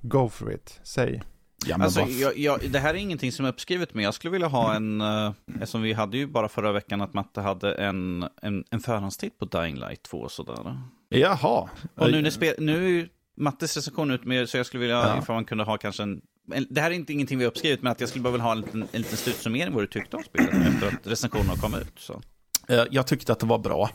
Go 0.00 0.28
for 0.28 0.52
it, 0.52 0.80
säg. 0.82 1.22
Ja, 1.66 1.76
alltså, 1.80 2.00
jag, 2.00 2.38
jag, 2.38 2.70
det 2.70 2.78
här 2.78 2.94
är 2.94 2.98
ingenting 2.98 3.32
som 3.32 3.44
är 3.44 3.48
uppskrivet, 3.48 3.94
men 3.94 4.04
jag 4.04 4.14
skulle 4.14 4.32
vilja 4.32 4.48
ha 4.48 4.74
en, 4.74 5.00
uh, 5.00 5.32
eftersom 5.54 5.82
vi 5.82 5.92
hade 5.92 6.16
ju 6.16 6.26
bara 6.26 6.48
förra 6.48 6.72
veckan 6.72 7.00
att 7.00 7.14
Matte 7.14 7.40
hade 7.40 7.74
en, 7.74 8.28
en, 8.42 8.64
en 8.70 8.80
förhandstitt 8.80 9.38
på 9.38 9.44
Dying 9.44 9.76
Light 9.76 10.02
2 10.02 10.18
och 10.18 10.32
sådär. 10.32 10.80
Jaha. 11.08 11.68
Och 11.94 12.10
nu, 12.10 12.22
när 12.22 12.60
nu 12.60 13.00
är 13.00 13.08
Mattes 13.36 13.76
recension 13.76 14.10
ut 14.10 14.24
med, 14.24 14.48
så 14.48 14.56
jag 14.56 14.66
skulle 14.66 14.80
vilja, 14.80 14.96
ja. 14.96 15.18
ifall 15.18 15.34
man 15.34 15.44
kunde 15.44 15.64
ha 15.64 15.78
kanske 15.78 16.02
en, 16.02 16.20
det 16.68 16.80
här 16.80 16.90
är 16.90 16.94
inte 16.94 17.12
ingenting 17.12 17.38
vi 17.38 17.44
har 17.44 17.50
uppskrivit, 17.50 17.82
men 17.82 17.92
att 17.92 18.00
jag 18.00 18.08
skulle 18.08 18.22
bara 18.22 18.30
vilja 18.30 18.44
ha 18.44 18.52
en 18.52 18.60
liten, 18.60 18.82
en 18.92 19.00
liten 19.02 19.16
slutsummering 19.16 19.74
vad 19.74 19.82
du 19.82 19.86
tyckte 19.86 20.16
om 20.16 20.22
spelet 20.22 20.50
efter 20.54 20.86
att 20.86 21.06
recensionen 21.06 21.48
har 21.48 21.56
kommit 21.56 21.80
ut. 21.80 21.98
Så. 21.98 22.22
Eh, 22.68 22.84
jag 22.90 23.06
tyckte 23.06 23.32
att 23.32 23.40
det 23.40 23.46
var 23.46 23.58
bra. 23.58 23.90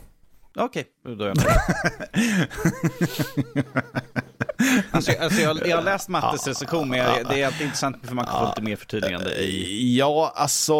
Okej, 0.56 0.84
okay, 1.04 1.14
då 1.14 1.24
är 1.24 1.28
jag 1.28 1.36
med. 1.36 1.46
alltså, 4.90 5.12
alltså 5.20 5.40
jag, 5.40 5.66
jag, 5.66 5.76
har 5.76 5.84
läst 5.84 6.08
Mattes 6.08 6.46
recension, 6.46 6.88
men 6.88 6.98
jag, 6.98 7.28
det 7.28 7.42
är 7.42 7.46
alltid 7.46 7.62
intressant 7.62 7.96
för 8.02 8.14
man 8.14 8.24
kan 8.24 8.40
få 8.40 8.46
lite 8.46 8.62
mer 8.62 8.76
förtydligande. 8.76 9.34
I... 9.34 9.96
Ja, 9.98 10.32
alltså, 10.36 10.72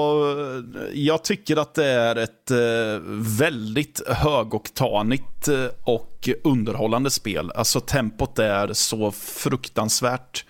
jag 0.93 1.25
tycker 1.25 1.57
att 1.57 1.75
det 1.75 1.87
är 1.87 2.17
ett 2.17 2.51
eh, 2.51 3.03
väldigt 3.39 4.09
högoktanigt 4.09 5.49
eh, 5.49 5.67
och 5.85 6.29
underhållande 6.45 7.11
spel. 7.11 7.51
Alltså 7.55 7.81
tempot 7.81 8.39
är 8.39 8.73
så 8.73 9.13
fruktansvärt 9.13 10.45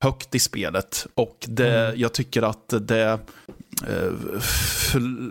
högt 0.00 0.34
i 0.34 0.38
spelet. 0.38 1.06
Och 1.14 1.46
det, 1.48 1.86
mm. 1.86 2.00
jag 2.00 2.12
tycker 2.12 2.42
att 2.42 2.74
det 2.80 3.18
eh, 3.86 4.40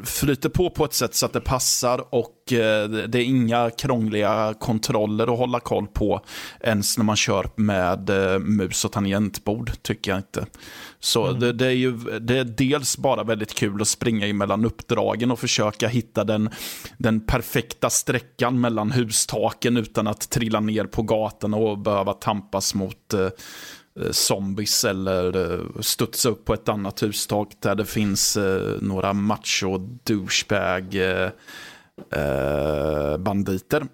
flyter 0.03 0.49
på 0.49 0.69
på 0.69 0.85
ett 0.85 0.93
sätt 0.93 1.15
så 1.15 1.25
att 1.25 1.33
det 1.33 1.41
passar 1.41 2.15
och 2.15 2.53
eh, 2.53 2.89
det 2.89 3.19
är 3.19 3.23
inga 3.23 3.69
krångliga 3.69 4.53
kontroller 4.59 5.33
att 5.33 5.39
hålla 5.39 5.59
koll 5.59 5.87
på 5.87 6.21
ens 6.61 6.97
när 6.97 7.05
man 7.05 7.15
kör 7.15 7.49
med 7.55 8.09
eh, 8.09 8.39
mus 8.39 8.85
och 8.85 8.91
tangentbord, 8.91 9.71
tycker 9.81 10.11
jag 10.11 10.19
inte. 10.19 10.45
Så 10.99 11.27
mm. 11.27 11.39
det, 11.39 11.53
det, 11.53 11.65
är 11.65 11.71
ju 11.71 11.97
det 12.19 12.37
är 12.37 12.43
dels 12.43 12.97
bara 12.97 13.23
väldigt 13.23 13.53
kul 13.53 13.81
att 13.81 13.87
springa 13.87 14.27
emellan 14.27 14.65
uppdragen 14.65 15.31
och 15.31 15.39
försöka 15.39 15.87
hitta 15.87 16.23
den, 16.23 16.49
den 16.97 17.19
perfekta 17.19 17.89
sträckan 17.89 18.61
mellan 18.61 18.91
hustaken 18.91 19.77
utan 19.77 20.07
att 20.07 20.29
trilla 20.29 20.59
ner 20.59 20.85
på 20.85 21.01
gatan 21.01 21.53
och 21.53 21.77
behöva 21.77 22.13
tampas 22.13 22.75
mot 22.75 23.13
zombies 24.11 24.85
eller 24.85 25.53
eh, 25.53 25.59
studsa 25.79 26.29
upp 26.29 26.45
på 26.45 26.53
ett 26.53 26.69
annat 26.69 27.03
hustak 27.03 27.51
där 27.59 27.75
det 27.75 27.85
finns 27.85 28.37
eh, 28.37 28.81
några 28.81 29.13
macho 29.13 29.77
douchebag 30.03 30.97
banditer. 33.19 33.85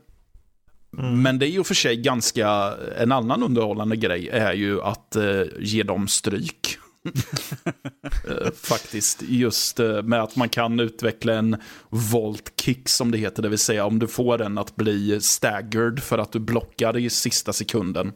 Mm. 0.98 1.22
Men 1.22 1.40
det 1.40 1.48
är 1.48 1.50
ju 1.50 1.64
för 1.64 1.76
sig 1.76 1.98
ganska, 1.98 2.74
en 2.98 3.12
annan 3.12 3.44
underhållande 3.44 3.96
grej 3.96 4.30
är 4.30 4.54
ju 4.54 4.82
att 4.82 5.18
ge 5.60 5.84
dem 5.84 6.08
stryk. 6.08 6.78
Faktiskt, 8.56 9.22
just 9.22 9.80
med 10.04 10.24
att 10.24 10.36
man 10.36 10.50
kan 10.50 10.80
utveckla 10.80 11.34
en 11.34 11.58
volt 11.90 12.62
kick 12.62 12.90
som 12.90 13.12
det 13.12 13.18
heter, 13.18 13.44
det 13.44 13.50
vill 13.50 13.60
säga 13.60 13.86
om 13.86 14.00
du 14.00 14.08
får 14.08 14.38
den 14.38 14.58
att 14.58 14.76
bli 14.76 15.22
staggered 15.22 16.04
för 16.04 16.18
att 16.18 16.32
du 16.32 16.40
blockar 16.40 16.98
i 16.98 17.10
sista 17.10 17.54
sekunden 17.54 18.14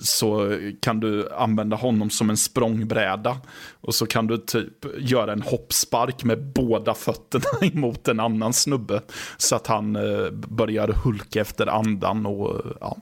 så 0.00 0.58
kan 0.80 1.00
du 1.00 1.32
använda 1.32 1.76
honom 1.76 2.10
som 2.10 2.30
en 2.30 2.36
språngbräda. 2.36 3.36
Och 3.80 3.94
så 3.94 4.06
kan 4.06 4.26
du 4.26 4.38
typ 4.38 4.86
göra 4.98 5.32
en 5.32 5.42
hoppspark 5.42 6.24
med 6.24 6.52
båda 6.52 6.94
fötterna 6.94 7.44
emot 7.72 8.08
en 8.08 8.20
annan 8.20 8.52
snubbe. 8.52 9.02
Så 9.36 9.56
att 9.56 9.66
han 9.66 9.96
eh, 9.96 10.30
börjar 10.30 10.88
hulka 10.88 11.40
efter 11.40 11.66
andan 11.66 12.26
och 12.26 12.62
ja. 12.80 12.96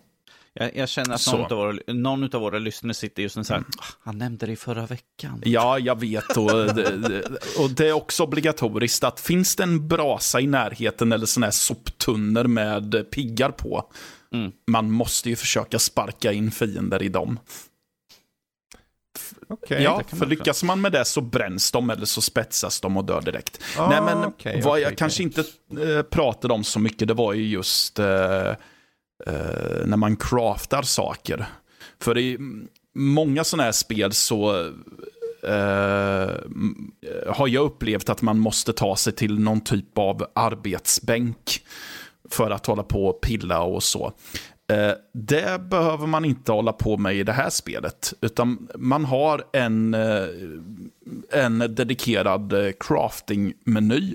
Jag, 0.53 0.77
jag 0.77 0.89
känner 0.89 1.15
att 1.15 1.33
någon 1.33 1.45
av, 1.45 1.59
våra, 1.59 1.79
någon 1.87 2.35
av 2.35 2.41
våra 2.41 2.59
lyssnare 2.59 2.95
sitter 2.95 3.23
just 3.23 3.37
nu 3.37 3.45
så 3.45 3.53
här, 3.53 3.59
mm. 3.59 3.71
han 4.01 4.19
nämnde 4.19 4.47
det 4.47 4.53
i 4.53 4.57
förra 4.57 4.87
veckan. 4.87 5.43
Ja, 5.45 5.79
jag 5.79 6.01
vet. 6.01 6.37
Och 6.37 6.75
det, 6.75 7.23
och 7.59 7.71
det 7.71 7.89
är 7.89 7.93
också 7.93 8.23
obligatoriskt 8.23 9.05
att 9.05 9.21
finns 9.21 9.57
det 9.57 9.63
en 9.63 9.89
brasa 9.89 10.41
i 10.41 10.47
närheten 10.47 11.13
eller 11.13 11.27
sådana 11.27 11.47
här 11.47 11.53
soptunnor 11.53 12.45
med 12.45 13.11
piggar 13.11 13.51
på, 13.51 13.93
Mm. 14.35 14.53
Man 14.67 14.91
måste 14.91 15.29
ju 15.29 15.37
försöka 15.37 15.79
sparka 15.79 16.33
in 16.33 16.51
fiender 16.51 17.03
i 17.03 17.09
dem. 17.09 17.39
Okay, 19.49 19.83
ja, 19.83 20.03
för 20.07 20.27
lyckas 20.27 20.63
man 20.63 20.81
med 20.81 20.93
det 20.93 21.05
så 21.05 21.21
bränns 21.21 21.73
de 21.73 21.91
eller 21.91 22.07
så 22.07 22.21
spetsas 22.21 22.81
de 22.81 22.97
och 22.97 23.05
dör 23.05 23.21
direkt. 23.21 23.61
Ah, 23.79 23.89
Nej, 23.89 24.01
men 24.03 24.25
okay, 24.25 24.61
vad 24.61 24.73
okay, 24.73 24.83
jag 24.83 24.99
kanske 24.99 25.23
inte 25.23 25.41
äh, 25.41 26.03
pratade 26.03 26.55
om 26.55 26.65
så 26.65 26.79
mycket, 26.79 27.09
det 27.09 27.15
var 27.15 27.33
ju 27.33 27.49
just 27.49 27.99
äh, 27.99 28.07
äh, 28.07 28.57
när 29.85 29.97
man 29.97 30.17
craftar 30.17 30.83
saker. 30.83 31.47
För 32.01 32.19
i 32.19 32.39
många 32.95 33.45
sådana 33.45 33.63
här 33.63 33.73
spel 33.73 34.13
så 34.13 34.71
har 37.27 37.49
jag 37.49 37.65
upplevt 37.65 38.09
att 38.09 38.23
man 38.23 38.39
måste 38.39 38.73
ta 38.73 38.97
sig 38.97 39.13
till 39.13 39.39
någon 39.39 39.61
typ 39.61 39.99
av 39.99 40.27
arbetsbänk 40.35 41.63
för 42.31 42.51
att 42.51 42.67
hålla 42.67 42.83
på 42.83 43.07
och 43.07 43.21
pilla 43.21 43.61
och 43.61 43.83
så. 43.83 44.13
Eh, 44.71 44.93
det 45.13 45.61
behöver 45.71 46.07
man 46.07 46.25
inte 46.25 46.53
hålla 46.53 46.73
på 46.73 46.97
med 46.97 47.17
i 47.17 47.23
det 47.23 47.33
här 47.33 47.51
spelet. 47.51 48.13
Utan 48.21 48.69
man 48.75 49.05
har 49.05 49.45
en, 49.53 49.95
eh, 49.95 50.27
en 51.33 51.59
dedikerad 51.59 52.53
eh, 52.53 52.73
crafting-meny 52.81 54.15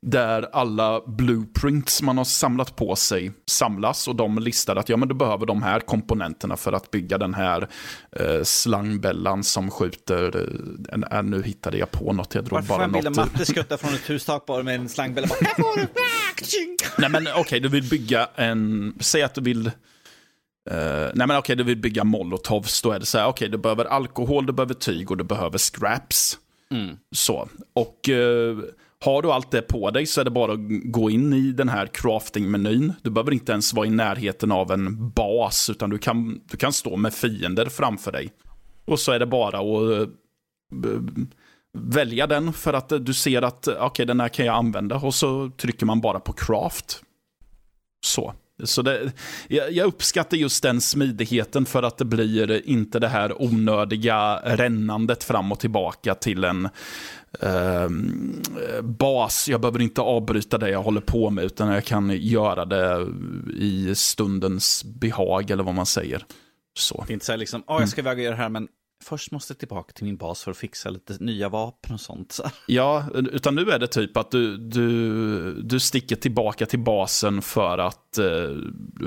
där 0.00 0.48
alla 0.52 1.00
blueprints 1.06 2.02
man 2.02 2.18
har 2.18 2.24
samlat 2.24 2.76
på 2.76 2.96
sig 2.96 3.32
samlas 3.46 4.08
och 4.08 4.16
de 4.16 4.38
listar 4.38 4.76
att 4.76 4.88
ja, 4.88 4.96
men 4.96 5.08
du 5.08 5.14
behöver 5.14 5.46
de 5.46 5.62
här 5.62 5.80
komponenterna 5.80 6.56
för 6.56 6.72
att 6.72 6.90
bygga 6.90 7.18
den 7.18 7.34
här 7.34 7.68
eh, 8.12 8.42
slangbällan 8.42 9.44
som 9.44 9.70
skjuter, 9.70 10.46
eh, 11.12 11.22
nu 11.22 11.42
hittade 11.42 11.78
jag 11.78 11.90
på 11.90 12.12
något, 12.12 12.34
jag 12.34 12.44
drog 12.44 12.58
Varför 12.58 12.68
bara 12.68 12.86
något. 12.86 13.04
Varför 13.04 13.32
Matte 13.32 13.46
skutta 13.46 13.76
från 13.76 13.94
ett 13.94 14.10
hustak 14.10 14.46
bara 14.46 14.62
med 14.62 14.74
en 14.74 14.88
slangbälla? 14.88 15.28
Nej 16.98 17.10
men 17.10 17.26
okej, 17.26 17.40
okay, 17.40 17.60
du 17.60 17.68
vill 17.68 17.88
bygga 17.88 18.28
en, 18.34 18.94
säg 19.00 19.22
att 19.22 19.34
du 19.34 19.40
vill 19.40 19.70
Uh, 20.70 20.74
nej 20.74 21.12
men 21.14 21.30
okej, 21.30 21.38
okay, 21.38 21.56
du 21.56 21.64
vill 21.64 21.76
bygga 21.76 22.04
molotovs, 22.04 22.82
då 22.82 22.92
är 22.92 22.98
det 22.98 23.06
så 23.06 23.18
här, 23.18 23.24
okej, 23.24 23.30
okay, 23.30 23.48
du 23.48 23.58
behöver 23.58 23.84
alkohol, 23.84 24.46
du 24.46 24.52
behöver 24.52 24.74
tyg 24.74 25.10
och 25.10 25.16
du 25.16 25.24
behöver 25.24 25.58
scraps. 25.58 26.38
Mm. 26.70 26.96
Så, 27.12 27.48
och 27.74 28.08
uh, 28.08 28.58
har 29.04 29.22
du 29.22 29.32
allt 29.32 29.50
det 29.50 29.62
på 29.62 29.90
dig 29.90 30.06
så 30.06 30.20
är 30.20 30.24
det 30.24 30.30
bara 30.30 30.52
att 30.52 30.60
gå 30.84 31.10
in 31.10 31.32
i 31.32 31.52
den 31.52 31.68
här 31.68 31.86
crafting-menyn. 31.86 32.92
Du 33.02 33.10
behöver 33.10 33.32
inte 33.32 33.52
ens 33.52 33.74
vara 33.74 33.86
i 33.86 33.90
närheten 33.90 34.52
av 34.52 34.72
en 34.72 35.10
bas, 35.10 35.70
utan 35.70 35.90
du 35.90 35.98
kan, 35.98 36.40
du 36.50 36.56
kan 36.56 36.72
stå 36.72 36.96
med 36.96 37.14
fiender 37.14 37.66
framför 37.66 38.12
dig. 38.12 38.32
Och 38.84 39.00
så 39.00 39.12
är 39.12 39.18
det 39.18 39.26
bara 39.26 39.58
att 39.58 40.00
eh, 40.02 40.08
välja 41.78 42.26
den 42.26 42.52
för 42.52 42.72
att 42.72 42.92
eh, 42.92 42.98
du 42.98 43.14
ser 43.14 43.42
att 43.42 43.66
eh, 43.66 43.74
okej, 43.74 43.86
okay, 43.86 44.06
den 44.06 44.20
här 44.20 44.28
kan 44.28 44.46
jag 44.46 44.56
använda. 44.56 44.96
Och 44.96 45.14
så 45.14 45.50
trycker 45.56 45.86
man 45.86 46.00
bara 46.00 46.20
på 46.20 46.32
craft. 46.32 47.02
Så. 48.06 48.34
Så 48.64 48.82
det, 48.82 49.12
jag, 49.48 49.72
jag, 49.72 49.86
uppskattar 49.86 50.36
just 50.36 50.62
den 50.62 50.80
smidigheten 50.80 51.66
för 51.66 51.82
att 51.82 51.98
det 51.98 52.04
blir 52.04 52.68
inte 52.68 52.98
det 52.98 53.08
här 53.08 53.42
onödiga 53.42 54.40
rännandet 54.44 55.24
fram 55.24 55.52
och 55.52 55.60
tillbaka 55.60 56.14
till 56.14 56.44
en 56.44 56.68
eh, 57.40 57.88
bas. 58.82 59.48
Jag 59.48 59.60
behöver 59.60 59.80
inte 59.80 60.00
avbryta 60.00 60.58
det 60.58 60.70
jag 60.70 60.82
håller 60.82 61.00
på 61.00 61.30
med 61.30 61.44
utan 61.44 61.68
jag 61.68 61.84
kan 61.84 62.10
göra 62.10 62.64
det 62.64 63.06
i 63.56 63.94
stundens 63.94 64.84
behag 64.84 65.50
eller 65.50 65.64
vad 65.64 65.74
man 65.74 65.86
säger. 65.86 66.24
Så. 66.78 67.04
Det 67.06 67.12
är 67.12 67.14
inte 67.14 67.26
så 67.26 67.32
här 67.32 67.36
liksom, 67.36 67.62
oh, 67.66 67.80
jag 67.80 67.88
ska 67.88 68.00
iväg 68.00 68.18
och 68.18 68.24
göra 68.24 68.36
det 68.36 68.42
här 68.42 68.48
men 68.48 68.68
först 69.04 69.32
måste 69.32 69.52
jag 69.52 69.58
tillbaka 69.58 69.92
till 69.92 70.04
min 70.04 70.16
bas 70.16 70.42
för 70.42 70.50
att 70.50 70.56
fixa 70.56 70.90
lite 70.90 71.16
nya 71.20 71.48
vapen 71.48 71.94
och 71.94 72.00
sånt. 72.00 72.40
Ja, 72.66 73.04
utan 73.14 73.54
nu 73.54 73.70
är 73.70 73.78
det 73.78 73.86
typ 73.86 74.16
att 74.16 74.30
du, 74.30 74.56
du, 74.56 75.62
du 75.62 75.80
sticker 75.80 76.16
tillbaka 76.16 76.66
till 76.66 76.78
basen 76.78 77.42
för 77.42 77.78
att 77.78 78.18
eh, 78.18 78.50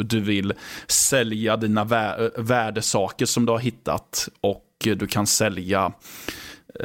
du 0.03 0.19
vill 0.19 0.53
sälja 0.87 1.57
dina 1.57 1.83
vä 1.83 2.29
värdesaker 2.37 3.25
som 3.25 3.45
du 3.45 3.51
har 3.51 3.59
hittat 3.59 4.29
och 4.41 4.67
du 4.83 5.07
kan 5.07 5.27
sälja 5.27 5.93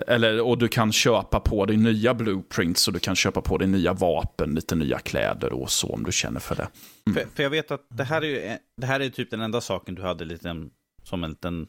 eller, 0.06 0.40
och 0.40 0.58
du 0.58 0.68
kan 0.68 0.92
köpa 0.92 1.40
på 1.40 1.66
dig 1.66 1.76
nya 1.76 2.14
blueprints 2.14 2.88
och 2.88 2.94
du 2.94 3.00
kan 3.00 3.16
köpa 3.16 3.40
på 3.40 3.58
dig 3.58 3.68
nya 3.68 3.92
vapen, 3.92 4.54
lite 4.54 4.74
nya 4.74 4.98
kläder 4.98 5.52
och 5.52 5.70
så 5.70 5.88
om 5.88 6.04
du 6.04 6.12
känner 6.12 6.40
för 6.40 6.54
det. 6.54 6.68
Mm. 7.06 7.14
För, 7.14 7.36
för, 7.36 7.42
jag 7.42 7.50
vet 7.50 7.70
att 7.70 7.86
det 7.88 8.04
här 8.04 8.22
är 8.22 8.26
ju, 8.26 8.56
det 8.80 8.86
här 8.86 9.00
är 9.00 9.08
typ 9.08 9.30
den 9.30 9.40
enda 9.40 9.60
saken 9.60 9.94
du 9.94 10.02
hade 10.02 10.24
lite 10.24 10.68
som 11.02 11.24
en 11.24 11.30
liten 11.30 11.66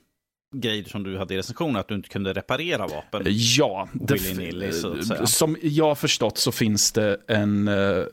grej 0.56 0.86
som 0.86 1.04
du 1.04 1.18
hade 1.18 1.34
i 1.34 1.38
recensionen, 1.38 1.76
att 1.76 1.88
du 1.88 1.96
inte 1.96 2.10
kunde 2.10 2.34
reparera 2.34 2.88
vapen. 2.88 3.24
Ja, 3.26 3.88
det, 3.94 4.20
som 5.26 5.58
jag 5.62 5.86
har 5.86 5.96
förstått 5.96 6.38
så 6.38 6.52
finns 6.52 6.92
det 6.92 7.18
en 7.28 7.68
uh, 7.68 8.06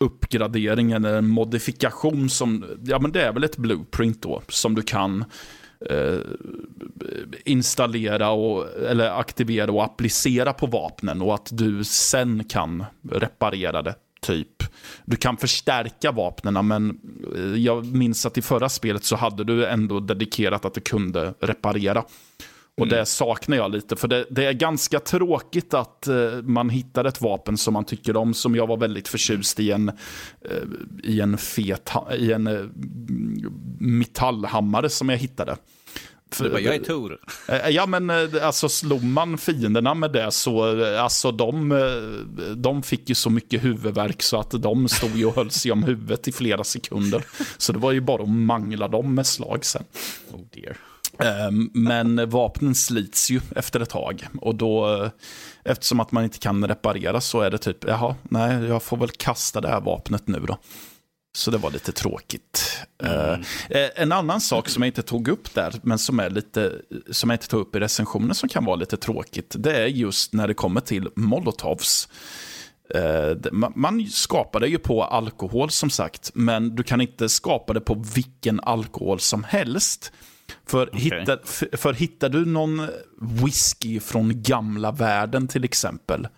uppgradering 0.00 0.92
eller 0.92 1.14
en 1.14 1.28
modifikation 1.28 2.30
som, 2.30 2.64
ja 2.84 2.98
men 2.98 3.12
det 3.12 3.22
är 3.22 3.32
väl 3.32 3.44
ett 3.44 3.56
blueprint 3.56 4.22
då, 4.22 4.42
som 4.48 4.74
du 4.74 4.82
kan 4.82 5.24
eh, 5.90 6.18
installera 7.44 8.30
och, 8.30 8.66
eller 8.90 9.10
aktivera 9.10 9.72
och 9.72 9.84
applicera 9.84 10.52
på 10.52 10.66
vapnen 10.66 11.22
och 11.22 11.34
att 11.34 11.48
du 11.52 11.84
sen 11.84 12.44
kan 12.44 12.84
reparera 13.10 13.82
det. 13.82 13.94
Typ. 14.20 14.62
Du 15.04 15.16
kan 15.16 15.36
förstärka 15.36 16.12
vapnen 16.12 16.66
men 16.66 17.00
eh, 17.36 17.60
jag 17.60 17.86
minns 17.86 18.26
att 18.26 18.38
i 18.38 18.42
förra 18.42 18.68
spelet 18.68 19.04
så 19.04 19.16
hade 19.16 19.44
du 19.44 19.66
ändå 19.66 20.00
dedikerat 20.00 20.64
att 20.64 20.74
du 20.74 20.80
kunde 20.80 21.34
reparera. 21.40 22.04
Och 22.80 22.88
det 22.88 23.06
saknar 23.06 23.56
jag 23.56 23.72
lite, 23.72 23.96
för 23.96 24.08
det, 24.08 24.26
det 24.30 24.44
är 24.44 24.52
ganska 24.52 25.00
tråkigt 25.00 25.74
att 25.74 26.06
eh, 26.08 26.14
man 26.42 26.70
hittar 26.70 27.04
ett 27.04 27.20
vapen 27.20 27.56
som 27.56 27.74
man 27.74 27.84
tycker 27.84 28.16
om, 28.16 28.34
som 28.34 28.56
jag 28.56 28.66
var 28.66 28.76
väldigt 28.76 29.08
förtjust 29.08 29.60
i 29.60 29.70
en, 29.70 29.88
eh, 29.88 29.94
i 31.04 31.20
en 31.20 31.38
fet, 31.38 31.90
i 32.18 32.32
en 32.32 32.46
eh, 32.46 32.60
metallhammare 33.80 34.88
som 34.88 35.08
jag 35.08 35.16
hittade. 35.16 35.56
För- 36.32 36.44
Du 36.44 36.50
bara, 36.50 36.60
jag 36.60 36.74
är 36.74 36.78
Tor. 36.84 37.18
Eh, 37.48 37.68
Ja 37.68 37.86
men 37.86 38.10
eh, 38.10 38.46
alltså 38.46 38.68
slog 38.68 39.04
man 39.04 39.38
fienderna 39.38 39.94
med 39.94 40.12
det 40.12 40.30
så, 40.30 40.82
eh, 40.84 41.02
alltså 41.02 41.32
de, 41.32 41.72
eh, 41.72 42.54
de 42.56 42.82
fick 42.82 43.08
ju 43.08 43.14
så 43.14 43.30
mycket 43.30 43.64
huvudvärk 43.64 44.22
så 44.22 44.40
att 44.40 44.50
de 44.50 44.88
stod 44.88 45.10
ju 45.16 45.24
och 45.26 45.34
höll 45.36 45.50
sig 45.50 45.72
om 45.72 45.82
huvudet 45.82 46.28
i 46.28 46.32
flera 46.32 46.64
sekunder. 46.64 47.24
Så 47.58 47.72
det 47.72 47.78
var 47.78 47.92
ju 47.92 48.00
bara 48.00 48.22
att 48.22 48.28
mangla 48.28 48.88
dem 48.88 49.14
med 49.14 49.26
slag 49.26 49.64
sen. 49.64 49.82
Oh 50.32 50.40
dear. 50.54 50.76
Eh, 51.18 51.50
Men 51.74 52.30
vapnen 52.30 52.74
slits 52.74 53.30
ju 53.30 53.40
efter 53.56 53.80
ett 53.80 53.90
tag. 53.90 54.26
Och 54.40 54.54
då, 54.54 54.94
eh, 54.94 55.10
eftersom 55.64 56.00
att 56.00 56.12
man 56.12 56.24
inte 56.24 56.38
kan 56.38 56.68
reparera 56.68 57.20
så 57.20 57.40
är 57.40 57.50
det 57.50 57.58
typ, 57.58 57.84
jaha, 57.86 58.14
nej, 58.22 58.64
jag 58.64 58.82
får 58.82 58.96
väl 58.96 59.10
kasta 59.10 59.60
det 59.60 59.68
här 59.68 59.80
vapnet 59.80 60.28
nu 60.28 60.38
då. 60.38 60.58
Så 61.36 61.50
det 61.50 61.58
var 61.58 61.70
lite 61.70 61.92
tråkigt. 61.92 62.80
Eh, 63.02 63.32
eh, 63.70 63.90
en 63.96 64.12
annan 64.12 64.40
sak 64.40 64.68
som 64.68 64.82
jag 64.82 64.88
inte 64.88 65.02
tog 65.02 65.28
upp 65.28 65.54
där, 65.54 65.74
men 65.82 65.98
som, 65.98 66.20
är 66.20 66.30
lite, 66.30 66.72
som 67.10 67.30
jag 67.30 67.34
inte 67.34 67.48
tog 67.48 67.60
upp 67.60 67.76
i 67.76 67.80
recensionen 67.80 68.34
som 68.34 68.48
kan 68.48 68.64
vara 68.64 68.76
lite 68.76 68.96
tråkigt, 68.96 69.54
det 69.58 69.76
är 69.76 69.86
just 69.86 70.32
när 70.32 70.48
det 70.48 70.54
kommer 70.54 70.80
till 70.80 71.08
molotovs. 71.16 72.08
Eh, 72.94 73.52
man 73.74 74.06
skapar 74.06 74.60
det 74.60 74.68
ju 74.68 74.78
på 74.78 75.04
alkohol 75.04 75.70
som 75.70 75.90
sagt, 75.90 76.30
men 76.34 76.76
du 76.76 76.82
kan 76.82 77.00
inte 77.00 77.28
skapa 77.28 77.72
det 77.72 77.80
på 77.80 78.04
vilken 78.14 78.60
alkohol 78.60 79.20
som 79.20 79.44
helst. 79.44 80.12
För, 80.66 80.90
hittar, 80.92 81.40
för, 81.44 81.76
för 81.76 81.92
hittar 81.92 82.28
du 82.28 82.44
någon 82.44 82.88
whisky 83.20 84.00
från 84.00 84.42
gamla 84.42 84.92
världen 84.92 85.48
till 85.48 85.64
exempel, 85.64 86.28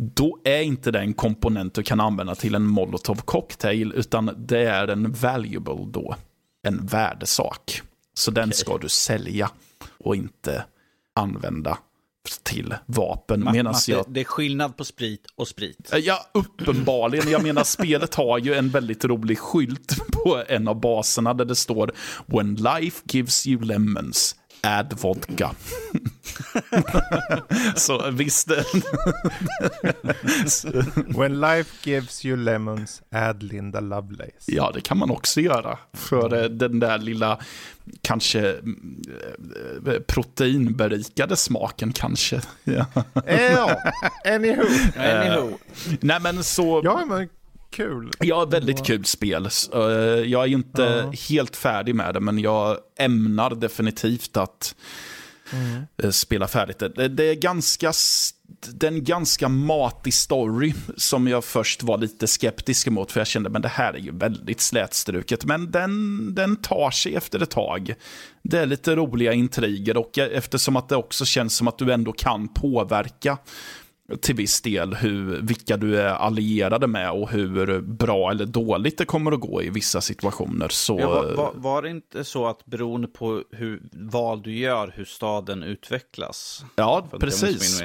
då 0.00 0.38
är 0.44 0.62
inte 0.62 0.90
det 0.90 0.98
en 0.98 1.14
komponent 1.14 1.74
du 1.74 1.82
kan 1.82 2.00
använda 2.00 2.34
till 2.34 2.54
en 2.54 2.66
molotov 2.66 3.14
cocktail, 3.14 3.92
utan 3.92 4.34
det 4.36 4.60
är 4.60 4.88
en 4.88 5.12
valuable 5.12 5.86
då. 5.86 6.16
En 6.62 6.86
värdesak. 6.86 7.82
Så 8.14 8.30
den 8.30 8.52
ska 8.52 8.78
du 8.78 8.88
sälja 8.88 9.50
och 9.98 10.16
inte 10.16 10.64
använda 11.14 11.78
till 12.42 12.74
vapen. 12.86 13.44
Ma- 13.48 13.62
Matte, 13.62 13.90
jag 13.90 14.04
Det 14.08 14.20
är 14.20 14.24
skillnad 14.24 14.76
på 14.76 14.84
sprit 14.84 15.20
och 15.36 15.48
sprit. 15.48 15.92
Eh, 15.92 15.98
Ja, 15.98 16.18
uppenbarligen. 16.34 17.30
Jag 17.30 17.42
menar, 17.42 17.64
spelet 17.64 18.14
har 18.14 18.38
ju 18.38 18.54
en 18.54 18.68
väldigt 18.70 19.04
rolig 19.04 19.38
skylt 19.38 19.96
på 20.12 20.42
en 20.48 20.68
av 20.68 20.80
baserna 20.80 21.34
där 21.34 21.44
det 21.44 21.56
står 21.56 21.92
When 22.26 22.54
life 22.54 23.02
gives 23.08 23.46
you 23.46 23.64
lemons, 23.64 24.36
add 24.62 24.98
vodka. 25.02 25.50
Så 27.76 28.10
visst. 28.10 28.50
When 31.18 31.40
life 31.40 31.90
gives 31.90 32.24
you 32.24 32.36
lemons, 32.36 33.02
add 33.10 33.42
Linda 33.42 33.80
Lovelace. 33.80 34.32
ja, 34.46 34.70
det 34.74 34.80
kan 34.80 34.98
man 34.98 35.10
också 35.10 35.40
göra. 35.40 35.78
För 35.92 36.42
eh, 36.42 36.48
den 36.48 36.80
där 36.80 36.98
lilla, 36.98 37.38
kanske 38.02 38.50
mm, 38.52 39.02
eh, 39.86 39.92
proteinberikade 39.92 41.36
smaken 41.36 41.92
kanske. 41.92 42.40
Ja. 42.64 42.86
Anywho. 44.24 44.64
Nej, 46.00 46.20
men 46.20 46.44
så... 46.44 46.80
Ja, 46.84 47.04
men 47.08 47.28
kul. 47.70 48.10
Ja, 48.20 48.44
väldigt 48.44 48.84
kul 48.86 49.04
spel. 49.04 49.48
Eh, 49.74 49.80
Jag 50.26 50.42
är 50.44 50.46
inte 50.48 50.82
Ja. 50.82 51.12
helt 51.28 51.56
färdig 51.56 51.94
med 51.94 52.14
det, 52.14 52.20
men 52.20 52.38
jag 52.38 52.76
ämnar 52.98 53.50
definitivt 53.54 54.36
att 54.36 54.74
mm. 55.52 55.82
Eh, 56.02 56.10
spela 56.10 56.48
färdigt 56.48 56.78
det. 56.78 56.88
Det- 56.88 57.08
Det 57.08 57.24
är 57.24 57.34
ganska, 57.34 57.92
det 58.72 58.86
är 58.86 58.92
en 58.92 59.04
ganska 59.04 59.48
matig 59.48 60.14
story 60.14 60.74
som 60.96 61.28
jag 61.28 61.44
först 61.44 61.82
var 61.82 61.98
lite 61.98 62.26
skeptisk 62.26 62.86
emot, 62.86 63.12
för 63.12 63.20
jag 63.20 63.26
kände 63.26 63.50
men 63.50 63.62
det 63.62 63.68
här 63.68 63.92
är 63.94 63.98
ju 63.98 64.12
väldigt 64.18 64.60
slätstruket. 64.60 65.44
Men 65.44 65.70
den, 65.70 66.34
den 66.34 66.56
tar 66.56 66.90
sig 66.90 67.14
efter 67.14 67.42
ett 67.42 67.50
tag. 67.50 67.94
Det 68.42 68.58
är 68.58 68.66
lite 68.66 68.96
roliga 68.96 69.32
intriger 69.32 69.96
och 69.96 70.18
eftersom 70.18 70.76
att 70.76 70.88
det 70.88 70.96
också 70.96 71.24
känns 71.24 71.56
som 71.56 71.68
att 71.68 71.78
du 71.78 71.92
ändå 71.92 72.12
kan 72.12 72.48
påverka 72.48 73.38
till 74.20 74.34
viss 74.34 74.60
del 74.60 74.94
hur, 74.94 75.42
vilka 75.42 75.76
du 75.76 76.00
är 76.00 76.08
allierade 76.08 76.86
med 76.86 77.10
och 77.10 77.30
hur 77.30 77.80
bra 77.80 78.30
eller 78.30 78.46
dåligt 78.46 78.98
det 78.98 79.04
kommer 79.04 79.32
att 79.32 79.40
gå 79.40 79.62
i 79.62 79.70
vissa 79.70 80.00
situationer. 80.00 80.68
Så, 80.68 81.00
Ja, 81.00 81.08
var, 81.08 81.34
var, 81.34 81.52
var 81.54 81.82
det 81.82 81.90
inte 81.90 82.24
så 82.24 82.46
att 82.46 82.66
beroende 82.66 83.08
på 83.08 83.42
hur 83.50 83.82
val 83.92 84.42
du 84.42 84.56
gör, 84.56 84.92
hur 84.96 85.04
staden 85.04 85.62
utvecklas? 85.62 86.64
ja 86.76 87.08
det 87.12 87.18
precis. 87.18 87.82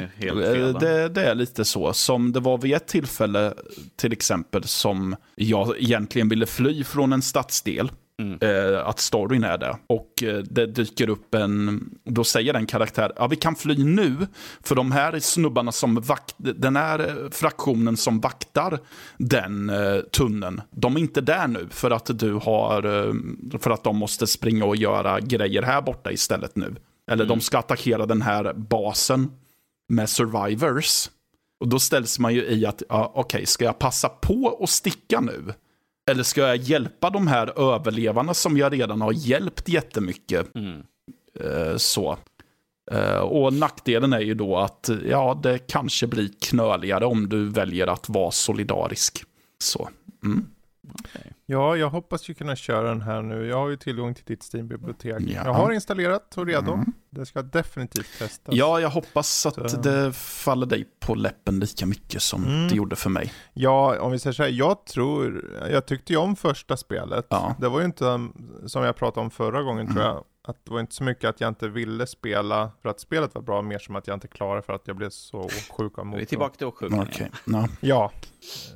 det, 0.80 1.10
det 1.10 1.26
är 1.26 1.36
lite 1.36 1.66
så. 1.66 1.94
Som 1.94 2.32
det 2.32 2.40
var 2.40 2.58
vid 2.58 2.74
ett 2.74 2.88
tillfälle, 2.88 3.54
till 3.96 4.14
exempel, 4.14 4.64
som 4.64 5.16
jag 5.36 5.78
egentligen 5.78 6.30
ville 6.30 6.46
fly 6.46 6.84
från 6.84 7.14
en 7.14 7.22
stadsdel. 7.22 7.92
Mm. 8.22 8.38
Eh, 8.42 8.88
att 8.88 9.00
storyn 9.00 9.44
är 9.44 9.58
det. 9.58 9.78
Och 9.88 10.24
eh, 10.24 10.38
det 10.38 10.66
dyker 10.66 11.10
upp 11.10 11.36
en, 11.36 11.90
då 12.04 12.24
säger 12.24 12.54
den 12.54 12.66
karaktär, 12.66 13.12
ja 13.16 13.28
vi 13.28 13.36
kan 13.36 13.56
fly 13.56 13.84
nu, 13.84 14.18
för 14.64 14.76
de 14.76 14.92
här 14.92 15.20
snubbarna 15.20 15.72
som 15.72 15.96
vakt, 15.96 16.36
den 16.38 16.76
här 16.76 17.00
eh, 17.00 17.30
fraktionen 17.32 17.98
som 17.98 18.20
vaktar 18.20 18.80
den 19.18 19.70
eh, 19.70 20.00
tunneln, 20.00 20.62
de 20.72 20.96
är 20.96 21.00
inte 21.00 21.22
där 21.22 21.48
nu 21.48 21.68
för 21.70 21.92
att 21.92 22.20
du 22.20 22.34
har, 22.34 23.08
eh, 23.08 23.14
för 23.60 23.72
att 23.72 23.84
de 23.84 23.98
måste 23.98 24.28
springa 24.28 24.66
och 24.66 24.76
göra 24.76 25.20
grejer 25.20 25.62
här 25.62 25.82
borta 25.82 26.12
istället 26.12 26.56
nu. 26.56 26.76
Eller 27.12 27.26
de 27.26 27.42
ska 27.42 27.58
attackera 27.58 28.06
den 28.06 28.22
här 28.22 28.54
basen 28.54 29.32
med 29.90 30.10
survivors. 30.10 31.10
Och 31.60 31.68
då 31.68 31.80
ställs 31.80 32.20
man 32.20 32.34
ju 32.34 32.46
i 32.46 32.66
att, 32.66 32.84
ja, 32.90 33.12
okej, 33.16 33.46
ska 33.46 33.66
jag 33.66 33.80
passa 33.80 34.10
på 34.10 34.60
att 34.64 34.70
sticka 34.70 35.22
nu? 35.22 35.54
Eller 36.12 36.24
ska 36.24 36.42
jag 36.42 36.58
hjälpa 36.58 37.10
de 37.10 37.28
här 37.28 37.74
överlevarna 37.74 38.34
som 38.34 38.58
jag 38.58 38.74
redan 38.74 39.02
har 39.02 39.12
hjälpt 39.12 39.70
jättemycket? 39.70 40.56
Mm. 40.56 40.84
Eh, 41.40 41.78
så. 41.78 42.18
Eh, 42.92 43.18
och 43.18 43.54
nackdelen 43.54 44.14
är 44.14 44.20
ju 44.20 44.34
då 44.34 44.58
att 44.58 44.90
ja, 45.10 45.40
det 45.44 45.68
kanske 45.68 46.08
blir 46.08 46.30
knöligare 46.42 47.06
om 47.06 47.30
du 47.30 47.50
väljer 47.50 47.88
att 47.88 48.10
vara 48.10 48.32
solidarisk. 48.32 49.24
Så. 49.60 49.90
Mm. 50.24 50.46
Ja, 51.52 51.78
jag 51.78 51.90
hoppas 51.90 52.30
ju 52.30 52.34
kunna 52.34 52.56
köra 52.56 52.88
den 52.88 53.02
här 53.02 53.22
nu. 53.22 53.48
Jag 53.48 53.58
har 53.58 53.70
ju 53.70 53.78
tillgång 53.78 54.14
till 54.14 54.24
ditt 54.26 54.44
Steam-bibliotek. 54.54 55.16
Ja. 55.20 55.42
Jag 55.46 55.54
har 55.54 55.72
installerat 55.72 56.38
och 56.38 56.46
redo. 56.46 56.74
Mm. 56.74 56.86
Det 57.10 57.26
ska 57.26 57.42
definitivt 57.42 58.20
testas. 58.20 58.56
Ja, 58.56 58.80
jag 58.80 58.90
hoppas 58.90 59.46
att 59.46 59.72
Så. 59.72 59.78
det 59.78 60.14
faller 60.14 60.66
dig 60.66 60.88
på 61.00 61.16
läppen 61.16 61.60
lika 61.60 61.86
mycket 61.86 62.22
som 62.22 62.44
Mm. 62.46 62.68
det 62.68 62.76
gjorde 62.76 62.96
för 62.96 63.10
mig. 63.10 63.34
Ja, 63.54 64.00
om 64.00 64.12
vi 64.12 64.20
säger 64.20 64.34
så 64.34 64.44
här, 64.44 64.50
jag 64.50 64.86
tror, 64.86 65.46
jag 65.72 65.86
tyckte 65.86 66.14
ju 66.14 66.20
om 66.20 66.36
första 66.36 66.78
spelet. 66.78 67.26
Ja. 67.30 67.56
Det 67.60 67.70
var 67.70 67.80
ju 67.80 67.86
inte, 67.86 68.06
um, 68.06 68.34
som 68.66 68.84
jag 68.84 68.96
pratade 68.96 69.22
om 69.24 69.32
förra 69.32 69.62
gången 69.64 69.88
tror 69.94 70.06
jag, 70.06 70.24
att 70.44 70.66
det 70.66 70.72
var 70.74 70.80
inte 70.80 70.96
så 70.96 71.04
mycket 71.04 71.30
att 71.30 71.42
jag 71.42 71.48
inte 71.48 71.68
ville 71.68 72.08
spela 72.08 72.72
för 72.82 72.90
att 72.90 73.00
spelet 73.00 73.36
var 73.36 73.42
bra, 73.42 73.62
mer 73.62 73.80
som 73.80 73.96
att 73.96 74.08
jag 74.08 74.16
inte 74.16 74.28
klarade 74.28 74.62
för 74.62 74.74
att 74.74 74.82
jag 74.88 74.96
blev 74.96 75.10
så 75.10 75.50
sjuk 75.78 75.98
av 75.98 76.06
Vi 76.06 76.10
är 76.10 76.12
motorn. 76.12 76.26
tillbaka 76.26 76.56
till 76.56 76.68
åksjukan 76.68 77.00
Okej. 77.00 77.16
igen. 77.46 77.68
Ja. 77.80 78.12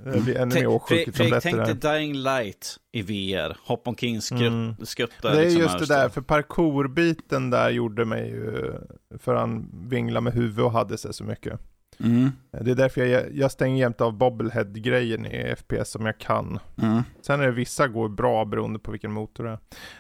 Ja, 0.04 0.12
det 0.14 0.22
blir 0.22 0.38
ännu 0.38 0.56
mer 0.56 0.68
åksjuk 0.68 1.10
tänk 1.16 1.42
dig 1.42 1.74
Dying 1.76 2.14
Light 2.16 2.65
i 2.92 3.02
VR. 3.02 3.58
Hop 3.68 3.88
on 3.88 3.96
King 3.96 4.22
skut, 4.22 4.42
Mm. 4.42 4.76
Det 4.78 5.28
är 5.28 5.36
liksom 5.44 5.62
just 5.62 5.80
det 5.80 5.86
där, 5.86 6.10
för 6.10 6.22
parkourbiten 6.22 7.50
där 7.50 7.70
gjorde 7.70 8.06
mig 8.06 8.30
ju, 8.30 8.74
för 9.20 9.36
han 9.36 9.70
vinglade 9.90 10.24
med 10.24 10.34
huvudet 10.34 10.66
och 10.66 10.72
hade 10.72 10.98
sig 10.98 11.14
så 11.14 11.24
mycket. 11.24 11.60
Mm. 12.00 12.32
Det 12.52 12.72
är 12.72 12.76
därför 12.76 13.06
jag, 13.06 13.36
jag 13.36 13.52
stänger 13.52 13.78
jämt 13.80 14.02
av 14.02 14.14
bobblehead-grejen 14.18 15.26
i 15.26 15.56
FPS 15.56 15.96
om 15.96 16.06
jag 16.06 16.18
kan. 16.20 16.60
Mm. 16.82 17.04
Sen 17.22 17.42
är 17.42 17.46
det 17.46 17.52
vissa 17.52 17.88
går 17.88 18.10
bra 18.10 18.46
beroende 18.46 18.80
på 18.80 18.92
vilken 18.92 19.12
motor 19.12 19.44
det 19.44 19.50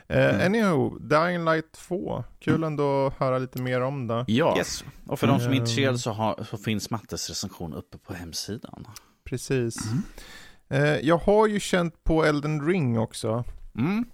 är. 0.08 0.30
Eh, 0.30 0.36
Mm. 0.36 0.46
Anywho, 0.46 0.98
Dying 1.00 1.46
Light 1.46 1.72
2. 1.72 2.24
Kul 2.40 2.64
ändå 2.64 3.06
att 3.08 3.14
höra 3.20 3.38
lite 3.38 3.62
mer 3.62 3.82
om 3.82 4.08
det. 4.08 4.26
Ja. 4.28 4.58
Yes. 4.58 4.84
Och 5.08 5.20
för 5.20 5.28
de 5.28 5.40
som 5.40 5.48
är 5.48 5.52
Mm. 5.52 5.60
intresserade 5.62 5.98
så, 5.98 6.12
har, 6.12 6.46
så 6.50 6.58
finns 6.58 6.90
Mattes 6.90 7.30
recension 7.30 7.74
uppe 7.74 7.98
på 7.98 8.14
hemsidan. 8.14 8.88
Precis. 9.30 9.76
Eh, 10.70 10.84
jag 11.00 11.18
har 11.18 11.48
ju 11.48 11.60
känt 11.60 12.04
på 12.04 12.26
Elden 12.26 12.68
Ring 12.68 13.00
också. 13.00 13.44
Mm. 13.78 14.06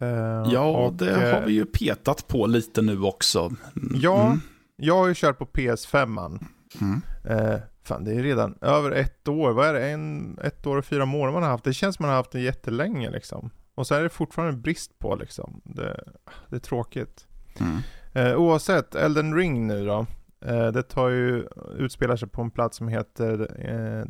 Eh, 0.00 0.52
Ja, 0.52 0.66
och, 0.86 0.92
det 0.92 1.10
eh, 1.10 1.34
har 1.34 1.46
vi 1.46 1.52
ju 1.52 1.64
petat 1.64 2.28
på 2.28 2.46
lite 2.46 2.82
nu 2.82 3.02
också. 3.02 3.50
Ja, 3.94 4.26
Mm. 4.26 4.40
jag 4.76 4.98
har 4.98 5.08
ju 5.08 5.14
kört 5.16 5.38
på 5.38 5.46
PS5. 5.46 6.38
Mm. 6.80 7.00
Eh, 7.24 7.58
fan, 7.84 8.04
det 8.04 8.12
är 8.14 8.22
redan 8.22 8.58
över 8.60 8.90
ett 8.90 9.28
år. 9.28 9.52
Vad 9.52 9.66
är 9.68 9.72
det? 9.72 9.90
En, 9.90 10.38
ett 10.42 10.66
år 10.66 10.76
och 10.76 10.84
fyra 10.84 11.04
månader 11.06 11.32
man 11.32 11.42
har 11.42 11.50
haft. 11.50 11.64
Det 11.64 11.72
känns 11.74 11.96
som 11.96 12.02
man 12.02 12.10
har 12.10 12.16
haft 12.16 12.32
det 12.32 12.40
jättelänge 12.40 13.10
liksom. 13.10 13.50
Och 13.74 13.86
så 13.86 13.94
är 13.94 14.02
det 14.02 14.08
fortfarande 14.08 14.56
brist 14.60 14.98
på 14.98 15.16
liksom. 15.16 15.60
Det, 15.64 16.04
det 16.48 16.56
är 16.56 16.60
tråkigt. 16.60 17.26
Mm. 17.60 17.78
Eh, 18.12 18.36
oavsett, 18.40 18.94
Elden 18.94 19.34
Ring 19.36 19.66
nu 19.66 19.86
då. 19.86 20.06
Det 20.72 20.82
tar 20.82 21.08
ju, 21.08 21.46
utspelar 21.78 22.16
sig 22.16 22.28
på 22.28 22.42
en 22.42 22.50
plats 22.50 22.76
som 22.76 22.88
heter 22.88 23.50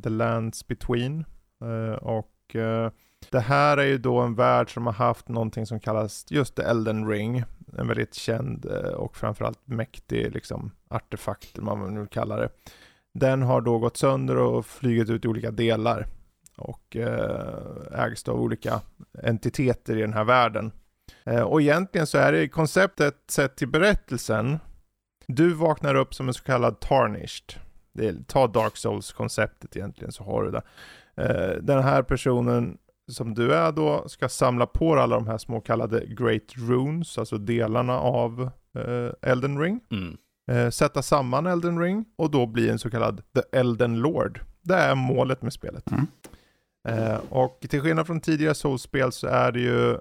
The 0.02 0.08
Lands 0.08 0.66
Between. 0.68 1.24
Eh, 1.62 1.94
och 1.94 2.56
eh, 2.56 2.90
det 3.30 3.40
här 3.40 3.76
är 3.76 3.86
ju 3.86 3.98
då 3.98 4.18
en 4.18 4.34
värld 4.34 4.74
som 4.74 4.86
har 4.86 4.92
haft 4.92 5.28
någonting 5.28 5.66
som 5.66 5.80
kallas 5.80 6.26
just 6.28 6.54
The 6.54 6.62
Elden 6.62 7.08
Ring. 7.08 7.44
En 7.78 7.88
väldigt 7.88 8.14
känd 8.14 8.66
eh, 8.66 8.92
och 8.92 9.16
framförallt 9.16 9.60
mäktig 9.64 10.34
liksom, 10.34 10.70
artefakt, 10.88 11.58
eller 11.58 11.66
vad 11.66 11.78
man 11.78 11.94
nu 11.94 12.06
kallar 12.06 12.38
det. 12.38 12.48
Den 13.14 13.42
har 13.42 13.60
då 13.60 13.78
gått 13.78 13.96
sönder 13.96 14.36
och 14.36 14.66
flugit 14.66 15.10
ut 15.10 15.24
i 15.24 15.28
olika 15.28 15.50
delar. 15.50 16.06
Och 16.56 16.96
ägs 17.92 18.22
då 18.22 18.32
av 18.32 18.40
olika 18.40 18.80
entiteter 19.22 19.96
i 19.96 20.00
den 20.00 20.12
här 20.12 20.24
världen. 20.24 20.72
Och 21.46 21.62
egentligen 21.62 22.06
så 22.06 22.18
är 22.18 22.32
det 22.32 22.48
konceptet 22.48 23.16
sett 23.28 23.56
till 23.56 23.68
berättelsen. 23.68 24.58
Du 25.26 25.54
vaknar 25.54 25.94
upp 25.94 26.14
som 26.14 26.28
en 26.28 26.34
så 26.34 26.44
kallad 26.44 26.80
tarnished. 26.80 27.60
Det 27.92 28.08
är, 28.08 28.16
ta 28.26 28.46
Dark 28.46 28.76
Souls-konceptet 28.76 29.76
egentligen 29.76 30.12
så 30.12 30.24
har 30.24 30.42
du 30.42 30.50
det. 30.50 30.62
Eh, 31.16 31.56
den 31.62 31.82
här 31.82 32.02
personen 32.02 32.78
som 33.10 33.34
du 33.34 33.54
är 33.54 33.72
då 33.72 34.08
ska 34.08 34.28
samla 34.28 34.66
på 34.66 34.94
alla 34.94 35.16
de 35.16 35.26
här 35.26 35.38
små 35.38 35.60
kallade 35.60 36.06
Great 36.06 36.52
Runes, 36.56 37.18
alltså 37.18 37.38
delarna 37.38 37.98
av 37.98 38.50
eh, 38.78 39.30
Elden 39.30 39.58
Ring. 39.60 39.80
Mm. 39.90 40.16
Eh, 40.50 40.70
sätta 40.70 41.02
samman 41.02 41.46
Elden 41.46 41.80
Ring 41.80 42.04
och 42.16 42.30
då 42.30 42.46
bli 42.46 42.68
en 42.68 42.78
så 42.78 42.90
kallad 42.90 43.22
The 43.34 43.58
Elden 43.58 44.00
Lord. 44.00 44.40
Det 44.62 44.74
är 44.74 44.94
målet 44.94 45.42
med 45.42 45.52
spelet. 45.52 45.90
Mm. 45.90 46.06
Eh, 46.88 47.18
och 47.28 47.60
till 47.68 47.80
skillnad 47.80 48.06
från 48.06 48.20
tidigare 48.20 48.54
Souls-spel 48.54 49.12
så 49.12 49.26
är 49.26 49.52
det 49.52 49.60
ju 49.60 49.98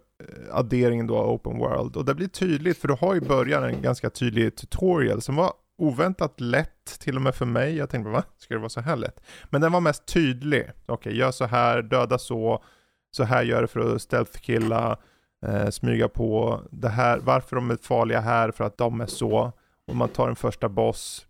adderingen 0.51 1.07
då 1.07 1.17
av 1.17 1.29
Open 1.29 1.57
World. 1.57 1.95
Och 1.95 2.05
det 2.05 2.15
blir 2.15 2.27
tydligt, 2.27 2.77
för 2.77 2.87
du 2.87 2.93
har 2.93 3.15
i 3.15 3.21
början 3.21 3.63
en 3.63 3.81
ganska 3.81 4.09
tydlig 4.09 4.55
tutorial 4.55 5.21
som 5.21 5.35
var 5.35 5.53
oväntat 5.81 6.39
lätt, 6.39 6.99
till 6.99 7.15
och 7.15 7.21
med 7.21 7.35
för 7.35 7.45
mig. 7.45 7.75
Jag 7.75 7.89
tänkte, 7.89 8.09
va? 8.11 8.23
Ska 8.37 8.53
det 8.53 8.59
vara 8.59 8.69
så 8.69 8.81
här 8.81 8.95
lätt? 8.95 9.21
Men 9.49 9.61
den 9.61 9.71
var 9.71 9.81
mest 9.81 10.05
tydlig. 10.05 10.61
Okej, 10.61 10.93
okay, 10.93 11.13
gör 11.13 11.31
så 11.31 11.45
här, 11.45 11.81
döda 11.81 12.17
så, 12.17 12.63
så 13.11 13.23
här 13.23 13.43
gör 13.43 13.61
det 13.61 13.67
för 13.67 13.95
att 13.95 14.01
stealth-killa, 14.01 14.97
eh, 15.45 15.69
smyga 15.69 16.07
på, 16.07 16.61
det 16.71 16.89
här, 16.89 17.19
varför 17.19 17.55
de 17.55 17.71
är 17.71 17.75
farliga 17.75 18.19
här, 18.19 18.51
för 18.51 18.63
att 18.63 18.77
de 18.77 19.01
är 19.01 19.05
så. 19.05 19.51
Om 19.87 19.97
man 19.97 20.09
tar 20.09 20.29
en 20.29 20.35
första 20.35 20.69
boss, 20.69 21.27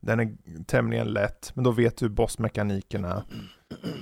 den 0.00 0.20
är 0.20 0.36
tämligen 0.64 1.06
lätt, 1.06 1.50
men 1.54 1.64
då 1.64 1.70
vet 1.70 1.96
du 1.96 2.08
bossmekanikerna. 2.08 3.24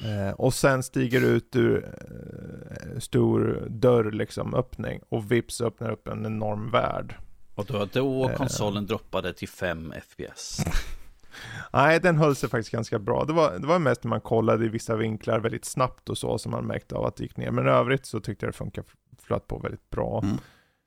Eh, 0.04 0.34
och 0.34 0.54
sen 0.54 0.82
stiger 0.82 1.20
du 1.20 1.26
ut 1.26 1.56
ur 1.56 1.84
eh, 1.84 2.98
stor 2.98 3.66
dörr 3.70 4.10
liksom, 4.10 4.54
öppning 4.54 5.00
och 5.08 5.32
vips 5.32 5.60
öppnar 5.60 5.90
upp 5.90 6.08
en 6.08 6.26
enorm 6.26 6.70
värld. 6.70 7.14
Och 7.56 7.66
då, 7.66 7.88
då 7.92 8.30
konsolen 8.36 8.82
eh. 8.82 8.88
droppade 8.88 9.32
till 9.32 9.48
5 9.48 9.92
FPS. 10.08 10.60
Nej, 11.72 12.00
den 12.00 12.18
höll 12.18 12.36
sig 12.36 12.48
faktiskt 12.48 12.70
ganska 12.70 12.98
bra. 12.98 13.24
Det 13.24 13.32
var, 13.32 13.58
det 13.58 13.66
var 13.66 13.78
mest 13.78 14.04
när 14.04 14.08
man 14.08 14.20
kollade 14.20 14.64
i 14.64 14.68
vissa 14.68 14.96
vinklar 14.96 15.40
väldigt 15.40 15.64
snabbt 15.64 16.08
och 16.08 16.18
så 16.18 16.38
som 16.38 16.52
man 16.52 16.66
märkte 16.66 16.94
av 16.94 17.04
att 17.06 17.16
det 17.16 17.22
gick 17.22 17.36
ner. 17.36 17.50
Men 17.50 17.66
i 17.66 17.70
övrigt 17.70 18.06
så 18.06 18.20
tyckte 18.20 18.46
jag 18.46 18.52
det 18.52 18.56
funkade, 18.56 18.86
flöt 19.22 19.46
på 19.46 19.58
väldigt 19.58 19.90
bra. 19.90 20.22
Mm. 20.24 20.38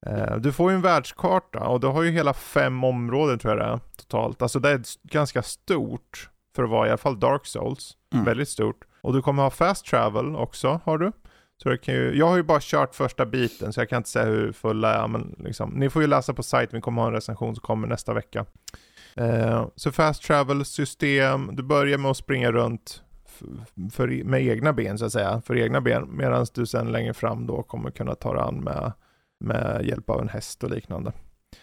Eh, 0.06 0.38
du 0.38 0.52
får 0.52 0.72
ju 0.72 0.76
en 0.76 0.82
världskarta 0.82 1.60
och 1.60 1.80
du 1.80 1.88
har 1.88 2.04
ju 2.04 2.12
hela 2.12 2.34
fem 2.34 2.84
områden 2.84 3.40
tror 3.40 3.58
jag 3.58 3.68
det 3.68 3.74
är 3.74 3.80
totalt. 3.98 4.42
Alltså 4.42 4.60
det 4.60 4.70
är 4.70 4.82
ganska 5.04 5.44
stort 5.44 6.30
för 6.56 6.64
att 6.64 6.70
vara 6.70 6.88
i 6.88 6.90
alla 6.90 6.98
fall 6.98 7.20
Dark 7.20 7.46
Souls. 7.46 7.98
Mm. 8.14 8.26
Väldigt 8.26 8.50
stort. 8.50 8.84
Och 9.02 9.14
du 9.14 9.22
kommer 9.22 9.44
ha 9.44 9.50
fast 9.50 9.86
travel 9.86 10.36
också, 10.36 10.82
har 10.84 10.98
du. 10.98 11.12
Så 11.64 11.70
det 11.70 11.78
kan 11.78 11.96
ju, 11.96 12.18
jag 12.18 12.28
har 12.28 12.38
ju 12.38 12.44
bara 12.44 12.60
kört 12.62 12.96
första 12.96 13.26
biten 13.26 13.74
så 13.74 13.82
jag 13.82 13.90
kan 13.90 13.98
inte 13.98 14.10
säga 14.10 14.26
hur 14.26 14.52
fulla 14.52 14.94
är. 14.94 15.08
Men 15.08 15.36
liksom, 15.40 15.70
ni 15.70 15.90
får 15.90 16.02
ju 16.02 16.08
läsa 16.08 16.34
på 16.34 16.44
sajten, 16.44 16.78
vi 16.78 16.82
kommer 16.82 17.02
ha 17.02 17.08
en 17.08 17.14
recension 17.14 17.56
som 17.56 17.62
kommer 17.62 17.88
nästa 17.88 18.14
vecka. 18.14 18.46
Eh, 19.16 19.68
så 19.76 19.92
fast 19.92 20.24
travel 20.24 20.66
system, 20.66 21.56
du 21.56 21.64
börjar 21.64 21.98
med 21.98 22.12
att 22.12 22.18
springa 22.18 22.52
runt 22.52 23.04
för, 23.92 24.24
med 24.24 24.42
egna 24.42 24.74
ben 24.74 24.98
så 24.98 25.06
att 25.06 25.12
säga, 25.12 25.42
för 25.46 25.58
egna 25.58 25.82
ben, 25.82 26.10
medan 26.12 26.46
du 26.54 26.66
sen 26.66 26.92
längre 26.92 27.14
fram 27.14 27.48
då 27.48 27.64
kommer 27.64 27.92
kunna 27.92 28.16
ta 28.16 28.34
dig 28.34 28.42
an 28.42 28.56
med, 28.56 28.92
med 29.40 29.86
hjälp 29.86 30.10
av 30.10 30.22
en 30.22 30.30
häst 30.30 30.64
och 30.64 30.70
liknande. 30.70 31.12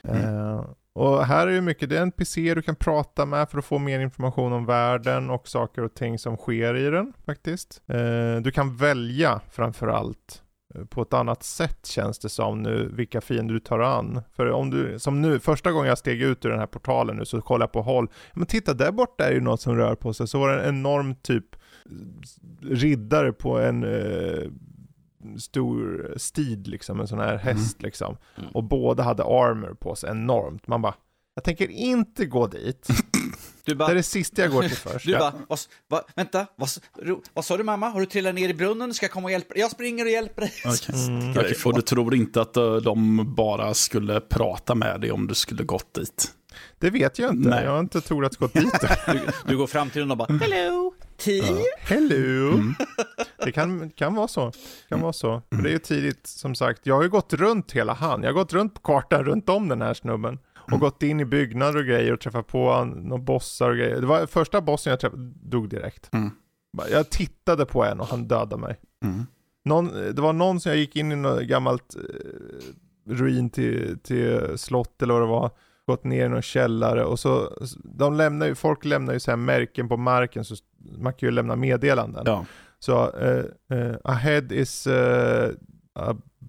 Mm. 0.02 0.24
Eh, 0.24 0.64
och 0.96 1.26
här 1.26 1.46
är 1.46 1.52
det 1.52 1.60
mycket, 1.60 1.88
det 1.88 1.98
är 1.98 2.02
NPC 2.02 2.54
du 2.54 2.62
kan 2.62 2.76
prata 2.76 3.26
med 3.26 3.50
för 3.50 3.58
att 3.58 3.64
få 3.64 3.78
mer 3.78 4.00
information 4.00 4.52
om 4.52 4.66
världen 4.66 5.30
och 5.30 5.48
saker 5.48 5.82
och 5.82 5.94
ting 5.94 6.18
som 6.18 6.36
sker 6.36 6.74
i 6.74 6.90
den 6.90 7.12
faktiskt. 7.26 7.82
Eh, 7.86 8.36
du 8.42 8.50
kan 8.50 8.76
välja 8.76 9.40
framförallt 9.50 10.42
eh, 10.74 10.84
på 10.84 11.02
ett 11.02 11.12
annat 11.12 11.42
sätt 11.42 11.86
känns 11.86 12.18
det 12.18 12.28
som 12.28 12.62
nu 12.62 12.90
vilka 12.92 13.20
fiender 13.20 13.54
du 13.54 13.60
tar 13.60 13.78
an. 13.78 14.22
För 14.36 14.50
om 14.50 14.70
du, 14.70 14.98
som 14.98 15.22
nu, 15.22 15.38
första 15.38 15.72
gången 15.72 15.88
jag 15.88 15.98
steg 15.98 16.22
ut 16.22 16.44
ur 16.44 16.50
den 16.50 16.58
här 16.58 16.66
portalen 16.66 17.16
nu 17.16 17.24
så 17.24 17.40
kollade 17.40 17.64
jag 17.64 17.72
på 17.72 17.82
håll. 17.82 18.08
Men 18.34 18.46
titta 18.46 18.74
där 18.74 18.92
borta 18.92 19.28
är 19.28 19.32
ju 19.32 19.40
något 19.40 19.60
som 19.60 19.76
rör 19.76 19.94
på 19.94 20.14
sig. 20.14 20.28
Så 20.28 20.38
var 20.38 20.48
det 20.48 20.62
en 20.62 20.76
enorm 20.76 21.14
typ 21.14 21.56
riddare 22.62 23.32
på 23.32 23.60
en 23.60 23.84
eh, 23.84 24.50
stor 25.38 26.14
stid 26.16 26.66
liksom, 26.66 27.00
en 27.00 27.08
sån 27.08 27.18
här 27.18 27.36
häst 27.36 27.76
mm. 27.78 27.86
liksom. 27.86 28.16
Mm. 28.38 28.50
Och 28.50 28.64
båda 28.64 29.02
hade 29.02 29.22
armor 29.22 29.76
på 29.80 29.94
sig 29.94 30.10
enormt. 30.10 30.66
Man 30.66 30.82
bara, 30.82 30.94
jag 31.34 31.44
tänker 31.44 31.70
inte 31.70 32.26
gå 32.26 32.46
dit. 32.46 32.88
Du 33.64 33.74
bara, 33.74 33.86
det 33.88 33.92
är 33.92 33.96
det 33.96 34.02
sista 34.02 34.42
jag 34.42 34.50
går 34.50 34.62
till 34.62 34.76
först. 34.76 35.06
Du 35.06 35.12
bara, 35.12 35.32
vad, 35.48 35.58
vad, 35.88 36.02
vänta, 36.14 36.46
vad, 36.56 36.68
vad 37.34 37.44
sa 37.44 37.56
du 37.56 37.64
mamma? 37.64 37.88
Har 37.88 38.00
du 38.00 38.06
trillat 38.06 38.34
ner 38.34 38.48
i 38.48 38.54
brunnen? 38.54 38.94
Ska 38.94 39.06
jag 39.06 39.10
komma 39.10 39.24
och 39.24 39.30
hjälpa 39.30 39.54
dig? 39.54 39.60
Jag 39.60 39.70
springer 39.70 40.04
och 40.04 40.10
hjälper 40.10 40.42
dig. 40.42 40.52
Okay. 40.64 41.06
Mm. 41.06 41.30
Okay, 41.30 41.54
och 41.64 41.74
du 41.74 41.82
tror 41.82 42.14
inte 42.14 42.40
att 42.40 42.56
eh, 42.56 42.76
de 42.76 43.24
bara 43.34 43.74
skulle 43.74 44.20
prata 44.20 44.74
med 44.74 45.00
dig 45.00 45.12
om 45.12 45.26
du 45.26 45.34
skulle 45.34 45.64
gått 45.64 45.94
dit? 45.94 46.32
Det 46.78 46.90
vet 46.90 47.18
jag 47.18 47.30
inte. 47.30 47.48
Nej. 47.48 47.64
Jag 47.64 47.70
har 47.70 47.80
inte 47.80 48.00
troligt 48.00 48.36
gått 48.36 48.52
dit. 48.52 48.74
du, 49.06 49.20
du, 49.46 49.56
går 49.56 49.66
fram 49.66 49.90
till 49.90 50.00
den 50.00 50.10
och 50.10 50.16
bara, 50.16 50.38
hello, 50.38 50.94
tea? 51.16 51.44
Ja. 51.44 51.64
Hello. 51.78 52.52
Mm. 52.52 52.74
Det 53.38 53.52
kan, 53.52 53.90
kan 53.90 54.14
vara 54.14 54.28
så. 54.28 54.52
kan 54.88 55.00
vara 55.00 55.12
så. 55.12 55.30
Mm. 55.30 55.62
Det 55.62 55.68
är 55.68 55.72
ju 55.72 55.78
tidigt, 55.78 56.26
som 56.26 56.54
sagt. 56.54 56.86
Jag 56.86 56.94
har 56.94 57.02
ju 57.02 57.08
gått 57.08 57.32
runt 57.32 57.72
hela 57.72 57.92
han. 57.92 58.22
Jag 58.22 58.28
har 58.28 58.34
gått 58.34 58.52
runt 58.52 58.74
på 58.74 58.80
kartan 58.80 59.24
runt 59.24 59.48
om 59.48 59.68
den 59.68 59.82
här 59.82 59.94
snubben. 59.94 60.38
Och 60.54 60.68
mm. 60.68 60.80
gått 60.80 61.02
in 61.02 61.20
i 61.20 61.24
byggnader 61.24 61.78
och 61.78 61.84
grejer 61.84 62.12
och 62.12 62.20
träffat 62.20 62.46
på 62.46 62.84
några 62.84 63.22
bossar 63.22 63.70
och 63.70 63.76
grejer. 63.76 64.00
Det 64.00 64.06
var 64.06 64.26
första 64.26 64.60
bossen 64.60 64.90
jag 64.90 65.00
träffade, 65.00 65.32
dog 65.42 65.68
direkt. 65.68 66.14
Mm. 66.14 66.30
Jag 66.90 67.10
tittade 67.10 67.66
på 67.66 67.84
en 67.84 68.00
och 68.00 68.06
han 68.06 68.28
dödade 68.28 68.56
mig. 68.56 68.80
Mm. 69.04 69.26
Någon, 69.64 69.86
det 70.14 70.22
var 70.22 70.32
någon 70.32 70.60
som 70.60 70.70
jag 70.70 70.78
gick 70.78 70.96
in 70.96 71.12
i 71.12 71.16
något 71.16 71.42
gammalt 71.42 71.96
eh, 71.96 73.12
ruin 73.12 73.50
till, 73.50 73.98
till 74.02 74.58
slott 74.58 75.02
eller 75.02 75.14
vad 75.14 75.22
det 75.22 75.26
var 75.26 75.50
gått 75.86 76.04
ner 76.04 76.26
i 76.26 76.28
någon 76.28 76.42
källare 76.42 77.04
och 77.04 77.18
så, 77.18 77.52
de 77.84 78.14
lämnar 78.14 78.46
ju, 78.46 78.54
folk 78.54 78.84
lämnar 78.84 79.12
ju 79.12 79.20
så 79.20 79.30
här 79.30 79.36
märken 79.36 79.88
på 79.88 79.96
marken 79.96 80.44
så 80.44 80.54
man 80.98 81.12
kan 81.12 81.26
ju 81.26 81.30
lämna 81.30 81.56
meddelanden. 81.56 82.22
Ja. 82.26 82.44
Så, 82.78 83.10
uh, 83.10 83.44
uh, 83.72 83.96
ahead 84.04 84.44
is, 84.50 84.86
uh, 84.86 85.50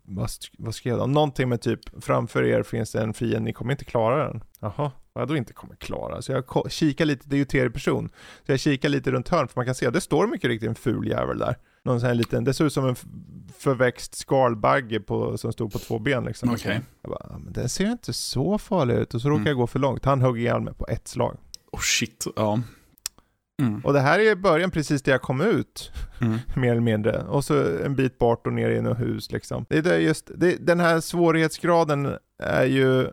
vad, 0.06 0.30
vad 0.58 0.76
skrev 0.76 0.98
de? 0.98 1.12
Någonting 1.12 1.50
med 1.50 1.62
typ, 1.62 2.04
framför 2.04 2.44
er 2.44 2.64
finns 2.64 2.92
det 2.92 3.02
en 3.02 3.14
fiende, 3.14 3.40
ni 3.40 3.54
kommer 3.54 3.72
inte 3.72 3.86
klara 3.86 4.28
den. 4.28 4.44
Jaha, 4.60 4.92
vad 5.14 5.28
då 5.28 5.38
inte 5.38 5.54
kommer 5.54 5.76
klara? 5.76 6.22
Så 6.22 6.32
jag 6.32 6.72
kikar 6.72 7.06
lite, 7.06 7.30
det 7.30 7.36
är 7.36 7.38
ju 7.38 7.46
tredje 7.46 7.70
person. 7.70 8.10
Så 8.46 8.52
jag 8.52 8.60
kikar 8.60 8.90
lite 8.90 9.12
runt 9.12 9.30
hörn 9.30 9.48
för 9.48 9.54
man 9.56 9.66
kan 9.66 9.76
se, 9.76 9.90
det 9.90 10.02
står 10.02 10.28
mycket 10.28 10.48
riktigt 10.48 10.70
en 10.70 10.76
ful 10.76 11.08
jävel 11.08 11.40
där. 11.40 11.56
Någon 11.84 12.00
sån 12.00 12.08
här 12.08 12.16
liten, 12.16 12.44
det 12.44 12.54
ser 12.54 12.66
ut 12.66 12.74
som 12.74 12.88
en 12.88 12.96
förväxt 13.58 14.16
skalbagge 14.16 15.00
på, 15.00 15.38
som 15.38 15.54
stod 15.54 15.74
på 15.74 15.80
två 15.80 16.00
ben 16.00 16.24
liksom. 16.24 16.50
Okay. 16.50 16.80
Jag 17.02 17.12
bara, 17.12 17.38
men 17.38 17.54
den 17.54 17.70
ser 17.70 17.92
inte 17.92 18.14
så 18.14 18.58
farlig 18.58 18.96
ut 18.96 19.14
och 19.14 19.22
så 19.22 19.30
råkar 19.30 19.42
mm. 19.42 19.48
jag 19.48 19.58
gå 19.58 19.68
för 19.68 19.80
långt. 19.80 20.06
Han 20.06 20.22
högg 20.22 20.38
ihjäl 20.38 20.62
mig 20.62 20.74
på 20.74 20.88
ett 20.88 21.08
slag. 21.08 21.38
Oh 21.72 21.80
shit, 21.80 22.26
ja. 22.36 22.62
Mm. 23.62 23.80
Och 23.80 23.94
det 23.94 24.00
här 24.00 24.20
är 24.20 24.36
början 24.36 24.72
precis 24.72 25.02
där 25.02 25.12
jag 25.12 25.22
kom 25.22 25.42
ut, 25.42 25.92
mm. 26.22 26.38
mer 26.56 26.72
eller 26.72 26.82
mindre. 26.82 27.24
Och 27.24 27.46
så 27.46 27.78
en 27.86 27.96
bit 27.96 28.18
bort 28.18 28.48
och 28.48 28.54
ner 28.54 28.70
i 28.70 28.82
något 28.82 29.00
hus 29.00 29.32
liksom. 29.32 29.66
Det 29.70 29.86
är 29.86 30.00
just, 30.00 30.32
det, 30.36 30.56
den 30.68 30.80
här 30.80 31.00
svårighetsgraden 31.00 32.18
är 32.44 32.66
ju 32.66 33.08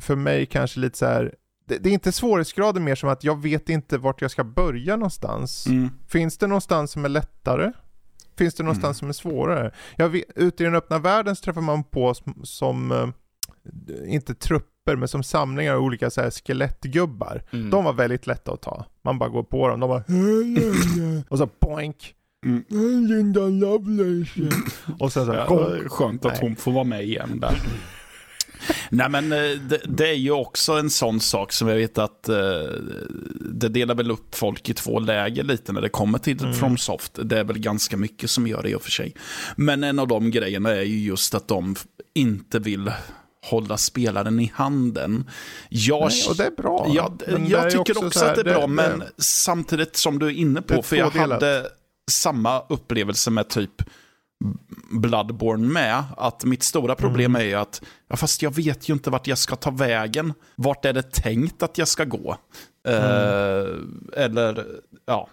för 0.00 0.16
mig 0.16 0.46
kanske 0.46 0.80
lite 0.80 0.98
så 0.98 1.06
här, 1.06 1.34
det, 1.68 1.78
det, 1.78 1.88
är 1.88 1.92
inte 1.92 2.12
svårighetsgraden 2.12 2.84
mer 2.84 2.94
som 2.94 3.08
att 3.08 3.24
jag 3.24 3.42
vet 3.42 3.68
inte 3.68 3.98
vart 3.98 4.22
jag 4.22 4.30
ska 4.30 4.44
börja 4.44 4.96
någonstans. 4.96 5.66
Mm. 5.66 5.90
Finns 6.08 6.38
det 6.38 6.46
någonstans 6.46 6.90
som 6.90 7.04
är 7.04 7.08
lättare? 7.08 7.72
Finns 8.36 8.54
det 8.54 8.62
någonstans 8.62 9.02
mm. 9.02 9.12
som 9.12 9.28
är 9.28 9.32
svårare? 9.32 9.70
Jag 9.96 10.08
vet, 10.08 10.24
ute 10.36 10.62
i 10.62 10.66
den 10.66 10.74
öppna 10.74 10.98
världen 10.98 11.36
så 11.36 11.44
träffar 11.44 11.60
man 11.60 11.84
på 11.84 12.14
som, 12.14 12.40
som 12.44 12.92
uh, 12.92 13.08
inte 14.06 14.34
trupper, 14.84 14.96
men 14.96 15.08
som 15.08 15.22
samlingar 15.22 15.74
av 15.74 15.82
olika 15.82 16.10
så 16.10 16.20
här 16.20 16.30
skelettgubbar. 16.30 17.42
Mm. 17.52 17.70
De 17.70 17.84
var 17.84 17.92
väldigt 17.92 18.26
lätta 18.26 18.52
att 18.52 18.62
ta. 18.62 18.84
Man 19.04 19.18
bara 19.18 19.28
går 19.28 19.42
på 19.42 19.68
dem, 19.68 19.80
de 19.80 19.88
bara 19.88 20.04
och 21.28 21.38
så 21.38 21.48
boink. 21.60 22.14
Mm. 22.46 22.64
Linda 23.06 23.40
Lovelace. 23.40 24.40
och 24.98 25.12
sen 25.12 25.26
så, 25.26 25.32
ja, 25.32 25.78
skönt 25.86 26.24
att 26.24 26.32
Nej. 26.32 26.40
hon 26.40 26.56
får 26.56 26.72
vara 26.72 26.84
med 26.84 27.04
igen 27.04 27.40
där. 27.40 27.62
Nej 28.90 29.08
men 29.08 29.32
eh, 29.32 29.38
det, 29.38 29.80
det, 29.84 30.08
är 30.08 30.14
ju 30.14 30.30
också 30.30 30.72
en 30.72 30.90
sån 30.90 31.20
sak 31.20 31.52
som 31.52 31.68
jag 31.68 31.76
vet 31.76 31.98
att 31.98 32.28
uh, 32.28 32.36
det 33.40 33.68
delar 33.68 33.94
väl 33.94 34.10
upp 34.10 34.34
folk 34.34 34.68
i 34.68 34.74
två 34.74 34.98
läger 34.98 35.44
lite 35.44 35.72
när 35.72 35.80
det 35.80 35.88
kommer 35.88 36.18
till 36.18 36.40
mm. 36.40 36.54
FromSoft. 36.54 37.18
Det 37.22 37.38
är 37.38 37.44
väl 37.44 37.58
ganska 37.58 37.96
mycket 37.96 38.30
som 38.30 38.46
gör 38.46 38.62
det 38.62 38.70
i 38.70 38.74
och 38.74 38.82
för 38.82 38.90
sig. 38.90 39.14
Men 39.56 39.84
en 39.84 39.98
av 39.98 40.08
de 40.08 40.30
grejerna 40.30 40.70
är 40.70 40.82
ju 40.82 40.98
just 40.98 41.34
att 41.34 41.48
de 41.48 41.76
inte 42.14 42.58
vill 42.58 42.90
hålla 43.44 43.76
spelaren 43.76 44.40
i 44.40 44.52
handen. 44.54 45.30
Jag, 45.68 46.00
Nej, 46.00 46.28
och 46.28 46.36
det 46.36 46.46
är 46.46 46.50
bra. 46.50 46.86
Jag, 46.88 47.22
jag 47.46 47.70
tycker 47.70 47.92
också, 47.92 48.06
också 48.06 48.24
att 48.24 48.34
det 48.34 48.40
är 48.40 48.44
bra, 48.44 48.60
det, 48.60 48.66
men 48.66 48.98
det, 48.98 49.22
samtidigt 49.22 49.96
som 49.96 50.18
du 50.18 50.26
är 50.26 50.30
inne 50.30 50.62
på, 50.62 50.82
för 50.82 50.96
jag 50.96 51.10
hade 51.10 51.66
samma 52.10 52.62
upplevelse 52.68 53.30
med 53.30 53.48
typ 53.48 53.82
Bloodborne 54.90 55.68
med. 55.68 56.04
Att 56.16 56.44
mitt 56.44 56.62
stora 56.62 56.94
problem 56.94 57.30
mm. 57.30 57.42
är 57.42 57.46
ju 57.46 57.54
att, 57.54 57.82
ja, 58.08 58.16
fast 58.16 58.42
jag 58.42 58.54
vet 58.54 58.88
ju 58.88 58.92
inte 58.92 59.10
vart 59.10 59.26
jag 59.26 59.38
ska 59.38 59.56
ta 59.56 59.70
vägen. 59.70 60.34
Vart 60.56 60.84
är 60.84 60.92
det 60.92 61.12
tänkt 61.12 61.62
att 61.62 61.78
jag 61.78 61.88
ska 61.88 62.04
gå? 62.04 62.36
Mm. 62.88 63.02
Uh, 63.02 63.78
eller, 64.16 64.66
ja, 65.06 65.28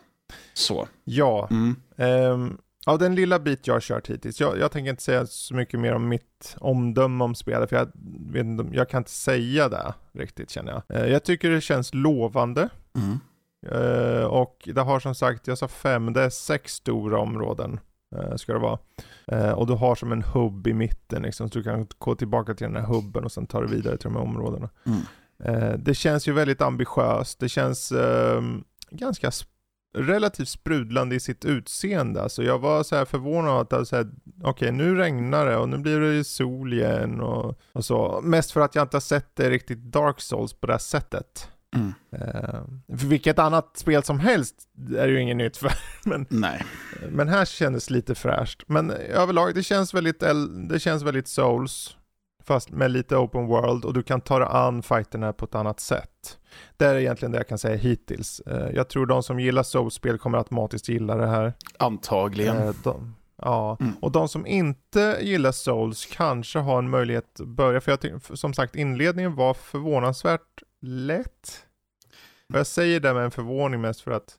så. 0.53 0.87
Ja. 1.03 1.47
Mm. 1.51 1.75
Um, 1.97 2.57
av 2.89 2.99
den 2.99 3.15
lilla 3.15 3.39
bit 3.39 3.67
jag 3.67 3.75
har 3.75 3.81
kört 3.81 4.09
hittills, 4.09 4.39
jag, 4.39 4.59
jag, 4.59 4.71
tänker 4.71 4.89
inte 4.89 5.03
säga 5.03 5.25
så 5.25 5.55
mycket 5.55 5.79
mer 5.79 5.93
om 5.95 6.07
mitt 6.07 6.55
omdöme 6.59 7.23
om 7.23 7.35
spelet, 7.35 7.69
för 7.69 7.75
jag, 7.75 7.91
vet 8.31 8.45
inte, 8.45 8.65
jag 8.71 8.89
kan 8.89 8.97
inte 8.97 9.11
säga 9.11 9.69
det 9.69 9.93
riktigt 10.13 10.49
känner 10.49 10.71
jag. 10.71 10.99
Uh, 10.99 11.11
jag 11.11 11.23
tycker 11.23 11.49
det 11.49 11.61
känns 11.61 11.93
lovande. 11.93 12.69
Uh, 13.71 14.23
och 14.23 14.69
det 14.73 14.81
har 14.81 14.99
som 14.99 15.15
sagt, 15.15 15.47
jag 15.47 15.57
sa 15.57 15.67
fem, 15.67 16.13
det 16.13 16.21
är 16.21 16.29
sex 16.29 16.73
stora 16.73 17.19
områden. 17.19 17.79
Uh, 18.15 18.35
ska 18.35 18.53
det 18.53 18.59
vara. 18.59 18.79
Uh, 19.31 19.51
och 19.51 19.67
du 19.67 19.73
har 19.73 19.95
som 19.95 20.11
en 20.11 20.23
hubb 20.23 20.67
i 20.67 20.73
mitten 20.73 21.21
liksom, 21.21 21.49
så 21.49 21.57
du 21.57 21.63
kan 21.63 21.87
gå 21.97 22.15
tillbaka 22.15 22.53
till 22.53 22.67
den 22.67 22.75
här 22.75 22.93
hubben 22.93 23.23
och 23.23 23.31
sen 23.31 23.47
ta 23.47 23.61
dig 23.61 23.69
vidare 23.69 23.97
till 23.97 24.09
de 24.09 24.15
här 24.15 24.23
områdena. 24.23 24.69
Mm. 24.85 25.01
Det 25.77 25.93
känns 25.93 26.27
ju 26.27 26.33
väldigt 26.33 26.61
ambitiöst, 26.61 27.39
det 27.39 27.49
känns 27.49 27.91
ehm, 27.91 28.63
ganska 28.91 29.31
sp 29.39 29.58
relativt 29.97 30.49
sprudlande 30.49 31.15
i 31.15 31.19
sitt 31.19 31.45
utseende. 31.45 32.21
Alltså 32.21 32.43
jag 32.43 32.59
var 32.59 32.83
så 32.83 32.95
här 32.95 33.05
förvånad 33.05 33.73
att 33.73 33.93
okej 33.93 34.05
okay, 34.43 34.71
nu 34.71 34.95
regnar 34.95 35.45
det 35.45 35.57
och 35.57 35.69
nu 35.69 35.77
blir 35.77 35.99
det 35.99 36.23
sol 36.23 36.73
igen 36.73 37.21
och, 37.21 37.59
och 37.73 37.85
så. 37.85 38.21
Mest 38.23 38.51
för 38.51 38.61
att 38.61 38.75
jag 38.75 38.83
inte 38.83 38.95
har 38.95 39.01
sett 39.01 39.35
det 39.35 39.49
riktigt 39.49 39.79
Dark 39.79 40.21
Souls 40.21 40.53
på 40.53 40.67
det 40.67 40.73
här 40.73 40.79
sättet. 40.79 41.49
Mm. 41.75 41.93
Uh, 42.13 42.61
vilket 42.87 43.39
annat 43.39 43.77
spel 43.77 44.03
som 44.03 44.19
helst 44.19 44.55
är 44.97 45.07
ju 45.07 45.21
inget 45.21 45.37
nytt 45.37 45.57
för. 45.57 45.71
men, 46.09 46.25
Nej. 46.29 46.65
men 47.09 47.27
här 47.27 47.45
kändes 47.45 47.89
lite 47.89 48.15
fräscht. 48.15 48.63
Men 48.67 48.91
överlag, 48.91 49.55
det 49.55 49.63
känns 49.63 49.93
väldigt, 49.93 50.23
det 50.69 50.79
känns 50.79 51.03
väldigt 51.03 51.27
souls. 51.27 51.95
Fast 52.49 52.71
med 52.71 52.91
lite 52.91 53.15
open 53.15 53.47
world 53.47 53.85
och 53.85 53.93
du 53.93 54.03
kan 54.03 54.21
ta 54.21 54.39
dig 54.39 54.47
an 54.51 54.83
fighterna 54.83 55.33
på 55.33 55.45
ett 55.45 55.55
annat 55.55 55.79
sätt. 55.79 56.39
Det 56.77 56.85
är 56.85 56.95
egentligen 56.95 57.31
det 57.31 57.37
jag 57.37 57.47
kan 57.47 57.57
säga 57.57 57.75
hittills. 57.75 58.41
Uh, 58.47 58.69
jag 58.73 58.89
tror 58.89 59.05
de 59.05 59.23
som 59.23 59.39
gillar 59.39 59.63
souls-spel 59.63 60.17
kommer 60.17 60.37
automatiskt 60.37 60.89
gilla 60.89 61.15
det 61.15 61.27
här. 61.27 61.53
Antagligen. 61.79 62.57
Uh, 62.57 62.73
de, 62.83 63.15
ja, 63.41 63.77
mm. 63.79 63.93
och 64.01 64.11
de 64.11 64.29
som 64.29 64.45
inte 64.45 65.17
gillar 65.21 65.51
souls 65.51 66.05
kanske 66.05 66.59
har 66.59 66.79
en 66.79 66.89
möjlighet 66.89 67.39
att 67.39 67.47
börja. 67.47 67.81
För 67.81 67.91
jag 68.01 68.37
som 68.37 68.53
sagt, 68.53 68.75
inledningen 68.75 69.35
var 69.35 69.53
förvånansvärt 69.53 70.63
lätt. 70.81 71.65
Och 72.53 72.59
jag 72.59 72.67
säger 72.67 72.99
det 72.99 73.13
med 73.13 73.23
en 73.23 73.31
förvåning 73.31 73.81
mest 73.81 74.01
för 74.01 74.11
att 74.11 74.35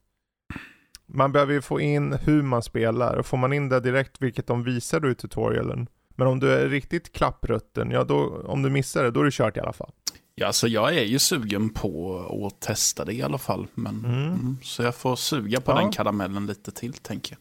man 1.06 1.32
behöver 1.32 1.52
ju 1.52 1.62
få 1.62 1.80
in 1.80 2.12
hur 2.12 2.42
man 2.42 2.62
spelar 2.62 3.16
och 3.16 3.26
får 3.26 3.36
man 3.36 3.52
in 3.52 3.68
det 3.68 3.80
direkt, 3.80 4.22
vilket 4.22 4.46
de 4.46 4.64
visar 4.64 5.10
i 5.10 5.14
tutorialen. 5.14 5.88
Men 6.20 6.28
om 6.28 6.40
du 6.40 6.52
är 6.52 6.68
riktigt 6.68 7.12
klapprutten, 7.12 7.90
ja 7.90 8.04
då, 8.04 8.42
om 8.46 8.62
du 8.62 8.70
missar 8.70 9.04
det, 9.04 9.10
då 9.10 9.20
är 9.20 9.24
du 9.24 9.30
kört 9.30 9.56
i 9.56 9.60
alla 9.60 9.72
fall. 9.72 9.90
Ja, 10.34 10.46
alltså 10.46 10.68
jag 10.68 10.96
är 10.96 11.04
ju 11.04 11.18
sugen 11.18 11.70
på 11.70 12.18
att 12.46 12.60
testa 12.60 13.04
det 13.04 13.12
i 13.12 13.22
alla 13.22 13.38
fall. 13.38 13.66
Men, 13.74 14.04
mm. 14.04 14.24
Mm, 14.24 14.56
så 14.62 14.82
jag 14.82 14.94
får 14.94 15.16
suga 15.16 15.60
på 15.60 15.72
ja. 15.72 15.76
den 15.76 15.90
karamellen 15.92 16.46
lite 16.46 16.70
till, 16.70 16.92
tänker 16.92 17.32
jag. 17.32 17.40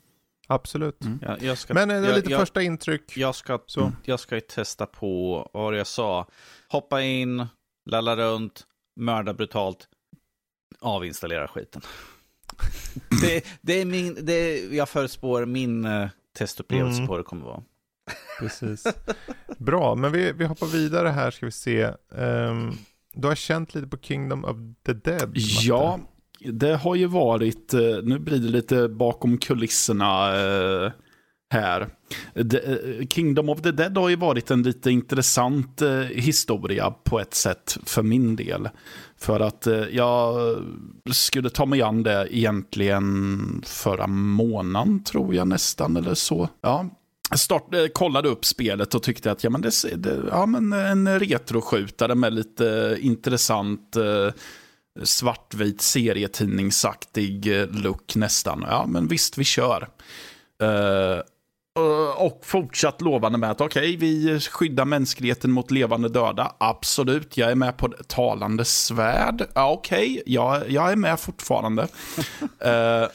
Absolut. 0.56 1.04
Mm. 1.04 1.20
Ja, 1.42 1.56
ska, 1.56 1.74
men 1.74 1.92
är 1.92 2.02
det 2.02 2.08
jag, 2.08 2.16
lite 2.16 2.32
jag, 2.32 2.40
första 2.40 2.62
intryck? 2.62 3.18
Jag 3.18 3.36
ska, 3.36 3.60
så. 3.66 3.92
jag 4.06 4.20
ska 4.20 4.36
ju 4.36 4.42
testa 4.42 4.86
på, 4.86 5.36
vad 5.54 5.64
var 5.64 5.72
det 5.72 5.78
jag 5.78 5.88
sa? 5.88 6.28
Hoppa 6.68 7.02
in, 7.02 7.46
lalla 7.90 8.16
runt, 8.16 8.64
mörda 9.00 9.34
brutalt, 9.34 9.88
avinstallera 10.80 11.48
skiten. 11.48 11.82
det, 13.22 13.46
det, 13.62 13.74
är 13.74 13.86
min, 13.86 14.18
det 14.22 14.60
jag 14.60 14.90
förutspår 14.90 15.46
min 15.46 15.86
uh, 15.86 16.08
testupplevelse 16.38 16.98
mm. 16.98 17.08
på 17.08 17.18
det 17.18 17.24
kommer 17.24 17.46
vara. 17.46 17.64
Precis. 18.40 18.84
Bra, 19.58 19.96
men 19.96 20.12
vi, 20.12 20.32
vi 20.32 20.46
hoppar 20.46 20.68
vidare 20.68 21.10
här 21.10 21.32
ska 21.32 21.46
vi 21.46 21.52
se. 21.52 21.84
Um, 22.10 22.78
du 23.14 23.28
har 23.28 23.36
känt 23.36 23.76
lite 23.76 23.88
på 23.88 23.98
Kingdom 23.98 24.46
of 24.46 24.58
the 24.86 24.94
Dead? 24.94 25.28
Matte. 25.28 25.40
Ja, 25.62 26.00
det 26.40 26.76
har 26.76 26.96
ju 26.96 27.06
varit, 27.06 27.74
eh, 27.74 27.82
nu 28.04 28.20
blir 28.20 28.40
det 28.40 28.50
lite 28.50 28.88
bakom 28.88 29.38
kulisserna 29.38 30.32
uh, 30.32 30.92
här. 31.50 31.88
The, 32.52 32.58
eh, 32.58 33.08
Kingdom 33.08 33.50
of 33.50 33.62
the 33.62 33.72
Dead 33.72 33.98
har 33.98 34.10
ju 34.10 34.16
varit 34.16 34.52
en 34.52 34.64
lite 34.64 34.92
intressant 34.92 35.82
uh, 35.82 36.02
historia 36.02 36.92
på 36.92 37.20
ett 37.20 37.34
sätt 37.34 37.78
för 37.86 38.04
min 38.04 38.36
del. 38.36 38.70
För 39.18 39.40
att 39.40 39.68
uh, 39.68 39.84
jag 39.92 40.36
skulle 41.12 41.50
ta 41.50 41.66
mig 41.66 41.82
an 41.82 42.04
det 42.04 42.28
egentligen 42.32 43.62
förra 43.66 44.08
månaden 44.08 45.04
tror 45.04 45.36
jag 45.36 45.48
nästan 45.48 45.98
eller 45.98 46.14
så. 46.14 46.50
Ja, 46.62 46.86
start, 47.38 47.74
eh, 47.74 47.88
kollade 47.88 48.30
upp 48.30 48.46
spelet 48.46 48.96
och 48.96 49.04
tyckte 49.04 49.32
att 49.32 49.44
ja, 49.44 49.50
men 49.50 49.62
det, 49.62 49.72
det, 49.96 50.22
ja, 50.32 50.46
men 50.46 50.74
en 50.74 51.20
retroskjutare 51.20 52.16
med 52.16 52.34
lite 52.34 52.98
intressant 53.00 53.96
eh, 53.96 54.34
svartvit 55.04 55.82
serietidningsaktig 55.82 57.68
look 57.72 58.16
nästan. 58.16 58.66
Ja, 58.70 58.86
men 58.88 59.08
visst, 59.08 59.38
vi 59.38 59.44
kör. 59.44 59.88
Uh, 60.64 61.20
och 62.16 62.42
fortsatt 62.44 63.02
lovande 63.02 63.38
med 63.38 63.52
att 63.52 63.62
okej, 63.62 63.96
okay, 63.96 63.98
vi 63.98 64.40
skyddar 64.40 64.86
mänskligheten 64.86 65.52
mot 65.52 65.72
levande 65.72 66.10
döda. 66.10 66.56
Absolut, 66.58 67.38
jag 67.38 67.52
är 67.52 67.56
med 67.56 67.78
på 67.78 67.88
talande 68.08 68.66
svärd. 68.66 69.48
Ja, 69.54 69.72
okej, 69.72 70.12
okay, 70.12 70.34
jag, 70.34 70.72
jag 70.72 70.92
är 70.92 70.96
med 70.96 71.20
fortfarande. 71.20 71.82
uh, 71.82 73.10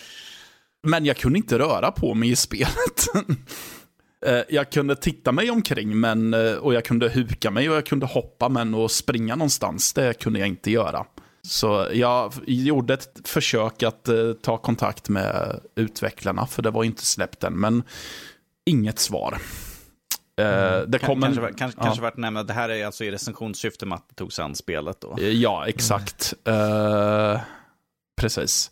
men 0.82 1.04
jag 1.04 1.16
kunde 1.16 1.38
inte 1.38 1.58
röra 1.58 1.90
på 1.90 2.14
mig 2.14 2.30
i 2.30 2.36
spelet. 2.36 3.06
uh, 4.26 4.40
jag 4.48 4.70
kunde 4.70 4.96
titta 4.96 5.32
mig 5.32 5.51
omkring 5.51 6.01
men, 6.01 6.34
och 6.60 6.74
jag 6.74 6.84
kunde 6.84 7.09
huka 7.09 7.51
mig 7.51 7.70
och 7.70 7.76
jag 7.76 7.86
kunde 7.86 8.06
hoppa 8.06 8.48
men 8.48 8.74
att 8.74 8.90
springa 8.90 9.36
någonstans, 9.36 9.92
det 9.92 10.18
kunde 10.18 10.38
jag 10.38 10.48
inte 10.48 10.70
göra. 10.70 11.06
Så 11.42 11.88
jag 11.92 12.32
gjorde 12.46 12.94
ett 12.94 13.28
försök 13.28 13.82
att 13.82 14.09
ta 14.42 14.59
kontakt 14.59 15.09
med 15.09 15.60
utvecklarna, 15.74 16.46
för 16.46 16.62
det 16.62 16.70
var 16.70 16.84
inte 16.84 17.05
släppt 17.05 17.44
än. 17.44 17.60
Men 17.60 17.82
inget 18.66 18.98
svar. 18.98 19.38
Mm. 20.36 20.90
det 20.90 20.98
kommer... 20.98 21.26
Kanske, 21.26 21.52
kanske, 21.59 21.78
ja. 21.80 21.84
kanske 21.84 22.02
värt 22.02 22.12
att 22.12 22.18
nämna 22.18 22.40
att 22.40 22.46
det 22.46 22.52
här 22.52 22.68
är 22.68 22.86
alltså 22.86 23.05
i 23.05 23.10
recensionssyfte 23.10 23.86
Matte 23.86 24.14
tog 24.14 24.32
sig 24.32 24.44
an 24.44 24.55
spelet 24.55 25.01
då. 25.01 25.16
Eh, 25.20 25.28
ja, 25.28 25.66
exakt. 25.66 26.34
Mm. 26.44 26.60
Uh, 26.60 27.40
precis. 28.16 28.70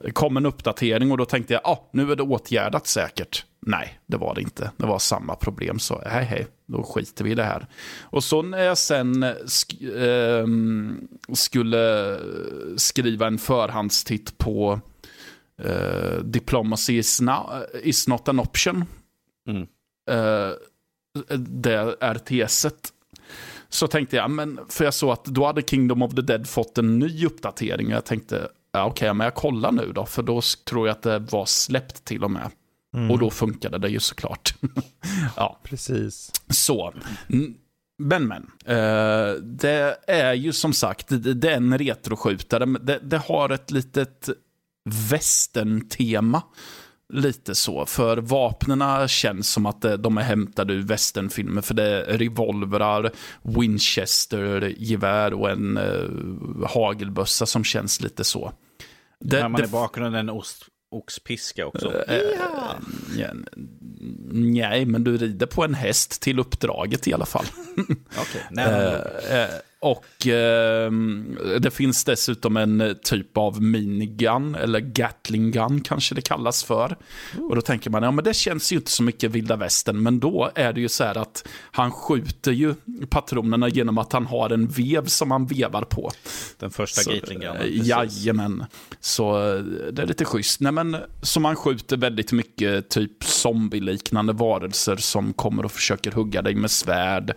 Det 0.00 0.10
kom 0.12 0.36
en 0.36 0.46
uppdatering 0.46 1.10
och 1.10 1.18
då 1.18 1.24
tänkte 1.24 1.52
jag, 1.52 1.60
ja, 1.64 1.70
ah, 1.70 1.88
nu 1.92 2.12
är 2.12 2.16
det 2.16 2.22
åtgärdat 2.22 2.86
säkert. 2.86 3.44
Nej, 3.60 4.00
det 4.06 4.16
var 4.16 4.34
det 4.34 4.40
inte. 4.40 4.70
Det 4.76 4.86
var 4.86 4.98
samma 4.98 5.34
problem, 5.34 5.78
så 5.78 6.02
hej 6.06 6.24
hej, 6.24 6.46
då 6.66 6.82
skiter 6.82 7.24
vi 7.24 7.30
i 7.30 7.34
det 7.34 7.44
här. 7.44 7.66
Och 8.00 8.24
så 8.24 8.42
när 8.42 8.64
jag 8.64 8.78
sen 8.78 9.34
sk 9.46 9.74
uh, 9.82 10.46
skulle 11.34 12.16
skriva 12.76 13.26
en 13.26 13.38
förhandstitt 13.38 14.38
på 14.38 14.80
uh, 15.64 16.18
Diplomacy 16.24 16.98
is, 16.98 17.20
now, 17.20 17.64
is 17.82 18.08
not 18.08 18.28
an 18.28 18.40
option 18.40 18.84
Mm. 19.48 19.66
Uh, 20.10 20.54
det 21.38 21.96
RTS-et. 22.00 22.92
Så 23.68 23.86
tänkte 23.86 24.16
jag, 24.16 24.30
men 24.30 24.60
för 24.68 24.84
jag 24.84 24.94
såg 24.94 25.10
att 25.10 25.24
då 25.24 25.46
hade 25.46 25.62
Kingdom 25.62 26.02
of 26.02 26.14
the 26.14 26.22
Dead 26.22 26.48
fått 26.48 26.78
en 26.78 26.98
ny 26.98 27.26
uppdatering. 27.26 27.86
Och 27.86 27.92
jag 27.92 28.04
tänkte, 28.04 28.48
ja, 28.72 28.84
okej, 28.84 28.90
okay, 28.90 29.14
men 29.14 29.24
jag 29.24 29.34
kollar 29.34 29.72
nu 29.72 29.92
då. 29.92 30.06
För 30.06 30.22
då 30.22 30.40
tror 30.64 30.86
jag 30.86 30.94
att 30.94 31.02
det 31.02 31.18
var 31.18 31.46
släppt 31.46 32.04
till 32.04 32.24
och 32.24 32.30
med. 32.30 32.50
Mm. 32.94 33.10
Och 33.10 33.18
då 33.18 33.30
funkade 33.30 33.78
det 33.78 33.88
ju 33.88 34.00
såklart. 34.00 34.54
ja, 35.36 35.60
precis. 35.62 36.32
Så. 36.48 36.94
Men 37.98 38.26
men, 38.26 38.42
uh, 38.42 39.34
det 39.42 39.96
är 40.06 40.32
ju 40.32 40.52
som 40.52 40.72
sagt, 40.72 41.08
det, 41.08 41.34
det 41.34 41.50
är 41.50 41.56
en 41.56 41.78
retroskjutare. 41.78 42.64
Det, 42.64 42.98
det 42.98 43.18
har 43.18 43.50
ett 43.50 43.70
litet 43.70 44.28
västern-tema. 45.10 46.42
Lite 47.12 47.54
så, 47.54 47.86
för 47.86 48.16
vapnena 48.16 49.08
känns 49.08 49.52
som 49.52 49.66
att 49.66 49.84
de 49.98 50.18
är 50.18 50.22
hämtade 50.22 50.74
ur 50.74 50.82
westernfilmer. 50.82 51.62
För 51.62 51.74
det 51.74 52.04
är 52.04 52.18
revolvrar, 52.18 53.10
Winchester-gevär 53.42 55.32
och 55.34 55.50
en 55.50 55.78
uh, 55.78 56.66
hagelbössa 56.66 57.46
som 57.46 57.64
känns 57.64 58.00
lite 58.00 58.24
så. 58.24 58.52
Det, 59.20 59.40
När 59.40 59.48
man 59.48 59.60
det, 59.60 59.66
i 59.66 59.70
bakgrunden 59.70 60.14
en 60.14 60.30
ost, 60.30 60.64
oxpiska 60.90 61.66
också. 61.66 61.88
Uh, 61.88 62.14
ja. 63.16 63.30
nej, 64.30 64.84
men 64.84 65.04
du 65.04 65.16
rider 65.16 65.46
på 65.46 65.64
en 65.64 65.74
häst 65.74 66.22
till 66.22 66.38
uppdraget 66.38 67.08
i 67.08 67.14
alla 67.14 67.26
fall. 67.26 67.46
Okej, 68.18 68.42
nära 68.50 68.82
nog. 68.82 69.00
Eh, 69.30 69.42
eh, 69.42 69.48
och 69.80 70.26
eh, 70.26 70.90
det 71.60 71.70
finns 71.70 72.04
dessutom 72.04 72.56
en 72.56 72.96
typ 73.02 73.36
av 73.36 73.62
minigun, 73.62 74.54
eller 74.54 74.80
gatling 74.80 75.50
gun 75.50 75.80
kanske 75.80 76.14
det 76.14 76.22
kallas 76.22 76.64
för. 76.64 76.96
Och 77.48 77.54
då 77.54 77.60
tänker 77.60 77.90
man, 77.90 78.02
ja 78.02 78.10
men 78.10 78.24
det 78.24 78.34
känns 78.34 78.72
ju 78.72 78.76
inte 78.76 78.90
så 78.90 79.02
mycket 79.02 79.30
vilda 79.30 79.56
västern, 79.56 80.02
men 80.02 80.20
då 80.20 80.50
är 80.54 80.72
det 80.72 80.80
ju 80.80 80.88
så 80.88 81.04
här 81.04 81.18
att 81.18 81.48
han 81.70 81.90
skjuter 81.92 82.52
ju 82.52 82.74
patronerna 83.08 83.68
genom 83.68 83.98
att 83.98 84.12
han 84.12 84.26
har 84.26 84.50
en 84.50 84.66
vev 84.66 85.06
som 85.06 85.30
han 85.30 85.46
vevar 85.46 85.82
på. 85.82 86.10
Den 86.58 86.70
första 86.70 87.00
Så, 87.00 87.10
Gatling 87.10 87.40
Gunnen. 87.40 87.56
eh. 87.62 87.86
Jajamän. 87.86 88.64
Så 89.00 89.54
eh, 89.54 89.62
det 89.92 90.02
är 90.02 90.06
lite 90.06 90.24
schysst. 90.24 90.60
Nej, 90.60 90.72
men, 90.72 90.96
så 91.22 91.40
man 91.40 91.56
skjuter 91.56 91.96
väldigt 91.96 92.32
mycket 92.32 92.88
typ 92.88 93.24
zombie-liknande 93.24 94.32
varelser 94.32 94.96
som 94.96 95.32
kommer 95.32 95.64
och 95.64 95.72
försöker 95.72 96.12
hugga 96.12 96.42
dig 96.42 96.54
med 96.54 96.70
svärd. 96.70 97.34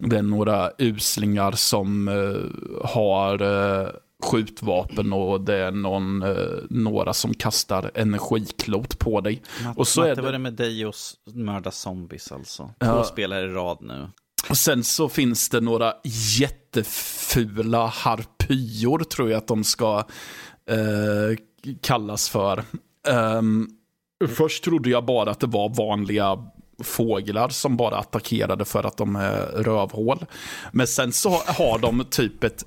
Det 0.00 0.18
är 0.18 0.22
några 0.22 0.70
uslingar 0.78 1.52
som 1.52 2.08
eh, 2.08 2.86
har 2.88 3.42
eh, 3.82 3.88
skjutvapen 4.22 5.12
och 5.12 5.40
det 5.40 5.54
är 5.56 5.70
någon, 5.70 6.22
eh, 6.22 6.36
några 6.70 7.12
som 7.12 7.34
kastar 7.34 7.90
energiklot 7.94 8.98
på 8.98 9.20
dig. 9.20 9.42
Matt, 9.64 9.78
och 9.78 9.88
så 9.88 10.00
Matte, 10.00 10.10
är 10.12 10.16
det- 10.16 10.22
vad 10.22 10.28
är 10.28 10.32
det 10.32 10.38
med 10.38 10.52
dig 10.54 10.86
och 10.86 10.94
mörda 11.34 11.70
zombies 11.70 12.32
alltså? 12.32 12.62
Två 12.62 12.86
Ja. 12.86 13.04
spelare 13.04 13.44
i 13.44 13.48
rad 13.48 13.78
nu. 13.80 14.08
Och 14.50 14.56
sen 14.56 14.84
så 14.84 15.08
finns 15.08 15.48
det 15.48 15.60
några 15.60 15.94
jättefula 16.40 17.86
harpyor, 17.86 18.98
tror 18.98 19.30
jag 19.30 19.38
att 19.38 19.46
de 19.48 19.64
ska 19.64 19.98
eh, 20.70 21.36
kallas 21.82 22.28
för. 22.28 22.64
Ehm, 23.08 23.68
först 24.28 24.64
trodde 24.64 24.90
jag 24.90 25.04
bara 25.04 25.30
att 25.30 25.40
det 25.40 25.46
var 25.46 25.68
vanliga 25.68 26.38
fåglar 26.84 27.48
som 27.48 27.76
bara 27.76 27.96
attackerade 27.96 28.64
för 28.64 28.84
att 28.84 28.96
de 28.96 29.16
är 29.16 29.46
rövhål. 29.46 30.26
Men 30.72 30.86
sen 30.86 31.12
så 31.12 31.30
har 31.30 31.78
de 31.78 32.04
typ 32.10 32.44
ett 32.44 32.64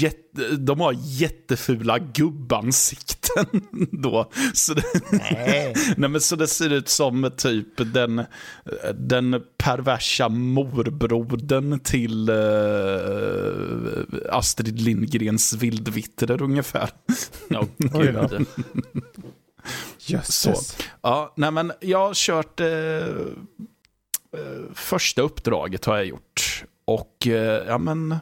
jätte, 0.00 0.56
de 0.58 0.80
har 0.80 0.94
jättefula 0.98 1.98
gubbansikten 1.98 3.46
då. 3.92 4.30
Så 4.54 4.74
det, 4.74 4.82
Nej. 5.10 5.74
Nej, 5.96 6.10
men 6.10 6.20
så 6.20 6.36
det 6.36 6.46
ser 6.46 6.72
ut 6.72 6.88
som 6.88 7.30
typ 7.36 7.94
den, 7.94 8.22
den 8.94 9.42
perversa 9.56 10.28
morbrodern 10.28 11.80
till 11.80 12.28
eh, 12.28 12.36
Astrid 14.30 14.80
Lindgrens 14.80 15.54
Vildvittrer 15.54 16.42
ungefär. 16.42 16.90
Ja, 17.48 17.64
Jösses. 20.10 20.76
Ja, 21.02 21.32
nej 21.36 21.50
men 21.50 21.72
jag 21.80 21.98
har 21.98 22.14
kört 22.14 22.60
eh, 22.60 22.66
eh, 22.68 23.02
första 24.74 25.22
uppdraget 25.22 25.84
har 25.84 25.96
jag 25.96 26.06
gjort. 26.06 26.64
Och 26.84 27.26
eh, 27.26 27.64
ja 27.68 27.78
men, 27.78 28.16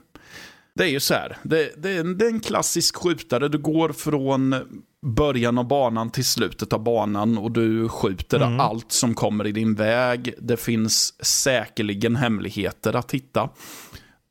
det 0.75 0.85
är 0.85 0.89
ju 0.89 1.01
så 1.01 1.15
här. 1.15 1.37
Det, 1.43 1.73
det, 1.77 1.91
är 1.91 2.01
en, 2.01 2.19
det 2.19 2.25
är 2.25 2.29
en 2.31 2.41
klassisk 2.41 2.97
skjutare. 2.97 3.49
Du 3.49 3.59
går 3.59 3.89
från 3.89 4.55
början 5.07 5.59
av 5.59 5.69
banan 5.69 6.11
till 6.11 6.25
slutet 6.25 6.73
av 6.73 6.83
banan 6.83 7.39
och 7.39 7.53
du 7.53 7.89
skjuter 7.89 8.41
Mm. 8.41 8.61
allt 8.61 8.93
som 8.93 9.15
kommer 9.15 9.47
i 9.47 9.53
din 9.53 9.75
väg. 9.75 10.35
Det 10.39 10.57
finns 10.57 11.25
säkerligen 11.25 12.17
hemligheter 12.17 12.97
att 12.97 13.13
hitta. 13.13 13.43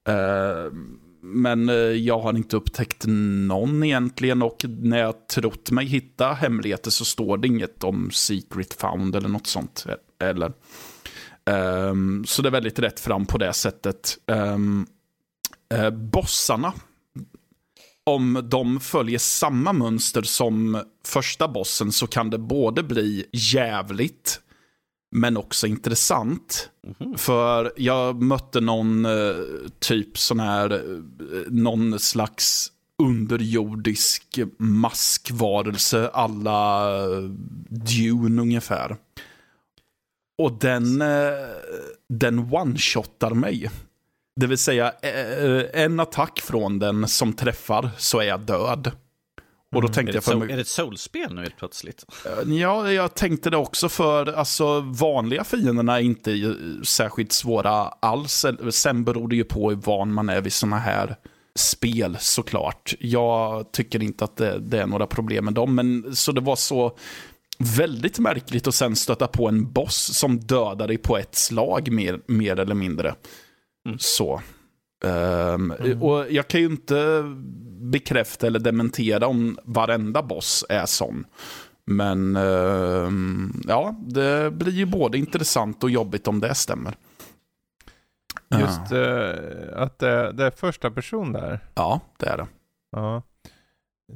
Eh, 0.08 0.72
men 1.26 1.70
eh, 1.70 1.76
jag 1.76 2.20
har 2.20 2.38
inte 2.38 2.58
upptäckt 2.58 3.04
någon 3.08 3.84
egentligen 3.84 4.42
och 4.42 4.66
när 4.68 4.98
jag 4.98 5.28
trott 5.28 5.72
mig 5.72 5.86
hitta 5.86 6.34
hemligheter 6.34 6.92
så 6.92 7.06
står 7.06 7.38
det 7.38 7.48
inget 7.48 7.84
om 7.84 8.12
secret 8.12 8.74
found 8.74 9.16
eller 9.16 9.30
något 9.30 9.48
sånt. 9.48 9.86
Eh, 9.90 10.28
eller, 10.30 10.54
um, 11.90 12.26
så 12.26 12.42
det 12.42 12.50
är 12.50 12.52
väldigt 12.52 12.80
rätt 12.80 13.00
fram 13.00 13.26
på 13.26 13.38
det 13.38 13.54
sättet. 13.54 14.18
Um, 14.28 14.88
bossarna, 16.12 16.74
om 18.04 18.48
de 18.52 18.80
följer 18.80 19.20
samma 19.20 19.74
mönster 19.74 20.22
som 20.22 20.84
första 21.06 21.48
bossen 21.48 21.92
så 21.92 22.08
kan 22.08 22.30
det 22.30 22.38
både 22.38 22.84
bli 22.84 23.26
jävligt 23.32 24.42
men 25.16 25.38
också 25.38 25.68
intressant. 25.68 26.70
För 27.18 27.74
jag 27.78 28.22
mötte 28.22 28.62
någon 28.62 29.06
eh, 29.06 29.36
typ 29.80 30.18
sån 30.18 30.40
här, 30.40 30.72
eh, 30.74 30.80
någon 31.48 32.00
slags 32.00 32.72
underjordisk 33.04 34.40
maskvarelse 34.58 36.10
alla 36.14 36.90
Dune 37.70 38.42
ungefär. 38.42 38.98
Och 40.38 40.60
den, 40.60 41.02
eh, 41.02 41.34
den 42.10 42.40
one-shotar 42.40 43.34
mig. 43.34 43.70
Det 44.40 44.48
vill 44.48 44.58
säga 44.58 44.92
en 45.74 46.00
attack 46.00 46.40
från 46.40 46.80
den 46.80 47.08
som 47.08 47.34
träffar 47.34 47.90
så 47.98 48.20
är 48.20 48.26
jag 48.26 48.40
död. 48.40 48.92
Och 49.76 49.82
då 49.82 49.88
Är 49.88 49.92
tänkte 49.92 50.12
det, 50.12 50.16
jag 50.16 50.24
för 50.24 50.36
mig, 50.36 50.52
är 50.52 50.56
det 50.56 50.62
ett 50.62 50.68
soulspel 50.68 51.34
nu 51.34 51.42
helt 51.42 51.58
plötsligt? 51.58 52.06
Ja, 52.46 52.92
jag 52.92 53.16
tänkte 53.16 53.50
det 53.50 53.58
också 53.58 53.90
för 53.90 54.34
alltså, 54.34 54.80
vanliga 54.80 55.44
fienderna 55.44 55.98
är 55.98 56.02
inte 56.02 56.32
eh, 56.32 56.52
särskilt 56.84 57.32
svåra 57.32 57.72
alls. 57.88 58.46
Sen 58.70 59.04
beror 59.04 59.28
det 59.28 59.36
ju 59.36 59.44
på 59.44 59.70
hur 59.70 59.78
van 59.78 60.14
man 60.14 60.30
är 60.30 60.42
vid 60.42 60.54
sådana 60.54 60.80
här 60.80 61.16
spel 61.56 62.18
såklart. 62.20 62.94
Jag 63.00 63.72
tycker 63.72 64.04
inte 64.04 64.24
att 64.24 64.38
det, 64.38 64.60
det 64.60 64.82
är 64.82 64.88
några 64.88 65.08
problem 65.08 65.46
med 65.46 65.54
dem, 65.54 65.76
men 65.76 66.16
så 66.16 66.32
det 66.32 66.42
var 66.42 66.56
så 66.56 66.98
väldigt 67.60 68.20
märkligt 68.20 68.68
att 68.68 68.76
sen 68.76 68.96
stöta 68.96 69.28
på 69.28 69.48
en 69.48 69.72
boss 69.72 70.18
som 70.18 70.40
dödar 70.40 70.88
dig 70.88 70.98
på 70.98 71.18
ett 71.18 71.36
slag 71.36 71.92
mer, 71.92 72.20
mer 72.28 72.60
eller 72.60 72.76
mindre. 72.76 73.16
Mm. 73.88 73.98
Så. 74.00 74.42
Ehm, 75.06 75.72
Och 76.02 76.32
jag 76.32 76.48
kan 76.48 76.62
ju 76.62 76.66
inte 76.68 77.24
bekräfta 77.92 78.48
eller 78.48 78.60
dementera 78.60 79.28
om 79.28 79.58
varenda 79.64 80.24
boss 80.24 80.66
är 80.70 80.86
sån. 80.86 81.26
Men 81.86 82.36
ehm, 82.36 83.62
ja, 83.68 83.96
det 84.08 84.52
blir 84.52 84.72
ju 84.72 84.86
både 84.86 85.18
intressant 85.18 85.84
och 85.84 85.90
jobbigt 85.90 86.28
om 86.28 86.40
det 86.40 86.56
stämmer. 86.56 86.96
Just 88.60 88.92
eh, 88.92 89.82
att 89.82 90.00
det, 90.00 90.32
det 90.32 90.46
är 90.46 90.52
första 90.52 90.92
person 90.92 91.32
där. 91.32 91.60
Ja, 91.76 92.02
det 92.18 92.26
är 92.26 92.38
det. 92.38 92.48
Ja. 92.92 93.22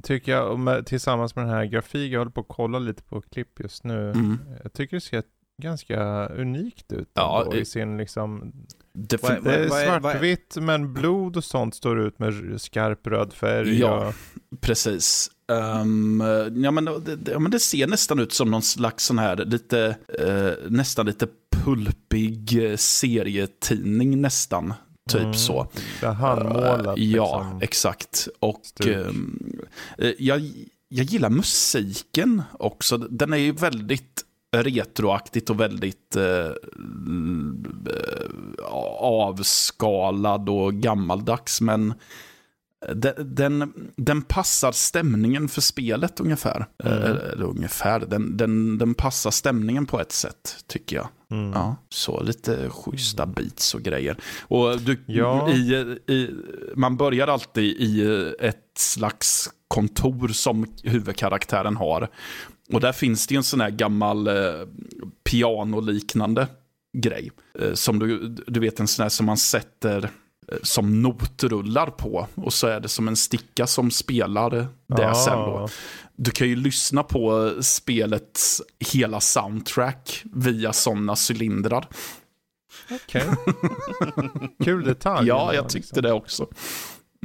Tycker 0.04 0.32
jag, 0.32 0.60
med, 0.60 0.86
tillsammans 0.86 1.36
med 1.36 1.46
den 1.46 1.54
här 1.54 1.66
grafiken, 1.66 2.12
jag 2.12 2.20
håller 2.20 2.32
på 2.32 2.41
att 2.41 2.48
kolla 2.48 2.80
lite 2.80 3.04
på 3.04 3.22
klipp 3.22 3.60
just 3.60 3.84
nu. 3.84 4.12
Mm. 4.12 4.38
Jag 4.64 4.74
tycker 4.74 4.98
det 4.98 5.02
ser 5.02 5.24
ganska 5.60 6.27
unikt 6.27 6.91
ut 6.91 7.10
Ja, 7.14 7.41
ändå, 7.44 7.56
eh, 7.56 7.61
i 7.61 7.65
sin 7.65 7.98
liksom, 7.98 8.52
Det, 8.94 9.23
är- 9.23 9.99
svartvitt 9.99 10.57
men 10.61 10.94
blod 10.94 11.38
och 11.38 11.44
sånt 11.44 11.76
står 11.76 11.99
ut 11.99 12.19
med 12.19 12.61
skarp 12.61 13.07
röd 13.07 13.34
färg. 13.34 13.80
Ja. 13.80 14.07
och- 14.07 14.14
Precis. 14.61 15.31
Ehm, 15.52 16.23
ja, 16.56 16.72
men 16.72 16.86
det, 16.86 17.18
ja, 17.31 17.40
men 17.40 17.52
det 17.52 17.60
ser 17.60 17.88
nästan 17.88 18.19
ut 18.19 18.34
som 18.34 18.52
någon 18.52 18.61
slags 18.61 19.06
sån 19.06 19.19
här 19.19 19.36
lite, 19.45 19.95
eh, 20.19 20.69
nästan 20.69 21.06
lite 21.06 21.27
pulpig 21.65 22.65
eh, 22.72 22.76
serietidning 22.77 24.22
nästan. 24.22 24.73
Typ 25.10 25.22
Mm. 25.22 25.34
så. 25.34 25.68
Det 26.02 26.07
handmålat. 26.07 26.98
Eh, 26.98 27.03
ja, 27.03 27.40
liksom. 27.44 27.60
exakt. 27.61 28.27
Och 28.40 28.88
eh, 28.88 29.11
jag, 30.18 30.41
jag 30.90 31.06
gillar 31.06 31.30
musiken 31.30 32.41
också. 32.60 32.98
Den 32.98 33.34
är 33.34 33.38
ju 33.38 33.52
väldigt 33.52 34.26
retroaktigt 34.51 35.49
och 35.49 35.59
väldigt 35.59 36.15
eh, 36.15 36.23
eh, 36.26 36.53
avskalad 38.99 40.49
och 40.49 40.73
gammaldags. 40.73 41.61
Men 41.61 41.93
den, 42.95 43.35
den, 43.35 43.73
den 43.95 44.21
passar 44.21 44.71
stämningen 44.71 45.47
för 45.49 45.61
spelet 45.61 46.19
ungefär. 46.19 46.65
Mm. 46.84 46.97
Eh, 47.03 47.09
Eller 47.09 47.43
ungefär, 47.43 47.99
den, 47.99 48.38
den, 48.38 48.77
den 48.77 48.93
passar 48.93 49.31
stämningen 49.31 49.85
på 49.85 49.99
ett 49.99 50.11
sätt 50.11 50.57
tycker 50.67 50.95
jag. 50.95 51.07
Mm. 51.31 51.51
Ja, 51.53 51.76
så 51.89 52.23
lite 52.23 52.69
schyssta 52.69 53.26
beats 53.26 53.76
och 53.76 53.81
grejer. 53.81 54.17
Och 54.41 54.80
du, 54.80 54.99
Ja. 55.05 55.49
i, 55.49 55.73
i, 56.07 56.30
man 56.76 56.97
börjar 56.97 57.27
alltid 57.27 57.63
i 57.81 58.03
ett 58.39 58.77
slags 58.77 59.49
kontor 59.67 60.27
som 60.27 60.65
huvudkaraktären 60.84 61.76
har. 61.76 62.09
Och 62.74 62.82
där 62.82 62.91
finns 62.91 63.28
det 63.28 63.34
ju 63.34 63.38
en 63.38 63.44
sån 63.44 63.62
här 63.62 63.70
gammal 63.70 64.28
eh, 64.28 64.34
pianoliknande 65.24 66.48
grej. 66.98 67.32
Eh, 67.60 67.74
som 67.74 68.00
du, 68.00 68.28
du 68.48 68.60
vet 68.60 68.80
en 68.80 68.88
sån 68.88 69.04
här 69.04 69.10
som 69.10 69.26
man 69.26 69.38
sätter 69.38 70.04
eh, 70.52 70.58
som 70.64 71.02
notrullar 71.02 71.88
på. 71.88 72.28
Och 72.36 72.54
så 72.54 72.68
är 72.68 72.80
det 72.80 72.88
som 72.88 73.08
en 73.08 73.16
sticka 73.16 73.68
som 73.68 73.91
spelar 73.91 74.50
det 74.50 75.08
Ah. 75.10 75.14
sen 75.14 75.38
då. 75.38 75.68
Du 76.16 76.32
kan 76.32 76.48
ju 76.48 76.56
lyssna 76.56 77.04
på 77.04 77.54
spelets 77.62 78.62
hela 78.94 79.20
soundtrack 79.20 80.24
via 80.34 80.74
sådana 80.74 81.16
cylindrar. 81.32 81.88
Okej. 82.91 83.24
Kul 84.64 84.84
detalj. 84.84 85.28
Ja, 85.28 85.54
jag 85.54 85.70
tyckte 85.70 85.78
liksom. 85.96 86.02
det 86.02 86.12
också. 86.12 86.48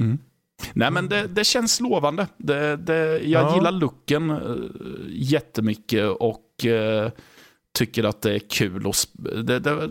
Mm. 0.00 0.18
Nej, 0.72 0.90
men 0.90 1.08
det, 1.08 1.26
det 1.26 1.44
känns 1.44 1.80
lovande. 1.80 2.26
Det, 2.36 2.76
det, 2.76 3.18
jag 3.18 3.42
Ja. 3.44 3.54
gillar 3.56 3.72
looken 3.72 4.30
uh, 4.30 4.56
jättemycket 5.08 6.08
och 6.10 6.64
eh, 6.66 7.10
tycker 7.78 8.04
att 8.04 8.22
det 8.22 8.34
är 8.34 8.38
kul 8.38 8.76
att 8.86 8.92
sp- 8.94 9.42
det, 9.42 9.58
det, 9.58 9.88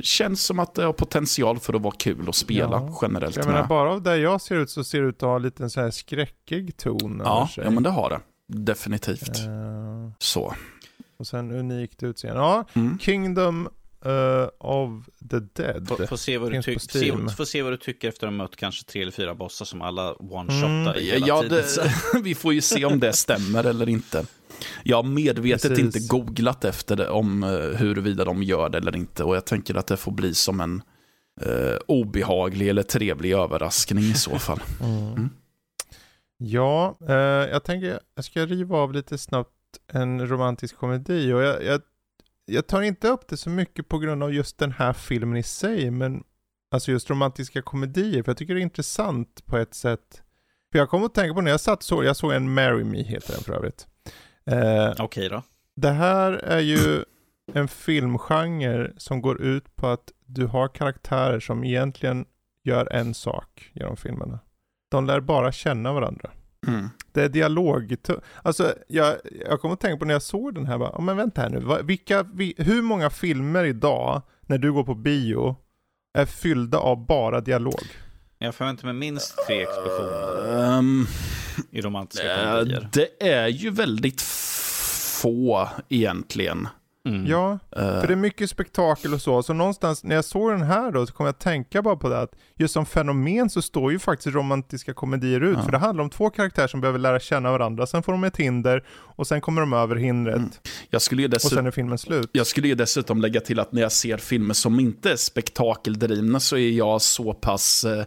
känns 0.00 0.44
som 0.44 0.58
att 0.58 0.74
det 0.74 0.84
har 0.84 0.92
potential 0.92 1.58
för 1.58 1.74
att 1.74 1.82
vara 1.82 1.94
kul 1.98 2.28
att 2.28 2.34
spela 2.34 2.70
Ja. 2.76 2.98
generellt. 3.02 3.36
Jag 3.36 3.46
menar 3.46 3.58
med. 3.60 3.68
bara 3.68 3.92
av 3.92 4.02
där 4.02 4.16
jag 4.16 4.40
ser 4.40 4.56
ut 4.56 4.70
så 4.70 4.84
ser 4.84 5.02
det 5.02 5.08
ut 5.08 5.16
att 5.16 5.28
ha 5.28 5.38
lite 5.38 5.62
en 5.62 5.70
så 5.70 5.80
här 5.80 5.90
skräckig 5.90 6.76
ton 6.76 7.22
ja, 7.24 7.48
sig. 7.54 7.64
ja, 7.64 7.70
men 7.70 7.82
det 7.82 7.90
har 7.90 8.10
det. 8.10 8.20
Definitivt. 8.48 9.28
Eh, 9.38 10.10
Så. 10.18 10.54
och 11.18 11.26
sen 11.26 11.50
unikt 11.50 12.02
utseende. 12.02 12.40
Ja, 12.40 12.64
Mm. 12.74 12.98
Kingdom 12.98 13.68
eh, 14.04 14.48
of 14.58 14.90
the 15.30 15.38
Dead. 15.62 15.88
Får, 15.88 16.06
får, 16.06 16.16
se 16.16 16.38
vad 16.38 16.52
du 16.52 16.62
tyck, 16.62 16.80
se, 16.82 17.12
får 17.36 17.44
se 17.44 17.62
vad 17.62 17.72
du 17.72 17.76
tycker 17.76 18.08
efter 18.08 18.26
att 18.26 18.32
ha 18.32 18.36
mött 18.36 18.56
kanske 18.56 18.84
tre 18.84 19.02
eller 19.02 19.12
fyra 19.12 19.34
bossar 19.34 19.64
som 19.64 19.82
alla 19.82 20.14
one-shotar 20.14 20.90
Mm. 20.90 20.96
i 20.96 21.10
hela 21.10 21.26
Ja, 21.26 21.42
tiden. 21.42 21.62
Det, 22.12 22.20
vi 22.22 22.34
får 22.34 22.52
ju 22.54 22.60
se 22.60 22.84
om 22.84 23.00
det 23.00 23.12
stämmer 23.12 23.64
eller 23.64 23.88
inte. 23.88 24.26
Jag 24.82 24.96
har 24.96 25.02
medvetet 25.02 25.68
Precis. 25.68 25.84
inte 25.84 25.98
googlat 26.08 26.64
efter 26.64 26.96
det, 26.96 27.08
om 27.08 27.42
eh, 27.42 27.50
huruvida 27.50 28.24
de 28.24 28.42
gör 28.42 28.68
det 28.68 28.78
eller 28.78 28.96
inte. 28.96 29.24
Och 29.24 29.36
jag 29.36 29.44
tänker 29.46 29.74
att 29.74 29.86
det 29.86 29.96
får 29.96 30.12
bli 30.12 30.34
som 30.34 30.60
en 30.60 30.82
eh, 31.40 31.76
obehaglig 31.86 32.68
eller 32.68 32.82
trevlig 32.82 33.32
överraskning 33.32 34.04
i 34.04 34.14
så 34.14 34.38
fall. 34.38 34.60
Mm. 34.80 35.30
Ja, 36.38 36.96
eh, 37.08 37.14
jag 37.14 37.64
tänker 37.64 38.00
jag 38.14 38.24
ska 38.24 38.46
riva 38.46 38.76
av 38.76 38.92
lite 38.92 39.18
snabbt 39.18 39.50
en 39.92 40.28
romantisk 40.28 40.76
komedi 40.76 41.32
och 41.32 41.42
jag, 41.42 41.64
jag, 41.64 41.80
jag 42.46 42.66
tar 42.66 42.82
inte 42.82 43.08
upp 43.08 43.28
det 43.28 43.36
så 43.36 43.50
mycket 43.50 43.88
på 43.88 43.98
grund 43.98 44.22
av 44.22 44.34
just 44.34 44.58
den 44.58 44.72
här 44.72 44.92
filmen 44.92 45.36
i 45.36 45.42
sig, 45.42 45.90
men 45.90 46.24
alltså 46.70 46.90
just 46.90 47.10
romantiska 47.10 47.62
komedier, 47.62 48.22
för 48.22 48.30
jag 48.30 48.36
tycker 48.36 48.54
det 48.54 48.60
är 48.60 48.62
intressant 48.62 49.46
på 49.46 49.58
ett 49.58 49.74
sätt. 49.74 50.22
För 50.72 50.78
jag 50.78 50.90
kommer 50.90 51.06
att 51.06 51.14
tänka 51.14 51.34
på 51.34 51.40
när 51.40 51.50
jag 51.50 51.60
satt 51.60 51.82
så, 51.82 52.04
jag 52.04 52.16
såg 52.16 52.32
en 52.32 52.54
Marry 52.54 52.84
Me 52.84 53.02
heter 53.02 53.32
den 53.32 53.42
för 53.42 53.52
övrigt. 53.54 53.86
Eh, 54.46 54.92
Okej 54.98 55.28
då. 55.28 55.42
det 55.76 55.90
här 55.90 56.32
är 56.32 56.60
ju 56.60 57.04
en 57.52 57.68
filmgenre 57.68 58.92
som 58.96 59.22
går 59.22 59.42
ut 59.42 59.76
på 59.76 59.86
att 59.86 60.12
du 60.26 60.46
har 60.46 60.68
karaktärer 60.68 61.40
som 61.40 61.64
egentligen 61.64 62.24
gör 62.64 62.92
en 62.92 63.14
sak 63.14 63.70
genom 63.72 63.96
filmerna. 63.96 64.38
De 64.90 65.06
lär 65.06 65.20
bara 65.20 65.52
känna 65.52 65.92
varandra. 65.92 66.30
Mm. 66.68 66.88
Det 67.12 67.22
är 67.22 67.28
dialog. 67.28 67.96
Alltså, 68.42 68.74
jag, 68.88 69.16
jag 69.48 69.60
kommer 69.60 69.72
att 69.74 69.80
tänka 69.80 69.96
på 69.98 70.04
när 70.04 70.14
jag 70.14 70.22
såg 70.22 70.54
den 70.54 70.66
här, 70.66 70.78
bara, 70.78 70.90
"Ja, 70.94 71.00
men 71.00 71.16
vänta 71.16 71.40
här 71.40 71.48
nu, 71.50 71.82
vilka, 71.82 72.22
vi, 72.34 72.54
hur 72.58 72.82
många 72.82 73.10
filmer 73.10 73.64
idag, 73.64 74.22
när 74.46 74.58
du 74.58 74.72
går 74.72 74.84
på 74.84 74.94
bio, 74.94 75.56
är 76.18 76.26
fyllda 76.26 76.78
av 76.78 77.06
bara 77.06 77.40
dialog? 77.40 77.80
Jag 78.38 78.54
förväntar 78.54 78.84
mig 78.84 78.94
minst 78.94 79.46
tre 79.46 79.62
explosioner 79.62 80.78
Ehm, 80.78 81.06
i 81.70 81.80
romantiska 81.80 82.36
eh, 82.42 82.52
komedier. 82.52 82.88
det 82.92 83.28
är 83.30 83.48
ju 83.48 83.70
väldigt 83.70 84.20
få 85.22 85.68
egentligen. 85.88 86.68
Mm. 87.08 87.26
Ja, 87.26 87.58
Eh, 87.76 88.00
för 88.00 88.06
det 88.06 88.14
är 88.14 88.16
mycket 88.16 88.50
spektakel 88.50 89.14
och 89.14 89.20
så. 89.20 89.42
Så 89.42 89.52
någonstans 89.52 90.04
när 90.04 90.14
jag 90.14 90.24
såg 90.24 90.50
den 90.50 90.62
här 90.62 90.92
då 90.92 91.06
så 91.06 91.12
kom 91.12 91.26
jag 91.26 91.32
att 91.32 91.40
tänka 91.40 91.82
bara 91.82 91.96
på 91.96 92.08
det 92.08 92.20
att 92.20 92.30
just 92.56 92.74
som 92.74 92.86
fenomen 92.86 93.50
så 93.50 93.62
står 93.62 93.92
ju 93.92 93.98
faktiskt 93.98 94.34
romantiska 94.34 94.94
komedier 94.94 95.40
ut. 95.40 95.56
Ja. 95.56 95.62
För 95.64 95.72
det 95.72 95.78
handlar 95.78 96.04
om 96.04 96.10
två 96.10 96.30
karaktärer 96.30 96.66
som 96.66 96.80
behöver 96.80 96.98
lära 96.98 97.20
känna 97.20 97.50
varandra. 97.52 97.86
Sen 97.86 98.02
får 98.02 98.12
de 98.12 98.24
ett 98.24 98.36
hinder 98.36 98.84
och 98.90 99.26
sen 99.26 99.40
kommer 99.40 99.60
de 99.60 99.72
över 99.72 99.96
hindret. 99.96 100.36
Mm. 100.36 100.50
jag, 100.90 101.02
skulle 101.02 101.22
ju 101.22 101.26
Och 101.26 101.30
dessutom, 101.30 101.56
sen 101.56 101.66
är 101.66 101.70
filmen 101.70 101.98
slut. 101.98 102.28
jag 102.32 102.46
skulle 102.46 102.68
ju 102.68 102.74
dessutom 102.74 103.20
lägga 103.20 103.40
till 103.40 103.60
att 103.60 103.72
när 103.72 103.82
jag 103.82 103.92
ser 103.92 104.16
filmer 104.16 104.54
som 104.54 104.80
inte 104.80 105.12
är 105.12 105.16
spektakeldrivna 105.16 106.40
så 106.40 106.56
är 106.56 106.70
jag 106.70 107.02
så 107.02 107.32
pass 107.32 107.84
eh, 107.84 108.04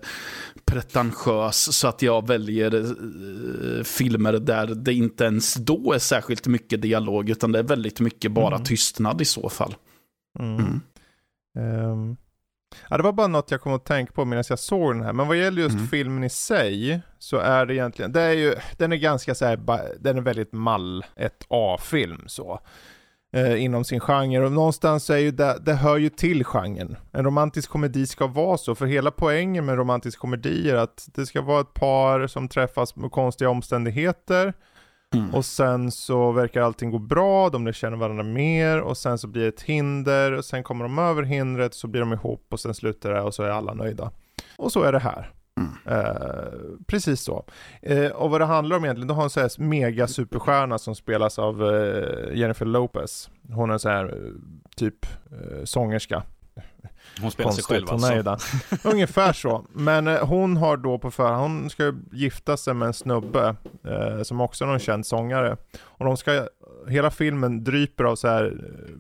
pretentiös 0.66 1.78
så 1.78 1.88
att 1.88 2.02
jag 2.02 2.28
väljer 2.28 2.76
eh, 2.76 3.84
filmer 3.84 4.34
där 4.34 4.68
det 4.68 4.94
inte 4.94 5.24
ens 5.24 5.54
då 5.54 5.94
är 5.94 6.00
särskilt 6.00 6.48
mycket 6.48 6.82
dialog 6.82 7.30
utan 7.30 7.52
det 7.52 7.60
är 7.60 7.64
väldigt 7.64 8.00
mycket 8.00 8.32
bara 8.32 8.56
Mm. 8.56 8.66
Tystnad 8.88 9.22
i 9.22 9.26
så 9.26 9.50
fall. 9.50 9.76
Mm. 10.40 10.82
Ehm, 11.60 12.18
ja, 12.90 12.98
det 12.98 13.04
var 13.04 13.12
bara 13.14 13.28
något 13.28 13.52
jag 13.52 13.62
kom 13.62 13.74
att 13.74 13.86
tänka 13.86 14.12
på 14.14 14.26
medan 14.26 14.44
jag 14.50 14.60
såg 14.60 14.96
den 14.96 15.04
här. 15.04 15.14
Men 15.14 15.28
vad 15.28 15.38
gäller 15.38 15.62
just 15.62 15.76
Mm. 15.76 15.88
filmen 15.88 16.24
i 16.24 16.30
sig 16.30 17.02
så 17.20 17.38
är 17.38 17.66
det 17.66 17.74
egentligen, 17.76 18.12
det 18.12 18.22
är 18.22 18.34
ju, 18.34 18.56
den 18.78 18.92
är 18.94 18.98
ganska 18.98 19.36
så 19.36 19.46
här, 19.46 19.60
den 20.00 20.18
är 20.18 20.22
väldigt 20.22 20.54
mall, 20.54 21.06
ett 21.16 21.46
A-film 21.50 22.24
så. 22.28 22.60
Eh, 23.34 23.64
inom 23.64 23.84
sin 23.84 24.00
genre 24.00 24.46
och 24.46 24.52
någonstans 24.52 25.04
så 25.06 25.14
är 25.14 25.18
ju 25.18 25.32
det, 25.32 25.58
det 25.62 25.74
hör 25.74 25.98
ju 25.98 26.10
till 26.10 26.44
genren. 26.46 26.96
En 27.12 27.26
romantisk 27.26 27.70
komedi 27.70 28.08
ska 28.08 28.28
vara 28.28 28.58
så, 28.58 28.76
för 28.76 28.86
hela 28.86 29.12
poängen 29.12 29.66
med 29.66 29.76
romantisk 29.78 30.20
komedi 30.20 30.70
är 30.70 30.76
att 30.76 31.08
det 31.14 31.26
ska 31.26 31.42
vara 31.42 31.62
ett 31.62 31.74
par 31.74 32.28
som 32.28 32.50
träffas 32.50 32.96
med 32.96 33.12
konstiga 33.12 33.50
omständigheter 33.50 34.54
Mm. 35.16 35.36
och 35.36 35.46
sen 35.46 35.92
så 35.92 36.32
verkar 36.32 36.62
allting 36.62 36.92
gå 36.92 37.00
bra, 37.00 37.50
de 37.50 37.66
lär 37.66 37.74
känna 37.74 37.98
varandra 37.98 38.24
mer 38.24 38.82
och 38.82 38.98
sen 38.98 39.18
så 39.18 39.28
blir 39.28 39.42
det 39.42 39.48
ett 39.48 39.62
hinder 39.62 40.32
och 40.32 40.46
sen 40.46 40.64
kommer 40.64 40.84
de 40.84 41.00
över 41.00 41.24
hindret 41.24 41.74
så 41.74 41.88
blir 41.88 42.02
de 42.02 42.14
ihop 42.14 42.46
och 42.50 42.60
sen 42.60 42.74
slutar 42.74 43.14
det 43.14 43.22
och 43.22 43.34
så 43.34 43.44
är 43.44 43.50
alla 43.50 43.74
nöjda. 43.74 44.12
Och 44.58 44.72
så 44.72 44.84
är 44.84 44.92
det 44.92 45.00
här. 45.00 45.32
Mm. 45.58 46.00
Eh, 46.00 46.52
precis 46.88 47.22
så. 47.22 47.46
Eh, 47.82 48.12
och 48.12 48.30
vad 48.30 48.42
det 48.42 48.46
handlar 48.46 48.78
om 48.78 48.84
egentligen, 48.84 49.08
då 49.08 49.14
har 49.14 49.24
en 49.24 49.30
sån 49.30 49.42
här 49.42 49.62
mega 49.64 50.08
superstjärna 50.08 50.78
som 50.78 50.96
spelas 50.96 51.40
av 51.40 51.76
eh, 51.76 52.38
Jennifer 52.38 52.66
Lopez. 52.66 53.30
Hon 53.54 53.70
är 53.70 53.74
en 53.74 53.80
sån 53.80 53.92
här 53.92 54.32
typ 54.76 55.06
sångerska. 55.64 56.24
Hon 57.22 57.32
spelar 57.32 57.52
sig 57.52 57.64
Konstigt, 57.64 57.90
själv 57.90 58.02
hon 58.02 58.12
är 58.12 58.28
alltså. 58.28 58.58
det. 58.70 58.90
Ungefär 58.90 59.34
så. 59.34 59.66
Men 59.74 60.08
eh, 60.08 60.26
hon 60.26 60.58
har 60.58 60.78
då 60.78 61.00
på 61.00 61.12
förhand, 61.12 61.62
hon 61.62 61.70
ska 61.70 61.94
gifta 62.12 62.58
sig 62.58 62.74
med 62.74 62.88
en 62.88 62.94
snubbe 62.94 63.56
eh, 63.84 64.24
som 64.24 64.42
också 64.42 64.64
är 64.64 64.68
någon 64.68 64.80
känd 64.80 65.06
sångare. 65.06 65.58
Och 65.80 66.06
de 66.06 66.18
ska, 66.18 66.48
hela 66.88 67.12
filmen 67.12 67.64
dryper 67.64 68.04
av 68.04 68.16
så 68.16 68.28
här 68.28 68.46
eh, 68.46 68.96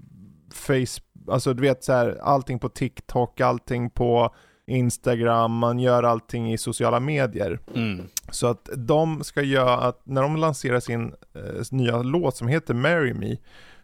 face, 0.53 1.01
alltså 1.31 1.53
du 1.53 1.61
vet 1.61 1.83
så 1.83 1.93
här 1.93 2.17
allting 2.21 2.59
på 2.59 2.69
TikTok, 2.69 3.41
allting 3.41 3.89
på 3.89 4.35
Instagram, 4.67 5.51
man 5.51 5.79
gör 5.79 6.03
allting 6.03 6.53
i 6.53 6.57
sociala 6.57 6.99
medier. 6.99 7.59
Mm. 7.75 8.01
Så 8.31 8.47
att 8.47 8.69
de 8.75 9.23
ska 9.23 9.41
göra 9.41 9.77
att 9.77 10.01
när 10.05 10.21
de 10.21 10.35
lanserar 10.35 10.79
sin 10.79 11.13
eh, 11.35 11.63
nya 11.71 12.01
låt 12.01 12.35
som 12.35 12.47
heter 12.47 12.73
Marry 12.73 13.13
Me 13.13 13.37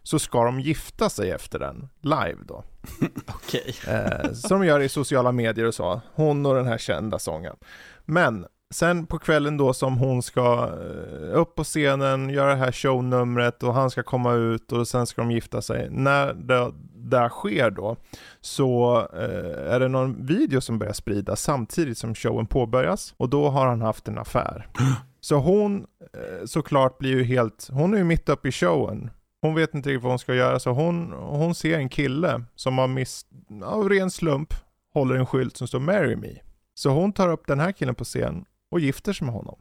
så 0.04 0.18
ska 0.18 0.44
de 0.44 0.60
gifta 0.60 1.10
sig 1.10 1.30
efter 1.30 1.58
den 1.58 1.88
live 2.00 2.38
då. 2.48 2.64
Okej. 3.26 3.74
Eh, 3.88 4.32
som 4.32 4.60
de 4.60 4.66
gör 4.66 4.80
i 4.80 4.88
sociala 4.88 5.32
medier 5.32 5.66
och 5.66 5.74
så. 5.74 6.00
Hon 6.14 6.46
och 6.46 6.54
den 6.54 6.66
här 6.66 6.78
kända 6.78 7.18
sången. 7.18 7.56
Men 8.04 8.46
sen 8.74 9.06
på 9.06 9.18
kvällen 9.18 9.56
då 9.56 9.72
som 9.72 9.98
hon 9.98 10.22
ska 10.22 10.70
eh, 10.72 11.40
upp 11.40 11.54
på 11.54 11.64
scenen, 11.64 12.30
göra 12.30 12.50
det 12.50 12.56
här 12.56 12.72
shownumret 12.72 13.62
och 13.62 13.74
han 13.74 13.90
ska 13.90 14.02
komma 14.02 14.32
ut 14.32 14.72
och 14.72 14.88
sen 14.88 15.06
ska 15.06 15.22
de 15.22 15.30
gifta 15.30 15.62
sig. 15.62 15.88
När 15.90 16.34
det 16.34 16.72
där 16.94 17.28
sker 17.28 17.70
då 17.70 17.96
så 18.40 18.98
eh, 19.12 19.72
är 19.74 19.80
det 19.80 19.88
någon 19.88 20.26
video 20.26 20.60
som 20.60 20.78
börjar 20.78 20.92
spridas 20.92 21.42
samtidigt 21.42 21.98
som 21.98 22.14
showen 22.14 22.46
påbörjas 22.46 23.14
och 23.16 23.28
då 23.28 23.48
har 23.48 23.66
han 23.66 23.80
haft 23.80 24.08
en 24.08 24.18
affär. 24.18 24.68
Så 25.20 25.36
hon 25.36 25.86
eh, 26.00 26.44
såklart 26.46 26.98
blir 26.98 27.10
ju 27.10 27.24
helt, 27.24 27.68
hon 27.70 27.94
är 27.94 27.98
ju 27.98 28.04
mitt 28.04 28.28
uppe 28.28 28.48
i 28.48 28.52
showen. 28.52 29.10
Hon 29.44 29.54
vet 29.54 29.74
inte 29.74 29.88
riktigt 29.88 30.02
vad 30.02 30.12
hon 30.12 30.18
ska 30.18 30.34
göra 30.34 30.58
så 30.58 30.70
hon, 30.70 31.12
hon 31.12 31.54
ser 31.54 31.78
en 31.78 31.88
kille 31.88 32.44
som 32.54 32.78
har 32.78 32.86
mist, 32.88 33.26
av 33.64 33.88
ren 33.88 34.10
slump 34.10 34.54
håller 34.94 35.14
en 35.14 35.26
skylt 35.26 35.56
som 35.56 35.68
står 35.68 35.80
'Marry 35.80 36.14
Me' 36.16 36.38
Så 36.74 36.90
hon 36.90 37.12
tar 37.12 37.28
upp 37.28 37.46
den 37.46 37.60
här 37.60 37.72
killen 37.72 37.94
på 37.94 38.04
scen 38.04 38.44
och 38.70 38.80
gifter 38.80 39.12
sig 39.12 39.24
med 39.24 39.34
honom. 39.34 39.58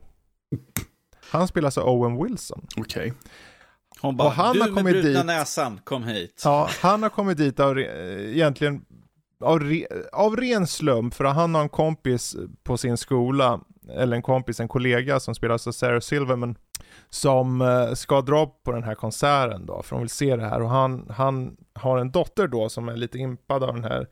Han 1.32 1.48
spelas 1.48 1.78
av 1.78 1.88
Owen 1.88 2.24
Wilson. 2.24 2.68
Okej. 2.78 3.14
Hon 4.02 4.18
bara, 4.18 4.28
Och 4.28 4.34
han 4.34 4.54
du 4.54 4.62
har 4.62 4.68
med 4.68 4.78
kommit 4.78 4.94
brutna 4.94 5.10
dit. 5.20 5.26
näsan, 5.26 5.80
kom 5.84 6.04
hit. 6.04 6.42
Ja, 6.46 6.70
han 6.82 7.04
har 7.04 7.10
kommit 7.10 7.38
dit 7.38 7.60
av, 7.60 7.76
re- 7.76 8.20
egentligen 8.34 8.86
av, 9.44 9.60
re, 9.60 9.86
av 10.14 10.36
ren 10.38 10.68
slump 10.68 11.14
för 11.14 11.24
han 11.26 11.56
har 11.56 11.62
en 11.62 11.70
kompis 11.70 12.36
på 12.64 12.78
sin 12.78 12.98
skola, 12.98 13.60
eller 13.90 14.16
en 14.16 14.22
kompis, 14.22 14.60
en 14.60 14.68
kollega 14.68 15.20
som 15.20 15.36
spelas 15.36 15.68
av 15.68 15.72
Sarah 15.72 16.00
Silverman, 16.00 16.56
som 17.10 17.62
eh, 17.62 17.94
ska 17.94 18.22
dra 18.22 18.46
på 18.46 18.72
den 18.72 18.84
här 18.84 18.96
konserten 18.96 19.66
då, 19.66 19.82
för 19.84 19.96
hon 19.96 20.04
vill 20.04 20.10
se 20.10 20.36
det 20.36 20.46
här 20.46 20.62
och 20.62 20.70
han, 20.70 21.08
han 21.10 21.58
har 21.74 21.98
en 21.98 22.12
dotter 22.12 22.48
då 22.48 22.70
som 22.70 22.90
är 22.90 22.96
lite 22.96 23.18
impad 23.18 23.64
av 23.64 23.74
den 23.74 23.84
här 23.84 24.08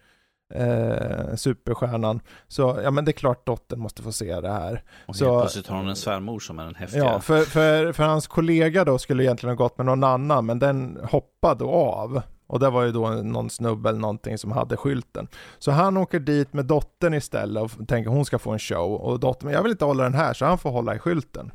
eh, 0.53 1.35
superstjärnan. 1.35 2.22
Så 2.48 2.80
ja 2.84 2.91
men 2.91 3.06
det 3.06 3.11
är 3.11 3.14
klart 3.14 3.45
dottern 3.45 3.80
måste 3.80 4.02
få 4.03 4.11
se 4.11 4.39
det 4.41 4.52
här. 4.52 4.84
Och 5.07 5.15
Så- 5.15 5.26
helt 5.26 5.41
plötsligt 5.41 5.68
har 5.68 5.77
hon 5.77 5.88
en 5.89 5.95
svärmor 5.95 6.39
som 6.39 6.60
är 6.60 6.65
den 6.65 6.76
häftiga. 6.76 7.03
Ja, 7.03 7.19
för, 7.19 7.41
för, 7.41 7.91
för 7.91 8.03
hans 8.03 8.27
kollega 8.27 8.85
då 8.85 8.98
skulle 8.98 9.23
egentligen 9.23 9.57
ha 9.57 9.64
gått 9.64 9.77
med 9.77 9.85
någon 9.85 10.03
annan, 10.03 10.45
men 10.45 10.60
den 10.60 10.99
hoppade 11.03 11.64
av. 11.65 12.22
Och 12.52 12.60
det 12.60 12.69
var 12.69 12.84
ju 12.84 12.91
då 12.91 13.10
någon 13.10 13.49
snubbe 13.49 13.90
eller 13.90 13.99
någonting 13.99 14.38
som 14.38 14.52
hade 14.52 14.78
skylten. 14.78 15.28
Så 15.60 15.72
han 15.72 15.98
åker 15.98 16.19
dit 16.19 16.53
med 16.53 16.65
dottern 16.65 17.14
istället 17.14 17.64
och 17.64 17.88
tänker 17.88 18.11
hon 18.11 18.26
ska 18.26 18.40
få 18.40 18.52
en 18.52 18.60
show. 18.60 18.94
Och 18.94 19.19
dottern, 19.19 19.45
men 19.45 19.53
jag 19.53 19.64
vill 19.64 19.72
inte 19.72 19.86
hålla 19.86 20.03
den 20.03 20.14
här, 20.14 20.34
så 20.34 20.45
han 20.45 20.57
får 20.57 20.72
hålla 20.72 20.95
i 20.95 20.99
skylten. 20.99 21.52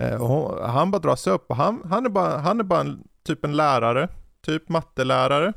Eh, 0.00 0.22
och 0.22 0.28
hon, 0.28 0.70
han 0.70 0.90
bara 0.90 0.98
dras 0.98 1.26
upp 1.26 1.50
och 1.50 1.56
han, 1.56 1.82
han 1.90 2.06
är 2.06 2.10
bara, 2.10 2.38
han 2.38 2.60
är 2.60 2.64
bara 2.64 2.80
en, 2.80 3.02
typ 3.22 3.44
en 3.44 3.56
lärare, 3.56 4.08
typ 4.44 4.68
mattelärare. 4.68 5.52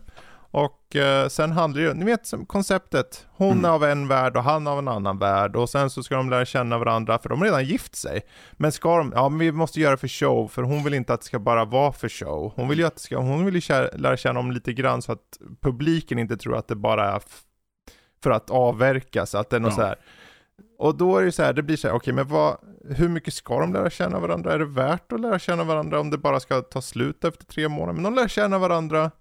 Eh, 0.96 1.28
sen 1.28 1.52
handlar 1.52 1.82
det 1.82 1.88
ju, 1.88 1.94
ni 1.94 2.06
vet 2.06 2.32
konceptet, 2.48 3.28
hon 3.32 3.52
Mm. 3.52 3.66
är 3.66 3.70
av 3.70 3.84
en 3.84 4.08
värld 4.08 4.38
och 4.38 4.44
han 4.44 4.68
av 4.68 4.80
en 4.80 4.88
annan 4.88 5.18
värld 5.20 5.56
och 5.56 5.70
sen 5.70 5.90
så 5.90 6.04
ska 6.04 6.16
de 6.16 6.30
lära 6.30 6.46
känna 6.46 6.78
varandra 6.78 7.20
för 7.20 7.30
de 7.30 7.40
har 7.40 7.46
redan 7.46 7.66
gift 7.66 7.96
sig. 7.96 8.22
Men 8.52 8.72
ska 8.72 8.98
de, 8.98 9.12
ja 9.16 9.30
men 9.30 9.40
vi 9.40 9.52
måste 9.52 9.80
göra 9.80 9.98
för 9.98 10.08
show 10.08 10.48
för 10.48 10.64
hon 10.64 10.84
vill 10.84 10.94
inte 10.94 11.14
att 11.14 11.20
det 11.22 11.26
ska 11.26 11.40
bara 11.40 11.66
vara 11.66 11.92
för 11.92 12.10
show. 12.10 12.54
Hon 12.56 12.68
vill 12.70 12.80
ju 12.80 12.86
att 12.86 12.96
det 12.96 13.02
ska, 13.02 13.18
hon 13.18 13.46
vill 13.46 13.54
ju 13.54 13.60
kä- 13.60 13.98
lära 13.98 14.18
känna 14.18 14.34
dem 14.40 14.52
lite 14.52 14.74
grann 14.74 15.02
så 15.02 15.12
att 15.12 15.38
publiken 15.62 16.20
inte 16.20 16.38
tror 16.38 16.58
att 16.58 16.68
det 16.68 16.76
bara 16.76 17.12
är 17.16 17.22
för 18.24 18.32
att 18.32 18.50
avverka 18.50 19.26
så 19.26 19.38
att 19.38 19.50
det 19.50 19.56
är 19.56 19.60
något 19.60 19.72
Ja. 19.72 19.76
så 19.76 19.82
här. 19.82 19.96
Och 20.80 20.96
då 20.98 21.18
är 21.18 21.26
det 21.26 21.32
så 21.32 21.44
här, 21.44 21.54
det 21.54 21.64
blir 21.64 21.78
så 21.78 21.88
här, 21.88 21.96
okej 21.96 22.14
men 22.14 22.28
vad, 22.28 22.58
hur 22.90 23.10
mycket 23.10 23.34
ska 23.34 23.60
de 23.60 23.74
lära 23.74 23.90
känna 23.90 24.20
varandra? 24.20 24.54
Är 24.54 24.60
det 24.60 24.66
värt 24.66 25.12
att 25.12 25.20
lära 25.20 25.40
känna 25.40 25.64
varandra 25.64 26.00
om 26.00 26.10
det 26.10 26.18
bara 26.18 26.40
ska 26.40 26.62
ta 26.62 26.82
slut 26.82 27.24
efter 27.24 27.46
tre 27.46 27.68
månader? 27.70 27.94
Men 27.94 28.04
de 28.04 28.16
lär 28.16 28.28
känna 28.28 28.58
varandra. 28.58 29.12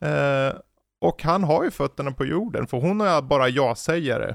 Eh, 0.00 0.52
och 1.06 1.22
han 1.22 1.44
har 1.44 1.64
ju 1.64 1.70
fötterna 1.70 2.12
på 2.12 2.24
jorden, 2.24 2.66
för 2.66 2.76
hon 2.76 3.00
har 3.00 3.22
bara 3.22 3.48
ja-sägare 3.48 4.34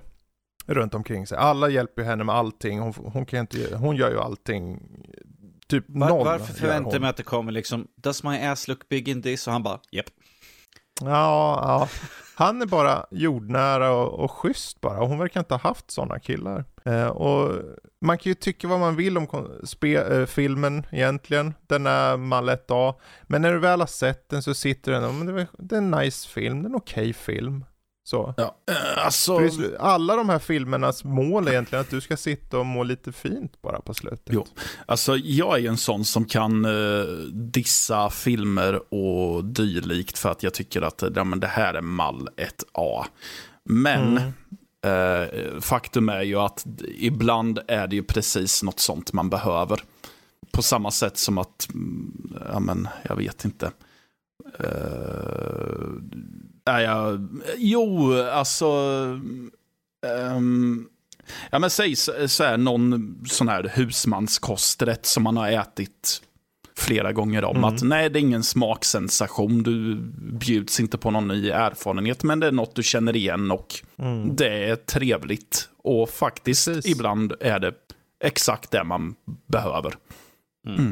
runt 0.65 0.93
omkring 0.93 1.27
sig. 1.27 1.37
Alla 1.37 1.69
hjälper 1.69 2.01
ju 2.01 2.07
henne 2.07 2.23
med 2.23 2.35
allting, 2.35 2.79
hon, 2.79 2.93
hon, 2.93 3.25
kan 3.25 3.39
inte, 3.39 3.75
hon 3.75 3.95
gör 3.95 4.11
ju 4.11 4.19
allting, 4.19 4.79
typ 5.67 5.85
Var, 5.87 6.09
noll 6.09 6.25
varför 6.25 6.53
förväntar 6.53 6.91
jag 6.91 7.01
mig 7.01 7.09
att 7.09 7.17
det 7.17 7.23
kommer 7.23 7.51
liksom, 7.51 7.87
does 7.95 8.23
my 8.23 8.37
ass 8.37 8.67
look 8.67 8.89
big 8.89 9.09
in 9.09 9.21
this? 9.21 9.47
Och 9.47 9.53
han 9.53 9.63
bara, 9.63 9.79
japp. 9.91 10.05
Ja, 11.05 11.61
ja. 11.67 11.87
Han 12.35 12.61
är 12.61 12.65
bara 12.65 13.05
jordnära 13.11 13.91
och, 13.91 14.19
och 14.23 14.31
schysst 14.31 14.81
bara. 14.81 15.05
Hon 15.05 15.19
verkar 15.19 15.39
inte 15.39 15.53
ha 15.53 15.59
haft 15.59 15.91
sådana 15.91 16.19
killar. 16.19 16.65
Eh, 16.85 17.07
och 17.07 17.55
man 18.01 18.17
kan 18.17 18.29
ju 18.29 18.33
tycka 18.33 18.67
vad 18.67 18.79
man 18.79 18.95
vill 18.95 19.17
om 19.17 19.27
spe, 19.63 19.95
eh, 19.95 20.25
filmen 20.25 20.85
egentligen. 20.91 21.53
Den 21.67 21.87
är 21.87 22.17
man 22.17 22.45
lätt 22.45 22.71
av. 22.71 22.95
Men 23.23 23.41
när 23.41 23.53
du 23.53 23.59
väl 23.59 23.79
har 23.79 23.87
sett 23.87 24.29
den 24.29 24.43
så 24.43 24.53
sitter 24.53 24.91
den, 24.91 25.03
och 25.03 25.25
det, 25.25 25.41
är- 25.41 25.47
det 25.57 25.75
är 25.75 25.77
en 25.77 25.91
nice 25.91 26.29
film, 26.29 26.61
det 26.63 26.65
är 26.67 26.69
en 26.69 26.75
okej 26.75 27.13
film. 27.13 27.65
Så. 28.11 28.33
Ja, 28.37 28.55
eh, 28.71 29.05
alltså, 29.05 29.39
alla 29.79 30.15
de 30.15 30.29
här 30.29 30.39
filmernas 30.39 31.03
mål 31.03 31.47
är 31.47 31.51
egentligen 31.51 31.81
att 31.81 31.89
du 31.89 32.01
ska 32.01 32.17
sitta 32.17 32.59
och 32.59 32.65
må 32.65 32.83
lite 32.83 33.11
fint 33.11 33.61
bara 33.61 33.81
på 33.81 33.93
slutet. 33.93 34.29
Jo. 34.29 34.45
alltså, 34.85 35.17
jag 35.17 35.55
är 35.55 35.59
ju 35.61 35.67
en 35.67 35.77
sån 35.77 36.05
som 36.05 36.25
kan 36.25 36.65
eh, 36.65 37.03
dissa 37.33 38.09
filmer 38.09 38.93
och 38.93 39.45
dylikt 39.45 40.17
för 40.17 40.29
att 40.31 40.43
jag 40.43 40.53
tycker 40.53 40.81
att 40.81 41.03
ja, 41.15 41.23
men 41.23 41.39
det 41.39 41.47
här 41.47 41.73
är 41.73 41.81
mall 41.81 42.29
1A. 42.37 43.05
Men 43.63 44.19
Mm. 44.83 45.21
eh, 45.21 45.59
faktum 45.61 46.09
är 46.09 46.21
ju 46.21 46.35
att 46.35 46.65
ibland 46.97 47.59
är 47.67 47.87
det 47.87 47.95
ju 47.95 48.03
precis 48.03 48.63
något 48.63 48.79
sånt 48.79 49.13
man 49.13 49.29
behöver. 49.29 49.83
På 50.51 50.61
samma 50.61 50.91
sätt 50.91 51.17
som 51.17 51.37
att, 51.37 51.67
mm, 51.73 52.37
ja 52.53 52.59
men 52.59 52.87
jag 53.03 53.15
vet 53.15 53.45
inte. 53.45 53.71
Uh, 54.59 55.87
är 56.65 56.79
jag, 56.79 57.27
jo, 57.57 58.13
alltså. 58.21 58.65
ehm, 60.05 60.87
ja 61.51 61.59
men 61.59 61.69
säg 61.69 61.95
så, 61.95 62.27
så 62.27 62.43
här, 62.43 62.57
någon 62.57 63.17
sån 63.29 63.47
här 63.47 63.71
husmanskosträtt 63.75 65.05
som 65.05 65.23
man 65.23 65.37
har 65.37 65.49
ätit 65.51 66.21
flera 66.77 67.11
gånger 67.13 67.43
om. 67.43 67.57
Mm. 67.57 67.69
Att 67.69 67.81
nej, 67.83 68.09
det 68.09 68.19
är 68.19 68.21
ingen 68.21 68.43
smaksensation. 68.43 69.63
Du 69.63 69.95
bjuds 70.39 70.79
inte 70.79 70.97
på 70.97 71.11
någon 71.11 71.27
ny 71.27 71.49
erfarenhet. 71.49 72.23
Men 72.23 72.39
det 72.39 72.47
är 72.47 72.51
något 72.51 72.75
du 72.75 72.83
känner 72.83 73.15
igen 73.15 73.51
och 73.51 73.75
Mm. 73.99 74.35
det 74.35 74.69
är 74.69 74.75
trevligt. 74.75 75.69
Och 75.83 76.09
faktiskt, 76.09 76.65
Precis. 76.67 76.91
ibland 76.95 77.33
är 77.39 77.59
det 77.59 77.73
exakt 78.23 78.71
det 78.71 78.83
man 78.83 79.15
behöver. 79.47 79.93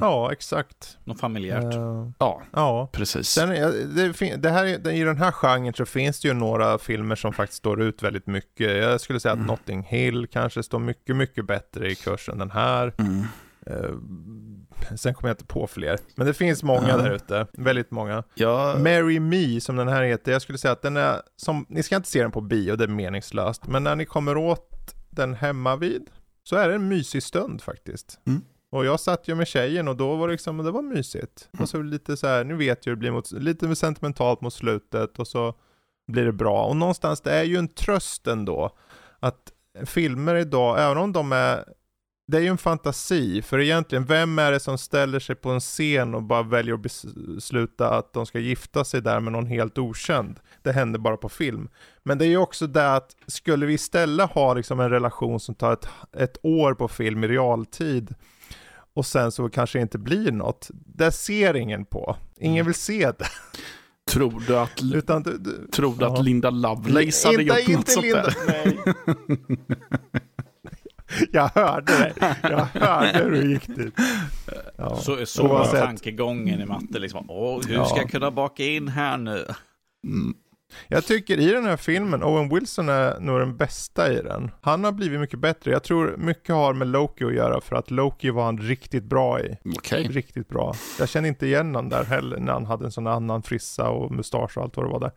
Ja, 0.01 0.31
exakt. 0.31 0.97
Något 1.03 1.19
familjärt. 1.19 1.73
Eh, 1.75 2.09
Ja, 2.19 2.41
ja. 2.53 2.89
precis. 2.93 3.29
Sen, 3.29 3.49
är- 3.49 3.95
det, 3.95 4.35
det 4.37 4.49
här, 4.49 4.65
är- 4.65 4.91
I 4.91 5.03
den 5.03 5.17
här 5.17 5.31
genren 5.31 5.73
så 5.73 5.85
finns 5.85 6.19
det 6.19 6.27
ju 6.27 6.33
några 6.33 6.77
filmer 6.77 7.15
som 7.15 7.33
faktiskt 7.33 7.57
står 7.57 7.81
ut 7.81 8.03
väldigt 8.03 8.27
mycket. 8.27 8.77
Jag 8.77 9.01
skulle 9.01 9.19
säga 9.19 9.31
att 9.31 9.37
Mm. 9.37 9.47
Notting 9.47 9.83
Hill 9.83 10.27
kanske 10.31 10.63
står 10.63 10.79
mycket, 10.79 11.15
mycket 11.15 11.47
bättre 11.47 11.91
i 11.91 11.95
kursen 11.95 12.33
än 12.33 12.39
den 12.39 12.51
här. 12.51 12.93
Mm. 12.97 13.23
Eh, 13.65 14.95
sen 14.95 15.13
kommer 15.13 15.29
jag 15.29 15.33
inte 15.33 15.45
på 15.45 15.67
fler. 15.67 15.99
Men 16.15 16.27
det 16.27 16.33
finns 16.33 16.63
många 16.63 16.97
där 16.97 17.11
ute. 17.11 17.47
Väldigt 17.53 17.91
många. 17.91 18.23
Ja, 18.35 18.75
Marry 18.77 19.19
Me 19.19 19.61
som 19.61 19.75
den 19.75 19.87
här 19.87 20.03
heter. 20.03 20.31
Jag 20.31 20.41
skulle 20.41 20.57
säga 20.57 20.71
att 20.71 20.81
den 20.81 20.97
är 20.97 21.21
som, 21.35 21.65
ni 21.69 21.83
ska 21.83 21.95
inte 21.95 22.09
se 22.09 22.21
den 22.21 22.31
på 22.31 22.41
bio, 22.41 22.75
det 22.75 22.83
är 22.83 22.87
meningslöst. 22.87 23.67
Men 23.67 23.83
när 23.83 23.95
ni 23.95 24.05
kommer 24.05 24.37
åt 24.37 24.95
den 25.09 25.33
hemma 25.33 25.75
vid 25.75 26.01
så 26.43 26.55
är 26.55 26.67
det 26.69 26.75
en 26.75 26.87
mysig 26.87 27.23
stund 27.23 27.61
faktiskt. 27.61 28.19
Mm. 28.27 28.41
Och 28.71 28.85
jag 28.85 28.99
satt 28.99 29.27
ju 29.27 29.35
med 29.35 29.47
tjejen 29.47 29.87
och 29.87 29.95
då 29.95 30.15
var 30.15 30.27
det 30.27 30.31
liksom, 30.31 30.57
det 30.57 30.71
var 30.71 30.81
mysigt. 30.81 31.49
Och 31.59 31.69
så 31.69 31.81
lite 31.81 32.17
så 32.17 32.27
här, 32.27 32.43
nu 32.43 32.55
vet 32.55 32.85
jag 32.85 32.95
det 32.95 32.99
blir 32.99 33.11
mot, 33.11 33.31
lite 33.31 33.75
sentimentalt 33.75 34.41
mot 34.41 34.53
slutet 34.53 35.19
och 35.19 35.27
så 35.27 35.53
blir 36.07 36.25
det 36.25 36.31
bra. 36.31 36.65
Och 36.65 36.75
någonstans, 36.75 37.21
det 37.21 37.31
är 37.31 37.43
ju 37.43 37.57
en 37.57 37.67
tröst 37.67 38.27
ändå. 38.27 38.77
Att 39.19 39.51
filmer 39.85 40.35
idag, 40.35 40.79
även 40.79 40.97
om 40.97 41.13
de 41.13 41.31
är 41.31 41.63
det 42.29 42.37
är 42.37 42.41
ju 42.41 42.47
en 42.47 42.57
fantasi, 42.57 43.41
för 43.41 43.59
egentligen, 43.59 44.05
vem 44.05 44.39
är 44.39 44.51
det 44.51 44.59
som 44.59 44.77
ställer 44.77 45.19
sig 45.19 45.35
på 45.35 45.49
en 45.49 45.59
scen 45.59 46.15
och 46.15 46.23
bara 46.23 46.43
väljer 46.43 46.73
att 46.73 46.81
besluta 46.81 47.89
att 47.89 48.13
de 48.13 48.25
ska 48.25 48.39
gifta 48.39 48.83
sig 48.83 49.01
där 49.01 49.19
med 49.19 49.33
någon 49.33 49.45
helt 49.45 49.77
okänd? 49.77 50.39
Det 50.63 50.71
händer 50.71 50.99
bara 50.99 51.17
på 51.17 51.29
film. 51.29 51.69
Men 52.03 52.17
det 52.17 52.25
är 52.25 52.29
ju 52.29 52.37
också 52.37 52.67
det 52.67 52.95
att, 52.95 53.15
skulle 53.27 53.65
vi 53.65 53.73
istället 53.73 54.31
ha 54.31 54.53
liksom 54.53 54.79
en 54.79 54.89
relation 54.89 55.39
som 55.39 55.55
tar 55.55 55.73
ett, 55.73 55.87
ett 56.17 56.37
år 56.43 56.73
på 56.73 56.87
film 56.87 57.23
i 57.23 57.27
realtid, 57.27 58.15
och 58.99 59.05
sen 59.05 59.31
så 59.31 59.49
kanske 59.49 59.80
inte 59.81 59.97
blir 59.97 60.31
något, 60.31 60.69
det 60.73 61.11
ser 61.11 61.55
ingen 61.55 61.85
på. 61.85 62.15
Ingen 62.39 62.65
vill 62.65 62.76
se 62.76 63.11
det. 63.11 63.26
tror 64.11 64.43
du 64.47 64.57
att, 64.57 64.81
Utan 64.93 65.23
du, 65.23 65.38
du, 65.38 65.67
tror 65.71 65.95
du 65.97 66.05
Ja. 66.05 66.13
att 66.13 66.26
Linda 66.26 66.49
Lovelace 66.49 67.27
hade 67.27 67.43
gjort 67.43 67.67
något 67.67 67.89
sånt 67.89 68.05
där? 68.05 68.35
Nej. 68.47 68.77
Jag 71.31 71.47
hörde 71.55 72.13
det. 72.17 72.35
Jag 72.43 72.65
hörde 72.65 73.19
hur 73.23 73.31
det 73.31 73.47
gick 73.47 73.67
dit. 73.67 73.93
Ja. 74.77 74.95
Så, 74.95 75.26
så 75.26 75.47
var 75.47 75.65
tankegången 75.65 76.61
i 76.61 76.65
matte 76.65 76.99
liksom. 76.99 77.26
Åh, 77.30 77.61
hur 77.67 77.73
Ja. 77.76 77.85
ska 77.85 77.97
jag 77.97 78.11
kunna 78.11 78.31
baka 78.31 78.63
in 78.65 78.88
här 78.88 79.17
nu? 79.17 79.45
Mm. 80.07 80.34
Jag 80.87 81.05
tycker 81.05 81.39
i 81.39 81.51
den 81.51 81.65
här 81.65 81.77
filmen, 81.77 82.23
Owen 82.23 82.49
Wilson 82.49 82.89
är 82.89 83.19
nog 83.19 83.39
den 83.39 83.57
bästa 83.57 84.13
i 84.13 84.21
den. 84.21 84.51
Han 84.61 84.83
har 84.83 84.91
blivit 84.91 85.19
mycket 85.19 85.39
bättre. 85.39 85.71
Jag 85.71 85.83
tror 85.83 86.15
mycket 86.17 86.55
har 86.55 86.73
med 86.73 86.87
Loki 86.87 87.25
att 87.25 87.33
göra 87.33 87.61
för 87.61 87.75
att 87.75 87.91
Loki 87.91 88.29
var 88.29 88.45
han 88.45 88.57
riktigt 88.57 89.03
bra 89.03 89.41
i. 89.41 89.57
Okej. 89.77 90.03
Riktigt 90.03 90.49
bra. 90.49 90.75
Jag 90.99 91.09
kände 91.09 91.29
inte 91.29 91.45
igen 91.45 91.75
han 91.75 91.89
där 91.89 92.03
heller 92.03 92.37
när 92.37 92.53
han 92.53 92.65
hade 92.65 92.85
en 92.85 92.91
sån 92.91 93.07
annan 93.07 93.43
frissa 93.43 93.89
och 93.89 94.11
mustasch 94.11 94.57
och 94.57 94.63
allt 94.63 94.77
vad 94.77 94.85
det 94.85 94.91
var 94.91 94.99
där. 94.99 95.11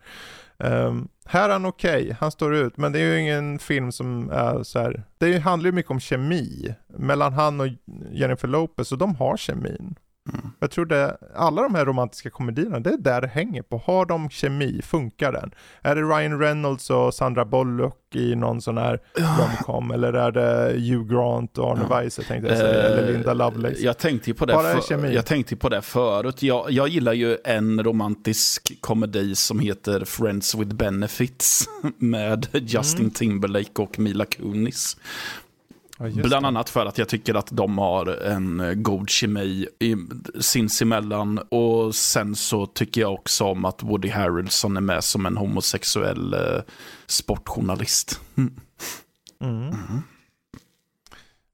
Ehm, 0.57 1.07
här 1.25 1.49
är 1.49 1.53
han 1.53 1.65
okej, 1.65 2.17
han 2.19 2.31
står 2.31 2.55
ut, 2.55 2.77
men 2.77 2.91
det 2.91 2.99
är 2.99 3.13
ju 3.13 3.19
ingen 3.19 3.59
film 3.59 3.91
som 3.91 4.29
är 4.29 4.63
så 4.63 4.79
här. 4.79 5.03
Det 5.17 5.37
handlar 5.37 5.67
ju 5.67 5.71
mycket 5.71 5.91
om 5.91 5.99
kemi 5.99 6.75
mellan 6.87 7.33
han 7.33 7.61
och 7.61 7.67
Jennifer 8.11 8.47
Lopez 8.47 8.91
och 8.91 8.97
de 8.97 9.15
har 9.15 9.37
kemin. 9.37 9.95
Mm. 10.33 10.51
Jag 10.59 10.71
tror 10.71 10.85
det, 10.85 11.17
alla 11.35 11.61
de 11.61 11.75
här 11.75 11.85
romantiska 11.85 12.29
komedierna, 12.29 12.79
det 12.79 12.89
är 12.89 12.97
där 12.97 13.21
det 13.21 13.27
hänger 13.27 13.61
på. 13.61 13.77
Har 13.85 14.05
de 14.05 14.29
kemi, 14.29 14.81
funkar 14.83 15.31
den? 15.31 15.51
Är 15.81 15.95
det 15.95 16.01
Ryan 16.01 16.39
Reynolds 16.39 16.89
och 16.89 17.13
Sandra 17.13 17.45
Bullock 17.45 18.15
i 18.15 18.35
någon 18.35 18.61
sån 18.61 18.77
här 18.77 18.99
romcom? 19.39 19.91
Eller 19.91 20.13
är 20.13 20.31
det 20.31 20.73
Hugh 20.79 21.13
Grant 21.13 21.57
och 21.57 21.71
Arne 21.71 21.85
Ja. 21.89 21.99
Weise 21.99 22.23
tänkte 22.23 22.49
jag 22.49 22.57
säga, 22.57 22.83
eller 22.83 23.11
Linda 23.13 23.33
Lovelace? 23.33 23.79
Jag 23.79 23.97
tänkte 23.97 24.29
ju 24.29 24.33
på 24.33 24.45
det, 24.45 24.53
Bara 24.53 24.81
för, 24.81 25.11
jag 25.11 25.25
tänkte 25.25 25.55
på 25.55 25.69
det 25.69 25.81
förut. 25.81 26.43
Jag, 26.43 26.71
jag 26.71 26.87
gillar 26.87 27.13
ju 27.13 27.37
en 27.43 27.83
romantisk 27.83 28.77
komedi 28.81 29.35
som 29.35 29.59
heter 29.59 30.05
Friends 30.05 30.55
with 30.55 30.75
Benefits 30.75 31.65
med 31.97 32.47
Justin 32.53 32.99
Mm. 33.03 33.11
Timberlake 33.11 33.81
och 33.81 33.99
Mila 33.99 34.25
Kunis. 34.25 34.97
Ja, 36.07 36.23
Bland 36.23 36.45
annat 36.45 36.69
för 36.69 36.85
att 36.85 36.97
jag 36.97 37.09
tycker 37.09 37.35
att 37.35 37.47
de 37.51 37.77
har 37.77 38.05
en 38.05 38.59
eh, 38.59 38.73
god 38.73 39.09
kemi 39.09 39.67
i, 39.79 39.95
sinsemellan. 40.39 41.37
Och 41.37 41.95
sen 41.95 42.35
så 42.35 42.65
tycker 42.65 43.01
jag 43.01 43.13
också 43.13 43.43
om 43.43 43.65
att 43.65 43.83
Woody 43.83 44.09
Harrelson 44.09 44.77
är 44.77 44.81
med 44.81 45.03
som 45.03 45.25
en 45.25 45.37
homosexuell 45.37 46.33
eh, 46.33 46.61
sportjournalist. 47.07 48.21
Mm. 48.37 48.53
Mm. 49.41 49.75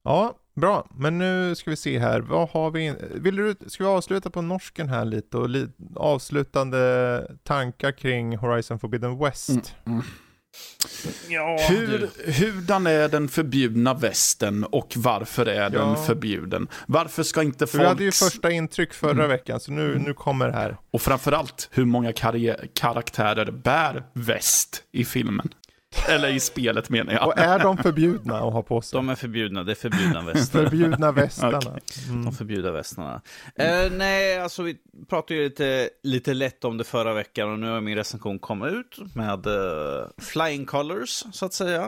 Ja, 0.03 0.33
bra. 0.55 0.87
Men 0.95 1.17
nu 1.17 1.55
ska 1.55 1.69
vi 1.69 1.77
se 1.77 1.99
här. 1.99 2.19
Vad 2.19 2.49
har 2.49 2.71
vi? 2.71 2.95
Vill 3.11 3.35
du, 3.35 3.55
ska 3.67 3.83
vi 3.83 3.89
avsluta 3.89 4.29
på 4.29 4.41
norsken 4.41 4.89
här 4.89 5.05
lite 5.05 5.37
och 5.37 5.49
li, 5.49 5.67
avslutande 5.95 7.37
tankar 7.43 7.91
kring 7.91 8.37
Horizon 8.37 8.79
Forbidden 8.79 9.19
West? 9.19 9.75
Mm, 11.05 11.15
mm. 11.25 11.31
Ja, 11.33 11.65
Hur, 11.69 12.09
hurdan 12.31 12.87
är 12.87 13.09
den 13.09 13.27
förbjudna 13.27 13.93
västen 13.93 14.63
och 14.63 14.93
varför 14.95 15.45
är 15.45 15.69
den 15.69 15.89
Ja. 15.89 15.95
förbjuden? 15.95 16.67
Varför 16.87 17.23
ska 17.23 17.43
inte 17.43 17.67
För 17.67 17.77
vi 17.77 17.85
hade 17.85 18.03
ju 18.03 18.11
folk... 18.11 18.31
första 18.31 18.51
intryck 18.51 18.93
förra 18.93 19.11
Mm. 19.11 19.29
veckan, 19.29 19.59
så 19.59 19.71
nu, 19.71 20.01
nu 20.05 20.13
kommer 20.13 20.47
det 20.47 20.53
här. 20.53 20.77
Och 20.91 21.01
framförallt, 21.01 21.69
hur 21.71 21.85
många 21.85 22.11
karri- 22.11 22.69
karaktärer 22.73 23.51
bär 23.51 24.03
väst 24.13 24.83
i 24.91 25.05
filmen? 25.05 25.49
Eller 26.07 26.29
i 26.29 26.39
spelet 26.39 26.89
menar 26.89 27.13
jag. 27.13 27.27
Och 27.27 27.37
är 27.37 27.59
de 27.59 27.77
förbjudna 27.77 28.37
att 28.37 28.53
ha 28.53 28.63
på 28.63 28.81
sig? 28.81 28.97
De 28.97 29.09
är 29.09 29.15
förbjudna, 29.15 29.63
det 29.63 29.71
är 29.71 29.75
förbjudna 29.75 30.21
västar. 30.21 30.63
Förbjudna 30.63 31.11
västarna. 31.21 31.57
Okej. 31.57 31.79
Mm. 32.09 32.25
De 32.25 32.33
förbjudna 32.33 32.71
västarna. 32.71 33.21
Eh, 33.55 33.91
nej, 33.91 34.39
alltså 34.39 34.63
vi 34.63 34.77
pratade 35.09 35.39
ju 35.39 35.43
lite, 35.49 35.89
lite 36.03 36.33
lätt 36.33 36.65
om 36.65 36.77
det 36.77 36.83
förra 36.83 37.13
veckan 37.13 37.51
och 37.51 37.59
nu 37.59 37.67
har 37.67 37.81
min 37.81 37.95
recension 37.95 38.39
kommit 38.39 38.73
ut 38.73 39.15
med 39.15 39.45
eh, 39.47 40.07
flying 40.21 40.65
colors, 40.65 41.23
så 41.31 41.45
att 41.45 41.53
säga. 41.53 41.81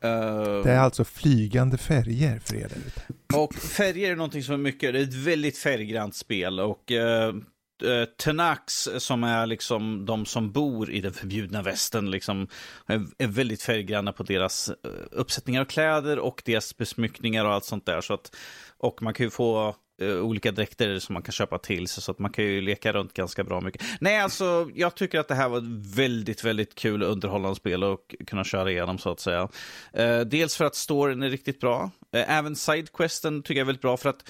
Eh, 0.00 0.62
Det 0.64 0.70
är 0.72 0.78
alltså 0.78 1.04
flygande 1.04 1.78
färger 1.78 2.38
för 2.38 2.54
er 2.54 2.68
där 2.68 2.76
ute. 2.86 3.02
Och 3.38 3.54
färger 3.54 4.10
är 4.10 4.16
någonting 4.16 4.42
som 4.42 4.54
är 4.54 4.58
mycket, 4.58 4.92
det 4.92 4.98
är 4.98 5.02
ett 5.02 5.14
väldigt 5.14 5.58
färggrant 5.58 6.14
spel 6.14 6.60
och 6.60 6.90
uh, 6.90 7.42
Eh, 7.82 8.04
Tenax 8.04 8.86
eh, 8.86 8.98
som 8.98 9.24
är 9.24 9.46
liksom 9.46 10.06
de 10.06 10.26
som 10.26 10.52
bor 10.52 10.90
i 10.90 11.00
den 11.00 11.12
förbjudna 11.12 11.62
västen 11.62 12.10
liksom 12.10 12.48
är, 12.86 13.06
är 13.18 13.26
väldigt 13.26 13.62
färggranna 13.62 14.12
på 14.12 14.22
deras 14.22 14.68
eh, 14.68 14.74
uppsättningar 15.10 15.60
av 15.60 15.64
kläder 15.64 16.18
och 16.18 16.42
deras 16.44 16.76
besmyckningar 16.76 17.44
och 17.44 17.52
allt 17.52 17.64
sånt 17.64 17.86
där. 17.86 18.00
Så 18.00 18.14
att, 18.14 18.36
och 18.78 19.02
man 19.02 19.14
kan 19.14 19.26
ju 19.26 19.30
få 19.30 19.76
eh, 20.02 20.16
olika 20.16 20.52
dräkter 20.52 20.98
som 20.98 21.12
man 21.12 21.22
kan 21.22 21.32
köpa 21.32 21.58
till 21.58 21.88
sig 21.88 22.02
så 22.02 22.10
att 22.10 22.18
man 22.18 22.32
kan 22.32 22.44
ju 22.44 22.60
leka 22.60 22.92
runt 22.92 23.14
ganska 23.14 23.44
bra 23.44 23.60
mycket. 23.60 23.82
Nej, 24.00 24.20
alltså 24.20 24.70
jag 24.74 24.94
tycker 24.94 25.18
att 25.18 25.28
det 25.28 25.34
här 25.34 25.48
var 25.48 25.58
ett 25.58 25.96
väldigt, 25.96 26.44
väldigt 26.44 26.74
kul 26.74 27.02
underhållande 27.02 27.56
spel 27.56 27.84
och 27.84 28.14
kunna 28.26 28.44
köra 28.44 28.70
igenom 28.70 28.98
så 28.98 29.10
att 29.10 29.20
säga. 29.20 29.48
Eh, 29.92 30.20
dels 30.20 30.56
för 30.56 30.64
att 30.64 30.74
storyn 30.74 31.22
är 31.22 31.30
riktigt 31.30 31.60
bra. 31.60 31.90
Även 32.12 32.56
sidequesten 32.56 33.42
tycker 33.42 33.54
jag 33.54 33.64
är 33.64 33.66
väldigt 33.66 33.82
bra 33.82 33.96
för 33.96 34.08
att 34.10 34.28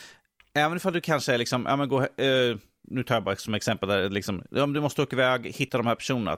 även 0.55 0.77
ifall 0.77 0.93
du 0.93 1.01
kanske 1.01 1.35
är 1.35 1.39
liksom, 1.39 1.67
ja 1.69 1.77
men 1.77 1.89
gå, 1.89 2.03
eh, 2.03 2.57
nu 2.89 3.03
tar 3.03 3.15
jag 3.15 3.25
bara 3.25 3.37
som 3.37 3.55
exempel 3.55 3.89
där, 3.89 4.11
liksom, 4.11 4.43
ja, 4.51 4.67
du 4.67 4.81
måste 4.81 5.03
åka 5.03 5.17
iväg, 5.17 5.47
hitta 5.47 5.79
de 5.79 5.87
här 5.87 5.95
personerna. 5.95 6.37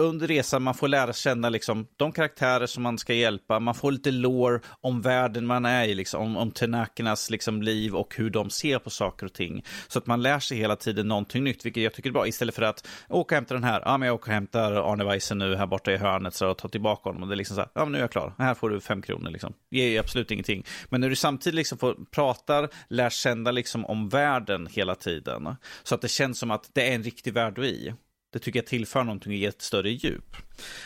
Under 0.00 0.26
resan 0.26 0.62
man 0.62 0.74
får 0.74 0.88
lära 0.88 1.12
känna 1.12 1.48
liksom, 1.48 1.86
de 1.96 2.12
karaktärer 2.12 2.66
som 2.66 2.82
man 2.82 2.98
ska 2.98 3.14
hjälpa, 3.14 3.60
man 3.60 3.74
får 3.74 3.92
lite 3.92 4.10
lore 4.10 4.60
om 4.80 5.02
världen 5.02 5.46
man 5.46 5.64
är 5.64 5.84
i, 5.84 5.94
liksom, 5.94 6.22
om, 6.22 6.36
om 6.36 6.50
tenakernas 6.50 7.30
liksom, 7.30 7.62
liv 7.62 7.94
och 7.94 8.14
hur 8.16 8.30
de 8.30 8.50
ser 8.50 8.78
på 8.78 8.90
saker 8.90 9.26
och 9.26 9.32
ting. 9.32 9.64
Så 9.88 9.98
att 9.98 10.06
man 10.06 10.22
lär 10.22 10.38
sig 10.38 10.58
hela 10.58 10.76
tiden 10.76 11.08
någonting 11.08 11.44
nytt, 11.44 11.66
vilket 11.66 11.82
jag 11.82 11.94
tycker 11.94 12.10
är 12.10 12.12
bra, 12.12 12.26
istället 12.26 12.54
för 12.54 12.62
att 12.62 12.88
åka 13.08 13.34
och 13.34 13.36
hämta 13.36 13.54
den 13.54 13.64
här, 13.64 13.82
ja 13.84 13.98
men 13.98 14.06
jag 14.06 14.14
åker 14.14 14.28
och 14.28 14.34
hämtar 14.34 14.92
Arne 14.92 15.04
Weise 15.04 15.34
nu 15.34 15.56
här 15.56 15.66
borta 15.66 15.92
i 15.92 15.96
hörnet 15.96 16.34
så 16.34 16.50
och 16.50 16.58
tar 16.58 16.68
tillbaka 16.68 17.08
honom. 17.08 17.22
Och 17.22 17.28
det 17.28 17.34
är 17.34 17.36
liksom 17.36 17.54
så 17.54 17.60
här, 17.60 17.70
ja 17.74 17.84
men 17.84 17.92
nu 17.92 17.98
är 17.98 18.02
jag 18.02 18.12
klar, 18.12 18.34
här 18.38 18.54
får 18.54 18.70
du 18.70 18.80
fem 18.80 19.02
kronor 19.02 19.30
liksom. 19.30 19.52
Det 19.70 19.76
ger 19.76 19.88
ju 19.88 19.98
absolut 19.98 20.30
ingenting. 20.30 20.64
Men 20.88 21.00
när 21.00 21.08
du 21.08 21.16
samtidigt 21.16 21.54
liksom 21.54 21.78
får 21.78 21.96
pratar, 22.10 22.68
lär 22.88 23.10
känna 23.10 23.50
liksom 23.50 23.86
om 23.86 24.08
världen 24.08 24.68
hela 24.70 24.94
tiden, 24.94 25.56
så 25.82 25.94
att 25.94 26.00
det 26.00 26.08
känns 26.08 26.38
som 26.38 26.50
att 26.50 26.70
det 26.72 26.90
är 26.90 26.94
en 26.94 27.02
riktig 27.02 27.34
värld 27.34 27.54
du 27.54 27.62
är 27.62 27.68
i. 27.68 27.94
Det 28.32 28.38
tycker 28.38 28.58
jag 28.58 28.66
tillför 28.66 29.04
någonting 29.04 29.32
och 29.32 29.38
ger 29.38 29.48
ett 29.48 29.62
större 29.62 29.90
djup. 29.90 30.36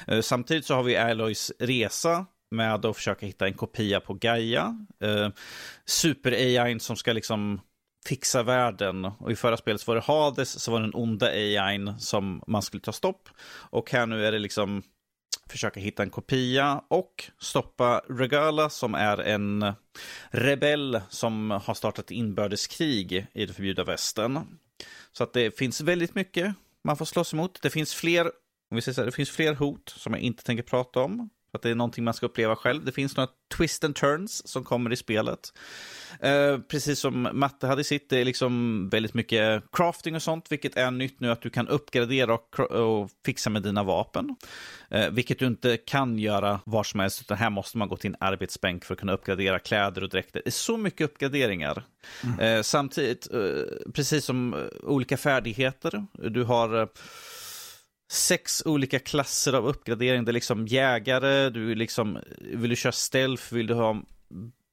Eh, 0.07 0.21
samtidigt 0.21 0.67
så 0.67 0.75
har 0.75 0.83
vi 0.83 0.97
Alloys 0.97 1.53
resa 1.59 2.27
med 2.51 2.85
att 2.85 2.97
försöka 2.97 3.27
hitta 3.27 3.47
en 3.47 3.55
kopia 3.55 4.01
på 4.01 4.15
Gaia. 4.15 4.87
Eh, 5.01 5.29
Super-AI 5.87 6.79
som 6.79 6.97
ska 6.97 7.13
liksom 7.13 7.61
fixa 8.07 8.43
världen. 8.43 9.05
Och 9.05 9.33
i 9.33 9.37
förra 9.37 9.57
spelet 9.57 9.81
så 9.81 9.91
var 9.91 9.97
det 9.97 10.03
Hades, 10.07 10.61
så 10.63 10.73
var 10.73 10.81
det 10.81 10.87
den 10.87 10.95
onda 10.95 11.27
AI 11.27 11.95
som 11.99 12.43
man 12.47 12.63
skulle 12.63 12.81
ta 12.81 12.93
stopp. 12.93 13.29
Och 13.71 13.91
här 13.91 14.07
nu 14.07 14.27
är 14.27 14.33
det 14.33 14.39
liksom 14.39 14.83
försöka 15.49 15.81
hitta 15.81 16.03
en 16.03 16.11
kopia 16.11 16.83
och 16.89 17.31
stoppa 17.39 18.03
Regala 18.09 18.71
som 18.71 18.95
är 18.95 19.19
en 19.19 19.73
rebell 20.31 21.01
som 21.09 21.51
har 21.51 21.75
startat 21.75 22.11
inbördeskrig 22.11 23.27
i 23.33 23.47
det 23.47 23.53
förbjudna 23.53 23.85
västern. 23.85 24.59
Så 25.13 25.25
att 25.25 25.33
det 25.33 25.59
finns 25.59 25.81
väldigt 25.81 26.15
mycket 26.15 26.55
man 26.85 26.97
får 26.97 27.05
slåss 27.05 27.33
emot. 27.33 27.63
Det 27.63 27.71
finns 27.71 27.95
fler, 27.95 28.27
om 28.71 28.75
vi 28.75 28.81
säger 28.81 28.95
så 28.95 29.01
här, 29.01 29.07
det 29.07 29.13
finns 29.13 29.31
fler 29.31 29.55
hot 29.55 29.89
som 29.89 30.13
jag 30.13 30.23
inte 30.23 30.45
tänker 30.45 30.63
prata 30.63 31.01
om. 31.01 31.31
Att 31.55 31.63
det 31.63 31.71
är 31.71 31.75
någonting 31.75 32.05
man 32.05 32.15
ska 32.15 32.27
uppleva 32.27 32.57
själv. 32.57 32.85
Det 32.85 32.93
finns 32.93 33.17
några 33.17 33.29
twist 33.57 33.85
and 33.85 33.95
turns 33.95 34.49
som 34.49 34.65
kommer 34.65 34.93
i 34.93 34.97
spelet. 34.97 35.53
Eh, 36.21 36.59
precis 36.59 36.99
som 36.99 37.29
Matte 37.33 37.67
hade 37.67 37.85
sitt, 37.85 38.11
det 38.11 38.19
är 38.19 38.25
liksom 38.25 38.89
väldigt 38.89 39.15
mycket 39.15 39.63
crafting 39.73 40.15
och 40.15 40.23
sånt, 40.23 40.53
vilket 40.53 40.77
är 40.77 40.91
nytt 40.91 41.21
nu 41.21 41.31
att 41.31 41.43
du 41.43 41.51
kan 41.51 41.69
uppgradera 41.69 42.35
och, 42.35 42.61
och 42.61 43.11
fixa 43.25 43.51
med 43.51 43.63
dina 43.63 43.83
vapen. 43.83 44.37
Eh, 44.91 45.11
vilket 45.11 45.39
du 45.39 45.47
inte 45.47 45.77
kan 45.77 46.19
göra 46.19 46.61
var 46.65 46.83
som 46.83 47.01
helst, 47.01 47.21
utan 47.21 47.37
här 47.37 47.51
måste 47.51 47.79
man 47.79 47.89
gå 47.89 47.97
till 47.97 48.11
en 48.11 48.17
arbetsbänk 48.21 48.85
för 48.85 48.95
att 48.95 49.01
kunna 49.01 49.13
uppgradera 49.13 49.59
kläder 49.59 50.03
och 50.03 50.09
dräkter. 50.09 50.41
Det 50.45 50.49
är 50.49 50.53
så 50.53 50.77
mycket 50.77 51.05
uppgraderingar. 51.05 51.85
Mm. 52.25 52.39
Eh, 52.41 52.63
samtidigt, 52.63 53.33
eh, 53.33 53.93
precis 53.95 54.25
som 54.25 54.55
eh, 54.55 54.61
olika 54.83 55.17
färdigheter, 55.17 56.07
du 56.13 56.45
har 56.45 56.81
eh, 56.81 56.87
sex 58.11 58.63
olika 58.67 58.99
klasser 58.99 59.53
av 59.53 59.67
uppgradering. 59.67 60.25
Det 60.25 60.31
är 60.31 60.33
liksom 60.33 60.67
jägare, 60.67 61.51
du 61.51 61.75
liksom, 61.75 62.19
vill 62.41 62.71
du 62.71 62.77
köra 62.77 62.93
stealth, 62.93 63.55
vill 63.55 63.67
du 63.67 63.75
ha, 63.75 64.03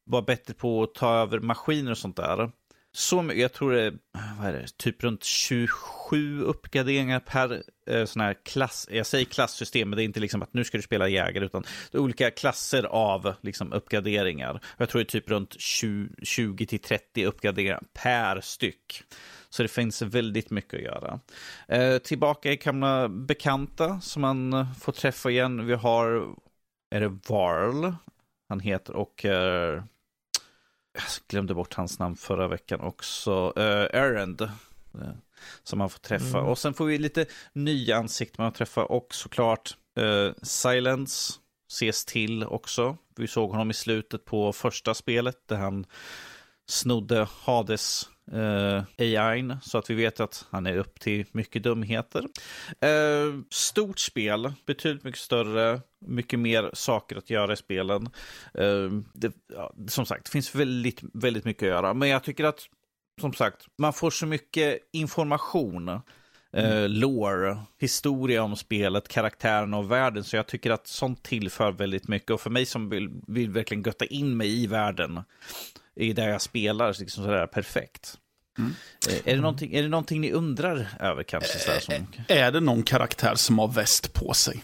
vara 0.06 0.22
bättre 0.22 0.53
på 0.53 0.84
att 0.84 0.94
ta 0.94 1.14
över 1.14 1.40
maskiner 1.40 1.91
och 1.91 1.98
sånt 1.98 2.16
där. 2.16 2.52
Så 2.93 3.22
mycket, 3.22 3.41
jag 3.41 3.53
tror 3.53 3.72
det 3.72 3.81
är, 3.81 3.93
vad 4.39 4.47
är 4.47 4.53
det, 4.53 4.77
typ 4.77 5.03
runt 5.03 5.23
27 5.23 6.41
uppgraderingar 6.41 7.19
per 7.19 7.63
eh, 7.88 8.05
sån 8.05 8.22
här 8.22 8.35
klass, 8.43 8.88
jag 8.91 9.05
säger 9.05 9.26
klasssystem, 9.26 9.89
men 9.89 9.97
det 9.97 10.03
är 10.03 10.05
inte 10.05 10.19
liksom 10.19 10.41
att 10.41 10.53
nu 10.53 10.63
ska 10.63 10.77
du 10.77 10.81
spela 10.81 11.07
jägare, 11.07 11.45
utan 11.45 11.63
det 11.91 11.97
är 11.97 12.01
olika 12.01 12.31
klasser 12.31 12.84
av 12.84 13.34
liksom 13.41 13.73
uppgraderingar. 13.73 14.61
Jag 14.77 14.89
tror 14.89 14.99
det 14.99 15.03
är 15.03 15.19
typ 15.19 15.30
runt 15.30 15.55
20-30 15.55 17.26
uppgraderingar 17.26 17.84
per 17.93 18.41
styck. 18.41 19.03
Så 19.49 19.63
det 19.63 19.69
finns 19.69 20.01
väldigt 20.01 20.49
mycket 20.49 20.73
att 20.73 20.81
göra. 20.81 21.19
Eh, 21.68 21.97
tillbaka 21.97 22.51
i 22.51 22.55
gamla 22.55 23.09
bekanta 23.09 24.01
som 24.01 24.22
man 24.22 24.65
får 24.80 24.91
träffa 24.91 25.30
igen. 25.30 25.65
Vi 25.65 25.73
har, 25.73 26.35
är 26.89 27.01
det 27.01 27.18
Varl 27.27 27.93
han 28.51 28.59
heter 28.59 28.95
och 28.95 29.26
eh, 29.26 29.84
jag 30.93 31.03
glömde 31.27 31.53
bort 31.53 31.73
hans 31.73 31.99
namn 31.99 32.15
förra 32.15 32.47
veckan 32.47 32.81
också. 32.81 33.53
Eh, 33.55 34.01
Erend. 34.01 34.41
Eh, 34.41 34.49
som 35.63 35.80
man 35.80 35.89
får 35.89 35.99
träffa. 35.99 36.38
Mm. 36.38 36.49
Och 36.49 36.57
sen 36.57 36.73
får 36.73 36.85
vi 36.85 36.97
lite 36.97 37.26
nya 37.53 37.97
ansikten 37.97 38.43
man 38.43 38.53
träffar 38.53 38.91
och 38.91 39.07
såklart 39.11 39.77
eh, 39.97 40.34
Silence 40.43 41.34
ses 41.72 42.05
till 42.05 42.43
också. 42.43 42.97
Vi 43.15 43.27
såg 43.27 43.51
honom 43.51 43.72
i 43.72 43.73
slutet 43.73 44.26
på 44.26 44.53
första 44.53 44.93
spelet 44.93 45.38
där 45.47 45.57
han 45.57 45.85
snodde 46.65 47.27
Hades 47.31 48.09
uh, 48.34 48.84
AI, 48.98 49.56
så 49.62 49.78
att 49.78 49.90
vi 49.90 49.95
vet 49.95 50.20
att 50.20 50.45
han 50.49 50.68
är 50.68 50.78
upp 50.78 50.99
till 50.99 51.26
mycket 51.32 51.64
dumheter. 51.64 52.22
Uh, 52.86 53.41
stort 53.49 53.99
spel, 53.99 54.53
betydligt 54.66 55.03
mycket 55.03 55.22
större, 55.22 55.82
mycket 55.99 56.40
mer 56.40 56.70
saker 56.74 57.16
att 57.16 57.30
göra 57.30 57.53
i 57.53 57.58
spelen. 57.58 58.10
Uh, 58.60 59.02
det, 59.14 59.34
ja, 59.53 59.74
som 59.88 60.06
sagt, 60.06 60.26
det 60.26 60.32
finns 60.32 60.56
väldigt, 60.56 61.02
väldigt 61.14 61.45
mycket 61.45 61.64
att 61.64 61.70
göra, 61.70 61.94
men 61.94 62.10
jag 62.10 62.24
tycker 62.24 62.44
att 62.44 62.68
som 63.22 63.34
sagt, 63.34 63.66
man 63.78 63.94
får 63.94 64.12
så 64.12 64.26
mycket 64.26 64.80
information 64.91 66.02
eh, 66.53 66.90
lore, 66.90 67.58
historia 67.80 68.44
om 68.44 68.56
spelet, 68.56 69.08
karaktären 69.08 69.74
och 69.74 69.91
världen. 69.91 70.24
Så 70.24 70.36
jag 70.36 70.48
tycker 70.48 70.72
att 70.72 70.88
sånt 70.88 71.24
tillför 71.24 71.72
väldigt 71.72 72.08
mycket. 72.08 72.32
Och 72.32 72.41
för 72.41 72.49
mig 72.49 72.66
som 72.66 72.90
vill, 72.90 73.10
vill 73.28 73.49
verkligen 73.49 73.84
götta 73.84 74.06
in 74.06 74.38
mig 74.38 74.64
i 74.64 74.68
världen, 74.68 75.24
i 75.95 76.14
där 76.14 76.30
jag 76.30 76.41
spelar, 76.41 76.94
så 76.94 77.02
liksom 77.02 77.24
sådär 77.24 77.48
perfekt. 77.48 78.18
Mm. 78.57 78.73
Är, 79.26 79.36
det 79.36 79.41
någonting, 79.41 79.73
är 79.73 79.84
det 79.84 79.90
någonting 79.90 80.22
ni 80.22 80.32
undrar 80.32 80.88
över 80.99 81.23
kanske? 81.23 81.60
Sådär, 81.60 81.80
som... 81.80 82.07
Är 82.28 82.52
det 82.52 82.60
någon 82.60 82.84
karaktär 82.84 83.36
som 83.36 83.60
har 83.60 83.68
väst 83.68 84.14
på 84.14 84.34
sig? 84.34 84.64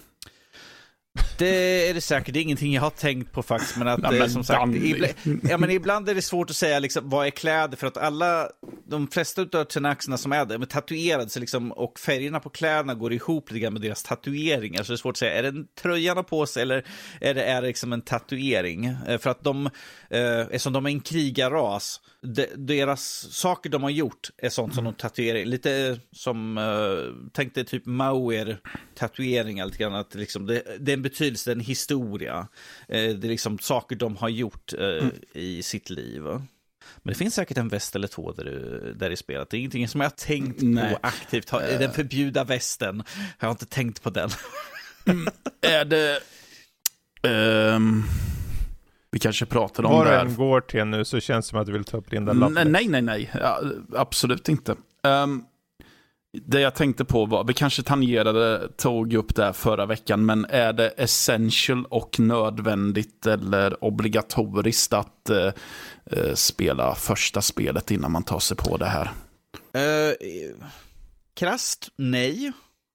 Det 1.37 1.89
är 1.89 1.93
det 1.93 2.01
säkert, 2.01 2.33
det 2.33 2.39
är 2.39 2.41
ingenting 2.41 2.73
jag 2.73 2.81
har 2.81 2.89
tänkt 2.89 3.31
på 3.31 3.43
faktiskt. 3.43 3.77
Men 3.77 3.87
att 3.87 3.99
ja, 4.03 4.11
men 4.11 4.29
som 4.29 4.43
sagt, 4.43 4.75
ibland, 4.75 5.13
ja, 5.49 5.57
men 5.57 5.71
ibland 5.71 6.09
är 6.09 6.15
det 6.15 6.21
svårt 6.21 6.49
att 6.49 6.55
säga 6.55 6.79
liksom, 6.79 7.09
vad 7.09 7.27
är 7.27 7.31
kläder, 7.31 7.77
för 7.77 7.87
att 7.87 7.97
alla, 7.97 8.49
de 8.87 9.07
flesta 9.07 9.41
av 9.41 9.63
tenaxerna 9.63 10.17
som 10.17 10.31
är 10.31 10.45
där, 10.45 10.61
är 10.61 10.65
tatuerade, 10.65 11.29
så 11.29 11.39
liksom, 11.39 11.71
och 11.71 11.99
färgerna 11.99 12.39
på 12.39 12.49
kläderna 12.49 12.93
går 12.93 13.13
ihop 13.13 13.51
lite 13.51 13.59
grann 13.59 13.73
med 13.73 13.81
deras 13.81 14.03
tatueringar. 14.03 14.83
Så 14.83 14.91
det 14.91 14.95
är 14.95 14.97
svårt 14.97 15.13
att 15.13 15.17
säga, 15.17 15.33
är 15.33 15.43
det 15.43 15.49
en 15.49 15.67
tröjan 15.81 16.23
på 16.23 16.45
sig 16.45 16.61
eller 16.61 16.85
är 17.21 17.33
det, 17.33 17.43
är 17.43 17.61
det 17.61 17.67
liksom 17.67 17.93
en 17.93 18.01
tatuering? 18.01 18.95
För 19.19 19.29
att 19.29 19.43
de, 19.43 19.65
eh, 20.09 20.39
eftersom 20.39 20.73
de 20.73 20.85
är 20.85 20.89
en 20.89 20.99
krigarras, 20.99 22.01
de, 22.21 22.47
deras 22.55 23.27
saker 23.31 23.69
de 23.69 23.83
har 23.83 23.89
gjort 23.89 24.29
är 24.37 24.49
sånt 24.49 24.75
som 24.75 24.83
de 24.83 24.93
tatuerar, 24.93 25.45
lite 25.45 25.99
som, 26.11 26.57
eh, 26.57 27.29
tänk 27.33 27.55
dig 27.55 27.65
typ 27.65 27.85
Mauer 27.85 28.59
tatueringar 28.95 29.65
lite 29.65 29.77
grann, 29.77 29.95
att 29.95 30.15
liksom, 30.15 30.45
det, 30.45 30.63
det 30.79 30.91
är 30.91 30.93
en 30.93 31.01
betydelse, 31.01 31.51
en 31.51 31.59
historia. 31.59 32.47
Eh, 32.87 33.15
det 33.15 33.27
är 33.27 33.29
liksom 33.29 33.59
saker 33.59 33.95
de 33.95 34.17
har 34.17 34.29
gjort 34.29 34.73
eh, 34.73 34.85
mm. 34.85 35.11
i 35.33 35.63
sitt 35.63 35.89
liv. 35.89 36.21
Men 36.97 37.13
det 37.13 37.15
finns 37.15 37.35
säkert 37.35 37.57
en 37.57 37.69
väst 37.69 37.95
eller 37.95 38.07
två 38.07 38.31
där, 38.31 38.93
där 38.95 39.09
i 39.09 39.15
spelet. 39.15 39.49
Det 39.49 39.57
är 39.57 39.59
ingenting 39.59 39.87
som 39.87 40.01
jag 40.01 40.05
har 40.05 40.15
tänkt 40.15 40.61
Nej. 40.61 40.93
på 40.93 40.99
aktivt. 41.01 41.51
Den 41.51 41.93
förbjuda 41.93 42.43
västen, 42.43 43.03
jag 43.39 43.47
har 43.47 43.51
inte 43.51 43.65
tänkt 43.65 44.03
på 44.03 44.09
den. 44.09 44.29
mm. 45.05 45.27
Är 45.61 45.85
det... 45.85 46.19
Um... 47.75 48.03
Vi 49.17 49.21
kanske 49.21 49.45
pratar 49.45 49.85
om 49.85 49.91
Var 49.91 50.05
det 50.05 50.11
här. 50.11 50.25
Var 50.25 50.35
går 50.35 50.61
till 50.61 50.85
nu 50.85 51.05
så 51.05 51.19
känns 51.19 51.45
det 51.45 51.49
som 51.49 51.59
att 51.59 51.65
du 51.65 51.73
vill 51.73 51.83
ta 51.83 51.97
upp 51.97 52.11
Linda 52.11 52.33
Lovelace. 52.33 52.69
Nej, 52.69 52.87
nej, 52.87 53.01
nej. 53.01 53.31
Ja, 53.33 53.61
absolut 53.95 54.49
inte. 54.49 54.75
Um, 55.03 55.45
Det 56.31 56.59
jag 56.59 56.75
tänkte 56.75 57.05
på 57.05 57.25
var, 57.25 57.43
vi 57.43 57.53
kanske 57.53 57.83
tangerade, 57.83 58.69
tog 58.77 59.13
upp 59.13 59.35
det 59.35 59.43
här 59.43 59.53
förra 59.53 59.85
veckan, 59.85 60.25
men 60.25 60.45
är 60.45 60.73
det 60.73 60.87
essential 60.87 61.85
och 61.85 62.19
nödvändigt 62.19 63.25
eller 63.27 63.83
obligatoriskt 63.83 64.93
att 64.93 65.29
eh, 65.29 65.51
eh 66.11 66.33
spela 66.33 66.95
första 66.95 67.41
spelet 67.41 67.91
innan 67.91 68.11
man 68.11 68.23
tar 68.23 68.39
sig 68.39 68.57
på 68.57 68.77
det 68.77 68.85
här? 68.85 69.11
Uh, 69.75 70.13
krasst, 71.33 71.89
nej. 71.95 72.51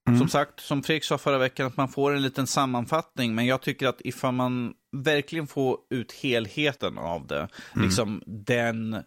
Mm. 0.09 0.19
Som 0.19 0.29
sagt, 0.29 0.61
som 0.61 0.83
Fredrik 0.83 1.05
sa 1.05 1.19
förra 1.19 1.39
veckan, 1.39 1.67
att 1.67 1.77
man 1.77 1.89
får 1.89 2.15
en 2.15 2.23
liten 2.23 2.47
sammanfattning. 2.47 3.35
Men 3.35 3.47
jag 3.47 3.63
tycker 3.63 3.89
att 3.89 4.01
ifall 4.05 4.35
man 4.35 4.75
verkligen 4.97 5.47
får 5.47 5.79
ut 5.91 6.13
helheten 6.13 6.99
av 6.99 7.27
det, 7.27 7.49
mm. 7.75 7.85
liksom 7.85 8.23
den 8.27 9.03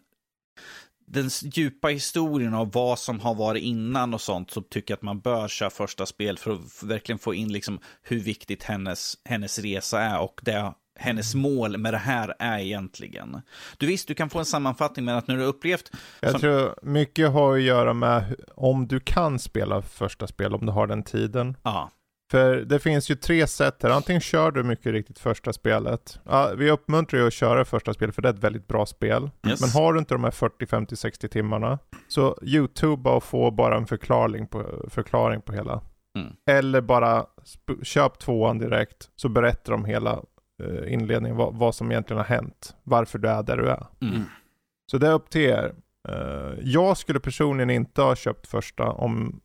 den 1.08 1.30
djupa 1.42 1.88
historien 1.88 2.54
av 2.54 2.72
vad 2.72 2.98
som 2.98 3.20
har 3.20 3.34
varit 3.34 3.62
innan 3.62 4.14
och 4.14 4.20
sånt 4.20 4.50
så 4.50 4.62
tycker 4.62 4.92
jag 4.92 4.96
att 4.96 5.02
man 5.02 5.20
bör 5.20 5.48
köra 5.48 5.70
första 5.70 6.06
spel 6.06 6.38
för 6.38 6.50
att 6.50 6.82
verkligen 6.82 7.18
få 7.18 7.34
in 7.34 7.52
liksom 7.52 7.80
hur 8.02 8.20
viktigt 8.20 8.62
hennes, 8.62 9.14
hennes 9.24 9.58
resa 9.58 10.00
är 10.00 10.18
och 10.18 10.40
det 10.42 10.74
hennes 10.96 11.34
mål 11.34 11.78
med 11.78 11.94
det 11.94 11.98
här 11.98 12.34
är 12.38 12.58
egentligen. 12.58 13.42
Du 13.78 13.86
visst, 13.86 14.08
du 14.08 14.14
kan 14.14 14.30
få 14.30 14.38
en 14.38 14.44
sammanfattning, 14.44 15.04
men 15.04 15.16
att 15.16 15.28
när 15.28 15.36
du 15.36 15.44
upplevt... 15.44 15.90
Jag 16.20 16.30
som... 16.30 16.40
tror 16.40 16.74
mycket 16.82 17.30
har 17.30 17.56
att 17.56 17.62
göra 17.62 17.92
med 17.92 18.34
om 18.54 18.86
du 18.86 19.00
kan 19.00 19.38
spela 19.38 19.82
första 19.82 20.26
spel, 20.26 20.54
om 20.54 20.66
du 20.66 20.72
har 20.72 20.86
den 20.86 21.02
tiden. 21.02 21.56
Ja. 21.62 21.90
För 22.30 22.56
det 22.56 22.78
finns 22.78 23.10
ju 23.10 23.14
tre 23.14 23.46
sätt 23.46 23.82
här. 23.82 23.90
Antingen 23.90 24.20
kör 24.20 24.50
du 24.50 24.62
mycket 24.62 24.92
riktigt 24.92 25.18
första 25.18 25.52
spelet. 25.52 26.18
Ja, 26.24 26.52
vi 26.56 26.70
uppmuntrar 26.70 27.20
ju 27.20 27.26
att 27.26 27.32
köra 27.32 27.64
första 27.64 27.94
spelet 27.94 28.14
för 28.14 28.22
det 28.22 28.28
är 28.28 28.32
ett 28.32 28.44
väldigt 28.44 28.68
bra 28.68 28.86
spel. 28.86 29.30
Yes. 29.48 29.60
Men 29.60 29.70
har 29.70 29.92
du 29.92 29.98
inte 29.98 30.14
de 30.14 30.24
här 30.24 30.30
40, 30.30 30.66
50, 30.66 30.96
60 30.96 31.28
timmarna 31.28 31.78
så 32.08 32.38
YouTube 32.42 33.10
och 33.10 33.24
få 33.24 33.50
bara 33.50 33.76
en 33.76 33.86
förklaring 33.86 34.46
på, 34.46 34.86
förklaring 34.90 35.40
på 35.40 35.52
hela. 35.52 35.82
Mm. 36.18 36.32
Eller 36.50 36.80
bara 36.80 37.26
köp 37.82 38.18
tvåan 38.18 38.58
direkt 38.58 39.10
så 39.16 39.28
berättar 39.28 39.72
de 39.72 39.84
hela 39.84 40.22
uh, 40.62 40.92
inledningen 40.92 41.36
vad, 41.36 41.54
vad, 41.54 41.74
som 41.74 41.90
egentligen 41.90 42.18
har 42.18 42.24
hänt. 42.24 42.76
Varför 42.82 43.18
du 43.18 43.28
är 43.28 43.42
där 43.42 43.56
du 43.56 43.68
är. 43.68 43.86
Mm. 44.00 44.22
Så 44.90 44.98
det 44.98 45.06
är 45.06 45.12
upp 45.12 45.30
till 45.30 45.40
er. 45.40 45.74
Uh, 46.08 46.58
jag 46.62 46.96
skulle 46.96 47.20
personligen 47.20 47.70
inte 47.70 48.02
ha 48.02 48.16
köpt 48.16 48.46
första 48.46 48.84
om 48.84 49.40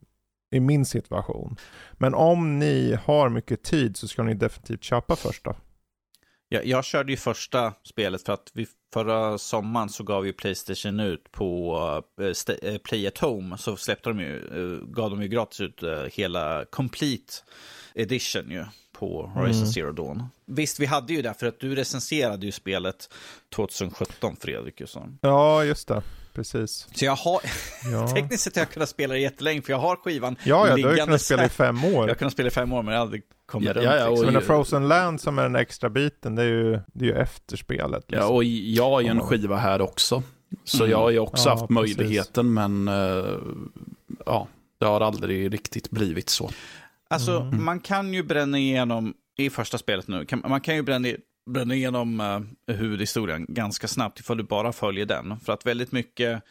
i 0.52 0.60
min 0.60 0.86
situation. 0.86 1.58
Men 1.94 2.14
om 2.14 2.60
ni 2.60 2.98
har 3.06 3.30
mycket 3.30 3.64
tid 3.64 3.98
så 3.98 4.08
ska 4.08 4.24
ni 4.24 4.34
definitivt 4.34 4.84
köpa 4.84 5.16
första. 5.16 5.56
Jag, 6.50 6.66
jag 6.66 6.86
körde 6.86 7.12
ju 7.12 7.18
första 7.18 7.74
spelet 7.84 8.26
för 8.26 8.34
att 8.34 8.52
vi 8.54 8.68
förra 8.94 9.38
sommaren 9.38 9.90
så 9.90 10.04
gav 10.04 10.26
ju 10.26 10.34
Playstation 10.34 11.00
ut 11.00 11.32
på 11.32 11.76
uh, 12.22 12.78
Play 12.84 13.08
at 13.08 13.18
Home 13.18 13.58
så 13.58 13.78
släppte 13.78 14.10
de 14.10 14.20
ju, 14.20 14.40
uh, 14.40 14.86
gav 14.86 15.10
de 15.10 15.22
ju 15.22 15.28
gratis 15.28 15.62
ut 15.62 15.84
uh, 15.84 16.06
hela 16.14 16.66
Complete 16.66 17.34
Edition 17.96 18.52
ju 18.52 18.66
på 19.02 19.32
Horizon 19.36 19.62
mm. 19.62 19.74
Zero 19.74 19.92
Dawn. 19.92 20.24
Visst, 20.46 20.80
vi 20.80 20.86
hade 20.86 21.14
ju 21.14 21.22
det 21.22 21.34
för 21.34 21.48
att 21.48 21.60
du 21.60 21.76
recenserade 21.76 22.46
ju 22.46 22.52
spelet 22.52 23.10
2017 23.56 24.36
Fredrik. 24.40 24.82
Ja, 25.22 25.64
just 25.64 25.88
det 25.88 26.02
precis. 26.34 26.88
Så 26.94 27.06
jag 27.06 27.16
har, 27.16 27.42
ja. 27.92 28.08
tekniskt 28.16 28.44
sett 28.44 28.56
har 28.56 28.62
jag 28.62 28.70
kunnat 28.70 28.90
spela 28.90 29.14
det 29.14 29.20
jättelänge, 29.20 29.62
för 29.62 29.74
jag 29.74 29.80
har 29.80 29.96
skivan 29.96 30.36
Ja, 30.44 30.68
ja, 30.68 30.76
du 30.76 30.84
har 30.84 30.92
ju 30.92 30.98
kunnat 30.98 31.22
spela 31.22 31.46
i 31.46 31.50
fem 31.50 31.86
år. 31.86 31.94
Jag 31.94 32.08
har 32.08 32.16
kunnat 32.16 32.34
spela 32.34 32.48
i 32.48 32.52
fem 32.52 32.74
år, 32.74 32.84
men 32.84 32.94
jag 32.94 33.00
har 33.00 33.06
aldrig 33.06 33.24
kommit 33.46 33.68
ja, 33.68 33.74
runt. 33.74 33.86
Ja, 33.86 33.96
ja, 33.96 34.10
liksom. 34.10 34.34
Men 34.34 34.42
Frozen 34.42 34.88
Land 34.88 35.22
som 35.22 35.40
är 35.40 35.44
den 35.44 35.56
extra 35.56 35.90
biten, 35.90 36.36
det 36.36 36.42
är 36.42 36.48
ju, 36.48 36.80
det 36.94 37.06
är 37.06 37.10
ju 37.10 37.16
efterspelet. 37.16 38.12
Liksom. 38.12 38.28
Ja, 38.28 38.34
och 38.34 38.44
jag 38.44 38.90
har 38.90 39.02
ju 39.02 39.08
en 39.08 39.22
skiva 39.22 39.58
här 39.58 39.82
också. 39.82 40.24
Så 40.64 40.78
mm. 40.78 40.92
jag 40.92 40.98
har 40.98 41.10
ju 41.10 41.20
också 41.20 41.50
ja, 41.50 41.54
haft 41.54 41.68
precis. 41.68 41.98
möjligheten, 41.98 42.54
men 42.54 42.88
uh, 42.88 43.40
ja, 44.26 44.48
det 44.80 44.86
har 44.86 45.02
aldrig 45.02 45.54
riktigt 45.54 45.92
blivit 45.92 46.30
så. 46.30 46.50
Alltså, 47.12 47.40
mm. 47.40 47.66
man 47.66 47.80
kan 47.80 48.14
ju 48.14 48.24
bränna 48.24 48.58
igenom, 48.58 49.14
i 49.38 49.50
första 49.50 49.78
spelet 49.78 50.08
nu, 50.08 50.26
kan, 50.26 50.44
man 50.46 50.62
kan 50.62 50.76
ju 50.76 50.82
bränna, 50.82 51.08
bränna 51.50 51.76
igenom 51.76 52.20
uh, 52.20 52.76
huvudhistorien 52.76 53.46
ganska 53.50 53.88
snabbt 53.88 54.20
ifall 54.20 54.38
du 54.38 54.44
bara 54.44 54.74
följer 54.74 55.06
den. 55.06 55.40
För 55.40 55.54
att 55.54 55.66
väldigt 55.66 55.92
mycket 55.92 56.44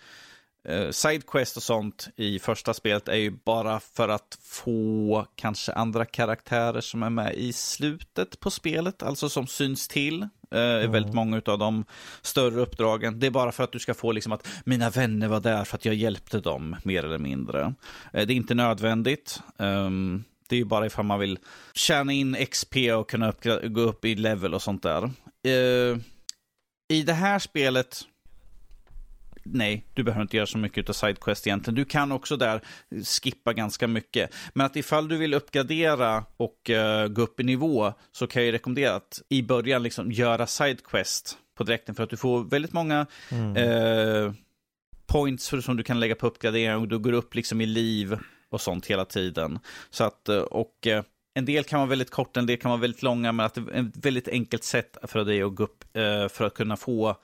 uh, 0.71 0.91
sidequest 0.91 1.57
och 1.57 1.63
sånt 1.63 2.09
i 2.17 2.39
första 2.39 2.75
spelet 2.75 3.09
är 3.09 3.17
ju 3.17 3.31
bara 3.45 3.81
för 3.81 4.09
att 4.09 4.39
få 4.43 5.27
kanske 5.35 5.73
andra 5.73 6.05
karaktärer 6.05 6.81
som 6.81 7.03
är 7.03 7.11
med 7.11 7.35
i 7.35 7.53
slutet 7.53 8.41
på 8.41 8.51
spelet, 8.51 9.03
alltså 9.03 9.29
som 9.29 9.47
syns 9.47 9.89
till. 9.89 10.23
Uh, 10.55 10.61
mm. 10.61 10.93
Väldigt 10.93 11.15
många 11.15 11.43
av 11.47 11.59
de 11.59 11.85
större 12.23 12.61
uppdragen. 12.61 13.21
Det 13.21 13.27
är 13.27 13.31
bara 13.31 13.53
för 13.53 13.65
att 13.65 13.73
du 13.73 13.79
ska 13.79 13.95
få 13.95 14.13
liksom 14.13 14.33
att 14.33 14.49
mina 14.65 14.91
vänner 14.91 15.29
var 15.29 15.41
där 15.41 15.65
för 15.65 15.77
att 15.77 15.85
jag 15.85 15.95
hjälpte 15.95 16.41
dem, 16.41 16.77
mer 16.85 17.05
eller 17.05 17.19
mindre. 17.19 17.65
Uh, 17.65 17.73
det 18.11 18.21
är 18.21 18.31
inte 18.31 18.55
nödvändigt. 18.55 19.43
Um, 19.57 20.25
det 20.51 20.57
är 20.57 20.59
ju 20.59 20.65
bara 20.65 20.87
ifall 20.87 21.05
man 21.05 21.21
vill 21.21 21.39
tjäna 21.75 22.13
in 22.13 22.47
XP 22.51 22.77
och 22.99 23.11
kunna 23.11 23.29
upp, 23.29 23.45
gå 23.65 23.81
upp 23.81 24.05
i 24.05 24.15
level 24.15 24.55
och 24.55 24.63
sånt 24.63 24.83
där. 24.83 25.03
Uh, 25.47 25.99
I 26.89 27.03
det 27.03 27.13
här 27.13 27.39
spelet, 27.39 28.01
nej, 29.43 29.85
du 29.95 30.03
behöver 30.03 30.23
inte 30.23 30.37
göra 30.37 30.47
så 30.47 30.59
mycket 30.59 30.89
av 30.89 30.93
sidequest 30.93 31.47
egentligen. 31.47 31.75
Du 31.75 31.85
kan 31.85 32.13
också 32.13 32.37
där 32.37 32.61
skippa 33.05 33.53
ganska 33.53 33.89
mycket. 33.89 34.35
Men 34.55 34.67
att 34.67 34.77
ifall 34.77 35.09
du 35.09 35.17
vill 35.17 35.35
uppgradera 35.35 36.25
och 36.37 36.71
uh, 36.71 37.09
gå 37.09 37.23
upp 37.23 37.41
i 37.41 37.43
nivå 37.43 37.93
så 38.13 38.27
kan 38.27 38.45
jag 38.45 38.53
rekommendera 38.53 38.95
att 38.95 39.23
i 39.29 39.43
början 39.43 39.83
liksom 39.83 40.13
göra 40.13 40.47
sidequest 40.47 41.39
på 41.55 41.65
direkten 41.65 41.95
för 41.95 42.03
att 42.03 42.11
du 42.11 42.17
får 42.17 42.45
väldigt 42.45 42.73
många 42.73 43.07
mm. 43.31 43.57
uh, 43.57 44.33
points 45.07 45.49
för, 45.49 45.61
som 45.61 45.77
du 45.77 45.83
kan 45.83 46.01
lägga 46.01 46.15
på 46.15 46.27
uppgradering 46.27 46.77
och 46.77 46.89
du 46.89 46.99
går 46.99 47.13
upp 47.13 47.35
liksom 47.35 47.61
i 47.61 47.67
liv 47.67 48.19
och 48.51 48.61
sånt 48.61 48.87
hela 48.87 49.05
tiden. 49.05 49.59
Så 49.91 50.05
att, 50.05 50.29
eh, 50.29 50.39
och 50.39 50.87
eh, 50.87 51.03
en 51.35 51.45
del 51.45 51.65
kan 51.65 51.79
vara 51.79 51.89
väldigt 51.89 52.11
korta, 52.11 52.41
en 52.41 52.47
del 52.47 52.57
kan 52.57 52.71
vara 52.71 52.81
väldigt 52.81 53.03
långa, 53.03 53.33
men 53.33 53.47
att 53.47 53.55
det 53.55 53.61
är 53.61 53.81
ett 53.81 54.05
väldigt 54.07 54.29
enkelt 54.29 54.65
sätt 54.65 54.97
för 55.03 55.25
dig 55.25 55.43
att 55.43 55.55
gå 55.55 55.65
upp 55.65 55.85
eh, 55.93 56.29
för 56.29 56.45
att 56.45 56.55
kunna 56.55 56.77
få 56.77 57.17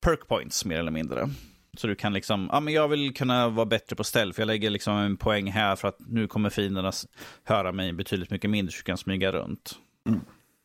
perk 0.00 0.28
points 0.28 0.64
mer 0.64 0.78
eller 0.78 0.90
mindre. 0.90 1.28
Så 1.76 1.86
du 1.86 1.94
kan 1.94 2.12
liksom, 2.12 2.48
ja 2.52 2.60
men 2.60 2.74
jag 2.74 2.88
vill 2.88 3.14
kunna 3.14 3.48
vara 3.48 3.66
bättre 3.66 3.96
på 3.96 4.04
ställ, 4.04 4.32
för 4.32 4.42
jag 4.42 4.46
lägger 4.46 4.70
liksom 4.70 4.96
en 4.96 5.16
poäng 5.16 5.50
här 5.50 5.76
för 5.76 5.88
att 5.88 5.96
nu 5.98 6.26
kommer 6.26 6.50
fienderna 6.50 6.92
höra 7.44 7.72
mig 7.72 7.92
betydligt 7.92 8.30
mycket 8.30 8.50
mindre, 8.50 8.72
så 8.72 8.78
du 8.78 8.82
kan 8.82 8.98
smyga 8.98 9.32
runt. 9.32 9.74
Mm. 10.08 10.20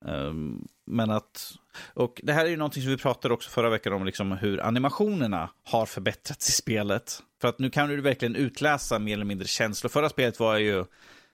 Um, 0.06 0.68
men 0.86 1.10
att, 1.10 1.53
och 1.94 2.22
det 2.24 2.34
här 2.34 2.45
är 2.45 2.49
ju 2.49 2.57
någonting 2.57 2.84
som 2.84 2.91
vi 2.91 2.98
pratade 2.98 3.34
också 3.34 3.49
förra 3.49 3.69
veckan 3.69 3.94
om, 3.94 4.06
liksom 4.06 4.32
hur 4.32 4.64
animationerna 4.64 5.49
har 5.64 5.86
förbättrats 5.86 6.49
i 6.49 6.52
spelet. 6.52 7.24
För 7.41 7.48
att 7.48 7.60
nu 7.60 7.69
kan 7.69 7.90
du 7.90 8.02
verkligen 8.02 8.36
utläsa 8.36 8.99
mer 8.99 9.14
eller 9.14 9.26
mindre 9.26 9.48
känslor. 9.48 9.90
Förra 9.90 10.10
spelet 10.10 10.40
var 10.40 10.57
ju, 10.57 10.86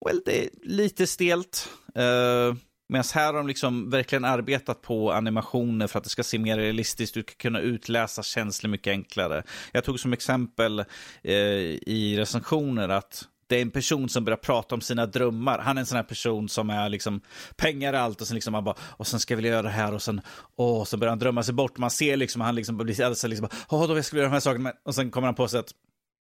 well, 0.06 0.22
det 0.26 0.46
är 0.46 0.50
lite 0.64 1.08
stelt. 1.08 1.70
Uh, 1.98 2.56
Medan 2.94 3.04
här 3.14 3.26
har 3.26 3.34
de 3.34 3.48
liksom 3.48 3.90
verkligen 3.90 4.26
arbetat 4.26 4.82
på 4.82 5.12
animationer 5.12 5.88
för 5.88 5.98
att 5.98 6.04
det 6.04 6.10
ska 6.10 6.24
se 6.24 6.40
mer 6.40 6.58
realistiskt 6.58 7.18
ut, 7.18 7.38
kunna 7.38 7.60
utläsa 7.60 8.24
känslor 8.24 8.70
mycket 8.70 8.92
enklare. 8.92 9.44
Jag 9.72 9.84
tog 9.84 10.00
som 10.00 10.14
exempel 10.14 10.80
eh, 11.24 11.36
i 11.36 12.16
recensioner 12.18 12.90
att 12.90 13.28
det 13.54 13.58
är 13.58 13.62
en 13.62 13.72
person 13.72 14.10
som 14.10 14.26
börjar 14.26 14.38
prata 14.38 14.76
om 14.76 14.82
sina 14.82 15.06
drömmar. 15.06 15.60
Han 15.60 15.78
är 15.78 15.82
en 15.82 15.86
sån 15.86 15.96
här 15.96 16.04
person 16.04 16.50
som 16.50 16.70
är 16.70 16.90
liksom 16.90 17.22
pengar 17.56 17.94
allt 17.94 18.22
och 18.22 18.28
sen 18.28 18.36
liksom 18.36 18.54
han 18.54 18.64
bara 18.64 18.76
och 18.80 19.08
sen 19.08 19.20
ska 19.20 19.36
vi 19.36 19.48
göra 19.48 19.62
det 19.62 19.70
här 19.70 19.94
och 19.94 20.02
sen 20.02 20.22
åh, 20.56 20.82
och 20.82 20.88
så 20.88 20.98
börjar 20.98 21.10
han 21.10 21.20
drömma 21.20 21.44
sig 21.44 21.54
bort. 21.54 21.78
Man 21.78 21.90
ser 21.90 22.18
liksom 22.18 22.42
han 22.42 22.56
liksom 22.56 22.78
blir 22.78 23.02
alldeles 23.02 23.24
liksom 23.24 23.48
åh, 23.70 23.88
då 23.88 24.04
ska 24.04 24.16
vi 24.16 24.20
göra 24.20 24.30
de 24.30 24.34
här 24.34 24.40
sakerna 24.40 24.74
och 24.86 24.96
sen 24.96 25.12
kommer 25.12 25.28
han 25.28 25.36
på 25.36 25.48
sig 25.48 25.60
att 25.60 25.72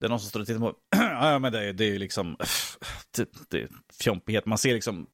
det 0.00 0.06
är 0.06 0.08
någon 0.08 0.20
som 0.20 0.28
står 0.28 0.40
och 0.40 0.46
tittar 0.46 0.60
på. 0.60 0.74
ja, 0.96 1.38
men 1.38 1.52
det, 1.52 1.72
det 1.72 1.84
är 1.84 1.88
ju 1.88 1.98
liksom 1.98 2.36
det, 3.16 3.28
det 3.50 3.62
är 3.62 3.68
fjompighet. 4.02 4.46
Man 4.46 4.58
ser 4.58 4.74
liksom, 4.74 5.06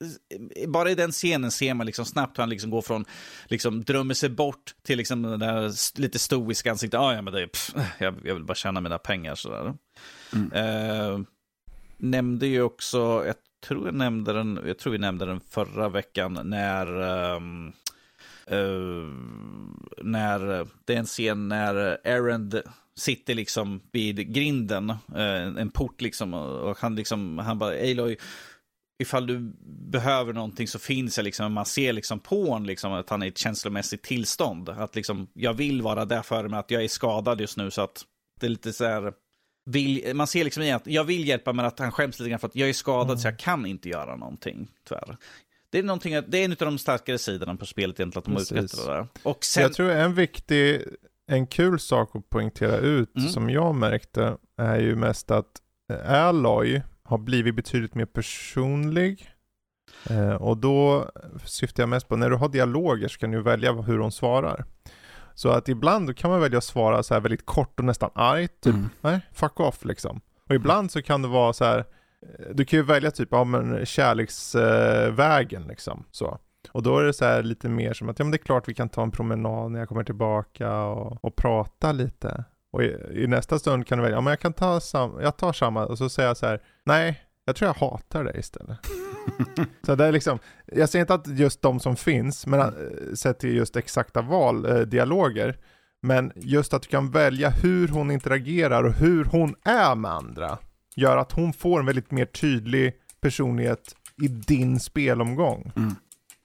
bara 0.69 0.91
i 0.91 0.95
den 0.95 1.13
scenen 1.13 1.51
ser 1.51 1.75
man 1.75 1.87
liksom 1.87 2.05
snabbt 2.05 2.39
hur 2.39 2.43
han 2.43 2.51
liksom 2.51 2.71
går 2.71 2.83
från, 2.83 3.05
liksom 3.47 3.85
drömmer 3.85 4.15
sig 4.15 4.29
bort 4.29 4.75
till 4.83 4.99
liksom 4.99 5.23
den 5.23 5.41
där 5.41 6.01
lite 6.01 6.19
stoiska 6.19 6.71
ansiktet. 6.71 7.01
Ja, 7.01 7.15
ja, 7.15 7.23
men 7.23 7.33
det 7.33 7.43
är, 7.43 7.47
pff, 7.47 7.75
jag, 7.99 8.15
jag, 8.25 8.35
vill 8.35 8.45
bara 8.45 8.55
tjäna 8.55 8.81
mina 8.81 8.99
pengar 8.99 9.35
sådär. 9.35 9.75
Mm. 10.33 10.53
Uh, 10.53 11.27
nämnde 11.99 12.47
ju 12.47 12.63
också, 12.63 12.99
jag 13.27 13.35
tror 13.67 13.87
jag 13.87 13.95
nämnde 13.95 14.33
den, 14.33 14.61
jag 14.67 14.79
tror 14.79 14.93
vi 14.93 14.99
nämnde 14.99 15.27
den 15.27 15.41
förra 15.41 15.89
veckan 15.89 16.41
när 16.45 17.01
um, 17.37 17.73
uh, 18.53 19.09
när 20.03 20.67
det 20.85 20.95
är 20.95 20.99
en 20.99 21.07
scen 21.07 21.49
när 21.49 21.75
Erend 22.05 22.63
sitter 22.97 23.35
liksom 23.35 23.81
vid 23.93 24.33
grinden, 24.35 24.91
uh, 24.91 25.61
en 25.61 25.71
port 25.71 26.01
liksom, 26.01 26.35
och 26.35 26.79
han 26.79 26.95
liksom, 26.95 27.39
han 27.39 27.59
bara, 27.59 27.71
Aloy, 27.71 28.17
ifall 28.99 29.27
du 29.27 29.53
behöver 29.91 30.33
någonting 30.33 30.69
så 30.69 30.79
finns 30.79 31.17
jag 31.17 31.25
liksom, 31.25 31.53
man 31.53 31.67
ser 31.67 31.93
liksom 31.93 32.21
på 32.21 32.45
honom 32.45 32.67
liksom 32.67 32.93
att 32.93 33.11
han 33.11 33.23
är 33.23 33.27
i 33.27 33.29
ett 33.29 33.39
känslomässigt 33.39 34.03
tillstånd. 34.03 34.69
Att 34.69 34.97
liksom, 34.97 35.29
jag 35.33 35.55
vill 35.55 35.83
vara 35.83 36.05
där 36.05 36.23
för 36.23 36.49
mig, 36.49 36.59
att 36.59 36.71
jag 36.71 36.85
är 36.85 36.89
skadad 36.89 37.41
just 37.41 37.57
nu 37.57 37.71
så 37.71 37.83
att 37.83 38.05
det 38.41 38.47
är 38.47 38.51
lite 38.51 38.73
så 38.73 38.85
här, 38.85 39.13
vill, 39.69 40.15
man 40.15 40.27
ser 40.27 40.45
liksom 40.45 40.75
att 40.75 40.87
jag 40.87 41.05
vill 41.05 41.29
hjälpa 41.29 41.53
men 41.53 41.65
att 41.65 41.79
han 41.79 41.93
skäms 41.93 42.19
lite 42.19 42.31
grann 42.31 42.39
för 42.39 42.49
att 42.49 42.57
jag 42.57 42.69
är 42.69 42.73
skadad 42.73 43.07
mm. 43.07 43.19
så 43.19 43.29
jag 43.29 43.39
kan 43.39 43.67
inte 43.67 43.89
göra 43.89 44.17
någonting, 44.17 44.69
tyvärr. 44.89 45.17
Det 45.71 45.79
är, 45.79 45.83
någonting, 45.83 46.23
det 46.29 46.39
är 46.39 46.45
en 46.45 46.53
av 46.53 46.57
de 46.57 46.79
starkare 46.79 47.19
sidorna 47.19 47.57
på 47.57 47.67
spelet 47.67 48.01
egentligen, 48.01 48.19
att 48.19 48.25
de 48.25 48.35
har 48.35 48.41
utvecklat 48.41 48.87
det 48.87 48.93
där. 48.93 49.09
Och 49.23 49.45
sen... 49.45 49.63
Jag 49.63 49.73
tror 49.73 49.91
en 49.91 50.15
viktig, 50.15 50.83
en 51.27 51.47
kul 51.47 51.81
sak 51.81 52.17
att 52.17 52.31
poängtera 52.31 52.77
ut, 52.77 53.17
mm. 53.17 53.29
som 53.29 53.51
jag 53.51 53.75
märkte, 53.75 54.37
är 54.57 54.79
ju 54.81 54.97
mest 54.97 55.31
att 55.31 55.47
eh, 55.93 56.25
Alloy 56.25 56.83
har 57.03 57.19
blivit 57.19 57.55
betydligt 57.55 57.95
mer 57.95 58.07
personlig. 58.07 59.31
Eh, 60.11 60.35
och 60.35 60.57
då 60.57 61.11
syftar 61.45 61.83
jag 61.83 61.89
mest 61.89 62.09
på 62.09 62.17
när 62.17 62.31
du 62.31 62.37
har 62.37 62.49
dialoger 62.49 63.09
så 63.09 63.19
kan 63.19 63.31
du 63.31 63.43
välja 63.43 63.73
hur 63.73 63.99
hon 63.99 64.13
svarar. 64.13 64.65
Så 65.39 65.49
att 65.49 65.69
ibland 65.69 66.17
kan 66.17 66.31
man 66.31 66.41
välja 66.41 66.59
att 66.59 66.65
svara 66.65 67.03
så 67.03 67.15
här 67.15 67.21
väldigt 67.21 67.47
kort 67.47 67.79
och 67.79 67.85
nästan 67.85 68.11
argt, 68.15 68.61
typ 68.61 68.75
Mm. 68.75 68.89
nej, 69.01 69.21
fuck 69.33 69.61
off 69.61 69.85
liksom. 69.85 70.21
Och 70.49 70.55
ibland 70.55 70.91
så 70.91 71.03
kan 71.03 71.23
det 71.23 71.29
vara 71.29 71.53
så 71.53 71.65
här, 71.65 71.79
eh, 71.79 72.55
du 72.55 72.65
kan 72.65 72.79
ju 72.79 72.83
välja 72.83 73.11
typ, 73.11 73.29
ja 73.31 73.45
men 73.45 73.87
kärleksvägen 73.87 75.63
liksom. 75.63 76.05
Så. 76.11 76.39
Och 76.73 76.83
då 76.83 76.99
är 76.99 77.05
det 77.05 77.13
så 77.13 77.41
lite 77.41 77.69
mer 77.69 77.93
som 77.93 78.09
att, 78.09 78.19
ja 78.19 78.25
men 78.25 78.31
det 78.31 78.37
är 78.37 78.45
klart 78.45 78.69
vi 78.69 78.75
kan 78.75 78.89
ta 78.89 79.03
en 79.03 79.11
promenad 79.11 79.71
när 79.71 79.79
jag 79.79 79.89
kommer 79.89 80.05
tillbaka 80.05 80.77
och, 80.83 81.25
och 81.25 81.37
prata 81.37 81.93
lite. 81.93 82.45
Och 82.73 82.83
i, 82.83 82.97
i 83.11 83.27
nästa 83.27 83.59
stund 83.59 83.87
kan 83.87 83.99
du 83.99 84.03
välja, 84.03 84.17
ja 84.17 84.21
men 84.21 84.31
jag 84.31 84.41
kan 84.41 84.53
ta 84.53 84.81
samma, 84.81 85.23
jag 85.23 85.37
tar 85.37 85.53
samma, 85.53 85.87
och 85.87 85.99
så 85.99 86.09
säger 86.09 86.29
jag 86.29 86.37
så 86.37 86.47
här, 86.47 86.63
nej, 86.85 87.21
jag 87.49 87.57
tror 87.57 87.69
jag 87.69 87.89
hatar 87.89 88.25
det 88.25 88.39
istället. 88.39 88.79
så 89.87 89.95
det 89.95 90.05
är 90.07 90.13
liksom, 90.13 90.39
jag 90.67 90.89
säger 90.89 91.03
inte 91.03 91.15
att 91.15 91.27
just 91.27 91.63
de 91.63 91.81
som 91.81 91.97
finns, 91.97 92.47
men 92.47 92.61
eh, 92.61 93.15
sett 93.15 93.39
till 93.39 93.57
just 93.57 93.77
exakta 93.77 94.23
val, 94.23 94.67
eh, 94.67 94.81
dialoger, 94.81 95.57
men 96.03 96.33
just 96.37 96.75
att 96.75 96.83
du 96.83 96.89
kan 96.89 97.11
välja 97.11 97.51
hur 97.51 97.89
hon 97.89 98.11
interagerar 98.11 98.85
och 98.85 98.93
hur 98.93 99.25
hon 99.25 99.55
är 99.65 99.95
med 99.95 100.11
andra, 100.11 100.59
gör 100.97 101.17
att 101.17 101.33
hon 101.33 101.53
får 101.53 101.81
en 101.81 101.87
väldigt 101.87 102.11
mer 102.11 102.27
tydlig 102.27 102.95
personlighet 103.21 103.95
i 104.23 104.29
din 104.29 104.81
spelomgång. 104.81 105.73
Mm. 105.77 105.95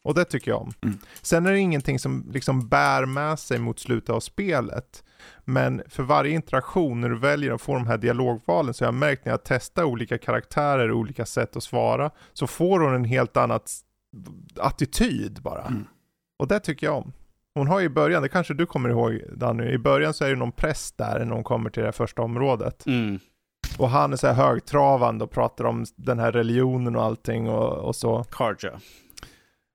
Och 0.04 0.14
det 0.14 0.26
tycker 0.26 0.52
jag 0.52 0.62
om. 0.62 0.74
Mm. 0.82 0.98
Sen 1.22 1.46
är 1.46 1.52
det 1.52 1.60
ingenting 1.60 2.00
som 2.00 2.30
liksom 2.34 2.68
bär 2.68 3.06
med 3.06 3.40
sig 3.40 3.60
mot 3.60 3.80
slutet 3.80 4.10
av 4.10 4.20
spelet. 4.20 5.04
Men 5.46 5.82
för 5.90 6.04
varje 6.04 6.32
interaktion 6.32 7.02
när 7.02 7.10
du 7.10 7.20
väljer 7.20 7.52
att 7.52 7.62
få 7.62 7.74
de 7.74 7.88
här 7.88 7.98
dialogvalen 7.98 8.74
så 8.74 8.84
har 8.84 8.88
jag 8.88 8.94
märkt 8.94 9.26
när 9.26 9.34
jag 9.34 9.44
testar 9.44 9.84
olika 9.84 10.18
karaktärer 10.18 10.92
och 10.92 10.98
olika 10.98 11.26
sätt 11.26 11.56
att 11.56 11.64
svara 11.64 12.12
så 12.34 12.48
får 12.48 12.80
hon 12.80 12.96
en 12.96 13.06
helt 13.06 13.38
annan 13.38 13.60
attityd 14.60 15.42
bara. 15.42 15.66
Mm. 15.66 15.86
Och 16.40 16.48
det 16.48 16.60
tycker 16.60 16.88
jag 16.88 16.98
om. 16.98 17.14
Hon 17.56 17.68
har 17.68 17.80
ju 17.80 17.86
i 17.86 17.90
början, 17.90 18.22
det 18.22 18.30
kanske 18.30 18.54
du 18.54 18.66
kommer 18.66 18.90
ihåg 18.90 19.22
Danny, 19.36 19.64
i 19.64 19.78
början 19.78 20.14
så 20.14 20.26
är 20.26 20.30
det 20.30 20.36
någon 20.36 20.52
präst 20.52 20.98
där 20.98 21.26
när 21.26 21.36
hon 21.36 21.44
kommer 21.44 21.70
till 21.70 21.84
det 21.84 21.92
första 21.92 22.22
området. 22.22 22.86
Mm. 22.86 23.20
Och 23.78 23.90
han 23.90 24.14
är 24.14 24.18
så 24.18 24.28
här 24.28 24.34
högtravande 24.34 25.24
och 25.24 25.32
pratar 25.32 25.66
om 25.66 25.86
den 25.96 26.20
här 26.20 26.32
religionen 26.32 26.96
och 26.96 27.04
allting 27.04 27.50
och, 27.50 27.74
och 27.74 27.96
så. 27.96 28.24
Karja. 28.24 28.80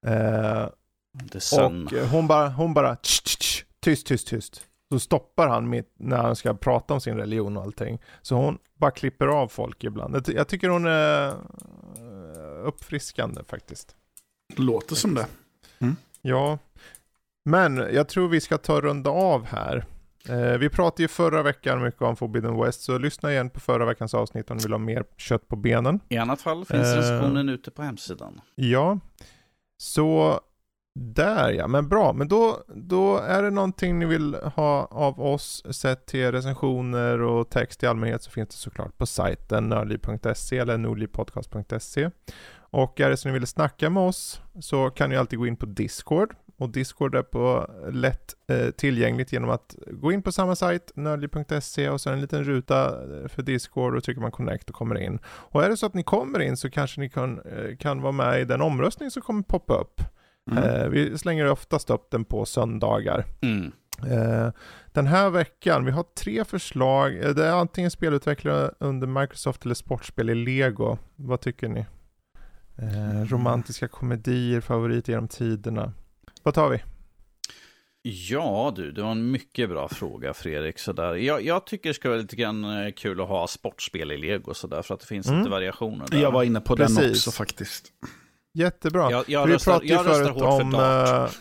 Eh, 0.07 0.69
och 1.59 1.93
eh, 1.93 2.09
hon 2.09 2.27
bara, 2.27 2.49
hon 2.49 2.75
bara 2.75 2.97
"Tsch, 2.97 3.23
tsch, 3.25 3.39
tsch, 3.39 3.65
tyst, 3.81 4.07
tyst, 4.07 4.27
tyst. 4.29 4.65
Så 4.93 4.99
stoppar 5.01 5.49
han 5.49 5.69
mitt 5.69 5.95
när 5.99 6.17
han 6.17 6.37
ska 6.37 6.55
prata 6.55 6.95
om 6.95 7.01
sin 7.01 7.17
religion 7.17 7.57
och 7.57 7.63
allting. 7.63 7.99
Så 8.23 8.35
hon 8.35 8.59
bara 8.75 8.91
klipper 8.91 9.27
av 9.27 9.49
folk 9.49 9.85
ibland. 9.85 10.15
Jag 10.17 10.25
ty- 10.25 10.33
Jag 10.33 10.49
tycker 10.49 10.69
hon 10.69 10.87
är 10.87 11.29
eh, 11.29 11.35
uppfriskande 12.65 13.45
faktiskt. 13.45 13.97
Låter 14.57 14.95
som 14.95 15.15
det. 15.15 15.27
Ja, 16.23 16.59
men 17.45 17.77
jag 17.77 18.09
tror 18.09 18.29
vi 18.29 18.41
ska 18.41 18.59
ta 18.59 18.81
runda 18.81 19.11
av 19.11 19.45
här. 19.47 19.85
Eh, 20.29 20.59
vi 20.59 20.69
pratade 20.69 21.03
ju 21.03 21.09
förra 21.09 21.43
veckan 21.43 21.83
mycket 21.83 22.03
om 22.03 22.17
Forbidden 22.17 22.61
West, 22.61 22.81
så 22.81 22.99
lyssna 22.99 23.33
igen 23.33 23.51
på 23.51 23.61
förra 23.61 23.85
veckans 23.85 24.15
avsnitt 24.15 24.51
om 24.51 24.57
ni 24.57 24.63
vill 24.63 24.73
ha 24.73 24.79
mer 24.79 25.05
kött 25.17 25.49
på 25.49 25.57
benen. 25.57 26.01
I 26.09 26.17
annat 26.17 26.41
fall 26.41 26.65
finns 26.65 26.87
Eh. 26.87 26.97
recensionen 26.97 27.49
ute 27.49 27.71
på 27.71 27.83
hemsidan. 27.83 28.41
Ja, 28.55 28.99
så 29.79 30.41
där 30.95 31.51
ja, 31.51 31.67
men 31.67 31.89
bra. 31.89 32.13
Men 32.13 32.29
då, 32.29 32.63
då 32.69 33.19
är 33.19 33.43
det 33.43 33.51
någonting 33.51 33.99
ni 33.99 34.07
vill 34.07 34.35
ha 34.35 34.89
av 34.91 35.21
oss 35.21 35.63
sett 35.71 36.07
till 36.07 36.33
recensioner 36.33 37.23
och 37.23 37.51
text 37.51 37.83
i 37.83 37.87
allmänhet 37.87 38.23
så 38.23 38.31
finns 38.31 38.49
det 38.49 38.55
såklart 38.55 38.99
på 38.99 39.07
sajten 39.07 39.69
nördliv.se 39.69 40.59
eller 40.59 40.79
nordlivpodcast.se. 40.79 42.11
Och 42.71 43.01
är 43.01 43.11
det 43.11 43.17
så 43.17 43.29
ni 43.29 43.35
vill 43.35 43.47
snacka 43.47 43.91
med 43.91 44.03
oss 44.03 44.41
så 44.61 44.91
kan 44.91 45.11
ni 45.11 45.17
alltid 45.17 45.39
gå 45.39 45.47
in 45.47 45.57
på 45.57 45.67
Discord. 45.67 46.35
Och 46.59 46.71
Discord 46.71 47.15
är 47.15 47.23
på 47.23 47.71
lätt 47.93 48.35
eh, 48.49 48.71
tillgängligt 48.71 49.33
genom 49.33 49.51
att 49.51 49.77
gå 49.87 50.13
in 50.13 50.23
på 50.23 50.33
samma 50.33 50.57
sajt, 50.57 50.93
nördliv.se 50.95 51.89
och 51.89 52.01
det 52.05 52.11
en 52.11 52.21
liten 52.21 52.45
ruta 52.45 52.87
eh, 52.87 53.29
för 53.29 53.43
Discord 53.43 53.97
och 53.97 54.05
trycker 54.05 54.21
man 54.21 54.31
connect 54.31 54.71
och 54.71 54.77
kommer 54.77 54.99
in. 54.99 55.19
Och 55.27 55.65
är 55.65 55.69
det 55.69 55.77
så 55.77 55.87
att 55.87 55.95
ni 55.95 56.03
kommer 56.03 56.41
in 56.41 56.57
så 56.57 56.71
kanske 56.71 57.01
ni 57.01 57.09
kan, 57.09 57.41
eh, 57.41 57.77
kan 57.77 58.03
vara 58.03 58.13
med 58.13 58.41
i 58.41 58.45
den 58.45 58.61
omröstning 58.61 59.11
som 59.11 59.23
kommer 59.23 59.43
poppa 59.43 59.75
upp. 59.75 60.01
Mm. 60.51 60.65
Eh, 60.65 60.89
vi 60.89 61.19
slänger 61.19 61.51
oftast 61.51 61.91
upp 61.91 62.11
den 62.11 62.25
på 62.25 62.45
söndagar. 62.45 63.25
Mm. 63.41 63.73
Eh, 64.07 64.53
den 64.93 65.07
här 65.07 65.31
veckan, 65.31 65.85
vi 65.85 65.91
har 65.91 66.03
tre 66.03 66.45
förslag. 66.45 67.13
Det 67.13 67.45
är 67.45 67.53
antingen 67.53 67.91
spelutvecklare 67.91 68.71
under 68.79 69.07
Microsoft 69.07 69.65
eller 69.65 69.75
sportspel 69.75 70.31
i 70.31 70.35
Lego. 70.35 70.99
Vad 71.17 71.41
tycker 71.41 71.69
ni? 71.69 71.87
Eh, 72.77 73.25
romantiska 73.25 73.89
komedier, 73.89 74.61
favoriter 74.61 75.13
genom 75.13 75.29
tiderna. 75.29 75.93
Vad 76.49 76.55
tar 76.55 76.69
vi? 76.69 76.83
Ja 78.03 78.73
du, 78.77 78.93
det 78.93 79.03
var 79.03 79.11
en 79.11 79.31
mycket 79.31 79.69
bra 79.71 79.89
fråga 79.89 80.35
Fredrik. 80.35 80.79
Sådär. 80.79 81.15
Jag, 81.15 81.43
jag 81.45 81.67
tycker 81.67 81.91
det 81.91 81.95
ska 81.95 82.09
vara 82.09 82.21
lite 82.21 82.37
grann 82.37 82.65
eh, 82.65 82.93
kul 82.93 83.21
att 83.21 83.29
ha 83.29 83.47
sportspel 83.47 84.13
i 84.13 84.17
lego 84.19 84.55
sådär, 84.55 84.83
för 84.83 84.95
att 84.95 85.01
det 85.01 85.07
finns 85.07 85.27
Mm. 85.29 85.39
lite 85.39 85.51
variationer 85.51 86.07
där. 86.11 86.19
Jag 86.19 86.33
var 86.33 86.43
inne 86.43 86.61
på 86.61 86.75
den 86.75 86.87
Precis. 86.87 87.11
också 87.27 87.31
faktiskt. 87.31 87.93
Jättebra. 88.55 89.11
Jag, 89.11 89.25
jag, 89.29 89.47
vi 89.47 89.53
röstar, 89.55 89.73
pratade 89.73 89.93
jag 89.93 90.07
röstar 90.07 90.25
förut 90.25 90.35
hårt 90.43 90.63
om, 90.63 90.71
för 90.73 90.79
Dart. 90.79 91.31
eh, 91.31 91.35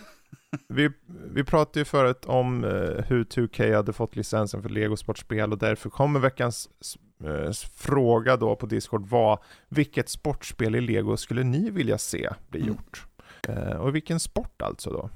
vi, 0.67 0.89
vi 1.33 1.43
pratade 1.43 1.79
ju 1.79 1.85
förut 1.85 2.25
om 2.25 2.63
eh, 2.63 2.69
hur 3.07 3.23
2K 3.23 3.75
hade 3.75 3.93
fått 3.93 4.15
licensen 4.15 4.61
för 4.61 4.69
Lego-sportspel 4.69 5.51
och 5.51 5.57
därför 5.57 5.89
kommer 5.89 6.19
veckans 6.19 6.69
fråga 7.75 8.37
då 8.37 8.55
på 8.55 8.65
Discord 8.65 9.07
vara 9.07 9.39
vilket 9.69 10.09
sportspel 10.09 10.75
i 10.75 10.81
Lego 10.81 11.17
skulle 11.17 11.43
ni 11.43 11.69
vilja 11.69 11.97
se 11.97 12.29
bli 12.49 12.59
Mm. 12.61 12.73
gjort? 12.73 13.05
Eh, 13.16 13.16
och 13.79 13.95
vilken 13.95 14.19
sport 14.19 14.61
alltså 14.61 14.89
då? 14.89 15.09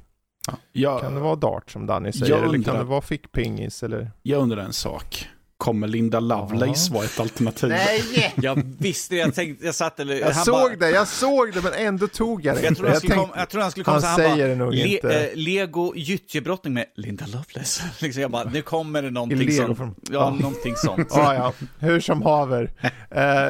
Jag, 0.71 1.01
Kan 1.01 1.13
det 1.15 1.19
vara 1.21 1.35
dart 1.35 1.71
som 1.71 1.85
Danny 1.85 2.11
säger 2.11 2.29
Jag 2.29 2.39
eller 2.39 2.49
kan 2.49 2.55
undrar- 2.57 2.77
det 2.77 2.83
vara 2.83 3.01
fickpingis 3.01 3.83
eller? 3.83 4.11
jag 4.21 4.41
undrar 4.41 4.63
en 4.63 4.73
sak. 4.73 5.27
Kommer 5.57 5.87
Linda 5.87 6.19
Lovelace 6.19 6.87
Ja. 6.89 6.93
vara 6.95 7.05
ett 7.05 7.19
alternativ? 7.19 7.73
Jag 8.35 8.63
visste 8.79 9.15
det, 9.15 9.19
jag 9.21 9.35
tänkte, 9.35 9.65
jag 9.65 9.75
satt 9.75 9.99
eller... 9.99 10.15
Jag 10.15 10.31
han 10.31 10.45
såg 10.45 10.53
bara- 10.53 10.75
det, 10.75 10.89
jag 10.89 11.07
såg 11.07 11.53
det 11.53 11.61
men 11.61 11.73
ändå 11.73 12.07
tog 12.07 12.45
jag 12.45 12.55
det 12.55 12.61
Jag 12.63 12.75
trodde 12.77 12.91
han 12.91 12.97
skulle, 12.99 13.13
tänkte- 13.13 13.27
komma, 13.29 13.39
jag 13.41 13.49
trodde 13.49 13.63
han 13.63 13.71
skulle 13.71 13.83
komma 13.83 13.99
han 13.99 14.01
så 14.15 14.15
säger 14.21 14.35
bara, 14.37 14.47
det 14.47 14.55
nog 14.55 14.73
Le, 14.73 14.95
inte. 14.95 15.19
eh, 15.31 15.35
Lego 15.37 15.93
gyttjebrottning 15.95 16.73
med 16.73 16.85
Linda 16.95 17.25
Lovelace. 17.25 17.83
liksom 17.99 18.21
jag 18.21 18.31
bara, 18.31 18.43
nu 18.49 18.61
kommer 18.61 19.01
det 19.01 19.11
någonting 19.11 19.51
sånt. 19.51 19.77
Ja, 19.79 19.95
Ja. 20.11 20.29
någonting 20.29 20.75
sånt. 20.75 21.07
Ja, 21.15 21.33
ja, 21.35 21.53
hur 21.79 21.99
som 21.99 22.21
haver. 22.21 22.71
Eh, 23.11 23.49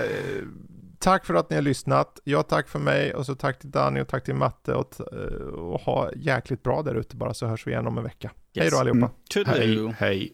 tack 1.01 1.25
för 1.25 1.33
att 1.33 1.49
ni 1.49 1.55
har 1.55 1.63
lyssnat. 1.63 2.19
Jag 2.23 2.47
tack 2.47 2.67
för 2.69 2.79
mig 2.79 3.13
och 3.13 3.25
så 3.25 3.35
tack 3.35 3.59
till 3.59 3.71
Danny 3.71 4.01
och 4.01 4.07
tack 4.07 4.23
till 4.23 4.35
Matte 4.35 4.73
och, 4.73 5.01
och 5.53 5.81
ha 5.81 6.11
jäkligt 6.15 6.63
bra 6.63 6.81
där 6.81 6.95
ute 6.95 7.15
bara 7.15 7.33
så 7.33 7.45
hörs 7.47 7.67
vi 7.67 7.71
igen 7.71 7.87
om 7.87 7.97
en 7.97 8.03
vecka. 8.03 8.31
Hej 8.55 8.69
då 8.69 8.75
Yes. 8.75 8.79
allihopa. 8.81 9.11
Mm. 9.35 9.47
Hej, 9.47 9.95
hej. 9.99 10.33